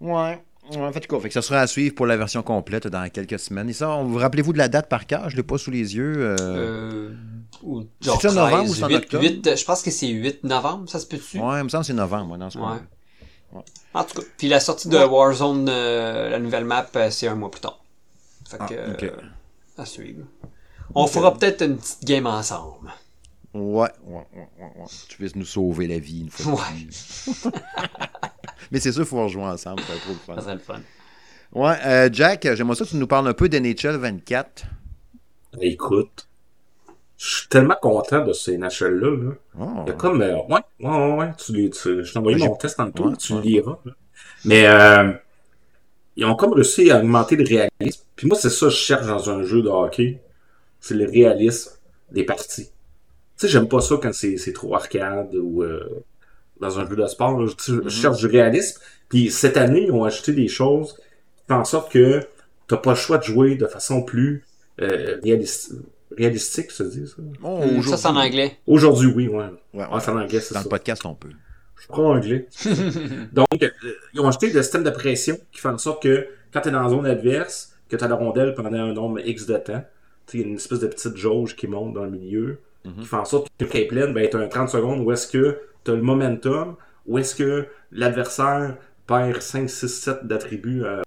Ouais. 0.00 0.42
En 0.76 0.92
fait, 0.92 1.06
quoi. 1.06 1.18
Fait 1.20 1.28
que 1.28 1.34
ça 1.34 1.40
sera 1.42 1.60
à 1.60 1.66
suivre 1.66 1.94
pour 1.94 2.06
la 2.06 2.16
version 2.18 2.42
complète 2.42 2.86
dans 2.88 3.08
quelques 3.08 3.38
semaines. 3.38 3.70
Et 3.70 3.72
ça, 3.72 3.88
on- 3.90 4.04
vous 4.04 4.18
rappelez-vous 4.18 4.52
de 4.52 4.58
la 4.58 4.68
date 4.68 4.88
par 4.88 5.06
cœur? 5.06 5.30
Je 5.30 5.36
l'ai 5.36 5.42
pas 5.42 5.56
sous 5.56 5.70
les 5.70 5.96
yeux. 5.96 6.14
euh, 6.18 6.36
Euh, 6.40 7.10
ou 7.62 7.84
C'est-tu 8.02 8.28
genre 8.28 8.32
en 8.32 8.34
novembre 8.34 8.56
13, 8.64 8.70
ou 8.70 8.74
c'est 8.74 8.84
en 8.84 8.88
8, 8.88 8.94
octobre? 8.96 9.24
8, 9.24 9.56
je 9.56 9.64
pense 9.64 9.82
que 9.82 9.90
c'est 9.90 10.08
8 10.08 10.44
novembre, 10.44 10.88
ça 10.88 10.98
se 10.98 11.06
peut-tu? 11.06 11.38
Ouais, 11.38 11.60
il 11.60 11.64
me 11.64 11.68
semble 11.70 11.82
que 11.82 11.86
c'est 11.86 11.92
novembre, 11.94 12.26
moi, 12.26 12.36
dans 12.38 12.50
ce 12.50 12.58
Ouais. 12.58 13.62
En 13.94 14.04
tout 14.04 14.20
cas, 14.20 14.26
puis 14.36 14.48
la 14.48 14.60
sortie 14.60 14.88
de 14.90 14.98
Ouais. 14.98 15.04
Warzone, 15.04 15.68
euh, 15.70 16.28
la 16.28 16.38
nouvelle 16.38 16.66
map, 16.66 16.86
c'est 17.10 17.28
un 17.28 17.34
mois 17.34 17.50
plus 17.50 17.62
tard. 17.62 17.80
Fait 18.50 18.58
Ah, 18.60 18.66
que, 18.66 18.74
ok. 18.92 19.02
euh, 19.04 19.10
à 19.78 19.86
suivre. 19.86 20.24
On 20.94 21.06
fera 21.06 21.34
peut-être 21.34 21.62
une 21.62 21.76
petite 21.76 22.04
game 22.04 22.26
ensemble. 22.26 22.90
Ouais, 23.54 23.88
ouais, 24.04 24.14
ouais, 24.34 24.48
ouais, 24.58 24.72
ouais. 24.78 24.86
Tu 25.08 25.16
puisses 25.16 25.34
nous 25.36 25.44
sauver 25.44 25.86
la 25.86 25.98
vie 25.98 26.20
une 26.22 26.30
fois. 26.30 26.44
de 26.44 26.50
Ouais. 26.56 27.50
Mais 28.70 28.78
c'est 28.80 28.92
sûr, 28.92 29.02
il 29.02 29.06
faut 29.06 29.22
rejouer 29.22 29.42
ensemble, 29.42 29.80
c'est 29.86 29.98
trop 30.00 30.12
le 30.12 30.18
Ça 30.26 30.34
fun. 30.34 30.40
serait 30.42 30.54
le 30.54 30.60
fun. 30.60 30.80
Ouais, 31.52 31.74
euh, 31.86 32.08
Jack, 32.12 32.46
j'aimerais 32.54 32.76
ça 32.76 32.84
que 32.84 32.90
tu 32.90 32.96
nous 32.96 33.06
parles 33.06 33.26
un 33.28 33.32
peu 33.32 33.48
d'NHL 33.48 33.96
24. 33.96 34.64
Écoute, 35.62 36.28
je 37.16 37.36
suis 37.38 37.48
tellement 37.48 37.76
content 37.80 38.24
de 38.24 38.32
ces 38.34 38.58
NHL-là. 38.58 39.16
Là. 39.16 39.32
Oh. 39.58 39.82
Il 39.86 39.88
y 39.88 39.90
a 39.90 39.94
comme. 39.94 40.20
euh, 40.20 40.36
ouais, 40.48 40.60
ouais, 40.80 40.90
ouais, 40.90 41.14
ouais. 41.16 41.30
Tu, 41.38 41.70
tu, 41.70 42.04
je 42.04 42.12
t'ai 42.12 42.18
envoyé 42.18 42.40
Ouais, 42.42 42.48
mon 42.48 42.54
test 42.56 42.76
tantôt, 42.76 43.08
ouais, 43.08 43.16
tu 43.16 43.32
ouais. 43.32 43.38
le 43.40 43.44
liras. 43.44 43.78
là. 43.86 43.92
Mais 44.44 44.66
euh, 44.66 45.12
ils 46.16 46.24
ont 46.26 46.34
comme 46.36 46.52
réussi 46.52 46.90
à 46.90 46.98
augmenter 46.98 47.36
le 47.36 47.44
réalisme. 47.44 48.02
Puis 48.14 48.26
moi, 48.28 48.36
c'est 48.38 48.50
ça 48.50 48.66
que 48.66 48.70
je 48.72 48.76
cherche 48.76 49.06
dans 49.06 49.30
un 49.30 49.42
jeu 49.42 49.62
de 49.62 49.68
hockey. 49.68 50.20
C'est 50.80 50.94
le 50.94 51.06
réalisme 51.06 51.72
des 52.10 52.24
parties. 52.24 52.66
Tu 52.66 53.46
sais, 53.46 53.48
j'aime 53.48 53.68
pas 53.68 53.80
ça 53.80 53.96
quand 54.02 54.12
c'est 54.12 54.52
trop 54.52 54.74
arcade 54.74 55.34
ou 55.34 55.62
euh, 55.62 56.02
dans 56.60 56.78
un 56.78 56.88
jeu 56.88 56.96
de 56.96 57.06
sport. 57.06 57.40
là. 57.40 57.46
Je, 57.66 57.72
Mhm. 57.72 57.88
cherche 57.90 58.18
du 58.18 58.26
réalisme. 58.26 58.80
Puis 59.08 59.30
cette 59.30 59.56
année, 59.56 59.84
ils 59.86 59.92
ont 59.92 60.04
ajouté 60.04 60.32
des 60.32 60.48
choses 60.48 60.94
qui 60.94 61.44
font 61.48 61.54
en 61.60 61.64
sorte 61.64 61.90
que 61.92 62.20
t'as 62.66 62.76
pas 62.76 62.90
le 62.90 62.96
choix 62.96 63.18
de 63.18 63.22
jouer 63.24 63.54
de 63.56 63.66
façon 63.66 64.02
plus 64.02 64.44
euh, 64.80 65.18
réaliste- 65.24 65.72
réalistique, 66.16 66.70
ça 66.70 66.84
se 66.84 66.90
dit 66.96 67.06
ça? 67.08 67.16
Oh, 67.42 67.60
Hum, 67.62 67.82
ça, 67.82 67.96
c'est 67.96 68.06
en 68.08 68.16
anglais. 68.16 68.58
Aujourd'hui, 68.66 69.08
oui, 69.14 69.26
ouais. 69.28 69.36
Ouais, 69.36 69.50
ouais. 69.80 69.86
Ah, 69.90 69.98
c'est 70.00 70.10
en 70.10 70.20
anglais, 70.20 70.38
c'est 70.40 70.54
Dans 70.54 70.60
ça. 70.60 70.64
le 70.64 70.70
podcast, 70.70 71.02
on 71.04 71.14
peut. 71.14 71.30
Je 71.80 71.86
prends 71.88 72.14
anglais. 72.14 72.46
Donc, 73.32 73.46
euh, 73.62 73.68
ils 74.14 74.20
ont 74.20 74.28
ajouté 74.28 74.50
le 74.50 74.62
système 74.62 74.84
de 74.84 74.90
pression 74.90 75.36
qui 75.52 75.60
fait 75.60 75.68
en 75.68 75.78
sorte 75.78 76.02
que 76.02 76.26
quand 76.52 76.60
tu 76.60 76.68
es 76.68 76.70
dans 76.72 76.82
la 76.82 76.88
zone 76.90 77.06
adverse, 77.06 77.72
que 77.88 77.96
tu 77.96 78.04
as 78.04 78.08
la 78.08 78.14
rondelle 78.14 78.54
pendant 78.54 78.72
un 78.78 78.92
nombre 78.92 79.20
X 79.26 79.46
de 79.46 79.56
temps, 79.56 79.84
il 80.34 80.40
y 80.40 80.44
a 80.44 80.46
une 80.46 80.54
espèce 80.56 80.80
de 80.80 80.86
petite 80.86 81.16
jauge 81.16 81.56
qui 81.56 81.66
monte 81.66 81.94
dans 81.94 82.04
le 82.04 82.10
milieu, 82.10 82.58
Mhm. 82.84 83.00
qui 83.00 83.06
fait 83.06 83.16
en 83.16 83.24
sorte 83.24 83.48
que 83.58 83.64
pleine, 83.88 84.12
ben, 84.14 84.28
tu 84.30 84.36
as 84.36 84.40
un 84.40 84.48
30 84.48 84.68
secondes 84.68 85.00
où 85.00 85.10
est-ce 85.12 85.26
que 85.26 85.58
tu 85.84 85.90
as 85.90 85.94
le 85.94 86.02
momentum, 86.02 86.76
où 87.06 87.18
est-ce 87.18 87.34
que 87.34 87.66
l'adversaire 87.92 88.76
perd 89.06 89.40
5, 89.42 89.68
6, 89.68 89.88
7 89.88 90.26
d'attributs 90.26 90.84
à, 90.84 91.02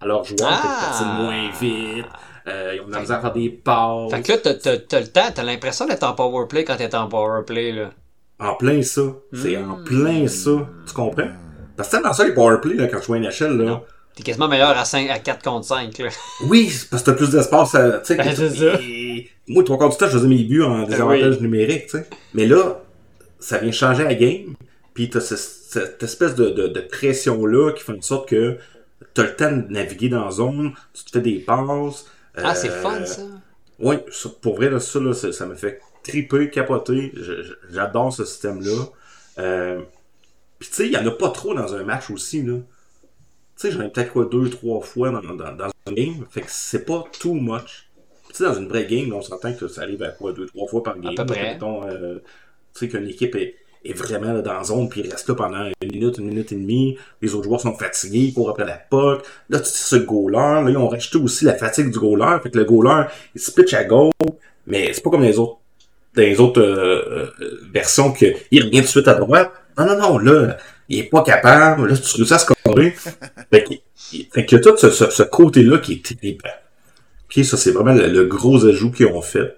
à 0.00 0.06
leurs 0.06 0.24
joueurs, 0.24 0.48
Ah! 0.50 1.18
moins 1.22 1.50
vite, 1.60 2.06
euh, 2.48 2.72
ils 2.74 2.80
ont 2.80 2.86
de 2.88 2.92
la 2.92 3.00
misère 3.00 3.18
à 3.18 3.20
faire 3.22 3.32
des 3.32 3.50
passes. 3.50 4.10
Fait 4.10 4.22
que 4.22 4.32
là, 4.32 4.54
t'as, 4.88 5.00
le 5.00 5.06
temps, 5.06 5.20
t'as 5.34 5.42
l'impression 5.42 5.86
d'être 5.86 6.02
en 6.04 6.12
powerplay 6.14 6.64
quand 6.64 6.76
t'es 6.76 6.94
en 6.94 7.08
powerplay, 7.08 7.72
là. 7.72 7.90
En 8.38 8.54
plein 8.54 8.82
ça. 8.82 9.02
C'est 9.32 9.56
en 9.56 9.78
Mm. 9.78 9.84
plein 9.84 10.28
ça. 10.28 10.68
Tu 10.86 10.92
comprends? 10.92 11.28
Parce 11.76 11.88
que 11.90 11.96
c'est 11.96 12.02
dans 12.02 12.12
ça 12.12 12.26
les 12.26 12.34
powerplay 12.34 12.74
là, 12.74 12.86
quand 12.88 12.98
je 13.00 13.04
joue 13.06 13.14
à 13.14 13.18
NHL. 13.18 13.56
Là. 13.62 13.82
T'es 14.16 14.22
quasiment 14.22 14.48
meilleur 14.48 14.70
à, 14.76 14.84
5, 14.84 15.08
à 15.10 15.18
4 15.18 15.44
contre 15.44 15.66
5, 15.66 15.98
là. 15.98 16.08
Oui, 16.46 16.72
parce 16.90 17.02
que 17.02 17.10
t'as 17.10 17.16
plus 17.16 17.30
d'espace. 17.30 17.74
à- 17.74 17.98
Tu 17.98 18.06
sais, 18.06 18.16
Ben, 18.16 18.80
et- 18.82 19.28
Moi, 19.46 19.62
trois 19.62 19.78
quarts 19.78 19.90
du 19.90 19.96
temps, 19.96 20.06
je 20.06 20.12
faisais 20.12 20.26
mes 20.26 20.42
buts 20.42 20.62
en 20.62 20.84
désavantage 20.84 21.40
numérique. 21.40 21.84
Tu 21.86 21.98
sais. 21.98 22.06
Mais 22.34 22.46
là, 22.46 22.80
ça 23.38 23.58
vient 23.58 23.70
changer 23.72 24.04
la 24.04 24.14
game. 24.14 24.54
Puis 24.94 25.10
t'as 25.10 25.20
ce- 25.20 25.36
cette 25.36 26.02
espèce 26.02 26.34
de, 26.34 26.48
de, 26.50 26.66
de 26.68 26.80
pression-là 26.80 27.72
qui 27.72 27.82
fait 27.84 27.92
en 27.92 28.00
sorte 28.00 28.30
que 28.30 28.56
t'as 29.12 29.24
le 29.24 29.36
temps 29.36 29.52
de 29.52 29.66
naviguer 29.70 30.08
dans 30.08 30.24
la 30.24 30.30
zone, 30.30 30.72
tu 30.94 31.04
te 31.04 31.10
fais 31.10 31.20
des 31.20 31.38
passes. 31.38 32.06
Ah, 32.36 32.54
c'est 32.54 32.70
euh, 32.70 32.82
fun, 32.82 33.04
ça. 33.04 33.22
Oui, 33.78 33.96
pour 34.40 34.56
vrai, 34.56 34.70
là, 34.70 34.80
ça, 34.80 34.98
là, 34.98 35.12
ça, 35.12 35.30
ça 35.32 35.44
me 35.44 35.54
fait 35.54 35.80
triper, 36.02 36.48
capoter. 36.48 37.12
J'adore 37.70 38.12
ce 38.14 38.24
système-là. 38.24 38.84
Euh, 39.38 39.80
Puis, 40.58 40.70
tu 40.70 40.74
sais, 40.74 40.86
il 40.86 40.90
n'y 40.90 40.96
en 40.96 41.06
a 41.06 41.10
pas 41.10 41.28
trop 41.28 41.52
dans 41.54 41.74
un 41.74 41.82
match 41.84 42.08
aussi, 42.10 42.42
là. 42.42 42.54
Tu 43.58 43.68
sais, 43.68 43.70
j'en 43.70 43.82
ai 43.82 43.88
peut-être 43.88 44.12
quoi 44.12 44.26
deux, 44.30 44.50
trois 44.50 44.80
fois 44.80 45.10
dans, 45.10 45.22
dans, 45.22 45.52
dans 45.54 45.70
un 45.86 45.92
game. 45.92 46.26
Fait 46.30 46.42
que 46.42 46.46
c'est 46.48 46.84
pas 46.84 47.04
too 47.20 47.34
much. 47.34 47.88
Tu 48.28 48.34
sais, 48.34 48.44
dans 48.44 48.54
une 48.54 48.68
vraie 48.68 48.86
game, 48.86 49.12
on 49.14 49.22
s'entend 49.22 49.52
que 49.54 49.66
ça 49.68 49.82
arrive 49.82 50.02
à 50.02 50.08
quoi, 50.10 50.32
deux, 50.32 50.46
trois 50.46 50.68
fois 50.68 50.82
par 50.82 50.98
game. 50.98 51.14
peu 51.14 51.22
là, 51.22 51.24
près. 51.24 51.42
mettons, 51.54 51.86
euh, 51.88 52.18
tu 52.74 52.80
sais, 52.80 52.88
qu'une 52.88 53.08
équipe 53.08 53.34
est, 53.34 53.54
est 53.84 53.94
vraiment 53.94 54.32
là, 54.32 54.42
dans 54.42 54.52
la 54.52 54.64
zone, 54.64 54.88
puis 54.90 55.00
il 55.02 55.10
reste 55.10 55.28
là 55.28 55.34
pendant 55.34 55.70
une 55.80 55.90
minute, 55.90 56.18
une 56.18 56.26
minute 56.26 56.52
et 56.52 56.56
demie. 56.56 56.98
Les 57.22 57.34
autres 57.34 57.44
joueurs 57.44 57.60
sont 57.60 57.72
fatigués, 57.74 58.18
ils 58.18 58.34
courent 58.34 58.50
après 58.50 58.66
la 58.66 58.76
puck. 58.76 59.24
Là, 59.48 59.60
tu 59.60 59.66
sais, 59.70 59.98
le 60.00 60.04
goaler. 60.04 60.36
Là, 60.36 60.66
ils 60.68 60.76
ont 60.76 60.88
rajouté 60.88 61.16
aussi 61.18 61.46
la 61.46 61.54
fatigue 61.54 61.90
du 61.90 61.98
goaler. 61.98 62.38
Fait 62.42 62.50
que 62.50 62.58
le 62.58 62.64
goaler, 62.64 63.04
il 63.34 63.40
se 63.40 63.50
pitch 63.50 63.72
à 63.72 63.84
gauche. 63.84 64.12
Mais 64.66 64.92
c'est 64.92 65.02
pas 65.02 65.10
comme 65.10 65.22
les 65.22 65.38
autres 65.38 65.60
dans 66.16 66.22
les 66.22 66.40
autres 66.40 66.60
euh, 66.60 67.30
euh, 67.40 67.60
versions 67.72 68.12
qu'il 68.12 68.34
revient 68.64 68.78
tout 68.78 68.84
de 68.84 68.88
suite 68.88 69.08
à 69.08 69.14
droite. 69.14 69.52
Non, 69.78 69.86
non, 69.86 69.98
non, 69.98 70.18
là, 70.18 70.56
il 70.88 70.98
est 71.00 71.04
pas 71.10 71.22
capable. 71.22 71.88
Là, 71.88 71.96
tu 71.96 72.16
réussis 72.16 72.34
à 72.34 72.38
scorer. 72.38 72.90
Fait 73.50 73.64
que 73.64 73.74
Fait 74.32 74.46
que 74.46 74.56
tout 74.56 74.76
ce, 74.76 74.90
ce, 74.90 75.10
ce 75.10 75.22
côté-là 75.22 75.78
qui 75.78 75.94
est 75.94 76.04
trippant. 76.04 76.48
Ok, 77.28 77.44
ça 77.44 77.56
c'est 77.56 77.72
vraiment 77.72 77.92
le, 77.92 78.06
le 78.08 78.24
gros 78.26 78.64
ajout 78.66 78.90
qu'ils 78.92 79.06
ont 79.06 79.22
fait. 79.22 79.56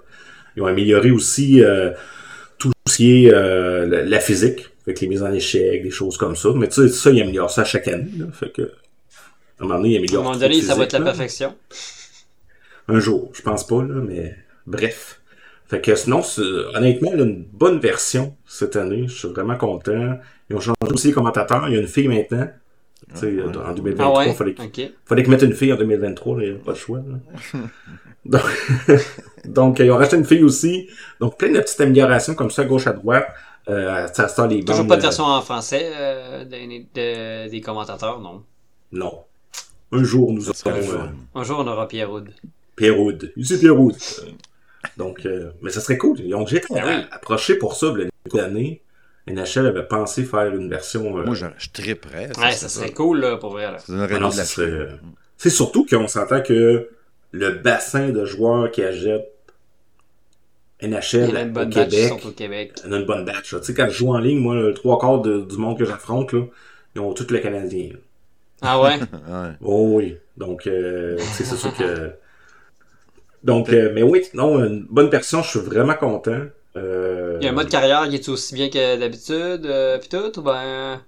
Ils 0.56 0.62
ont 0.62 0.66
amélioré 0.66 1.10
aussi 1.10 1.62
euh, 1.62 1.90
tout 2.58 2.72
ce 2.88 2.96
qui 2.96 3.26
est 3.26 3.32
euh, 3.34 3.86
la, 3.86 4.04
la 4.04 4.20
physique, 4.20 4.70
avec 4.86 5.00
les 5.00 5.06
mises 5.08 5.22
en 5.22 5.32
échec, 5.32 5.82
des 5.82 5.90
choses 5.90 6.16
comme 6.16 6.34
ça. 6.34 6.48
Mais 6.54 6.68
tu 6.68 6.82
sais, 6.82 6.88
ça, 6.88 7.10
ils 7.10 7.20
améliorent 7.22 7.50
ça 7.50 7.64
chaque 7.64 7.88
année. 7.88 8.10
Là, 8.18 8.26
fait 8.32 8.50
que, 8.50 8.62
à 8.62 8.66
un 9.60 9.66
moment 9.66 9.76
donné, 9.76 9.90
ils 9.90 9.94
À 9.94 9.96
un 9.96 9.98
améliorent 10.00 10.24
moment 10.24 10.36
donné, 10.36 10.62
ça 10.62 10.74
va 10.74 10.84
être 10.84 10.92
la 10.94 10.98
là. 11.00 11.04
perfection. 11.04 11.54
Un 12.88 13.00
jour, 13.00 13.30
je 13.34 13.42
pense 13.42 13.66
pas, 13.66 13.82
là, 13.82 13.94
mais 14.02 14.34
bref. 14.66 15.17
Fait 15.68 15.80
que 15.82 15.94
sinon, 15.94 16.22
honnêtement, 16.74 17.12
là, 17.12 17.24
une 17.24 17.44
bonne 17.44 17.78
version 17.78 18.34
cette 18.46 18.76
année. 18.76 19.06
Je 19.06 19.12
suis 19.14 19.28
vraiment 19.28 19.56
content. 19.56 20.18
Ils 20.48 20.56
ont 20.56 20.60
changé 20.60 20.76
aussi 20.92 21.08
les 21.08 21.12
commentateurs. 21.12 21.68
Il 21.68 21.74
y 21.74 21.76
a 21.76 21.80
une 21.80 21.86
fille 21.86 22.08
maintenant. 22.08 22.48
Tu 23.14 23.16
sais, 23.20 23.26
ouais. 23.26 23.42
en 23.56 23.60
Ah 23.66 23.72
2023, 23.74 24.18
ouais? 24.18 24.32
fallait, 24.34 24.54
qu'il- 24.54 24.64
Ok. 24.86 24.92
fallait 25.06 25.22
qu'ils 25.22 25.30
mettent 25.30 25.42
une 25.42 25.52
fille 25.54 25.72
en 25.72 25.76
2023, 25.76 26.38
là, 26.38 26.44
il 26.44 26.52
n'y 26.54 26.58
a 26.60 26.64
pas 26.64 26.72
le 26.72 26.76
choix. 26.76 26.98
là. 26.98 27.60
donc, 28.24 28.42
donc, 29.44 29.78
ils 29.78 29.90
ont 29.90 29.96
racheté 29.96 30.16
une 30.16 30.24
fille 30.24 30.42
aussi. 30.42 30.88
Donc, 31.20 31.38
plein 31.38 31.50
de 31.50 31.60
petites 31.60 31.80
améliorations 31.80 32.34
comme 32.34 32.50
ça, 32.50 32.62
à 32.62 32.64
gauche, 32.64 32.86
à 32.86 32.92
droite. 32.92 33.28
Euh, 33.68 34.06
ça 34.12 34.28
sort 34.28 34.46
les 34.46 34.60
Toujours 34.64 34.78
bandes, 34.80 34.88
pas 34.88 34.96
de 34.96 35.00
euh, 35.00 35.02
version 35.04 35.24
en 35.24 35.40
français 35.42 35.90
euh, 35.94 36.44
des, 36.44 36.86
de- 36.94 37.50
des 37.50 37.60
commentateurs, 37.60 38.18
non? 38.20 38.42
Non. 38.92 39.20
Un 39.92 40.02
jour, 40.04 40.32
nous 40.32 40.48
aurons 40.48 40.58
euh, 40.66 40.82
fun. 40.82 41.12
Un 41.34 41.42
jour, 41.44 41.58
on 41.60 41.66
aura 41.66 41.86
Pierre 41.88 42.10
Houd. 42.10 42.30
Pierre 42.76 42.98
Houd. 42.98 43.32
Ici 43.36 43.58
Pierre 43.58 43.78
Houd. 43.78 43.94
Euh, 44.84 44.88
Donc, 44.96 45.26
euh, 45.26 45.50
mais 45.62 45.70
ça 45.70 45.80
serait 45.80 45.98
cool. 45.98 46.18
Ils 46.20 46.34
ont 46.34 46.44
déjà 46.44 46.56
été 46.58 46.66
Ben 46.74 46.82
oui. 46.86 47.04
approchés 47.10 47.56
pour 47.56 47.74
ça, 47.74 47.92
il 47.96 48.02
y 48.34 48.38
a 48.40 48.44
une 48.44 48.50
année. 48.50 48.82
NHL 49.26 49.66
avait 49.66 49.82
pensé 49.86 50.24
faire 50.24 50.54
une 50.54 50.70
version. 50.70 51.18
euh, 51.18 51.24
Moi, 51.24 51.34
je, 51.34 51.46
je 51.58 51.68
triperais. 51.70 52.28
Ouais, 52.38 52.52
ça 52.52 52.68
serait 52.68 52.92
cool, 52.92 53.20
là, 53.20 53.36
pour 53.36 53.50
vrai. 53.50 53.70
Là. 53.70 53.78
Ça 53.78 53.92
donnerait 53.92 54.14
Ah 54.16 54.20
non, 54.20 54.28
de 54.30 54.36
la 54.36 54.44
ça 54.44 54.44
serait- 54.44 54.88
C'est 55.36 55.50
surtout 55.50 55.84
qu'on 55.84 56.08
s'entend 56.08 56.40
que 56.40 56.88
le 57.32 57.50
bassin 57.50 58.08
de 58.08 58.24
joueurs 58.24 58.70
qui 58.70 58.82
achètent 58.82 59.28
Il 60.80 60.88
y 60.88 60.90
NHL 60.92 61.36
a 61.36 61.42
une 61.42 61.50
au 61.50 61.52
bonne 61.52 61.70
batch 61.70 61.88
qui 61.88 61.96
Québec, 61.96 62.08
sont 62.22 62.28
au 62.28 62.32
Québec. 62.32 62.72
on 62.86 62.92
a 62.92 62.96
une 62.98 63.04
bonne 63.06 63.24
batch. 63.24 63.50
Tu 63.54 63.62
sais, 63.62 63.74
quand 63.74 63.86
je 63.88 63.94
joue 63.98 64.14
en 64.14 64.18
ligne, 64.18 64.38
moi, 64.38 64.54
le 64.54 64.72
trois 64.74 64.98
quarts 64.98 65.20
de- 65.20 65.40
du 65.42 65.56
monde 65.56 65.76
que 65.78 65.84
j'affronte, 65.84 66.32
là, 66.32 66.42
ils 66.94 67.00
ont 67.00 67.12
tout 67.12 67.26
le 67.28 67.38
Canadien. 67.40 67.90
là. 67.92 67.98
Ah 68.62 68.80
ouais? 68.80 68.98
Ouais. 69.28 69.50
Oh 69.60 69.90
oui. 69.94 70.16
Donc, 70.36 70.66
euh, 70.66 71.18
c'est 71.18 71.44
sûr 71.44 71.74
que. 71.76 72.12
Donc, 73.42 73.68
euh, 73.70 73.92
mais 73.94 74.02
oui, 74.02 74.22
non, 74.34 74.58
une 74.64 74.86
bonne 74.90 75.08
version, 75.08 75.42
je 75.42 75.48
suis 75.50 75.60
vraiment 75.60 75.94
content. 75.94 76.40
Euh, 76.76 77.38
Il 77.40 77.44
y 77.44 77.48
a 77.48 77.50
un 77.50 77.54
mode 77.54 77.68
carrière 77.68 78.08
qui 78.08 78.16
est 78.16 78.28
aussi 78.28 78.54
bien 78.54 78.68
que 78.68 78.98
d'habitude, 78.98 79.64
euh, 79.66 79.98
pis 79.98 80.08
tout, 80.08 80.38
ou 80.38 80.42
ben... 80.42 81.00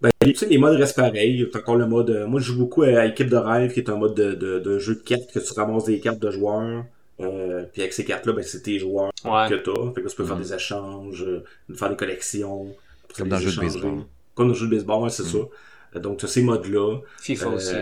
Ben, 0.00 0.10
tu 0.22 0.34
sais, 0.34 0.46
les 0.46 0.56
modes 0.56 0.76
restent 0.78 0.96
pareils. 0.96 1.46
C'est 1.52 1.58
encore 1.58 1.76
le 1.76 1.86
mode. 1.86 2.08
euh, 2.10 2.26
moi, 2.26 2.40
je 2.40 2.46
joue 2.46 2.58
beaucoup 2.58 2.82
à 2.82 3.04
équipe 3.04 3.28
de 3.28 3.36
rêve, 3.36 3.72
qui 3.74 3.80
est 3.80 3.90
un 3.90 3.96
mode 3.96 4.14
de, 4.14 4.32
de, 4.32 4.58
de 4.58 4.78
jeu 4.78 4.94
de 4.94 5.00
cartes 5.00 5.30
que 5.32 5.38
tu 5.38 5.52
ramasses 5.52 5.84
des 5.84 6.00
cartes 6.00 6.18
de 6.18 6.30
joueurs. 6.30 6.84
Euh, 7.20 7.64
puis 7.72 7.82
avec 7.82 7.92
ces 7.92 8.04
cartes-là, 8.06 8.32
ben, 8.32 8.42
c'est 8.42 8.62
tes 8.62 8.78
joueurs 8.78 9.10
Ouais. 9.26 9.46
que 9.50 9.56
t'as. 9.56 9.92
Fait 9.94 10.00
que 10.00 10.06
là, 10.06 10.10
tu 10.10 10.16
peux 10.16 10.24
faire 10.24 10.36
Mhm. 10.36 10.42
des 10.42 10.54
échanges, 10.54 11.22
euh, 11.22 11.44
faire 11.74 11.90
des 11.90 11.96
collections. 11.96 12.68
Comme 13.14 13.28
dans 13.28 13.36
le 13.36 13.42
jeu 13.42 13.52
de 13.56 13.60
baseball. 13.60 13.90
Comme 14.34 14.46
dans 14.46 14.52
le 14.54 14.58
jeu 14.58 14.66
de 14.68 14.74
baseball, 14.74 15.02
ouais, 15.02 15.10
c'est 15.10 15.24
Mhm. 15.24 15.28
ça. 15.28 15.38
Euh, 15.96 16.00
Donc, 16.00 16.16
tu 16.18 16.24
as 16.24 16.28
ces 16.28 16.42
modes-là. 16.42 16.98
FIFA 17.20 17.46
Euh, 17.46 17.54
aussi. 17.56 17.74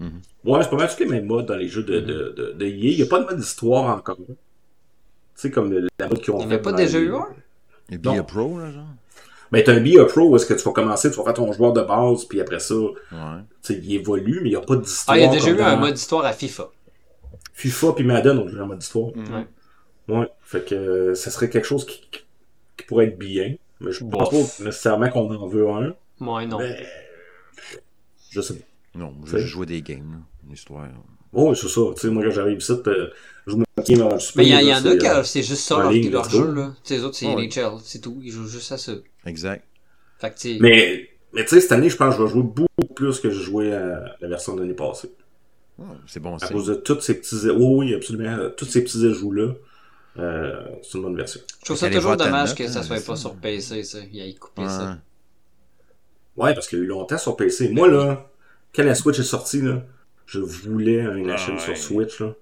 Ça. 0.00 0.04
Ouais, 0.44 0.62
c'est 0.62 0.70
pas 0.70 0.76
mal 0.76 0.88
tous 0.90 1.00
les 1.04 1.10
mêmes 1.10 1.26
modes 1.26 1.46
dans 1.46 1.56
les 1.56 1.68
jeux 1.68 1.82
de, 1.82 2.00
de, 2.00 2.34
de, 2.36 2.52
de 2.52 2.64
EA. 2.66 2.70
Il 2.90 2.96
n'y 2.96 3.02
a 3.02 3.06
pas 3.06 3.20
de 3.20 3.24
mode 3.26 3.40
histoire 3.40 3.96
encore. 3.96 4.16
Tu 4.16 4.24
sais, 5.34 5.50
comme 5.50 5.70
le- 5.72 5.88
la 5.98 6.08
mode 6.08 6.20
qu'ils 6.20 6.32
ont 6.32 6.38
Il 6.40 6.40
n'y 6.40 6.46
en 6.46 6.48
fait 6.50 6.54
a 6.56 6.58
pas 6.58 6.72
déjà 6.72 6.98
les- 6.98 7.04
eu 7.06 7.14
un? 7.14 7.26
Et. 7.90 7.98
Be 7.98 8.06
a 8.08 8.22
Pro, 8.22 8.58
là, 8.58 8.70
genre? 8.70 8.84
Ben, 9.52 9.62
t'as 9.62 9.72
un 9.74 9.80
BA 9.80 10.04
Pro 10.06 10.22
où 10.30 10.36
est-ce 10.36 10.46
que 10.46 10.54
tu 10.54 10.62
vas 10.64 10.72
commencer, 10.72 11.10
tu 11.10 11.16
vas 11.16 11.24
faire 11.24 11.34
ton 11.34 11.52
joueur 11.52 11.72
de 11.72 11.82
base, 11.82 12.24
puis 12.24 12.40
après 12.40 12.58
ça, 12.60 12.74
Ouais. 12.74 12.90
tu 13.62 13.74
sais, 13.74 13.80
il 13.82 13.94
évolue, 13.94 14.40
mais 14.42 14.48
il 14.48 14.52
n'y 14.52 14.56
a 14.56 14.60
pas 14.60 14.76
d'histoire. 14.76 15.14
Ah, 15.16 15.18
il 15.20 15.22
y 15.24 15.26
a 15.26 15.30
déjà 15.30 15.50
eu 15.50 15.60
un 15.60 15.76
mode 15.76 15.96
histoire 15.96 16.24
à 16.24 16.32
FIFA. 16.32 16.70
FIFA 17.52 17.92
puis 17.92 18.04
Madden 18.04 18.38
ont 18.38 18.46
déjà 18.46 18.62
un 18.62 18.66
mode 18.66 18.82
histoire. 18.82 19.10
Ouais. 19.16 19.46
Ouais. 20.08 20.28
Fait 20.42 20.64
que 20.64 20.74
euh, 20.74 21.14
ça 21.14 21.30
serait 21.30 21.48
quelque 21.50 21.66
chose 21.66 21.84
qui, 21.86 22.02
qui 22.76 22.84
pourrait 22.86 23.06
être 23.06 23.18
bien. 23.18 23.54
Mais 23.80 23.92
je 23.92 24.02
pense 24.04 24.30
Bof. 24.30 24.58
pas 24.58 24.64
nécessairement 24.64 25.08
qu'on 25.10 25.32
en 25.34 25.46
veut 25.46 25.68
un. 25.68 25.94
Moi, 26.20 26.46
non. 26.46 26.58
Mais 26.58 26.84
je 28.30 28.40
sais 28.40 28.54
pas. 28.54 28.64
Non, 28.94 29.12
j'ai 29.26 29.40
joué 29.40 29.66
des 29.66 29.82
games, 29.82 30.10
là. 30.12 30.18
Une 30.46 30.52
histoire. 30.52 30.88
Oh, 31.32 31.54
c'est 31.54 31.68
ça. 31.68 31.80
Tu 31.96 32.00
sais, 32.02 32.10
moi, 32.10 32.22
quand 32.22 32.30
j'arrive 32.30 32.58
ici, 32.58 32.72
euh, 32.86 33.08
je 33.46 33.50
joue 33.52 33.58
ma 33.58 33.82
game 33.82 34.00
avant 34.02 34.14
le 34.14 34.20
Mais 34.36 34.44
il 34.46 34.50
y, 34.50 34.54
en- 34.56 34.60
y 34.60 34.70
a 34.72 34.80
qui, 34.96 35.06
euh, 35.08 35.24
c'est 35.24 35.42
juste 35.42 35.64
ça 35.64 35.78
leur, 35.78 35.90
ligne, 35.90 36.10
leur 36.10 36.28
jeu, 36.30 36.52
là. 36.54 36.72
Tu 36.84 36.88
sais, 36.90 36.94
les 36.98 37.04
autres, 37.04 37.16
c'est 37.16 37.26
Ouais. 37.26 37.44
NHL, 37.46 37.72
c'est 37.82 38.00
tout. 38.00 38.20
Ils 38.22 38.30
jouent 38.30 38.46
juste 38.46 38.70
à 38.70 38.78
ça. 38.78 38.92
Exact. 39.26 39.64
Fait 40.20 40.30
que, 40.30 40.38
tu 40.38 40.52
sais, 40.54 40.58
Mais, 40.60 41.08
mais 41.32 41.42
tu 41.42 41.48
sais, 41.50 41.60
cette 41.60 41.72
année, 41.72 41.88
je 41.88 41.96
pense 41.96 42.14
que 42.14 42.20
je 42.20 42.24
vais 42.26 42.30
jouer 42.30 42.42
beaucoup 42.44 42.94
plus 42.94 43.18
que 43.18 43.30
je 43.30 43.40
jouais 43.40 43.72
à 43.72 44.16
la 44.20 44.28
version 44.28 44.54
de 44.54 44.60
l'année 44.60 44.74
passée. 44.74 45.10
Ouais, 45.76 45.86
c'est 46.06 46.20
bon, 46.20 46.36
À 46.36 46.48
cause 46.48 46.66
de 46.68 46.74
tous 46.74 47.00
ces 47.00 47.18
petits... 47.18 47.34
Oui, 47.50 47.56
oui, 47.88 47.94
absolument. 47.94 48.50
Tous 48.56 48.64
ces 48.66 48.84
petits 48.84 49.04
ajouts-là, 49.04 49.54
euh, 50.20 50.62
c'est 50.82 50.98
une 50.98 51.02
bonne 51.02 51.16
version. 51.16 51.40
je 51.60 51.64
trouve 51.64 51.76
ça 51.76 51.90
toujours 51.90 52.16
dommage 52.16 52.50
note, 52.50 52.58
que 52.58 52.68
ça 52.68 52.78
hein, 52.78 52.82
soit 52.84 52.96
pas 53.04 53.16
ça. 53.16 53.16
sur 53.16 53.34
PC, 53.34 53.82
ça. 53.82 53.98
Il 54.12 54.22
a 54.22 54.32
coupé 54.38 54.62
Ouais. 54.62 54.68
ça. 54.68 54.98
Ouais, 56.36 56.54
parce 56.54 56.68
qu'il 56.68 56.78
y 56.78 56.82
a 56.82 56.84
eu 56.84 56.88
longtemps 56.88 57.18
sur 57.18 57.34
PC. 57.36 57.70
Moi, 57.70 57.88
là, 57.88 58.30
quand 58.74 58.82
la 58.84 58.94
Switch 58.94 59.18
est 59.18 59.22
sortie, 59.24 59.60
là, 59.62 59.82
je 60.26 60.40
voulais 60.40 61.00
un 61.02 61.28
Ah 61.30 61.36
sur 61.38 61.54
ouais. 61.54 61.76
Switch, 61.76 62.20
là. 62.20 62.34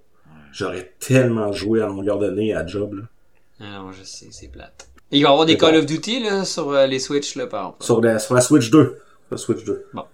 J'aurais 0.53 0.93
tellement 0.99 1.53
joué 1.53 1.81
à 1.81 1.87
longueur 1.87 2.19
de 2.19 2.31
nez 2.31 2.55
à 2.55 2.67
job, 2.67 2.95
là. 2.95 3.03
Ah 3.61 3.79
non, 3.79 3.93
je 3.93 4.03
sais, 4.03 4.29
c'est 4.31 4.49
plate. 4.49 4.89
Et 5.11 5.19
il 5.19 5.23
va 5.23 5.29
y 5.29 5.33
avoir 5.33 5.47
des 5.47 5.57
Call 5.57 5.77
of 5.77 5.87
Duty, 5.87 6.23
là, 6.25 6.45
sur 6.45 6.71
euh, 6.71 6.87
les 6.87 6.99
Switch, 6.99 7.37
là, 7.37 7.47
par 7.47 7.61
exemple. 7.67 7.85
Sur 7.85 8.01
la, 8.01 8.19
sur 8.19 8.35
la 8.35 8.41
Switch 8.41 8.71
2. 8.71 8.99
La 9.31 9.37
Switch 9.37 9.65
2. 9.65 9.87
Bon. 9.95 10.05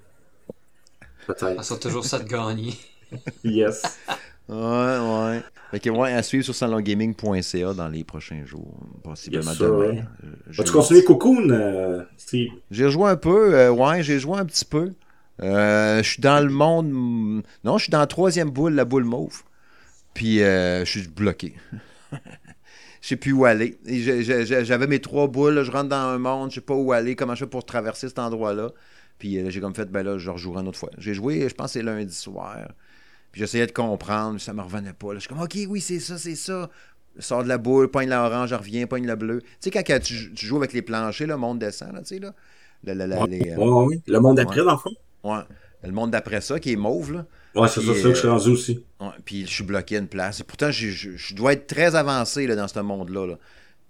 Peut-être. 1.26 1.56
Ça 1.56 1.62
sera 1.62 1.78
toujours 1.80 2.04
ça 2.04 2.18
de 2.18 2.28
gagner. 2.28 2.74
Yes. 3.42 3.82
Ouais, 4.50 4.56
ouais. 4.56 5.42
Fait 5.70 5.80
que, 5.80 5.88
ouais, 5.90 6.12
à 6.12 6.22
suivre 6.22 6.44
sur 6.44 6.54
salongaming.ca 6.54 7.72
dans 7.74 7.88
les 7.88 8.04
prochains 8.04 8.44
jours. 8.44 8.74
Possiblement 9.02 9.50
Yes, 9.50 9.58
demain. 9.58 9.76
ouais. 9.78 10.04
Vas-tu 10.48 10.72
continuer 10.72 11.04
Cocoon, 11.04 11.50
euh, 11.50 12.02
Steve? 12.18 12.50
J'ai 12.70 12.90
joué 12.90 13.08
un 13.10 13.16
peu, 13.16 13.54
euh, 13.54 13.70
ouais, 13.70 14.02
j'ai 14.02 14.18
joué 14.18 14.36
un 14.38 14.44
petit 14.44 14.64
peu. 14.66 14.92
Euh, 15.42 16.02
je 16.02 16.08
suis 16.10 16.20
dans 16.22 16.40
le 16.44 16.50
monde. 16.50 17.42
Non, 17.64 17.78
je 17.78 17.84
suis 17.84 17.90
dans 17.90 18.00
la 18.00 18.06
troisième 18.06 18.50
boule, 18.50 18.74
la 18.74 18.84
boule 18.84 19.04
mauve. 19.04 19.42
Puis 20.14 20.42
euh, 20.42 20.84
je 20.84 21.00
suis 21.00 21.08
bloqué. 21.08 21.54
Je 23.00 23.08
sais 23.08 23.16
plus 23.16 23.32
où 23.32 23.44
aller. 23.44 23.78
J'avais 23.86 24.86
mes 24.86 25.00
trois 25.00 25.28
boules, 25.28 25.54
là, 25.54 25.62
je 25.62 25.70
rentre 25.70 25.88
dans 25.88 25.96
un 25.96 26.18
monde, 26.18 26.50
je 26.50 26.56
sais 26.56 26.60
pas 26.60 26.74
où 26.74 26.92
aller, 26.92 27.14
comment 27.14 27.34
je 27.34 27.44
fais 27.44 27.50
pour 27.50 27.64
traverser 27.64 28.08
cet 28.08 28.18
endroit-là. 28.18 28.72
Puis 29.18 29.38
euh, 29.38 29.50
j'ai 29.50 29.60
comme 29.60 29.74
fait, 29.74 29.86
ben 29.90 30.02
là, 30.02 30.18
je 30.18 30.30
rejouerai 30.30 30.60
une 30.62 30.68
autre 30.68 30.78
fois. 30.78 30.90
J'ai 30.98 31.14
joué, 31.14 31.48
je 31.48 31.54
pense 31.54 31.66
que 31.68 31.72
c'est 31.74 31.82
lundi 31.82 32.12
soir. 32.14 32.68
Puis 33.32 33.40
j'essayais 33.40 33.66
de 33.66 33.72
comprendre, 33.72 34.40
ça 34.40 34.52
me 34.54 34.62
revenait 34.62 34.94
pas. 34.94 35.08
là. 35.08 35.16
Je 35.16 35.20
suis 35.20 35.28
comme, 35.28 35.42
OK, 35.42 35.58
oui, 35.68 35.80
c'est 35.80 36.00
ça, 36.00 36.18
c'est 36.18 36.36
ça. 36.36 36.70
Je 37.16 37.22
sors 37.22 37.44
de 37.44 37.48
la 37.48 37.58
boule, 37.58 37.90
pogne 37.90 38.10
l'orange, 38.10 38.50
je 38.50 38.54
reviens, 38.56 38.86
pogne 38.86 39.06
le 39.06 39.16
bleu. 39.16 39.40
Tu 39.42 39.48
sais, 39.60 39.70
quand, 39.70 39.82
quand 39.86 40.00
tu, 40.02 40.32
tu 40.34 40.46
joues 40.46 40.58
avec 40.58 40.72
les 40.72 40.82
planchers, 40.82 41.26
le 41.28 41.36
monde 41.36 41.58
descend, 41.60 41.92
là, 41.94 42.00
tu 42.00 42.06
sais, 42.08 42.18
là. 42.20 42.34
Le, 42.84 42.94
le- 42.94 43.06
la- 43.06 43.22
Ouais, 43.22 43.26
les, 43.26 43.50
euh, 43.50 43.56
ouais, 43.56 43.68
ouais, 43.68 43.84
ouais. 43.86 44.02
Le 44.06 44.20
monde 44.20 44.36
d'après, 44.36 44.62
dans 44.64 44.72
le 44.72 44.78
fond? 44.78 44.90
Ouais. 45.24 45.40
Le 45.84 45.92
monde 45.92 46.10
d'après 46.10 46.40
ça, 46.40 46.58
qui 46.58 46.72
est 46.72 46.76
mauve, 46.76 47.12
là. 47.12 47.26
Ouais, 47.54 47.68
c'est 47.68 47.80
ça, 47.80 47.94
c'est 47.94 48.02
que 48.02 48.10
je 48.10 48.14
suis 48.14 48.26
euh, 48.26 48.32
rendu 48.32 48.50
aussi. 48.50 48.84
Ouais, 49.00 49.08
puis 49.24 49.46
je 49.46 49.52
suis 49.52 49.64
bloqué 49.64 49.96
à 49.96 50.00
une 50.00 50.08
place. 50.08 50.40
Et 50.40 50.44
pourtant, 50.44 50.70
je, 50.70 50.88
je 50.88 51.34
dois 51.34 51.52
être 51.52 51.66
très 51.66 51.94
avancé 51.94 52.46
là, 52.46 52.56
dans 52.56 52.68
ce 52.68 52.80
monde-là. 52.80 53.26
là. 53.26 53.38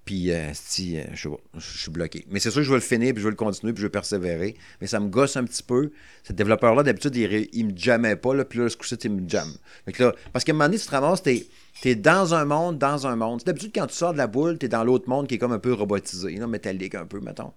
Puis, 0.05 0.31
euh, 0.33 0.55
sti, 0.55 0.99
euh, 0.99 1.05
je 1.15 1.29
suis 1.61 1.91
bloqué. 1.91 2.25
Mais 2.31 2.41
c'est 2.41 2.51
sûr 2.51 2.61
que 2.61 2.65
je 2.65 2.71
vais 2.71 2.77
le 2.77 2.83
finir, 2.83 3.13
puis 3.13 3.21
je 3.23 3.27
vais 3.27 3.31
le 3.33 3.37
continuer, 3.37 3.75
puis 3.75 3.83
je 3.83 3.87
vais 3.87 3.91
persévérer. 3.91 4.55
Mais 4.81 4.87
ça 4.87 5.01
me 5.01 5.09
gosse 5.09 5.37
un 5.37 5.45
petit 5.45 5.63
peu. 5.63 5.91
Ce 6.25 6.33
développeur-là, 6.33 6.83
d'habitude, 6.83 7.15
il, 7.15 7.49
il 7.53 7.67
me 7.67 7.77
jammait 7.77 8.17
pas, 8.17 8.35
là, 8.35 8.47
puis 8.47 8.59
là, 8.59 8.71
ce 8.71 8.77
coup-ci, 8.79 8.95
il 9.05 9.11
me 9.11 9.29
jamme. 9.29 9.53
Là, 9.99 10.15
parce 10.33 10.45
qu'à 10.47 10.53
un 10.53 10.55
moment 10.55 10.65
donné, 10.67 10.79
tu 10.79 10.87
te 10.87 10.91
ramasses, 10.91 11.23
t'es 11.23 11.47
es 11.85 11.95
dans 11.95 12.33
un 12.35 12.47
monde, 12.47 12.79
dans 12.79 13.07
un 13.07 13.17
monde. 13.17 13.43
D'habitude, 13.45 13.73
quand 13.75 13.87
tu 13.87 13.95
sors 13.95 14.15
de 14.15 14.19
la 14.19 14.27
boule, 14.27 14.57
t'es 14.57 14.69
dans 14.69 14.83
l'autre 14.83 15.09
monde 15.11 15.27
qui 15.27 15.35
est 15.35 15.39
comme 15.39 15.53
un 15.53 15.59
peu 15.59 15.75
robotisé, 15.75 16.37
là, 16.37 16.47
métallique 16.47 16.95
un 16.95 17.05
peu, 17.05 17.21
mettons. 17.21 17.53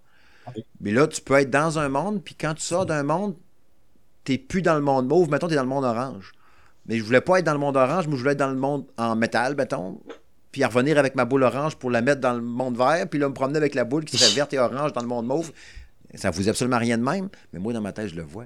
Mais 0.82 0.92
là, 0.92 1.08
tu 1.08 1.22
peux 1.22 1.36
être 1.36 1.52
dans 1.52 1.80
un 1.80 1.88
monde, 1.88 2.22
puis 2.22 2.36
quand 2.36 2.54
tu 2.54 2.64
sors 2.64 2.86
d'un 2.86 3.04
monde, 3.04 3.36
t'es 4.24 4.38
plus 4.38 4.62
dans 4.62 4.76
le 4.76 4.82
monde 4.82 5.08
mauve, 5.08 5.30
mettons, 5.30 5.48
t'es 5.48 5.56
dans 5.56 5.64
le 5.64 5.68
monde 5.70 5.86
orange. 5.86 6.32
Mais 6.88 6.98
je 6.98 7.04
voulais 7.04 7.22
pas 7.22 7.40
être 7.40 7.46
dans 7.46 7.54
le 7.54 7.60
monde 7.60 7.78
orange, 7.78 8.08
mais 8.08 8.14
je 8.16 8.20
voulais 8.20 8.32
être 8.34 8.40
dans 8.40 8.50
le 8.50 8.56
monde 8.56 8.86
en 8.98 9.16
métal, 9.16 9.56
mettons. 9.56 10.00
Puis 10.52 10.64
à 10.64 10.68
revenir 10.68 10.98
avec 10.98 11.16
ma 11.16 11.26
boule 11.26 11.44
orange 11.44 11.76
pour 11.78 11.92
la 11.92 12.02
mettre 12.02 12.20
dans 12.22 12.34
le 12.34 12.42
monde 12.42 12.76
vert, 12.78 13.06
puis 13.10 13.20
là, 13.20 13.30
me 13.30 13.34
promener 13.34 13.58
avec 13.58 13.74
la 13.76 13.84
boule 13.86 14.04
qui 14.04 14.18
serait 14.18 14.34
verte 14.36 14.54
et 14.54 14.60
orange 14.60 14.92
dans 14.94 15.02
le 15.02 15.08
monde 15.08 15.26
mauve. 15.26 15.52
Ça 16.16 16.30
vous 16.30 16.50
absolument 16.50 16.78
rien 16.80 16.98
de 16.98 17.04
même, 17.04 17.30
mais 17.54 17.60
moi, 17.60 17.72
dans 17.72 17.80
ma 17.82 17.94
tête, 17.94 18.08
je 18.10 18.16
le 18.16 18.24
vois. 18.24 18.46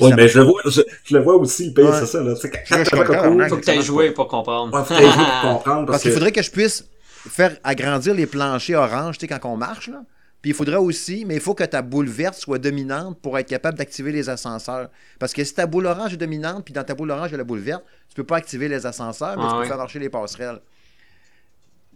Ça 0.00 0.16
mais 0.16 0.26
je 0.28 0.38
le 0.38 0.44
vois, 0.46 0.62
je, 0.64 0.80
je 1.04 1.14
le 1.16 1.22
vois 1.22 1.36
aussi, 1.36 1.66
le 1.66 1.74
pays, 1.74 1.84
Ouais. 1.84 1.90
c'est 2.00 2.06
ça, 2.06 2.22
là. 2.22 2.32
Quand 2.40 2.76
Je- 2.84 3.48
Faut 3.48 3.56
que 3.58 3.64
t'aies 3.64 3.82
joué 3.82 4.10
pour 4.12 4.26
comprendre. 4.28 4.74
Ouais, 4.74 4.82
faut 4.84 4.94
que 4.94 5.00
joué 5.00 5.10
pour 5.42 5.50
comprendre, 5.52 5.86
Parce 5.86 5.86
parce 5.86 6.02
qu'il 6.02 6.10
que... 6.12 6.14
faudrait 6.14 6.32
que 6.32 6.42
je 6.42 6.50
puisse 6.50 6.88
faire 7.28 7.56
agrandir 7.62 8.14
les 8.14 8.26
planchers 8.26 8.78
orange, 8.80 9.18
tu 9.18 9.26
sais, 9.26 9.38
quand 9.38 9.50
on 9.50 9.56
marche, 9.58 9.88
là. 9.88 10.02
Puis 10.42 10.50
il 10.50 10.54
faudrait 10.54 10.76
aussi, 10.76 11.24
mais 11.24 11.36
il 11.36 11.40
faut 11.40 11.54
que 11.54 11.62
ta 11.62 11.82
boule 11.82 12.08
verte 12.08 12.34
soit 12.34 12.58
dominante 12.58 13.18
pour 13.20 13.38
être 13.38 13.48
capable 13.48 13.78
d'activer 13.78 14.10
les 14.10 14.28
ascenseurs. 14.28 14.90
Parce 15.20 15.32
que 15.32 15.44
si 15.44 15.54
ta 15.54 15.66
boule 15.66 15.86
orange 15.86 16.14
est 16.14 16.16
dominante, 16.16 16.64
puis 16.64 16.74
dans 16.74 16.82
ta 16.82 16.94
boule 16.94 17.12
orange, 17.12 17.28
il 17.28 17.32
y 17.32 17.34
a 17.36 17.38
la 17.38 17.44
boule 17.44 17.60
verte, 17.60 17.84
tu 18.08 18.16
peux 18.16 18.24
pas 18.24 18.36
activer 18.36 18.68
les 18.68 18.84
ascenseurs, 18.84 19.36
mais 19.36 19.44
Ah 19.44 19.48
tu 19.48 19.54
peux 19.54 19.60
ouais. 19.60 19.68
faire 19.68 19.76
marcher 19.76 20.00
les 20.00 20.10
passerelles. 20.10 20.60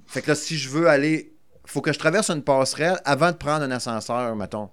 Fait 0.07 0.23
que 0.23 0.29
là, 0.29 0.35
si 0.37 0.57
je 0.57 0.69
veux 0.69 0.87
aller, 0.89 1.33
faut 1.65 1.81
que 1.81 1.93
je 1.93 1.99
traverse 1.99 2.31
une 2.31 2.43
passerelle 2.43 3.01
avant 3.05 3.33
de 3.33 3.37
prendre 3.37 3.65
un 3.65 3.71
ascenseur, 3.73 4.37
mettons. 4.37 4.71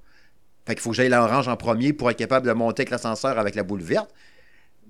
Fait 0.67 0.75
qu'il 0.75 0.81
faut 0.81 0.91
que 0.91 0.95
j'aille 0.95 1.09
l'orange 1.09 1.47
en 1.47 1.57
premier 1.57 1.93
pour 1.93 2.11
être 2.11 2.17
capable 2.17 2.45
de 2.45 2.53
monter 2.53 2.81
avec 2.81 2.91
l'ascenseur 2.91 3.39
avec 3.39 3.55
la 3.55 3.63
boule 3.63 3.81
verte. 3.81 4.11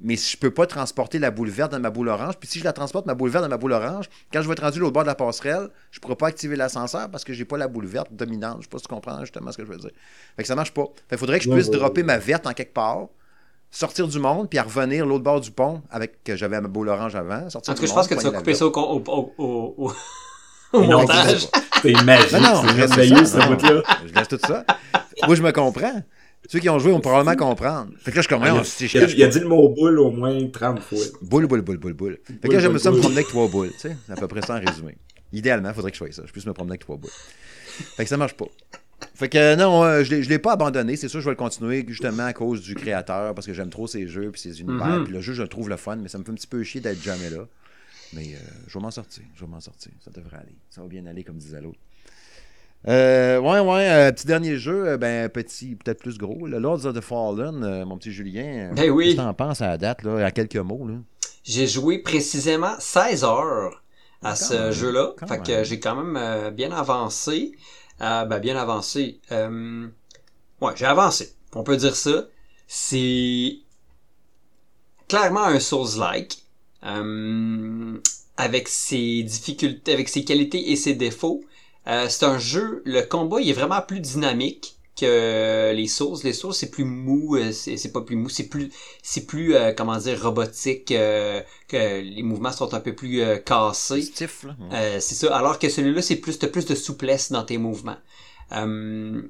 Mais 0.02 0.16
si 0.16 0.32
je 0.34 0.38
peux 0.38 0.52
pas 0.52 0.66
transporter 0.68 1.20
la 1.20 1.32
boule 1.32 1.50
verte 1.50 1.72
dans 1.72 1.80
ma 1.80 1.89
boule 1.89 2.10
orange, 2.10 2.36
puis 2.39 2.50
si 2.50 2.60
je 2.60 2.64
la 2.64 2.74
transporte, 2.74 3.06
ma 3.06 3.14
boule 3.14 3.30
verte 3.30 3.44
dans 3.44 3.50
ma 3.50 3.58
boule 3.58 3.72
orange, 3.74 4.10
quand 4.32 4.41
je 4.41 4.48
vais 4.48 4.54
être 4.54 4.64
rendu 4.64 4.80
l'autre 4.80 4.94
bord 4.94 5.04
de 5.04 5.08
la 5.08 5.16
passerelle, 5.16 5.70
je 5.91 6.00
pourrai 6.00 6.16
pas 6.16 6.28
activer 6.28 6.56
l'ascenseur 6.56 7.10
parce 7.10 7.24
que 7.24 7.34
j'ai 7.34 7.46
pas 7.46 7.58
la 7.58 7.68
boule 7.68 7.86
verte 7.86 8.10
dominante. 8.12 8.58
Je 8.60 8.64
sais 8.64 8.70
pas 8.70 8.78
si 8.80 8.84
tu 8.84 8.94
comprends 8.94 9.20
justement 9.22 9.52
ce 9.52 9.58
que 9.58 9.66
je 9.66 9.72
veux 9.72 9.78
dire. 9.78 9.91
Fait 10.36 10.41
que 10.44 10.48
ça 10.48 10.56
marche 10.56 10.74
pas. 10.74 10.86
Fait 11.10 11.18
faudrait 11.18 11.39
que 11.39 11.46
je 11.46 11.50
puisse 11.52 11.68
ouais, 11.68 11.78
dropper 11.78 12.04
ma 12.04 12.18
verte 12.18 12.46
en 12.48 12.54
quelque 12.54 12.74
part, 12.74 13.08
sortir 13.72 14.08
du 14.08 14.20
monde, 14.20 14.50
puis 14.50 14.60
à 14.60 14.64
revenir 14.64 15.06
l'autre 15.06 15.24
bord 15.24 15.39
du 15.41 15.52
pont 15.52 15.82
avec 15.89 16.24
que 16.24 16.36
j'avais 16.36 16.60
ma 16.60 16.68
boule 16.68 16.89
orange 16.89 17.16
avant. 17.16 17.50
Sortir 17.50 17.72
En 17.72 17.76
tout 17.76 17.82
cas, 17.82 17.88
je 17.88 17.94
pense 17.94 18.08
que 18.08 18.16
tu 18.16 18.24
vas 18.24 18.32
couper 18.32 18.54
verte. 18.54 18.60
ça 18.60 18.66
au, 18.68 18.72
au, 18.72 19.04
au, 19.08 19.34
au, 19.38 19.76
au- 19.88 19.94
au 20.80 20.82
montage. 20.84 21.48
C'est 21.82 22.04
magique, 22.04 22.32
Non, 22.34 22.39
non, 22.41 22.64
c'est 22.68 22.74
merveilleux, 22.76 23.26
ça, 23.26 23.41
ce 23.41 23.48
non. 23.50 23.56
bout-là. 23.56 23.82
Je 24.08 24.14
laisse 24.14 24.28
tout 24.28 24.39
ça. 24.46 24.66
Moi, 25.28 25.36
je 25.36 25.44
me 25.44 25.52
comprends. 25.52 26.02
Ceux 26.50 26.60
qui 26.60 26.70
ont 26.70 26.78
joué 26.80 26.91
vont 26.91 27.00
probablement 27.00 27.36
comprendre. 27.38 27.91
Fait 28.00 28.12
que 28.12 28.18
là, 28.18 28.22
je 28.22 28.28
suis 28.28 28.28
comme, 28.28 28.44
Il 28.44 28.48
il 28.98 29.04
a- 29.04 29.08
il 29.18 29.24
a 29.24 29.28
dit 29.28 29.39
le 29.39 29.48
mot 29.48 29.70
boule 29.70 30.00
au 30.00 30.12
moins 30.12 30.48
30 30.50 30.80
fois. 30.82 30.98
Boule, 31.22 31.48
boule, 31.48 31.62
boule, 31.62 31.78
boule, 31.78 31.94
boule. 31.94 32.18
Fait 32.41 32.48
que 32.50 32.54
là, 32.54 32.60
j'aime 32.60 32.78
ça 32.78 32.91
me 32.91 32.98
promener 33.00 33.20
avec 33.20 33.30
trois 33.30 33.48
boules. 33.48 33.72
Tu 33.74 33.80
sais, 33.80 33.98
c'est 34.06 34.12
à 34.12 34.16
peu 34.16 34.28
près 34.28 34.41
ça 34.41 34.56
en 34.56 34.60
résumé. 34.60 34.98
Idéalement, 35.32 35.70
il 35.70 35.76
faudrait 35.76 35.91
que 35.91 35.98
je 35.98 36.04
fasse 36.06 36.16
ça. 36.16 36.24
Je 36.26 36.32
puisse 36.32 36.46
me 36.46 36.54
promener 36.54 36.74
avec 36.74 36.82
trois 36.82 36.98
boules. 36.98 37.10
Fait 37.96 38.04
que 38.04 38.10
ça 38.10 38.18
marche 38.18 38.34
pas. 38.36 38.46
Fait 39.16 39.30
que 39.30 39.56
non, 39.56 39.84
euh, 39.84 40.04
je 40.04 40.16
ne 40.16 40.22
l'ai 40.22 40.39
pas 40.39 40.54
abandonné. 40.54 40.96
C'est 40.96 41.08
sûr, 41.08 41.20
je 41.20 41.26
vais 41.26 41.32
le 41.32 41.36
continuer 41.38 41.84
justement 41.88 42.26
à 42.26 42.34
cause 42.34 42.62
du 42.62 42.76
créateur 42.76 43.34
parce 43.34 43.48
que 43.48 43.54
j'aime 43.54 43.70
trop 43.70 43.88
ses 43.88 44.08
jeux 44.08 44.30
puis 44.32 44.39
ses 44.41 44.62
univers. 44.62 44.86
Mhm. 44.86 45.04
Puis 45.06 45.14
le 45.14 45.22
jeu, 45.22 45.34
je 45.34 45.41
le 45.41 45.48
trouve 45.48 45.70
le 45.70 45.78
fun, 45.78 45.96
mais 45.98 46.08
ça 46.08 46.18
me 46.20 46.24
fait 46.24 46.32
un 46.32 46.36
petit 46.36 46.48
peu 46.48 46.64
chier 46.64 46.82
d'être 46.82 47.02
jamais 47.02 47.30
là. 47.30 47.48
Mais 48.14 48.28
euh, 48.36 48.38
je 48.68 48.78
vais 48.78 48.82
m'en 48.82 48.91
sortir. 48.91 49.24
Je 49.36 49.44
vais 49.44 49.50
m'en 49.50 49.60
sortir. 49.60 49.91
Ça 50.06 50.12
devrait 50.12 50.38
aller. 50.38 50.56
Ça 50.70 50.82
va 50.82 50.88
bien 50.88 51.06
aller, 51.08 51.24
comme 51.24 51.38
disait 51.38 51.62
l'autre. 51.62 51.80
Euh, 52.88 53.40
ouais, 53.40 53.60
ouais, 53.60 53.90
euh, 53.90 54.12
petit 54.12 54.28
dernier 54.28 54.58
jeu, 54.58 54.90
euh, 54.90 54.98
ben 54.98 55.30
petit, 55.30 55.76
peut-être 55.76 56.00
plus 56.00 56.18
gros. 56.18 56.48
Le 56.48 56.60
Lords 56.60 56.86
of 56.86 56.94
the 56.96 57.02
Fallen, 57.02 57.64
euh, 57.64 57.86
mon 57.86 57.98
petit 57.98 58.12
Julien. 58.12 58.72
Ben 58.76 58.90
oui. 58.90 59.06
Qu'est-ce 59.06 59.18
que 59.18 59.22
t'en 59.22 59.34
penses 59.34 59.62
à 59.62 59.68
la 59.68 59.78
date, 59.78 60.04
là, 60.04 60.26
à 60.26 60.32
quelques 60.32 60.58
mots, 60.58 60.86
là? 60.88 60.96
J'ai 61.46 61.68
joué 61.68 62.00
précisément 62.00 62.74
16 62.80 63.24
heures 63.24 63.84
à 64.22 64.30
Quand 64.32 64.36
ce 64.36 64.54
même, 64.54 64.72
jeu-là. 64.72 65.14
Fait 65.28 65.42
que 65.42 65.64
j'ai 65.64 65.80
quand 65.80 65.96
même 66.02 66.52
bien 66.54 66.72
avancé. 66.72 67.54
Ben, 68.00 68.40
bien 68.40 68.58
avancé. 68.58 69.20
Ouais, 69.32 70.72
j'ai 70.76 70.86
avancé. 70.86 71.34
On 71.54 71.64
peut 71.64 71.78
dire 71.78 71.96
ça. 71.96 72.28
C'est 72.68 73.58
clairement 75.08 75.44
un 75.44 75.60
Souls-like. 75.60 76.38
avec 78.38 78.68
ses 78.68 79.24
difficultés, 79.24 79.94
avec 79.94 80.10
ses 80.10 80.24
qualités 80.24 80.72
et 80.72 80.76
ses 80.76 80.94
défauts. 80.96 81.42
Euh, 81.88 82.08
c'est 82.10 82.26
un 82.26 82.40
jeu, 82.40 82.82
le 82.86 83.02
combat 83.02 83.42
il 83.42 83.50
est 83.50 83.54
vraiment 83.54 83.82
plus 83.82 84.00
dynamique 84.00 84.78
que 84.96 85.74
les 85.74 85.88
Souls. 85.88 86.18
Les 86.24 86.34
Souls 86.34 86.54
c'est 86.54 86.70
plus 86.72 86.86
mou, 86.86 87.36
euh, 87.36 87.52
c'est 87.52 87.92
pas 87.92 88.02
plus 88.02 88.16
mou, 88.16 88.30
c'est 88.30 88.48
plus 88.48 88.72
c'est 89.02 89.26
plus 89.26 89.56
euh, 89.56 89.74
comment 89.76 89.98
dire 89.98 90.22
robotique 90.22 90.92
euh, 90.92 91.42
que 91.68 92.00
les 92.02 92.24
mouvements 92.24 92.52
sont 92.52 92.74
un 92.74 92.80
peu 92.80 92.94
plus 92.94 93.22
euh, 93.22 93.38
cassés. 93.38 94.02
Stiff, 94.04 94.46
là. 94.46 95.00
C'est 95.00 95.16
ça. 95.16 95.36
Alors 95.36 95.60
que 95.60 95.68
celui-là, 95.68 96.02
c'est 96.02 96.18
plus, 96.18 96.38
t'as 96.40 96.48
plus 96.48 96.66
de 96.66 96.76
souplesse 96.76 97.32
dans 97.32 97.44
tes 97.44 97.58
mouvements. 97.58 97.98
Euh, 98.54 99.22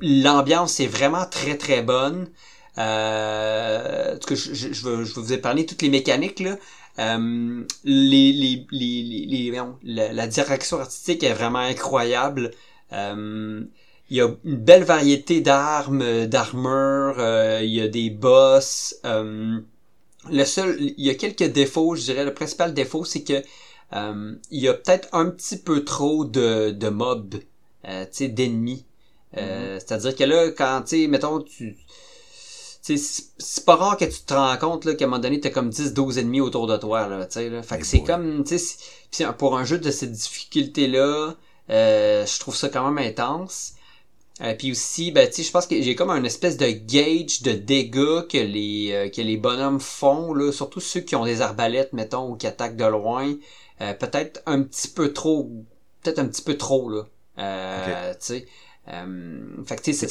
L'ambiance 0.00 0.80
est 0.80 0.86
vraiment 0.86 1.24
très 1.24 1.56
très 1.56 1.82
bonne. 1.82 2.28
Euh, 2.78 4.14
en 4.14 4.18
tout 4.18 4.28
cas, 4.28 4.34
je, 4.34 4.52
je, 4.54 4.72
je 4.72 4.88
vais, 4.88 5.04
je 5.04 5.14
vais 5.14 5.20
vous 5.22 5.32
épargner 5.32 5.64
toutes 5.64 5.80
les 5.82 5.88
mécaniques 5.88 6.40
là. 6.40 6.56
Euh, 6.98 7.64
les, 7.84 8.32
les, 8.32 8.66
les, 8.70 9.02
les, 9.26 9.62
la, 9.82 10.12
la 10.12 10.26
direction 10.26 10.80
artistique 10.80 11.22
est 11.22 11.34
vraiment 11.34 11.58
incroyable. 11.58 12.52
Euh, 12.92 13.64
il 14.10 14.16
y 14.16 14.20
a 14.20 14.28
une 14.44 14.56
belle 14.56 14.84
variété 14.84 15.40
d'armes, 15.40 16.26
d'armures. 16.26 17.16
euh, 17.18 17.60
il 17.62 17.70
y 17.70 17.80
a 17.80 17.88
des 17.88 18.10
boss. 18.10 18.96
euh, 19.04 19.60
le 20.30 20.44
seul, 20.44 20.76
il 20.80 21.04
y 21.04 21.10
a 21.10 21.14
quelques 21.14 21.44
défauts. 21.52 21.94
Je 21.96 22.02
dirais 22.02 22.24
le 22.24 22.34
principal 22.34 22.74
défaut, 22.74 23.04
c'est 23.04 23.22
que 23.24 23.42
euh, 23.92 24.34
il 24.50 24.60
y 24.60 24.68
a 24.68 24.74
peut-être 24.74 25.08
un 25.12 25.26
petit 25.30 25.58
peu 25.58 25.84
trop 25.84 26.24
de, 26.24 26.70
de 26.70 26.88
mobs, 26.88 27.36
euh, 27.88 28.04
tu 28.06 28.10
sais, 28.12 28.28
d'ennemis. 28.28 28.84
Euh, 29.36 29.78
C'est-à-dire 29.78 30.16
que 30.16 30.24
là, 30.24 30.50
quand, 30.50 30.82
tu 30.82 31.02
sais, 31.02 31.06
mettons, 31.08 31.40
tu... 31.40 31.76
C'est 32.94 33.64
pas 33.64 33.74
rare 33.76 33.96
que 33.96 34.04
tu 34.04 34.20
te 34.20 34.32
rends 34.34 34.56
compte 34.58 34.84
là, 34.84 34.94
qu'à 34.94 35.04
un 35.04 35.08
moment 35.08 35.20
donné, 35.20 35.40
t'as 35.40 35.50
comme 35.50 35.70
10-12 35.70 36.18
ennemis 36.18 36.40
autour 36.40 36.66
de 36.66 36.76
toi. 36.76 37.08
Là, 37.08 37.18
là. 37.18 37.26
Fait 37.62 37.78
que 37.78 37.86
c'est 37.86 38.02
comme, 38.06 38.44
tu 38.44 38.50
sais, 38.50 38.58
c'est- 38.58 38.76
puis 38.78 39.08
c'est- 39.24 39.32
pour 39.36 39.56
un 39.58 39.64
jeu 39.64 39.78
de 39.78 39.90
cette 39.90 40.12
difficulté-là, 40.12 41.34
euh, 41.70 42.26
je 42.26 42.38
trouve 42.40 42.54
ça 42.54 42.68
quand 42.68 42.88
même 42.90 43.04
intense. 43.04 43.72
Euh, 44.42 44.54
puis 44.54 44.70
aussi, 44.72 45.12
ben, 45.12 45.28
je 45.34 45.50
pense 45.50 45.66
que 45.66 45.80
j'ai 45.80 45.94
comme 45.94 46.10
un 46.10 46.22
espèce 46.22 46.58
de 46.58 46.66
gauge 46.70 47.42
de 47.42 47.52
dégâts 47.52 48.26
que 48.28 48.36
les 48.36 48.90
euh, 48.92 49.08
que 49.08 49.22
les 49.22 49.38
bonhommes 49.38 49.80
font, 49.80 50.34
là, 50.34 50.52
surtout 50.52 50.80
ceux 50.80 51.00
qui 51.00 51.16
ont 51.16 51.24
des 51.24 51.40
arbalètes, 51.40 51.92
mettons, 51.94 52.30
ou 52.30 52.36
qui 52.36 52.46
attaquent 52.46 52.76
de 52.76 52.84
loin. 52.84 53.34
Euh, 53.80 53.94
peut-être 53.94 54.42
un 54.46 54.62
petit 54.62 54.88
peu 54.88 55.12
trop, 55.14 55.50
peut-être 56.02 56.18
un 56.18 56.26
petit 56.26 56.42
peu 56.42 56.56
trop, 56.58 56.90
là. 56.90 57.02
Euh, 57.38 58.12
sais. 58.20 58.46
Euh, 58.88 59.40
fait 59.66 59.76
que, 59.82 59.92
ça. 59.92 60.06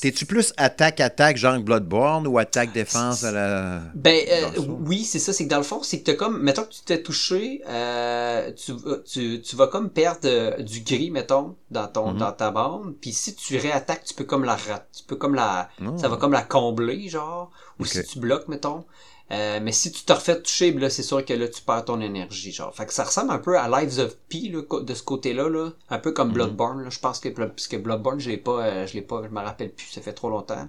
T'es-tu 0.00 0.24
plus 0.24 0.54
attaque-attaque, 0.56 1.36
genre 1.36 1.58
Bloodborne, 1.60 2.26
ou 2.26 2.38
attaque-défense 2.38 3.24
à 3.24 3.30
la. 3.32 3.82
Ben 3.94 4.24
euh, 4.30 4.60
oui, 4.86 5.04
c'est 5.04 5.18
ça, 5.18 5.32
c'est 5.34 5.44
que 5.44 5.50
dans 5.50 5.58
le 5.58 5.62
fond, 5.64 5.82
c'est 5.82 6.00
que 6.00 6.04
t'as 6.12 6.14
comme, 6.16 6.42
mettons 6.42 6.62
que 6.64 6.70
tu 6.72 6.80
t'es 6.82 7.02
touché, 7.02 7.62
euh, 7.68 8.50
tu, 8.52 8.72
vas- 8.72 8.98
tu, 9.04 9.42
tu 9.42 9.56
vas 9.56 9.66
comme 9.66 9.90
perdre 9.90 10.20
euh, 10.24 10.62
du 10.62 10.80
gris, 10.80 11.10
mettons, 11.10 11.56
dans 11.70 11.88
ton 11.88 12.12
Mhm. 12.12 12.18
dans 12.18 12.32
ta 12.32 12.50
bande, 12.50 12.94
puis 13.00 13.12
si 13.12 13.34
tu 13.34 13.58
réattaques, 13.58 14.04
tu 14.04 14.14
peux 14.14 14.24
comme 14.24 14.44
la 14.44 14.56
tu 14.56 15.02
peux 15.06 15.16
comme 15.16 15.34
la 15.34 15.68
Oh. 15.82 15.98
ça 15.98 16.08
va 16.08 16.16
comme 16.16 16.32
la 16.32 16.42
combler, 16.42 17.08
genre, 17.08 17.50
ou 17.78 17.84
si 17.84 18.02
tu 18.04 18.18
bloques, 18.18 18.48
mettons. 18.48 18.84
Euh, 19.32 19.58
mais 19.60 19.72
si 19.72 19.90
tu 19.90 20.04
te 20.04 20.12
refais 20.12 20.40
toucher, 20.40 20.70
ben 20.70 20.80
là, 20.80 20.88
c'est 20.90 21.02
sûr 21.02 21.24
que 21.24 21.32
là, 21.34 21.48
tu 21.48 21.60
perds 21.62 21.86
ton 21.86 22.00
énergie, 22.00 22.52
genre. 22.52 22.72
Fait 22.74 22.86
que 22.86 22.92
ça 22.92 23.02
ressemble 23.02 23.32
un 23.32 23.38
peu 23.38 23.58
à 23.58 23.68
Lives 23.68 23.98
of 23.98 24.16
P, 24.28 24.50
là, 24.50 24.62
de 24.82 24.94
ce 24.94 25.02
côté-là, 25.02 25.48
là. 25.48 25.70
Un 25.90 25.98
peu 25.98 26.12
comme 26.12 26.28
Mhm. 26.28 26.34
Bloodborne, 26.34 26.82
là. 26.84 26.90
Je 26.90 27.00
pense 27.00 27.18
que, 27.18 27.28
parce 27.28 27.66
que 27.66 27.76
Bloodborne, 27.76 28.20
je 28.20 28.30
l'ai 28.30 28.36
pas, 28.36 28.64
euh, 28.64 28.86
je 28.86 28.94
l'ai 28.94 29.02
pas, 29.02 29.22
je 29.24 29.28
me 29.34 29.40
rappelle 29.40 29.72
plus, 29.72 29.86
ça 29.88 30.00
fait 30.00 30.12
trop 30.12 30.30
longtemps. 30.30 30.68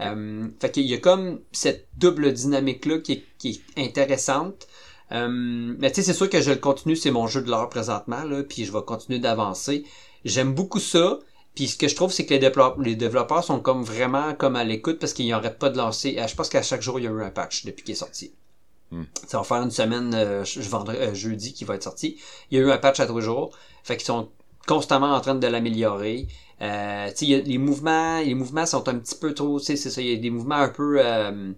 Euh, 0.00 0.46
fait 0.60 0.70
qu'il 0.70 0.86
y 0.86 0.94
a 0.94 0.98
comme 0.98 1.40
cette 1.52 1.88
double 1.96 2.32
dynamique-là 2.32 2.98
qui 2.98 3.12
est, 3.12 3.24
qui 3.38 3.62
est 3.76 3.82
intéressante. 3.84 4.68
Euh, 5.10 5.28
mais 5.78 5.90
tu 5.90 5.96
sais, 5.96 6.02
c'est 6.02 6.12
sûr 6.16 6.28
que 6.30 6.40
je 6.40 6.50
le 6.50 6.56
continue, 6.58 6.94
c'est 6.94 7.10
mon 7.10 7.26
jeu 7.26 7.42
de 7.42 7.50
l'heure 7.50 7.68
présentement, 7.68 8.22
là, 8.24 8.42
puis 8.44 8.64
je 8.64 8.72
vais 8.72 8.82
continuer 8.82 9.18
d'avancer. 9.18 9.84
J'aime 10.24 10.52
beaucoup 10.54 10.80
ça. 10.80 11.18
Puis 11.54 11.68
ce 11.68 11.76
que 11.76 11.88
je 11.88 11.96
trouve, 11.96 12.12
c'est 12.12 12.24
que 12.24 12.34
les, 12.34 12.38
développeurs, 12.38 12.80
les 12.80 12.94
développeurs 12.94 13.42
sont 13.42 13.60
comme 13.60 13.82
vraiment 13.82 14.34
comme 14.34 14.54
à 14.56 14.64
l'écoute 14.64 14.98
parce 14.98 15.12
qu'ils 15.12 15.28
n'arrêtent 15.28 15.58
pas 15.58 15.70
de 15.70 15.76
lancer. 15.76 16.16
Je 16.26 16.34
pense 16.34 16.48
qu'à 16.48 16.62
chaque 16.62 16.82
jour, 16.82 17.00
il 17.00 17.04
y 17.04 17.08
a 17.08 17.10
eu 17.10 17.22
un 17.22 17.30
patch 17.30 17.64
depuis 17.64 17.84
qu'il 17.84 17.92
est 17.92 17.96
sorti. 17.96 18.32
Hmm. 18.90 19.04
Ça 19.26 19.38
va 19.38 19.44
faire 19.44 19.62
une 19.62 19.70
semaine, 19.70 20.14
euh, 20.14 20.44
je 20.44 20.60
vendrai 20.68 20.96
euh, 20.98 21.14
jeudi 21.14 21.52
qui 21.52 21.64
va 21.64 21.74
être 21.74 21.82
sorti. 21.82 22.16
Il 22.50 22.58
y 22.58 22.60
a 22.60 22.64
eu 22.64 22.70
un 22.70 22.78
patch 22.78 23.00
à 23.00 23.06
tous 23.06 23.18
les 23.18 23.24
jours. 23.24 23.50
Fait 23.84 23.96
qu'ils 23.96 24.06
sont 24.06 24.28
constamment 24.66 25.12
en 25.14 25.20
train 25.20 25.34
de 25.34 25.46
l'améliorer. 25.46 26.28
Euh, 26.62 27.10
y 27.20 27.34
a- 27.34 27.40
les 27.40 27.58
mouvements, 27.58 28.20
les 28.20 28.34
mouvements 28.34 28.66
sont 28.66 28.88
un 28.88 28.98
petit 28.98 29.14
peu 29.14 29.34
trop, 29.34 29.58
c'est 29.58 29.76
ça, 29.76 30.00
il 30.00 30.08
y 30.08 30.14
a 30.14 30.16
des 30.16 30.30
mouvements 30.30 30.56
un 30.56 30.68
peu, 30.68 30.98
euh, 31.00 31.52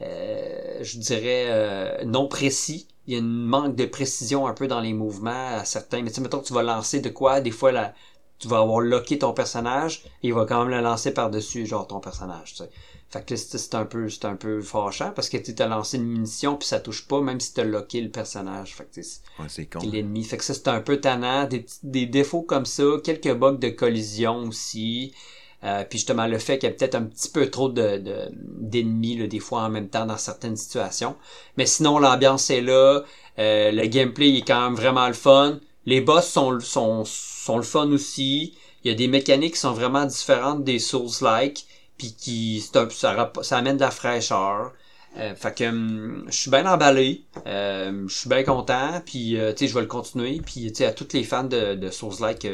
euh, 0.00 0.78
je 0.82 0.98
dirais, 0.98 2.04
non 2.04 2.28
précis. 2.28 2.86
Il 3.06 3.12
y 3.14 3.16
a 3.16 3.20
une 3.20 3.44
manque 3.46 3.76
de 3.76 3.84
précision 3.86 4.46
un 4.48 4.54
peu 4.54 4.66
dans 4.66 4.80
les 4.80 4.92
mouvements 4.92 5.56
à 5.56 5.64
certains. 5.64 6.02
Mais 6.02 6.08
tu 6.10 6.16
sais, 6.16 6.20
mettons 6.20 6.40
que 6.40 6.46
tu 6.46 6.52
vas 6.52 6.62
lancer 6.62 7.00
de 7.00 7.08
quoi, 7.08 7.40
des 7.40 7.52
fois, 7.52 7.70
la, 7.72 7.94
tu 8.38 8.48
vas 8.48 8.58
avoir 8.58 8.80
locké 8.80 9.18
ton 9.18 9.32
personnage 9.32 10.02
et 10.22 10.28
il 10.28 10.34
va 10.34 10.44
quand 10.46 10.60
même 10.64 10.74
le 10.76 10.80
lancer 10.82 11.12
par-dessus, 11.12 11.66
genre, 11.66 11.86
ton 11.86 12.00
personnage, 12.00 12.50
tu 12.52 12.56
sais. 12.64 12.70
Fait 13.08 13.24
que 13.24 13.36
c'est 13.36 13.56
c'est 13.56 13.74
un 13.76 13.84
peu, 13.84 14.08
c'est 14.08 14.24
un 14.24 14.34
peu 14.34 14.60
fâchant 14.60 15.12
parce 15.14 15.28
que 15.28 15.36
tu 15.36 15.54
t'as 15.54 15.68
lancé 15.68 15.96
une 15.96 16.04
munition 16.06 16.56
puis 16.56 16.66
ça 16.66 16.80
touche 16.80 17.06
pas 17.06 17.20
même 17.20 17.38
si 17.38 17.54
t'as 17.54 17.62
locké 17.62 18.00
le 18.00 18.10
personnage. 18.10 18.74
Fait 18.74 18.84
que 18.84 19.00
Ouais, 19.00 19.46
c'est 19.48 19.66
con. 19.66 19.78
puis 19.78 19.88
l'ennemi. 19.90 20.24
Fait 20.24 20.36
que 20.38 20.44
ça, 20.44 20.54
c'est 20.54 20.66
un 20.68 20.80
peu 20.80 21.00
tannant. 21.00 21.44
Des, 21.46 21.64
des 21.84 22.06
défauts 22.06 22.42
comme 22.42 22.66
ça, 22.66 22.82
quelques 23.04 23.32
bugs 23.32 23.52
de 23.58 23.68
collision 23.68 24.40
aussi. 24.48 25.14
Euh, 25.62 25.84
puis 25.88 25.98
justement, 26.00 26.26
le 26.26 26.38
fait 26.38 26.58
qu'il 26.58 26.68
y 26.68 26.72
a 26.72 26.74
peut-être 26.74 26.96
un 26.96 27.04
petit 27.04 27.30
peu 27.30 27.48
trop 27.48 27.68
de, 27.68 27.96
de- 27.98 28.28
d'ennemis, 28.32 29.16
là, 29.18 29.26
des 29.28 29.40
fois 29.40 29.62
en 29.62 29.68
même 29.70 29.88
temps 29.88 30.04
dans 30.04 30.18
certaines 30.18 30.56
situations. 30.56 31.14
Mais 31.56 31.64
sinon, 31.66 31.98
l'ambiance 32.00 32.50
est 32.50 32.60
là. 32.60 33.02
Euh, 33.38 33.70
le 33.70 33.86
gameplay 33.86 34.36
est 34.38 34.46
quand 34.46 34.62
même 34.64 34.74
vraiment 34.74 35.06
le 35.06 35.14
fun. 35.14 35.60
Les 35.86 36.00
boss 36.00 36.26
sont, 36.28 36.58
sont, 36.58 37.04
sont 37.46 37.56
le 37.56 37.62
fun 37.62 37.90
aussi. 37.92 38.54
Il 38.84 38.90
y 38.90 38.94
a 38.94 38.96
des 38.96 39.08
mécaniques 39.08 39.54
qui 39.54 39.60
sont 39.60 39.72
vraiment 39.72 40.04
différentes 40.04 40.64
des 40.64 40.78
Souls-like. 40.78 41.66
Puis 41.98 42.14
qui, 42.18 42.70
un- 42.74 42.88
ça, 42.90 43.56
amène 43.56 43.76
de 43.76 43.80
la 43.80 43.90
fraîcheur. 43.90 44.72
Euh, 45.18 45.34
fait 45.34 45.54
que 45.56 45.64
hum, 45.64 46.24
je 46.28 46.36
suis 46.36 46.50
bien 46.50 46.66
emballé, 46.66 47.22
euh, 47.46 48.04
je 48.06 48.14
suis 48.14 48.28
bien 48.28 48.42
content, 48.42 49.00
puis 49.04 49.38
euh, 49.38 49.52
tu 49.52 49.60
sais 49.60 49.68
je 49.68 49.74
vais 49.74 49.80
le 49.80 49.86
continuer, 49.86 50.42
puis 50.44 50.70
tu 50.70 50.74
sais 50.74 50.84
à 50.84 50.92
tous 50.92 51.08
les 51.14 51.24
fans 51.24 51.44
de, 51.44 51.88
Souls-like, 51.90 52.46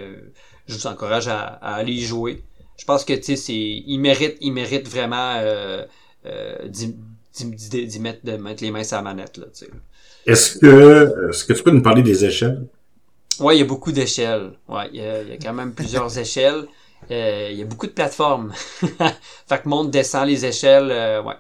je 0.69 0.75
vous 0.75 0.87
encourage 0.87 1.27
à, 1.27 1.45
aller 1.61 1.93
y 1.93 2.03
jouer. 2.03 2.45
Je 2.79 2.85
pense 2.85 3.05
que 3.05 3.15
tu 3.15 3.23
sais 3.23 3.37
c'est, 3.37 3.53
il 3.55 3.99
mérite, 3.99 4.37
il 4.41 4.53
mérite 4.53 4.89
vraiment 4.89 5.43
d'y, 6.67 7.99
mettre, 7.99 8.25
de 8.25 8.37
mettre 8.37 8.63
les 8.63 8.71
mains 8.71 8.85
sur 8.85 8.99
la 8.99 9.03
manette 9.03 9.39
là. 9.39 9.47
Est-ce 10.27 10.59
que, 10.61 11.31
est-ce 11.31 11.45
que 11.45 11.55
tu 11.55 11.65
peux 11.65 11.73
nous 11.73 11.83
parler 11.83 12.03
des 12.03 12.25
échelles? 12.25 12.65
Ouais, 13.43 13.57
il 13.57 13.61
y 13.61 13.63
a 13.63 13.67
beaucoup 13.67 13.93
d'échelles. 13.93 14.53
Ouais, 14.69 14.89
il 14.93 15.01
y 15.01 15.05
a, 15.05 15.23
il 15.23 15.29
y 15.29 15.33
a 15.33 15.37
quand 15.37 15.53
même 15.53 15.75
plusieurs 15.75 16.17
échelles. 16.25 16.67
Euh, 17.11 17.49
il 17.51 17.59
y 17.59 17.63
a 17.63 17.65
beaucoup 17.65 17.87
de 17.87 17.93
plateformes. 17.93 18.53
fait 18.81 19.63
que 19.63 19.69
monte, 19.69 19.91
descend 19.91 20.27
les 20.29 20.45
échelles. 20.47 20.91
euh, 20.91 21.23
ouais. 21.23 21.35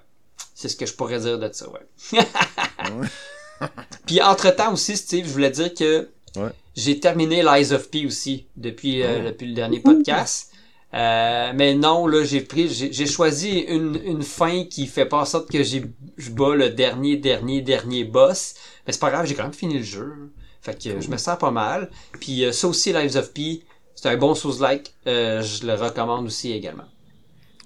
C'est 0.54 0.68
ce 0.68 0.76
que 0.76 0.86
je 0.86 0.94
pourrais 0.94 1.20
dire 1.20 1.38
de 1.38 1.50
ça, 1.52 1.66
ouais. 1.70 2.20
Puis 4.06 4.20
entre-temps 4.20 4.72
aussi, 4.72 4.96
Steve, 4.96 5.26
je 5.26 5.32
voulais 5.32 5.50
dire 5.50 5.72
que 5.74 6.08
Ouais. 6.34 6.48
j'ai 6.74 6.98
terminé 6.98 7.42
Lies 7.42 7.72
of 7.74 7.90
P 7.90 8.06
aussi 8.06 8.46
depuis, 8.56 9.02
euh, 9.02 9.26
depuis 9.26 9.46
le 9.48 9.54
dernier 9.54 9.80
podcast. 9.80 10.50
Mais 10.92 11.74
non, 11.74 12.06
là, 12.06 12.24
j'ai 12.24 12.40
pris, 12.40 12.68
j'ai 12.68 13.06
choisi 13.06 13.58
une, 13.60 14.00
une 14.04 14.22
fin 14.22 14.64
qui 14.64 14.86
fait 14.86 15.04
pas 15.06 15.18
en 15.18 15.24
sorte 15.26 15.50
que 15.50 15.62
j'ai, 15.62 15.84
je 16.16 16.30
bats 16.30 16.54
le 16.54 16.70
dernier, 16.70 17.16
dernier, 17.16 17.60
dernier 17.60 18.04
boss. 18.04 18.54
Mais 18.86 18.92
c'est 18.92 18.98
pas 19.00 19.10
grave, 19.10 19.26
j'ai 19.26 19.34
quand 19.34 19.42
même 19.44 19.52
fini 19.52 19.78
le 19.78 19.84
jeu. 19.84 20.12
Fait 20.62 20.80
que 20.80 21.00
je 21.00 21.08
me 21.10 21.16
sens 21.16 21.36
pas 21.38 21.50
mal. 21.50 21.90
Puis 22.20 22.44
euh, 22.44 22.52
ça 22.52 22.68
aussi, 22.68 22.92
Lives 22.92 23.16
of 23.16 23.32
P, 23.32 23.62
c'est 23.94 24.08
un 24.08 24.16
bon 24.16 24.34
sous-like. 24.34 24.94
Euh, 25.06 25.42
je 25.42 25.66
le 25.66 25.74
recommande 25.74 26.26
aussi 26.26 26.52
également. 26.52 26.84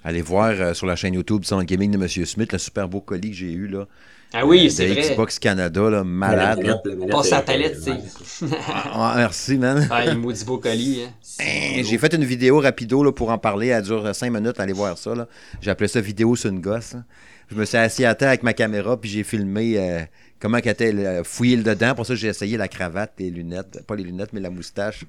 Allez 0.02 0.22
voir 0.22 0.50
euh, 0.52 0.72
sur 0.74 0.86
la 0.86 0.96
chaîne 0.96 1.14
YouTube 1.14 1.42
Son 1.44 1.62
Gaming 1.62 1.90
de 1.90 1.98
Monsieur 1.98 2.24
Smith, 2.24 2.52
le 2.52 2.58
super 2.58 2.88
beau 2.88 3.00
colis 3.00 3.30
que 3.30 3.36
j'ai 3.36 3.52
eu 3.52 3.66
là. 3.68 3.86
Ah 4.32 4.44
oui, 4.44 4.66
Euh, 4.66 4.70
c'est 4.70 4.86
vrai. 4.88 5.02
Xbox 5.02 5.38
Canada, 5.38 5.88
là, 5.90 6.04
malade. 6.04 6.62
là. 6.62 6.80
Passe 7.10 7.32
à 7.32 7.36
la 7.36 7.42
palette, 7.42 7.76
tu 7.76 7.90
sais. 7.90 8.46
Ah, 8.92 9.14
merci, 9.16 9.56
man. 9.56 9.86
Ah, 9.90 10.04
il 10.04 10.16
maudit 10.18 10.44
beau 10.44 10.58
colis, 10.58 11.02
hein. 11.04 11.10
Hein, 11.40 11.82
J'ai 11.84 11.96
fait 11.98 12.12
une 12.14 12.24
vidéo 12.24 12.60
rapido 12.60 13.04
là, 13.04 13.12
pour 13.12 13.30
en 13.30 13.38
parler. 13.38 13.68
Elle 13.68 13.82
dure 13.82 14.14
5 14.14 14.30
minutes. 14.30 14.58
Allez 14.58 14.72
voir 14.72 14.96
ça. 14.98 15.14
là. 15.14 15.28
J'ai 15.60 15.70
appelé 15.70 15.86
ça 15.88 16.00
vidéo 16.00 16.34
sur 16.34 16.50
une 16.50 16.60
gosse. 16.60 16.94
là. 16.94 17.04
Je 17.50 17.54
me 17.54 17.64
suis 17.64 17.76
assis 17.78 18.04
à 18.04 18.14
terre 18.16 18.28
avec 18.28 18.42
ma 18.42 18.52
caméra 18.52 19.00
puis 19.00 19.08
j'ai 19.08 19.22
filmé 19.22 19.74
euh, 19.78 20.00
comment 20.40 20.60
qu'elle 20.60 20.72
était 20.72 21.24
fouillée 21.24 21.56
le 21.56 21.62
dedans. 21.62 21.94
Pour 21.94 22.06
ça, 22.06 22.14
j'ai 22.14 22.28
essayé 22.28 22.56
la 22.56 22.68
cravate, 22.68 23.12
les 23.18 23.30
lunettes. 23.30 23.84
Pas 23.86 23.96
les 23.96 24.04
lunettes, 24.04 24.32
mais 24.32 24.40
la 24.40 24.50
moustache. 24.50 25.04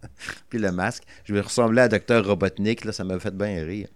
puis 0.48 0.58
le 0.58 0.72
masque. 0.72 1.02
Je 1.24 1.34
me 1.34 1.40
ressemblais 1.40 1.82
à 1.82 1.88
Dr. 1.88 2.24
Robotnik. 2.26 2.84
Là, 2.84 2.92
ça 2.92 3.04
m'a 3.04 3.18
fait 3.18 3.34
bien 3.36 3.64
rire. 3.64 3.88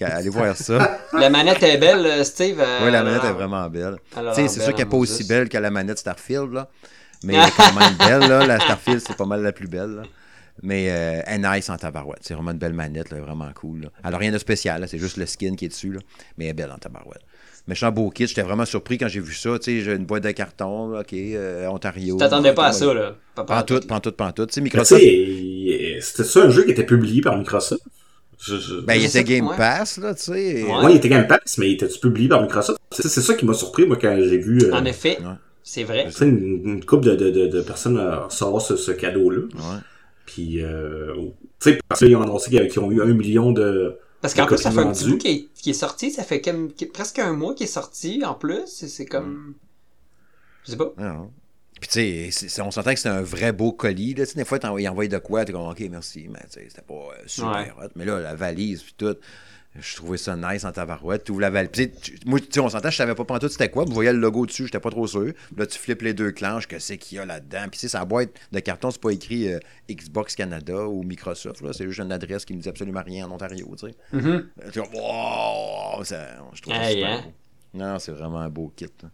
Allez 0.00 0.30
voir 0.30 0.56
ça. 0.56 0.98
La 1.12 1.28
manette 1.28 1.62
est 1.62 1.76
belle, 1.76 2.06
euh, 2.06 2.24
Steve. 2.24 2.58
euh, 2.58 2.86
Oui, 2.86 2.90
la 2.90 3.02
manette 3.02 3.24
est 3.24 3.32
vraiment 3.32 3.68
belle. 3.68 3.96
c'est 4.34 4.48
sûr 4.48 4.64
qu'elle 4.74 4.84
n'est 4.86 4.90
pas 4.90 4.96
aussi 4.96 5.24
belle 5.24 5.48
que 5.48 5.58
la 5.58 5.70
manette 5.70 5.98
Starfield, 5.98 6.52
là. 6.54 6.70
Mais 7.22 7.34
elle 7.34 7.48
est 7.48 7.56
quand 7.56 7.72
même 7.74 7.94
belle, 7.98 8.28
là. 8.30 8.46
La 8.46 8.58
Starfield, 8.60 9.02
c'est 9.06 9.16
pas 9.16 9.26
mal 9.26 9.42
la 9.42 9.52
plus 9.52 9.68
belle, 9.68 9.90
là. 9.90 10.02
Mais 10.62 10.86
euh, 10.88 11.20
elle 11.26 11.44
est 11.44 11.56
nice 11.56 11.68
en 11.68 11.76
tabarouette. 11.76 12.20
C'est 12.22 12.32
vraiment 12.32 12.52
une 12.52 12.58
belle 12.58 12.72
manette, 12.72 13.10
là, 13.10 13.20
vraiment 13.20 13.50
cool. 13.54 13.82
là. 13.82 13.88
Alors, 14.02 14.20
rien 14.20 14.32
de 14.32 14.38
spécial, 14.38 14.86
c'est 14.88 14.98
juste 14.98 15.16
le 15.18 15.26
skin 15.26 15.54
qui 15.56 15.66
est 15.66 15.68
dessus, 15.68 15.92
là. 15.92 16.00
Mais 16.38 16.44
elle 16.44 16.50
est 16.52 16.54
belle 16.54 16.70
en 16.72 16.78
tabarouette. 16.78 17.20
Méchant 17.66 17.90
beau 17.90 18.10
kit, 18.10 18.26
j'étais 18.26 18.42
vraiment 18.42 18.66
surpris 18.66 18.98
quand 18.98 19.08
j'ai 19.08 19.20
vu 19.20 19.32
ça. 19.32 19.58
Tu 19.58 19.78
sais, 19.78 19.80
j'ai 19.84 19.92
une 19.94 20.04
boîte 20.04 20.24
de 20.24 20.30
carton, 20.32 20.90
là, 20.90 21.00
OK, 21.00 21.12
euh, 21.14 21.66
Ontario. 21.68 22.16
Tu 22.16 22.18
t'attendais 22.18 22.52
pas 22.52 22.66
à 22.66 22.72
ça, 22.72 22.92
là. 22.92 23.16
Pas 23.34 23.44
Pas 23.44 23.60
en 23.60 23.62
tout, 23.62 23.80
pas 23.80 23.94
en 23.94 24.00
tout, 24.00 24.12
pas 24.12 24.26
en 24.26 24.32
tout. 24.32 24.44
Tu 24.46 24.52
sais, 24.54 24.60
Microsoft, 24.60 25.00
sais, 25.00 25.98
c'était 26.02 26.24
ça 26.24 26.42
un 26.42 26.50
jeu 26.50 26.64
qui 26.64 26.72
était 26.72 26.84
publié 26.84 27.22
par 27.22 27.38
Microsoft? 27.38 27.82
Je- 28.38 28.56
je- 28.58 28.80
ben, 28.80 28.94
il 28.94 29.04
était 29.06 29.24
Game 29.24 29.46
ouais. 29.46 29.56
Pass, 29.56 29.96
là, 29.96 30.14
tu 30.14 30.22
sais. 30.24 30.62
Ouais. 30.64 30.84
Ouais, 30.84 30.92
il 30.92 30.96
était 30.96 31.08
Game 31.08 31.26
Pass, 31.26 31.56
mais 31.56 31.70
il 31.70 31.74
était 31.74 31.88
publié 31.88 32.28
par 32.28 32.42
Microsoft? 32.42 32.78
C'est 32.90 33.08
ça 33.08 33.32
qui 33.34 33.46
m'a 33.46 33.54
surpris, 33.54 33.86
moi, 33.86 33.96
quand 33.98 34.14
j'ai 34.20 34.36
vu 34.38 34.58
euh, 34.64 34.74
En 34.74 34.84
effet, 34.84 35.16
Ouais. 35.20 35.32
c'est 35.62 35.84
vrai. 35.84 36.04
tu 36.08 36.12
sais, 36.12 36.26
une, 36.28 36.60
une 36.68 36.84
couple 36.84 37.06
de, 37.06 37.16
de, 37.16 37.30
de, 37.30 37.46
de 37.46 37.60
personnes 37.62 37.96
euh, 37.96 38.26
recevoir 38.26 38.60
ce, 38.60 38.76
ce 38.76 38.90
cadeau-là. 38.92 39.40
Ouais. 39.54 39.78
Puis, 40.26 40.62
euh, 40.62 41.14
tu 41.60 41.70
sais, 41.70 41.78
parce 41.88 42.00
qu'ils 42.00 42.14
ont 42.16 42.22
annoncé 42.22 42.50
qu'ils 42.50 42.80
ont 42.80 42.90
eu 42.90 43.00
un 43.00 43.06
million 43.14 43.52
de... 43.52 43.96
Parce 44.24 44.32
qu'en 44.34 44.46
plus, 44.46 44.56
ça 44.56 44.70
fait 44.70 44.78
un 44.80 44.90
petit 44.90 45.06
bout 45.10 45.18
qui 45.18 45.28
est, 45.28 45.48
qui 45.54 45.68
est 45.70 45.74
sorti. 45.74 46.10
Ça 46.10 46.24
fait 46.24 46.40
comme, 46.40 46.72
qui- 46.72 46.86
presque 46.86 47.18
un 47.18 47.34
mois 47.34 47.54
qui 47.54 47.64
est 47.64 47.66
sorti, 47.66 48.24
en 48.24 48.32
plus. 48.34 48.62
C'est- 48.66 49.04
comme... 49.04 49.54
Je 50.64 50.70
sais 50.70 50.76
pas. 50.78 50.94
Non. 50.96 51.30
Puis 51.78 51.90
tu 51.90 52.32
sais, 52.32 52.62
on 52.62 52.70
s'entend 52.70 52.94
que 52.94 53.00
c'est 53.00 53.10
un 53.10 53.20
vrai 53.20 53.52
beau 53.52 53.72
colis. 53.72 54.14
Là. 54.14 54.24
Tu 54.24 54.32
sais, 54.32 54.38
des 54.38 54.46
fois, 54.46 54.58
il 54.78 54.88
envoie 54.88 55.06
de 55.08 55.18
quoi, 55.18 55.44
t'es 55.44 55.52
comme, 55.52 55.68
OK, 55.68 55.80
merci, 55.90 56.26
mais 56.30 56.38
tu 56.44 56.52
sais, 56.60 56.66
c'était 56.70 56.80
pas 56.80 56.94
euh, 56.94 57.22
super 57.26 57.50
Ouais. 57.50 57.72
hot. 57.84 57.90
Mais 57.96 58.06
là, 58.06 58.18
la 58.20 58.34
valise, 58.34 58.82
puis 58.82 58.94
tout, 58.96 59.14
je 59.78 59.96
trouvais 59.96 60.18
ça 60.18 60.36
nice 60.36 60.64
en 60.64 60.70
tabarouette. 60.72 61.24
Tu 61.24 61.32
ouvres 61.32 61.40
la 61.40 61.50
moi, 61.50 61.60
tu 62.40 62.46
sais, 62.50 62.60
on 62.60 62.68
s'entend, 62.68 62.90
je 62.90 62.96
savais 62.96 63.14
pas 63.14 63.24
pantoute 63.24 63.50
c'était 63.50 63.70
quoi. 63.70 63.84
Je 63.88 63.92
voyais 63.92 64.12
le 64.12 64.18
logo 64.20 64.46
dessus, 64.46 64.66
j'étais 64.66 64.78
pas 64.80 64.90
trop 64.90 65.06
sûr. 65.06 65.32
Là, 65.56 65.66
tu 65.66 65.78
flippes 65.78 66.02
les 66.02 66.14
deux 66.14 66.30
clenches, 66.30 66.68
que 66.68 66.78
c'est 66.78 66.96
qu'il 66.98 67.16
y 67.16 67.20
a 67.20 67.26
là-dedans. 67.26 67.62
Puis, 67.70 67.72
tu 67.72 67.78
sais, 67.80 67.88
sa 67.88 68.04
boîte 68.04 68.30
de 68.52 68.60
carton, 68.60 68.90
c'est 68.90 69.00
pas 69.00 69.10
écrit 69.10 69.52
euh, 69.52 69.58
Xbox 69.90 70.36
Canada 70.36 70.86
ou 70.86 71.02
Microsoft. 71.02 71.60
là. 71.62 71.72
C'est 71.72 71.86
juste 71.86 72.00
une 72.00 72.12
adresse 72.12 72.44
qui 72.44 72.54
me 72.54 72.60
dit 72.60 72.68
absolument 72.68 73.02
rien 73.04 73.26
en 73.26 73.32
Ontario, 73.32 73.74
tu 73.78 73.88
sais. 73.88 73.94
Mhm. 74.12 74.46
Euh, 74.64 74.70
Tu 74.72 74.78
wow! 74.80 76.04
Ça, 76.04 76.26
je 76.52 76.62
trouve 76.62 76.74
ça 76.74 76.82
Hey, 76.90 76.94
super 76.96 77.10
hein? 77.10 77.22
beau. 77.24 77.78
Non, 77.78 77.98
c'est 77.98 78.12
vraiment 78.12 78.38
un 78.40 78.48
beau 78.48 78.72
kit. 78.76 78.86
là. 79.02 79.08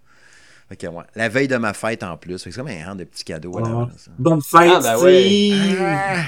Ouais. 0.70 1.04
La 1.16 1.28
veille 1.28 1.48
de 1.48 1.56
ma 1.56 1.72
fête 1.72 2.02
en 2.04 2.16
plus. 2.16 2.38
C'est 2.38 2.52
comme 2.52 2.68
un 2.68 2.84
rang 2.84 2.94
de 2.94 3.02
petits 3.04 3.24
cadeaux 3.24 3.58
hein. 3.58 3.88
Bonne 4.18 4.40
fête, 4.40 4.70
Ah, 4.76 4.80
ben 4.80 4.98
ouais. 5.02 5.72
Ah, 5.80 6.22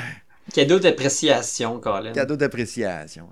Cadeau 0.52 0.80
d'appréciation, 0.80 1.78
Colin. 1.78 2.12
cadeau 2.12 2.34
d'appréciation. 2.34 3.28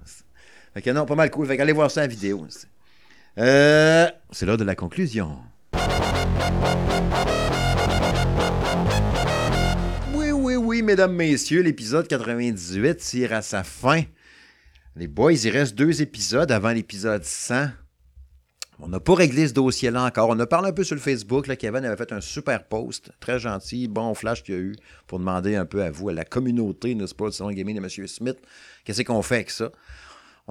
Fait 0.75 0.93
non, 0.93 1.05
pas 1.05 1.17
mal 1.17 1.31
cool. 1.31 1.47
Fait 1.47 1.57
que 1.57 1.63
allez 1.63 1.73
voir 1.73 1.91
ça 1.91 2.05
en 2.05 2.07
vidéo. 2.07 2.47
Euh, 3.39 4.09
c'est 4.31 4.47
l'heure 4.47 4.57
de 4.57 4.65
la 4.65 4.75
conclusion. 4.77 5.39
Oui, 10.15 10.31
oui, 10.31 10.55
oui, 10.57 10.83
mesdames, 10.83 11.15
messieurs, 11.15 11.63
l'épisode 11.63 12.07
98 12.07 12.97
tire 12.99 13.33
à 13.33 13.43
sa 13.43 13.65
fin. 13.65 14.03
Les 14.97 15.09
boys, 15.09 15.33
il 15.33 15.51
reste 15.51 15.75
deux 15.75 16.03
épisodes 16.03 16.51
avant 16.53 16.71
l'épisode 16.71 17.25
100. 17.25 17.69
On 18.83 18.89
n'a 18.89 19.01
pas 19.01 19.15
réglé 19.15 19.47
ce 19.47 19.53
dossier-là 19.53 20.05
encore. 20.05 20.31
On 20.31 20.39
a 20.39 20.47
parlé 20.47 20.71
un 20.71 20.73
peu 20.73 20.85
sur 20.85 20.95
le 20.95 21.01
Facebook. 21.01 21.47
Là, 21.49 21.57
Kevin 21.57 21.85
avait 21.85 21.97
fait 21.97 22.13
un 22.13 22.21
super 22.21 22.65
post, 22.65 23.11
très 23.21 23.39
gentil, 23.39 23.89
bon 23.89 24.15
flash 24.15 24.43
qu'il 24.43 24.55
y 24.55 24.59
a 24.59 24.61
eu 24.61 24.77
pour 25.07 25.19
demander 25.19 25.55
un 25.55 25.67
peu 25.67 25.83
à 25.83 25.91
vous, 25.91 26.09
à 26.09 26.15
la 26.15 26.25
communauté, 26.25 26.95
n'est-ce 26.95 27.15
pas, 27.15 27.27
du 27.27 27.33
salon 27.33 27.51
gaming 27.51 27.77
de 27.77 27.83
M. 27.83 28.07
Smith, 28.07 28.39
qu'est-ce 28.85 29.03
qu'on 29.03 29.23
fait 29.23 29.37
avec 29.37 29.51
ça? 29.51 29.71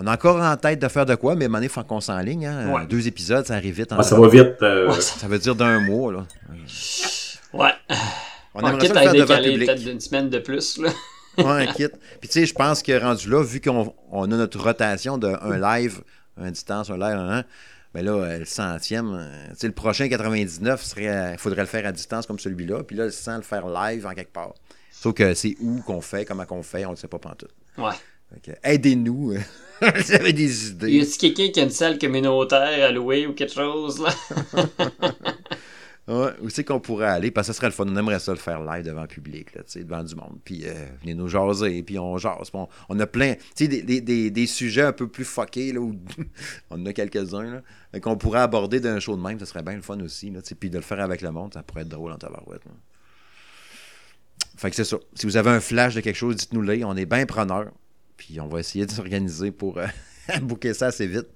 On 0.01 0.07
a 0.07 0.13
encore 0.13 0.41
en 0.41 0.55
tête 0.55 0.79
de 0.79 0.87
faire 0.87 1.05
de 1.05 1.15
quoi, 1.15 1.35
mais 1.35 1.43
à 1.43 1.47
un 1.47 1.49
moment 1.49 1.57
donné, 1.57 1.65
il 1.65 1.69
faut 1.71 1.83
qu'on 1.83 1.99
s'enligne. 1.99 2.45
Hein? 2.45 2.71
Ouais. 2.71 2.85
Deux 2.87 3.05
épisodes, 3.07 3.45
ça 3.45 3.55
arrive 3.55 3.75
vite. 3.75 3.91
en 3.91 4.01
ça 4.01 4.17
va 4.17 4.27
vite. 4.29 4.55
euh, 4.61 4.87
Ouais, 4.87 5.01
ça- 5.01 5.19
Ça 5.19 5.27
veut 5.27 5.39
dire 5.39 5.55
d'un 5.55 5.79
mois. 5.81 6.13
Là. 6.13 6.25
Ouais. 7.53 7.71
On 8.55 8.63
On 8.63 8.77
quitte 8.77 8.93
ça 8.93 9.01
à 9.01 9.11
décaler 9.11 9.51
public. 9.51 9.67
peut-être 9.67 9.83
d'une 9.83 9.99
semaine 9.99 10.29
de 10.29 10.39
plus, 10.39 10.77
là. 10.77 10.89
Ouais, 11.37 11.67
quitte. 11.75 11.93
Puis 12.19 12.27
tu 12.29 12.39
sais, 12.39 12.45
je 12.45 12.53
pense 12.53 12.81
que 12.83 12.97
rendu 12.99 13.29
là, 13.29 13.41
vu 13.43 13.61
qu'on 13.61 13.93
on 14.11 14.23
a 14.23 14.35
notre 14.35 14.59
rotation 14.59 15.17
d'un 15.17 15.57
live, 15.57 16.01
un 16.37 16.51
distance, 16.51 16.89
un 16.89 16.97
live, 16.97 17.15
un, 17.17 17.37
un, 17.39 17.43
ben 17.93 18.03
là, 18.05 18.11
euh, 18.11 18.39
le 18.39 18.45
centième, 18.45 19.13
euh, 19.13 19.47
tu 19.51 19.59
sais, 19.59 19.67
le 19.67 19.73
prochain 19.73 20.09
99, 20.09 20.93
il 20.97 21.35
faudrait 21.37 21.61
le 21.61 21.67
faire 21.67 21.85
à 21.85 21.91
distance 21.91 22.25
comme 22.25 22.39
celui-là, 22.39 22.83
puis 22.83 22.95
là, 22.97 23.09
100, 23.09 23.37
le 23.37 23.41
faire 23.43 23.67
live 23.67 24.05
en 24.05 24.13
quelque 24.13 24.33
part. 24.33 24.53
Sauf 24.91 25.13
que 25.13 25.33
c'est 25.33 25.55
où 25.61 25.81
qu'on 25.81 26.01
fait, 26.01 26.25
comment 26.25 26.45
qu'on 26.45 26.63
fait, 26.63 26.85
on 26.85 26.91
ne 26.91 26.95
sait 26.97 27.07
pas 27.07 27.19
pantoute. 27.19 27.53
Ouais. 27.77 27.93
Aidez-nous, 28.63 29.33
avez 30.13 30.33
des 30.33 30.67
Y 30.67 30.71
idées. 30.71 31.01
a-t-il 31.01 31.17
quelqu'un 31.17 31.51
qui 31.51 31.59
a 31.59 31.63
une 31.63 31.69
salle 31.69 31.97
communautaire 31.99 32.85
à 32.87 32.91
louer 32.91 33.27
ou 33.27 33.33
quelque 33.33 33.53
chose, 33.53 34.01
là? 34.01 34.13
Ouais, 36.07 36.31
où 36.41 36.49
c'est 36.49 36.63
qu'on 36.63 36.79
pourrait 36.79 37.05
aller? 37.05 37.29
Parce 37.29 37.45
que 37.47 37.53
ça 37.53 37.57
serait 37.57 37.67
le 37.67 37.71
fun. 37.73 37.85
On 37.87 37.95
aimerait 37.95 38.17
ça 38.17 38.31
le 38.31 38.39
faire 38.39 38.63
live 38.63 38.83
devant 38.83 39.03
le 39.03 39.07
public, 39.07 39.53
là, 39.53 39.61
devant 39.75 40.03
du 40.03 40.15
monde. 40.15 40.39
Puis 40.43 40.63
euh, 40.65 40.73
venez 41.01 41.13
nous 41.13 41.27
jaser, 41.27 41.83
puis 41.83 41.99
on 41.99 42.17
jase. 42.17 42.49
Puis 42.49 42.59
on, 42.59 42.67
on 42.89 42.99
a 42.99 43.05
plein, 43.05 43.35
tu 43.35 43.41
sais, 43.53 43.67
des, 43.67 43.83
des, 43.83 44.01
des, 44.01 44.31
des 44.31 44.47
sujets 44.47 44.81
un 44.81 44.91
peu 44.91 45.07
plus 45.07 45.23
fuckés, 45.23 45.71
là, 45.71 45.79
où 45.79 45.95
on 46.71 46.81
en 46.81 46.85
a 46.87 46.93
quelques-uns, 46.93 47.61
là, 47.93 47.99
qu'on 47.99 48.17
pourrait 48.17 48.39
aborder 48.39 48.79
d'un 48.79 48.99
show 48.99 49.15
de 49.15 49.21
même. 49.21 49.37
Ça 49.37 49.45
serait 49.45 49.61
bien 49.61 49.75
le 49.75 49.83
fun 49.83 49.99
aussi, 49.99 50.31
là, 50.31 50.39
puis 50.59 50.71
de 50.71 50.77
le 50.77 50.83
faire 50.83 50.99
avec 50.99 51.21
le 51.21 51.31
monde, 51.31 51.53
ça 51.53 51.61
pourrait 51.61 51.83
être 51.83 51.89
drôle 51.89 52.11
en 52.11 52.17
tabarouette. 52.17 52.63
Fait 54.57 54.71
que 54.71 54.75
c'est 54.75 54.85
ça. 54.85 54.97
Si 55.13 55.27
vous 55.27 55.37
avez 55.37 55.51
un 55.51 55.59
flash 55.59 55.93
de 55.93 56.01
quelque 56.01 56.15
chose, 56.17 56.37
dites-nous-le. 56.37 56.83
On 56.85 56.97
est 56.97 57.05
bien 57.05 57.27
preneurs. 57.27 57.71
Puis 58.19 58.39
on 58.39 58.47
va 58.47 58.59
essayer 58.59 58.85
de 58.85 58.91
s'organiser 58.97 59.49
pour 59.51 59.79
euh, 59.79 59.87
booker 60.43 60.73
ça 60.75 60.87
assez 60.87 61.07
vite. 61.07 61.27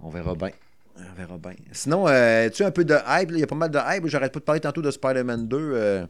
On 0.00 0.10
verra 0.10 0.34
bien. 0.34 0.50
On 0.96 1.18
verra 1.18 1.38
bien. 1.38 1.52
Sinon, 1.72 2.06
euh, 2.08 2.48
tu 2.50 2.62
as 2.62 2.66
un 2.66 2.70
peu 2.70 2.84
de 2.84 2.94
hype? 2.94 3.30
là? 3.30 3.36
Il 3.36 3.40
y 3.40 3.42
a 3.42 3.46
pas 3.46 3.54
mal 3.56 3.70
de 3.70 3.78
hype. 3.78 4.06
J'arrête 4.06 4.32
pas 4.32 4.38
de 4.40 4.44
parler 4.44 4.60
tantôt 4.60 4.82
de 4.82 4.90
Spider-Man 4.90 5.48
2. 5.48 5.56
euh, 5.58 6.06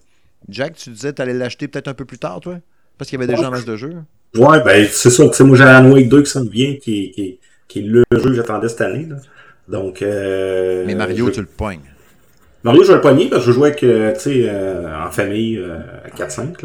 Jack, 0.48 0.74
tu 0.74 0.90
disais 0.90 1.10
que 1.10 1.16
tu 1.16 1.22
allais 1.22 1.34
l'acheter 1.34 1.68
peut-être 1.68 1.88
un 1.88 1.94
peu 1.94 2.04
plus 2.04 2.18
tard, 2.18 2.40
toi? 2.40 2.58
Parce 2.98 3.08
qu'il 3.08 3.18
y 3.18 3.22
avait 3.22 3.32
déjà 3.32 3.46
un 3.46 3.50
masse 3.50 3.64
de 3.64 3.76
jeux. 3.76 3.94
Ouais, 4.34 4.62
ben, 4.64 4.86
c'est 4.90 5.10
ça. 5.10 5.24
Moi, 5.44 5.56
j'ai 5.56 5.64
Alan 5.64 5.90
Wake 5.90 6.08
2 6.08 6.22
qui 6.22 6.30
s'en 6.30 6.44
vient, 6.44 6.74
qui, 6.76 7.10
qui, 7.12 7.38
qui 7.68 7.78
est 7.78 7.82
le 7.82 8.04
jeu 8.12 8.20
que 8.30 8.34
j'attendais 8.34 8.68
cette 8.68 8.80
année, 8.82 9.06
là. 9.06 9.16
Donc, 9.68 10.02
euh, 10.02 10.84
Mais 10.86 10.94
Mario, 10.94 11.26
je- 11.28 11.32
tu 11.32 11.40
le 11.40 11.46
pognes. 11.46 11.80
Mario, 12.64 12.82
je 12.82 12.88
vais 12.88 12.94
le 12.96 13.00
pogner 13.00 13.28
parce 13.30 13.44
que 13.46 13.52
je 13.52 13.60
avec, 13.60 13.82
euh, 13.84 14.12
en 15.06 15.10
famille, 15.10 15.56
euh, 15.58 15.78
à 16.04 16.10
4-5, 16.10 16.62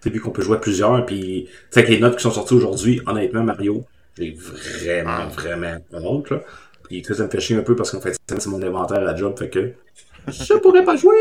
sais, 0.00 0.10
vu 0.10 0.20
qu'on 0.20 0.30
peut 0.30 0.42
jouer 0.42 0.56
à 0.56 0.60
plusieurs, 0.60 1.04
puis, 1.06 1.46
tu 1.46 1.52
sais, 1.70 1.80
avec 1.80 1.90
les 1.90 2.00
notes 2.00 2.16
qui 2.16 2.22
sont 2.22 2.30
sorties 2.30 2.54
aujourd'hui, 2.54 3.00
honnêtement, 3.06 3.42
Mario, 3.42 3.84
j'ai 4.18 4.32
vraiment, 4.32 5.28
vraiment 5.28 5.78
honte, 5.92 6.30
là. 6.30 6.42
Puis, 6.84 7.04
ça 7.04 7.24
me 7.24 7.30
fait 7.30 7.40
chier 7.40 7.56
un 7.56 7.62
peu 7.62 7.76
parce 7.76 7.90
qu'en 7.90 8.00
fait, 8.00 8.16
c'est 8.26 8.46
mon 8.46 8.62
inventaire 8.62 8.98
à 8.98 9.04
la 9.04 9.14
job, 9.14 9.38
fait 9.38 9.48
que 9.48 9.72
je 10.28 10.54
pourrais 10.54 10.84
pas 10.84 10.96
jouer. 10.96 11.16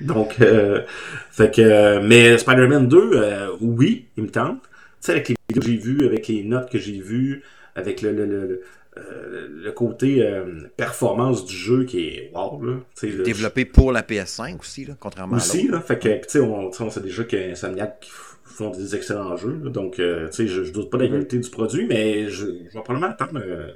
Donc, 0.00 0.36
euh, 0.40 0.82
fait 1.30 1.54
que, 1.54 1.62
euh, 1.62 2.00
mais 2.02 2.38
Spider-Man 2.38 2.88
2, 2.88 3.10
euh, 3.14 3.48
oui, 3.60 4.06
il 4.16 4.24
me 4.24 4.28
tente. 4.28 4.62
Tu 4.62 4.68
sais, 5.00 5.12
avec 5.12 5.28
les 5.28 5.36
vidéos 5.48 5.60
que 5.60 5.66
j'ai 5.66 5.76
vues, 5.76 6.06
avec 6.06 6.28
les 6.28 6.44
notes 6.44 6.70
que 6.70 6.78
j'ai 6.78 7.00
vues, 7.00 7.42
avec 7.74 8.02
le, 8.02 8.12
le, 8.12 8.26
le, 8.26 8.62
euh, 8.98 9.48
le 9.50 9.72
côté 9.72 10.22
euh, 10.22 10.68
performance 10.76 11.44
du 11.46 11.54
jeu 11.54 11.84
qui 11.84 12.00
est 12.08 12.30
wow, 12.34 12.62
là. 12.62 12.76
Développé 13.24 13.64
pour 13.64 13.92
la 13.92 14.02
PS5 14.02 14.58
aussi, 14.58 14.84
là, 14.84 14.94
contrairement 14.98 15.34
à 15.36 15.38
aussi, 15.38 15.68
là. 15.68 15.80
Fait 15.80 15.98
que, 15.98 16.08
tu 16.08 16.24
sais, 16.28 16.40
on, 16.40 16.70
on 16.80 16.90
sait 16.90 17.00
déjà 17.00 17.24
que 17.24 17.36
Insomniac 17.52 18.08
font 18.44 18.70
des 18.70 18.96
excellents 18.96 19.36
jeux, 19.36 19.60
là. 19.62 19.70
Donc, 19.70 19.98
euh, 20.00 20.26
tu 20.28 20.32
sais, 20.36 20.46
je, 20.48 20.64
je 20.64 20.72
doute 20.72 20.90
pas 20.90 20.98
de 20.98 21.04
la 21.04 21.08
qualité 21.10 21.38
du 21.38 21.48
produit, 21.50 21.86
mais 21.86 22.28
je, 22.28 22.46
je 22.46 22.74
vais 22.74 22.82
probablement 22.82 23.08
attendre, 23.12 23.40
euh, 23.44 23.70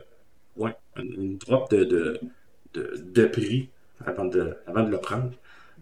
ouais, 0.56 0.72
une, 0.96 1.38
drop 1.38 1.70
de, 1.70 1.84
de, 1.84 2.20
de, 2.74 2.94
de 3.14 3.24
prix 3.26 3.68
avant 4.04 4.24
de, 4.24 4.54
avant 4.66 4.82
de 4.82 4.90
le 4.90 4.98
prendre. 4.98 5.30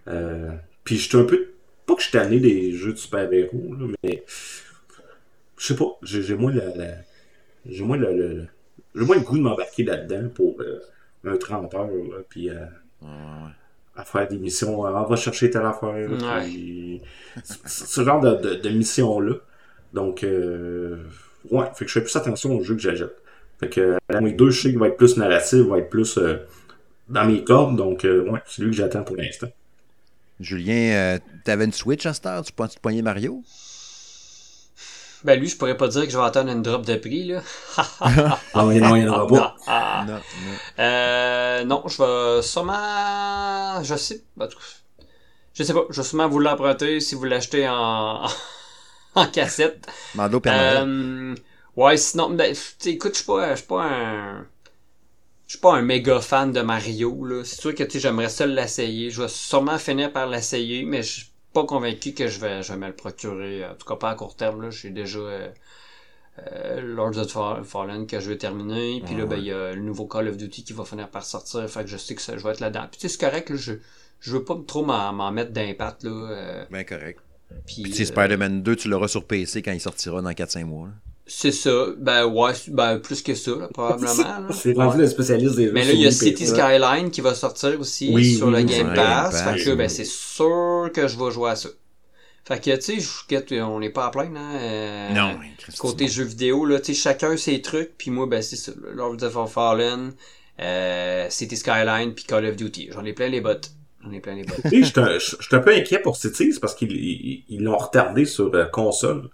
Euh, 0.08 0.50
puis 0.84 0.96
je 0.96 1.08
suis 1.08 1.16
un 1.18 1.24
peu. 1.24 1.48
Pas 1.86 1.94
que 1.94 2.02
je 2.02 2.08
suis 2.08 2.18
tanné 2.18 2.40
des 2.40 2.72
jeux 2.72 2.92
de 2.92 2.98
super-héros, 2.98 3.74
là, 3.78 3.86
mais. 4.02 4.24
Je 5.58 5.66
sais 5.66 5.76
pas. 5.76 5.98
J'ai 6.02 6.22
j'ai 6.22 6.34
moins 6.36 6.52
la. 6.52 6.74
la- 6.76 6.94
j'ai 7.66 7.84
moins 7.84 7.96
le- 7.98 8.46
j'ai 8.94 9.04
moins 9.04 9.16
le 9.16 9.22
goût 9.22 9.36
de 9.38 9.42
m'embarquer 9.42 9.84
là-dedans 9.84 10.28
pour 10.34 10.56
euh, 10.60 10.80
un 11.24 11.36
30 11.36 11.74
heures, 11.74 11.86
là, 11.86 12.18
puis 12.28 12.48
euh, 12.50 12.54
Ouais, 13.02 13.08
ouais. 13.08 13.50
à 13.96 14.04
faire 14.04 14.28
des 14.28 14.36
missions. 14.38 14.86
euh, 14.86 14.90
on 14.92 15.04
va 15.04 15.16
chercher 15.16 15.48
telle 15.50 15.64
affaire. 15.64 15.94
Ouais. 16.10 16.42
puis 16.44 17.00
ce 17.44 18.04
genre 18.04 18.20
de, 18.20 18.34
de, 18.36 18.54
de 18.56 18.68
mission-là. 18.70 19.34
Donc, 19.92 20.22
euh, 20.24 21.02
ouais, 21.50 21.66
fait 21.74 21.84
que 21.84 21.88
je 21.88 21.94
fais 21.98 22.02
plus 22.02 22.14
attention 22.16 22.56
aux 22.56 22.62
jeux 22.62 22.74
que 22.76 22.82
j'achète. 22.82 23.16
Fait 23.58 23.68
que 23.68 23.98
la 24.08 24.20
mes 24.20 24.32
deux, 24.32 24.50
je 24.50 24.60
sais 24.62 24.68
qu'il 24.70 24.78
va 24.78 24.88
être 24.88 24.96
plus 24.96 25.16
narratif, 25.16 25.60
va 25.66 25.78
être 25.78 25.90
plus 25.90 26.16
euh, 26.18 26.36
dans 27.08 27.24
mes 27.26 27.42
cordes. 27.44 27.76
Donc, 27.76 28.04
euh, 28.04 28.28
ouais, 28.30 28.40
c'est 28.46 28.62
lui 28.62 28.70
que 28.70 28.76
j'attends 28.76 29.02
pour 29.02 29.16
l'instant. 29.16 29.48
Julien, 30.38 30.92
euh, 30.94 31.18
t'avais 31.44 31.64
une 31.66 31.72
Switch 31.72 32.06
à 32.06 32.14
cette 32.14 32.26
heure? 32.26 32.42
Tu 32.44 32.52
poignais 32.80 33.02
Mario? 33.02 33.42
Ben 35.24 35.38
lui, 35.38 35.48
je 35.48 35.56
pourrais 35.56 35.76
pas 35.76 35.88
dire 35.88 36.04
que 36.04 36.10
je 36.10 36.16
vais 36.16 36.24
attendre 36.24 36.50
une 36.50 36.62
drop 36.62 36.84
de 36.84 36.96
prix, 36.96 37.24
là. 37.26 37.42
Ah, 38.00 38.34
non, 38.54 38.70
il 38.72 38.80
n'y 38.80 39.08
en 39.08 39.12
aura 39.12 39.26
pas. 39.26 39.56
Ah. 39.66 40.04
Non, 40.06 40.14
non. 40.14 40.20
Euh, 40.78 41.64
non, 41.64 41.82
je 41.86 42.02
vais 42.02 42.42
sûrement... 42.42 43.82
Je 43.82 43.94
sais... 43.96 44.24
en 44.40 44.46
tout 44.46 44.56
cas, 44.56 45.04
Je 45.54 45.62
sais 45.62 45.74
pas, 45.74 45.84
je 45.90 46.00
vais 46.00 46.06
sûrement 46.06 46.28
vous 46.28 46.38
l'emprunter 46.38 47.00
si 47.00 47.14
vous 47.14 47.24
l'achetez 47.24 47.68
en... 47.68 48.26
en 49.14 49.26
cassette. 49.26 49.86
Mando. 50.14 50.40
Euh, 50.46 51.34
ouais, 51.76 51.96
sinon, 51.96 52.30
ben, 52.30 52.54
écoute, 52.86 53.12
je 53.12 53.16
suis 53.18 53.26
pas, 53.26 53.50
je 53.50 53.56
suis 53.56 53.66
pas 53.66 53.84
un, 53.84 54.46
je 55.50 55.56
suis 55.56 55.58
pas 55.60 55.74
un 55.74 55.82
méga 55.82 56.20
fan 56.20 56.52
de 56.52 56.60
Mario, 56.60 57.24
là. 57.24 57.42
C'est 57.44 57.60
sûr 57.60 57.74
que, 57.74 57.82
tu 57.82 57.92
sais, 57.92 58.00
j'aimerais 58.00 58.28
ça 58.28 58.46
l'essayer. 58.46 59.10
Je 59.10 59.22
vais 59.22 59.28
sûrement 59.28 59.78
finir 59.78 60.12
par 60.12 60.28
l'essayer, 60.28 60.84
mais 60.84 61.02
je 61.02 61.26
pas 61.52 61.64
convaincu 61.64 62.12
que 62.14 62.26
je 62.28 62.38
vais, 62.40 62.62
je 62.62 62.72
vais 62.72 62.78
me 62.78 62.86
le 62.86 62.94
procurer. 62.94 63.64
En 63.66 63.74
tout 63.74 63.86
cas, 63.86 63.96
pas 63.96 64.10
à 64.10 64.14
court 64.14 64.36
terme, 64.36 64.62
là. 64.62 64.70
J'ai 64.70 64.90
déjà, 64.90 65.18
euh, 65.18 65.48
euh, 66.52 66.80
Lords 66.80 67.18
of 67.18 67.30
Fa- 67.30 67.62
Fallen 67.64 68.06
que 68.06 68.20
je 68.20 68.30
vais 68.30 68.38
terminer. 68.38 69.02
Puis 69.04 69.14
là, 69.16 69.26
ben, 69.26 69.36
il 69.36 69.44
y 69.46 69.52
a 69.52 69.72
le 69.74 69.80
nouveau 69.82 70.06
Call 70.06 70.28
of 70.28 70.36
Duty 70.36 70.64
qui 70.64 70.72
va 70.72 70.84
finir 70.84 71.08
par 71.10 71.24
sortir. 71.24 71.68
Fait 71.68 71.82
que 71.82 71.88
je 71.88 71.96
sais 71.96 72.14
que 72.14 72.22
ça, 72.22 72.36
je 72.36 72.42
vais 72.42 72.50
être 72.50 72.60
là-dedans. 72.60 72.86
Puis 72.90 73.00
tu 73.00 73.08
sais, 73.08 73.16
c'est 73.16 73.24
correct, 73.26 73.50
là, 73.50 73.56
je, 73.56 73.72
je 74.20 74.32
veux 74.32 74.44
pas 74.44 74.56
trop 74.66 74.84
m'en, 74.84 75.12
m'en 75.12 75.30
mettre 75.32 75.50
d'impact, 75.52 76.04
là. 76.04 76.10
euh, 76.10 76.64
Ben 76.70 76.84
correct. 76.84 77.20
puis, 77.66 77.82
Puis 77.82 77.92
tu 77.92 77.92
sais, 77.92 78.02
euh, 78.02 78.14
Spider-Man 78.14 78.62
2, 78.62 78.76
tu 78.76 78.88
l'auras 78.88 79.08
sur 79.08 79.24
PC 79.26 79.60
quand 79.62 79.72
il 79.72 79.80
sortira 79.80 80.22
dans 80.22 80.30
4-5 80.30 80.64
mois. 80.64 80.88
là. 80.88 80.94
C'est 81.32 81.52
ça. 81.52 81.86
Ben 81.96 82.26
ouais, 82.26 82.52
ben 82.68 82.98
plus 82.98 83.22
que 83.22 83.34
ça, 83.36 83.52
là, 83.52 83.68
probablement. 83.72 84.12
là. 84.48 84.48
C'est 84.52 84.72
rendu 84.72 84.98
le 84.98 85.06
spécialiste 85.06 85.54
des 85.54 85.66
jeux 85.66 85.72
Mais 85.72 85.84
là, 85.84 85.92
il 85.92 86.00
y 86.00 86.06
a 86.06 86.10
City 86.10 86.44
Skyline 86.46 87.10
qui 87.12 87.20
va 87.20 87.34
sortir 87.34 87.78
aussi 87.78 88.10
Oui, 88.12 88.34
sur 88.34 88.50
le 88.50 88.58
oui, 88.58 88.64
Game 88.64 88.92
Pass. 88.94 88.96
Game 88.96 89.44
Pass, 89.44 89.58
fait 89.58 89.64
que 89.64 89.74
ben 89.76 89.88
c'est 89.88 90.04
sûr 90.06 90.90
que 90.92 91.06
je 91.06 91.16
vais 91.16 91.30
jouer 91.30 91.50
à 91.50 91.56
ça. 91.56 91.68
Fait 92.44 92.58
que, 92.58 92.74
tu 92.74 92.82
sais, 92.82 92.98
je- 93.00 93.26
quête, 93.28 93.52
on 93.52 93.78
n'est 93.78 93.90
pas 93.90 94.06
à 94.06 94.10
plein, 94.10 94.34
hein. 94.34 94.54
euh, 94.56 95.12
non, 95.14 95.36
Christ, 95.58 95.78
Côté 95.78 96.08
jeux 96.08 96.24
vidéo, 96.24 96.64
là, 96.64 96.80
tu 96.80 96.94
sais, 96.94 97.00
chacun 97.00 97.36
ses 97.36 97.62
trucs, 97.62 97.96
puis 97.96 98.10
moi, 98.10 98.26
ben 98.26 98.42
c'est 98.42 98.56
ça. 98.56 98.72
là, 98.82 98.90
Lords 98.94 99.22
of 99.36 99.52
Fallen, 99.52 100.12
euh, 100.60 101.26
City 101.30 101.56
Skyline, 101.56 102.12
puis 102.14 102.24
Call 102.24 102.46
of 102.46 102.56
Duty. 102.56 102.88
J'en 102.92 103.04
ai 103.04 103.12
plein 103.12 103.28
les 103.28 103.40
bottes. 103.40 103.70
J'en 104.02 104.10
ai 104.12 104.20
plein 104.20 104.34
les 104.34 104.42
bottes. 104.44 104.62
Tu 104.68 104.84
sais, 104.84 105.18
j'étais 105.40 105.56
un- 105.56 105.60
peu 105.60 105.72
inquiet 105.74 106.00
pour 106.00 106.16
Cities 106.16 106.58
parce 106.60 106.74
qu'ils 106.74 106.90
ils- 106.92 107.44
ils 107.48 107.62
l'ont 107.62 107.76
retardé 107.76 108.24
sur 108.24 108.52
euh, 108.54 108.64
console. 108.64 109.28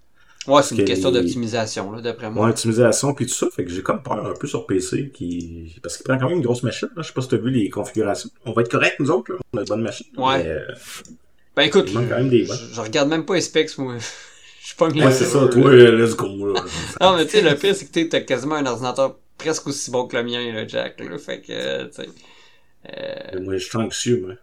Ouais, 0.46 0.62
c'est 0.62 0.74
une 0.74 0.82
que 0.82 0.86
question 0.86 1.10
d'optimisation, 1.10 1.90
là, 1.92 2.00
d'après 2.00 2.30
moi. 2.30 2.44
Mon 2.46 2.50
optimisation 2.50 3.14
puis 3.14 3.26
tout 3.26 3.34
ça, 3.34 3.48
fait 3.54 3.64
que 3.64 3.70
j'ai 3.70 3.82
comme 3.82 4.02
peur 4.02 4.26
un 4.26 4.34
peu 4.34 4.46
sur 4.46 4.66
PC 4.66 5.10
qui 5.12 5.74
parce 5.82 5.96
qu'il 5.96 6.04
prend 6.04 6.18
quand 6.18 6.28
même 6.28 6.38
une 6.38 6.44
grosse 6.44 6.62
machine. 6.62 6.88
Là. 6.96 7.02
Je 7.02 7.08
sais 7.08 7.12
pas 7.12 7.22
si 7.22 7.28
t'as 7.28 7.36
vu 7.36 7.50
les 7.50 7.68
configurations. 7.68 8.30
On 8.44 8.52
va 8.52 8.62
être 8.62 8.70
correct 8.70 8.96
nous 9.00 9.10
autres, 9.10 9.32
là. 9.32 9.38
on 9.52 9.58
a 9.58 9.60
une 9.62 9.66
bonne 9.66 9.82
machine. 9.82 10.06
Ouais. 10.16 10.42
Mais, 10.42 10.50
euh, 10.50 10.60
Ben 11.56 11.62
écoute, 11.62 11.90
quand 11.92 12.00
même 12.00 12.28
des 12.28 12.44
je, 12.44 12.52
je 12.74 12.80
regarde 12.80 13.08
même 13.08 13.24
pas 13.24 13.34
les 13.34 13.40
specs, 13.40 13.76
moi. 13.78 13.96
Je 14.66 14.70
suis 14.70 14.76
pas 14.78 14.88
ouais, 14.88 15.12
c'est 15.12 15.26
ça, 15.26 15.46
toi, 15.46 15.72
let's 15.72 16.16
go. 16.16 16.52
Là. 16.52 16.60
Non, 17.00 17.16
mais 17.16 17.24
tu 17.24 17.30
sais, 17.32 17.40
le 17.40 17.54
pire, 17.54 17.72
c'est 17.76 17.86
que 17.86 18.00
t'as 18.08 18.18
quasiment 18.18 18.56
un 18.56 18.66
ordinateur 18.66 19.16
presque 19.38 19.68
aussi 19.68 19.92
bon 19.92 20.08
que 20.08 20.16
le 20.16 20.24
mien, 20.24 20.52
là, 20.52 20.66
Jack. 20.66 20.98
Là, 20.98 21.16
fait 21.18 21.40
que, 21.40 21.84
tu 21.84 21.92
sais. 21.92 22.08
Euh, 22.88 23.40
Moi, 23.42 23.58
je 23.58 23.64
suis 23.64 23.78
anxieux, 23.78 24.22
moi. 24.26 24.34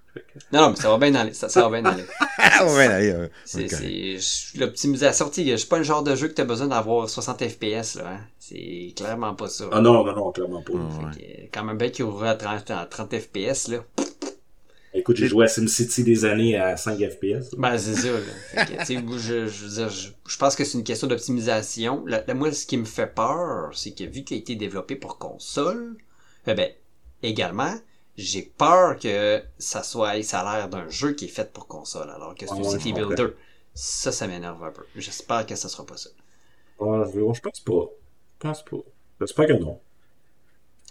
Non, 0.52 0.61
non, 0.61 0.69
mais 0.72 0.76
ça 0.76 0.90
va 0.90 0.98
bien 0.98 1.15
aller. 1.15 1.34
Ça, 1.34 1.49
ça 1.49 1.68
va 1.68 1.81
bien 1.81 1.90
aller. 1.91 2.03
Ah, 2.56 2.65
ouais, 2.65 2.85
allez, 2.88 3.10
euh, 3.11 3.27
C'est, 3.45 3.64
ok. 3.65 3.69
c'est, 3.80 4.18
je- 4.19 4.60
l'optimisation, 4.60 5.30
tu 5.30 5.44
sais, 5.44 5.49
je 5.52 5.56
suis 5.56 5.68
pas 5.68 5.77
le 5.77 5.84
genre 5.84 6.03
de 6.03 6.15
jeu 6.15 6.27
que 6.27 6.34
t'as 6.34 6.44
besoin 6.44 6.68
d'avoir 6.68 7.10
60 7.10 7.48
FPS, 7.48 7.95
là, 7.95 8.10
hein. 8.10 8.19
C'est 8.38 8.94
clairement 8.95 9.34
pas 9.34 9.48
ça. 9.48 9.65
Ah 9.72 9.81
non, 9.81 10.03
non, 10.03 10.14
non, 10.15 10.31
clairement 10.31 10.61
pas. 10.61 10.73
Ouais. 10.73 11.15
Que, 11.15 11.52
quand 11.52 11.64
même 11.64 11.77
bien 11.77 11.90
qu'il 11.90 12.06
ouvre 12.06 12.26
à 12.26 12.35
30, 12.35 12.69
à 12.72 12.85
30 12.85 13.15
FPS, 13.18 13.69
là. 13.69 13.77
Écoute, 14.95 15.15
j'ai 15.18 15.27
joué 15.27 15.45
à 15.45 15.48
SimCity 15.48 16.03
des 16.03 16.26
années 16.26 16.56
à 16.56 16.77
5 16.77 16.99
FPS. 16.99 17.56
Ben, 17.57 17.77
c'est 17.80 17.95
ça, 17.95 18.10
là. 18.11 18.65
Que, 18.65 18.85
tu 18.85 19.19
je, 19.19 19.48
je 19.48 19.65
veux 19.65 19.69
dire, 19.72 19.90
je, 19.90 20.10
je 20.27 20.38
pense 20.38 20.56
que 20.56 20.64
c'est 20.64 20.77
une 20.77 20.84
question 20.84 21.07
d'optimisation. 21.07 22.06
Moi, 22.35 22.52
ce 22.52 22.68
qui 22.68 22.77
me 22.77 22.85
fait 22.85 23.07
peur, 23.07 23.72
c'est 23.73 23.91
que 23.95 24.03
vu 24.03 24.23
qu'il 24.23 24.38
a 24.38 24.40
été 24.40 24.56
développé 24.56 24.95
pour 24.95 25.18
console, 25.18 25.95
eh 26.45 26.53
ben, 26.53 26.69
également, 27.23 27.73
j'ai 28.18 28.44
peur 28.44 28.98
que 28.99 29.44
ça 29.57 29.84
soit, 29.84 30.22
ça 30.23 30.41
a 30.41 30.57
l'air 30.57 30.69
d'un 30.69 30.88
jeu 30.90 31.14
qui 31.14 31.26
est 31.26 31.30
fait 31.30 31.52
pour 31.52 31.68
console, 31.68 32.10
alors 32.10 32.35
que 32.35 32.45
c'est 32.45 32.53
ouais, 32.53 32.80
City. 32.80 32.94
Builder. 32.94 33.30
Ça, 33.73 34.11
ça 34.11 34.27
m'énerve 34.27 34.64
un 34.64 34.72
peu. 34.72 34.85
J'espère 34.95 35.45
que 35.45 35.56
ça 35.56 35.68
sera 35.68 35.85
pas 35.85 35.98
ça. 35.98 36.10
Ouais, 36.80 37.06
je 37.14 37.40
pense 37.40 37.60
pas. 37.60 37.90
Je 38.41 38.48
pense 38.48 38.64
pas. 38.64 38.77
J'espère 39.19 39.48
que 39.48 39.53
non. 39.53 39.80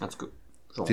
En 0.00 0.08
tout 0.08 0.26
cas. 0.26 0.32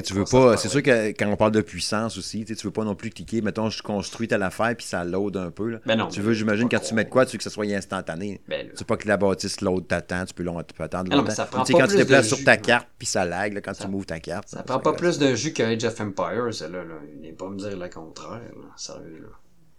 Tu 0.04 0.14
veux 0.14 0.26
pas, 0.26 0.58
c'est 0.58 0.68
sûr 0.68 0.84
que 0.84 1.10
quand 1.10 1.28
on 1.28 1.38
parle 1.38 1.52
de 1.54 1.62
puissance 1.62 2.18
aussi, 2.18 2.44
tu 2.44 2.54
veux 2.56 2.72
pas 2.72 2.84
non 2.84 2.96
plus 2.96 3.10
cliquer, 3.12 3.42
mettons, 3.42 3.70
je 3.70 3.82
construis 3.82 4.28
telle 4.28 4.44
affaire 4.44 4.76
puis 4.76 4.86
ça 4.86 5.06
load 5.06 5.38
un 5.38 5.52
peu. 5.52 5.70
Là. 5.70 5.80
Ben 5.86 5.96
non. 5.98 6.08
Tu 6.10 6.20
veux, 6.22 6.34
j'imagine, 6.34 6.68
quand 6.68 6.80
tu 6.80 6.94
mets 6.94 7.06
de 7.06 7.10
quoi, 7.10 7.26
tu 7.26 7.34
veux 7.34 7.38
que 7.38 7.44
ça 7.44 7.50
soit 7.50 7.66
instantané. 7.66 8.42
Ben, 8.48 8.68
là. 8.68 8.74
Tu 8.74 8.80
veux 8.80 8.86
pas 8.86 8.98
que 8.98 9.08
la 9.08 9.16
bâtisse 9.18 9.62
load 9.62 9.88
t'attend, 9.88 10.26
tu 10.26 10.34
peux, 10.34 10.44
long- 10.44 10.62
tu 10.64 10.74
peux 10.74 10.84
attendre 10.84 11.10
Ah 11.12 11.16
non, 11.16 11.22
longtemps. 11.22 11.30
mais 11.30 11.36
ça 11.36 11.46
prend 11.46 11.64
Tu 11.64 11.68
sais, 11.72 11.74
pas 11.80 11.86
quand 11.86 11.92
tu 11.92 11.98
déplaces 11.98 12.28
sur 12.28 12.38
jus, 12.38 12.44
ta 12.44 12.58
carte 12.58 12.88
puis 12.98 13.08
ça 13.08 13.24
lag 13.24 13.54
là, 13.54 13.62
quand 13.62 13.74
Ça- 13.74 13.86
tu 13.86 13.90
m'ouvres 13.90 14.06
ta 14.06 14.20
carte. 14.20 14.50
Ça 14.50 14.64
prend 14.64 14.80
pas 14.80 14.94
plus 14.94 15.18
de 15.18 15.34
jus 15.36 15.54
que 15.54 15.64
Age 15.64 15.84
of 15.86 16.00
Empires, 16.02 16.46
là, 16.70 16.84
là. 16.84 16.96
Il 17.16 17.22
n'est 17.22 17.32
pas 17.34 17.48
me 17.50 17.58
dire 17.58 17.78
le 17.78 17.88
contraire, 17.90 18.42
là. 18.56 18.68
Sérieux, 18.76 19.22
là. 19.24 19.30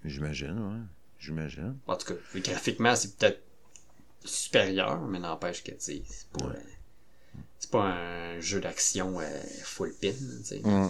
J'imagine, 0.04 0.52
ouais. 0.58 0.80
J'imagine. 1.18 1.76
En 1.86 1.96
tout 1.96 2.14
cas, 2.14 2.40
graphiquement, 2.40 2.96
c'est 2.96 3.14
peut-être 3.18 3.42
supérieur, 4.24 5.00
mais 5.02 5.18
n'empêche 5.18 5.62
que, 5.62 5.70
tu 5.72 5.76
sais, 5.78 6.02
c'est 6.08 6.28
pas, 6.30 6.46
euh, 6.46 6.52
c'est 7.60 7.70
pas 7.70 7.84
un 7.84 8.40
jeu 8.40 8.58
d'action 8.60 9.20
euh, 9.20 9.24
full 9.62 9.92
pin. 10.00 10.10
Mm. 10.64 10.88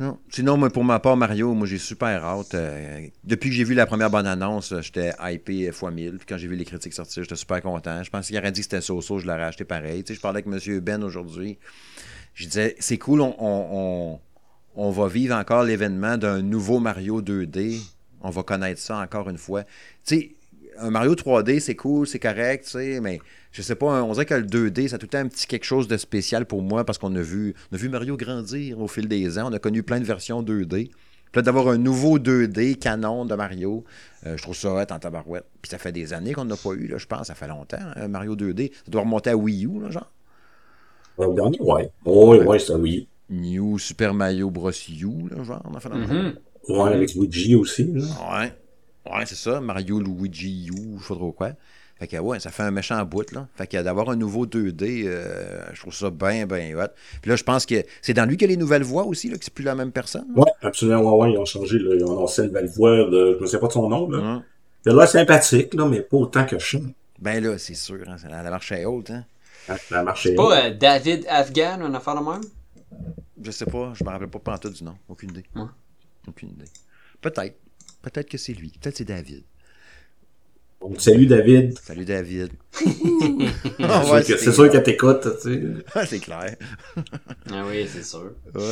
Non. 0.00 0.16
Sinon, 0.30 0.56
moi, 0.56 0.70
pour 0.70 0.84
ma 0.84 1.00
part, 1.00 1.16
Mario, 1.16 1.54
moi, 1.54 1.66
j'ai 1.66 1.78
super 1.78 2.24
hâte. 2.24 2.54
euh, 2.54 3.08
depuis 3.24 3.50
que 3.50 3.56
j'ai 3.56 3.64
vu 3.64 3.74
la 3.74 3.84
première 3.86 4.10
bonne 4.10 4.28
annonce, 4.28 4.70
euh, 4.72 4.80
j'étais 4.80 5.12
hypé 5.20 5.66
x 5.66 5.82
1000. 5.82 6.18
Puis 6.18 6.26
quand 6.28 6.38
j'ai 6.38 6.46
vu 6.46 6.54
les 6.54 6.64
critiques 6.64 6.92
sortir, 6.92 7.24
j'étais 7.24 7.34
super 7.34 7.60
content. 7.62 8.00
Je 8.04 8.10
pensais 8.10 8.28
qu'il 8.28 8.38
aurait 8.38 8.52
dit 8.52 8.60
que 8.60 8.64
c'était 8.64 8.80
so-so, 8.80 9.18
je 9.18 9.26
l'aurais 9.26 9.42
acheté 9.42 9.64
pareil. 9.64 10.04
Je 10.08 10.20
parlais 10.20 10.44
avec 10.46 10.66
M. 10.68 10.78
Ben 10.80 11.02
aujourd'hui. 11.02 11.58
Je 12.34 12.46
disais, 12.46 12.76
c'est 12.78 12.98
cool, 12.98 13.20
on, 13.22 13.34
on- 13.40 14.20
on 14.76 14.90
va 14.92 15.08
vivre 15.08 15.34
encore 15.34 15.64
l'événement 15.64 16.16
d'un 16.16 16.42
nouveau 16.42 16.78
Mario 16.78 17.20
2D. 17.20 17.80
On 18.20 18.30
va 18.30 18.44
connaître 18.44 18.80
ça 18.80 18.98
encore 18.98 19.28
une 19.28 19.38
fois. 19.38 19.64
Tu 19.64 19.68
sais, 20.04 20.30
un 20.78 20.90
Mario 20.90 21.16
3D, 21.16 21.58
c'est 21.58 21.74
cool, 21.74 22.06
c'est 22.06 22.20
correct, 22.20 22.64
tu 22.66 22.70
sais, 22.70 23.00
mais 23.00 23.20
je 23.58 23.62
sais 23.64 23.74
pas, 23.74 24.04
on 24.04 24.12
dirait 24.12 24.24
que 24.24 24.34
le 24.34 24.46
2D, 24.46 24.86
ça 24.86 24.94
a 24.94 24.98
tout 24.98 25.06
le 25.06 25.10
temps 25.10 25.18
un 25.18 25.26
petit 25.26 25.48
quelque 25.48 25.64
chose 25.64 25.88
de 25.88 25.96
spécial 25.96 26.46
pour 26.46 26.62
moi 26.62 26.84
parce 26.84 26.96
qu'on 26.96 27.12
a 27.16 27.20
vu, 27.20 27.54
on 27.72 27.74
a 27.74 27.78
vu 27.78 27.88
Mario 27.88 28.16
grandir 28.16 28.80
au 28.80 28.86
fil 28.86 29.08
des 29.08 29.36
ans. 29.36 29.48
On 29.50 29.52
a 29.52 29.58
connu 29.58 29.82
plein 29.82 29.98
de 29.98 30.04
versions 30.04 30.42
2D. 30.44 30.90
Puis 31.32 31.42
d'avoir 31.42 31.66
un 31.68 31.76
nouveau 31.76 32.20
2D 32.20 32.76
canon 32.76 33.24
de 33.26 33.34
Mario, 33.34 33.84
euh, 34.26 34.36
je 34.36 34.42
trouve 34.44 34.54
ça 34.54 34.72
hot 34.72 34.92
en 34.92 34.98
tabarouette. 35.00 35.44
Puis 35.60 35.70
ça 35.70 35.78
fait 35.78 35.90
des 35.90 36.12
années 36.12 36.34
qu'on 36.34 36.44
n'a 36.44 36.56
pas 36.56 36.70
eu, 36.70 36.86
là, 36.86 36.98
je 36.98 37.06
pense. 37.06 37.26
Ça 37.26 37.34
fait 37.34 37.48
longtemps, 37.48 37.76
hein, 37.96 38.06
Mario 38.06 38.36
2D. 38.36 38.70
Ça 38.84 38.90
doit 38.92 39.00
remonter 39.02 39.30
à 39.30 39.36
Wii 39.36 39.66
U, 39.66 39.80
là, 39.82 39.90
genre. 39.90 40.10
Le 41.18 41.34
dernier, 41.34 41.60
ouais. 41.60 41.90
Ouais, 42.06 42.44
ouais, 42.46 42.58
c'est 42.60 42.72
un 42.72 42.78
Wii. 42.78 43.08
New 43.28 43.76
Super 43.78 44.14
Mario 44.14 44.50
Bros. 44.50 44.70
U, 44.70 45.28
là, 45.34 45.42
genre. 45.42 45.62
on 45.68 45.74
a 45.74 45.80
fait 45.80 45.90
un- 45.90 45.96
Mhm. 45.98 46.34
Ouais, 46.68 46.92
avec 46.94 47.12
Luigi 47.14 47.56
aussi, 47.56 47.84
là. 47.92 48.02
Ouais. 48.40 48.52
Ouais, 49.12 49.26
c'est 49.26 49.34
ça. 49.34 49.60
Mario 49.60 50.00
Luigi 50.00 50.68
U, 50.68 50.98
je 50.98 51.02
sais 51.02 51.08
pas 51.08 51.14
trop 51.14 51.32
quoi. 51.32 51.50
Fait 51.98 52.06
que 52.06 52.16
ouais, 52.16 52.38
ça 52.38 52.50
fait 52.50 52.62
un 52.62 52.70
méchant 52.70 53.04
bout, 53.04 53.32
là. 53.32 53.48
Fait 53.56 53.66
que 53.66 53.82
d'avoir 53.82 54.10
un 54.10 54.16
nouveau 54.16 54.46
2D, 54.46 55.04
euh, 55.06 55.60
je 55.72 55.80
trouve 55.80 55.94
ça 55.94 56.10
bien, 56.10 56.46
bien 56.46 56.78
hot. 56.78 56.88
Puis 57.20 57.30
là, 57.30 57.36
je 57.36 57.42
pense 57.42 57.66
que 57.66 57.82
c'est 58.02 58.14
dans 58.14 58.24
lui 58.24 58.36
qu'il 58.36 58.48
y 58.48 58.52
a 58.52 58.54
les 58.54 58.60
nouvelles 58.60 58.84
voix 58.84 59.04
aussi, 59.04 59.28
là, 59.28 59.36
que 59.36 59.44
c'est 59.44 59.54
plus 59.54 59.64
la 59.64 59.74
même 59.74 59.90
personne? 59.90 60.26
Ouais, 60.36 60.50
absolument, 60.62 61.00
ouais, 61.02 61.24
ouais, 61.24 61.32
ils 61.32 61.38
ont 61.38 61.44
changé, 61.44 61.78
là. 61.78 61.94
Ils 61.94 62.04
ont 62.04 62.12
annoncé 62.12 62.42
une 62.42 62.48
nouvelle 62.48 62.68
voix 62.68 62.96
de, 62.96 63.36
je 63.36 63.42
me 63.42 63.46
sais 63.46 63.58
pas 63.58 63.66
de 63.66 63.72
son 63.72 63.88
nom, 63.88 64.08
là. 64.08 64.42
Il 64.86 64.92
a 64.92 64.94
l'air 64.94 65.08
sympathique, 65.08 65.74
là, 65.74 65.86
mais 65.86 66.00
pas 66.00 66.16
autant 66.16 66.46
que 66.46 66.58
Sean. 66.58 66.82
Ben 67.18 67.42
là, 67.42 67.58
c'est 67.58 67.74
sûr, 67.74 67.98
hein, 68.06 68.16
la 68.28 68.48
marche 68.50 68.70
est 68.70 68.84
haute, 68.84 69.10
hein. 69.10 69.24
La 69.90 70.02
marché. 70.02 70.34
Pas 70.34 70.66
euh, 70.66 70.74
David 70.74 71.26
Afghan, 71.28 71.80
une 71.86 71.94
affaire 71.94 72.14
de 72.14 72.24
même? 72.24 72.40
Je 73.42 73.50
sais 73.50 73.66
pas, 73.66 73.92
je 73.94 74.02
me 74.02 74.08
rappelle 74.08 74.28
pas 74.28 74.38
pantoute 74.38 74.72
du 74.74 74.84
nom. 74.84 74.96
Aucune 75.08 75.30
idée. 75.30 75.44
Aucune 76.26 76.50
idée. 76.50 76.64
Peut-être. 77.20 77.56
Peut-être 78.02 78.28
que 78.28 78.38
c'est 78.38 78.54
lui. 78.54 78.72
Peut-être 78.80 78.96
c'est 78.96 79.04
David. 79.04 79.44
Donc, 80.80 81.00
salut 81.00 81.26
David. 81.26 81.76
Salut 81.82 82.04
David. 82.04 82.50
C'est 82.72 82.84
Ah 83.82 84.04
sûr 84.04 84.22
c'est- 84.24 84.38
c'est 84.38 84.52
sûr 84.52 84.70
que 84.70 84.78
t'écoutes, 84.78 85.26
tu 85.42 85.48
sais. 85.52 85.62
Ah, 85.94 86.06
c'est 86.06 86.20
clair. 86.20 86.54
Ah 87.50 87.64
oui, 87.68 87.86
c'est 87.92 88.04
sûr. 88.04 88.30
Ouais. 88.54 88.62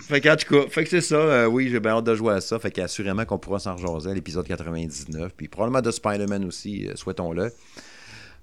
Fait 0.00 0.20
que, 0.20 0.28
en 0.28 0.36
tout 0.36 0.52
cas, 0.62 0.68
fait 0.68 0.82
que 0.84 0.90
c'est 0.90 1.00
ça. 1.00 1.14
euh, 1.14 1.46
oui, 1.46 1.68
j'ai 1.70 1.78
bien 1.78 1.92
hâte 1.92 2.04
de 2.04 2.14
jouer 2.16 2.34
à 2.34 2.40
ça. 2.40 2.58
Fait 2.58 2.70
qu'assurément 2.72 3.24
qu'on 3.24 3.38
pourra 3.38 3.60
s'en 3.60 3.76
rejaser 3.76 4.10
à 4.10 4.14
l'épisode 4.14 4.46
99. 4.46 5.32
Puis 5.36 5.46
probablement 5.48 5.82
de 5.82 5.90
Spider-Man 5.92 6.44
aussi, 6.44 6.88
euh, 6.88 6.96
souhaitons-le. 6.96 7.52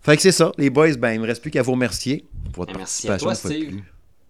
Fait 0.02 0.16
que 0.16 0.22
c'est 0.22 0.32
ça. 0.32 0.52
Les 0.58 0.70
boys, 0.70 0.94
ben, 0.98 1.12
il 1.12 1.20
me 1.20 1.28
reste 1.28 1.42
plus 1.42 1.52
qu'à 1.52 1.62
vous 1.62 1.74
remercier 1.74 2.26
pour 2.54 2.64
votre 2.64 2.74
Ben, 2.74 2.80
merci 2.80 3.08
à 3.08 3.18
participation. 3.18 3.26
toi, 3.28 3.36
fois 3.36 3.50
de 3.50 3.56
Steve. 3.56 3.70
plus. 3.70 3.84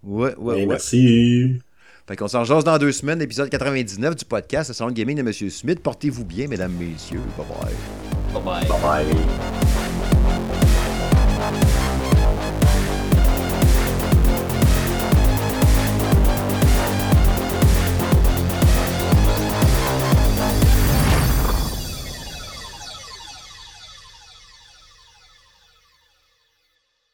Ouais, 0.03 0.35
ouais, 0.35 0.55
Ben, 0.55 0.59
ouais. 0.61 0.65
Merci. 0.65 1.59
Fait 2.07 2.15
qu'on 2.15 2.27
s'en 2.27 2.41
rejase 2.41 2.63
dans 2.63 2.77
deux 2.79 2.91
semaines, 2.91 3.19
l'épisode 3.19 3.49
99 3.49 4.15
du 4.15 4.25
podcast, 4.25 4.69
le 4.69 4.73
salon 4.73 4.89
de 4.89 4.95
gaming 4.95 5.15
de 5.17 5.21
M. 5.21 5.49
Smith. 5.49 5.79
Portez-vous 5.79 6.25
bien, 6.25 6.47
mesdames, 6.47 6.73
messieurs. 6.73 7.21
Bye 7.37 7.45
bye. 7.47 8.22
Bye 8.33 8.41
bye. 8.41 8.67
Bye 8.67 9.03
bye. 9.03 9.72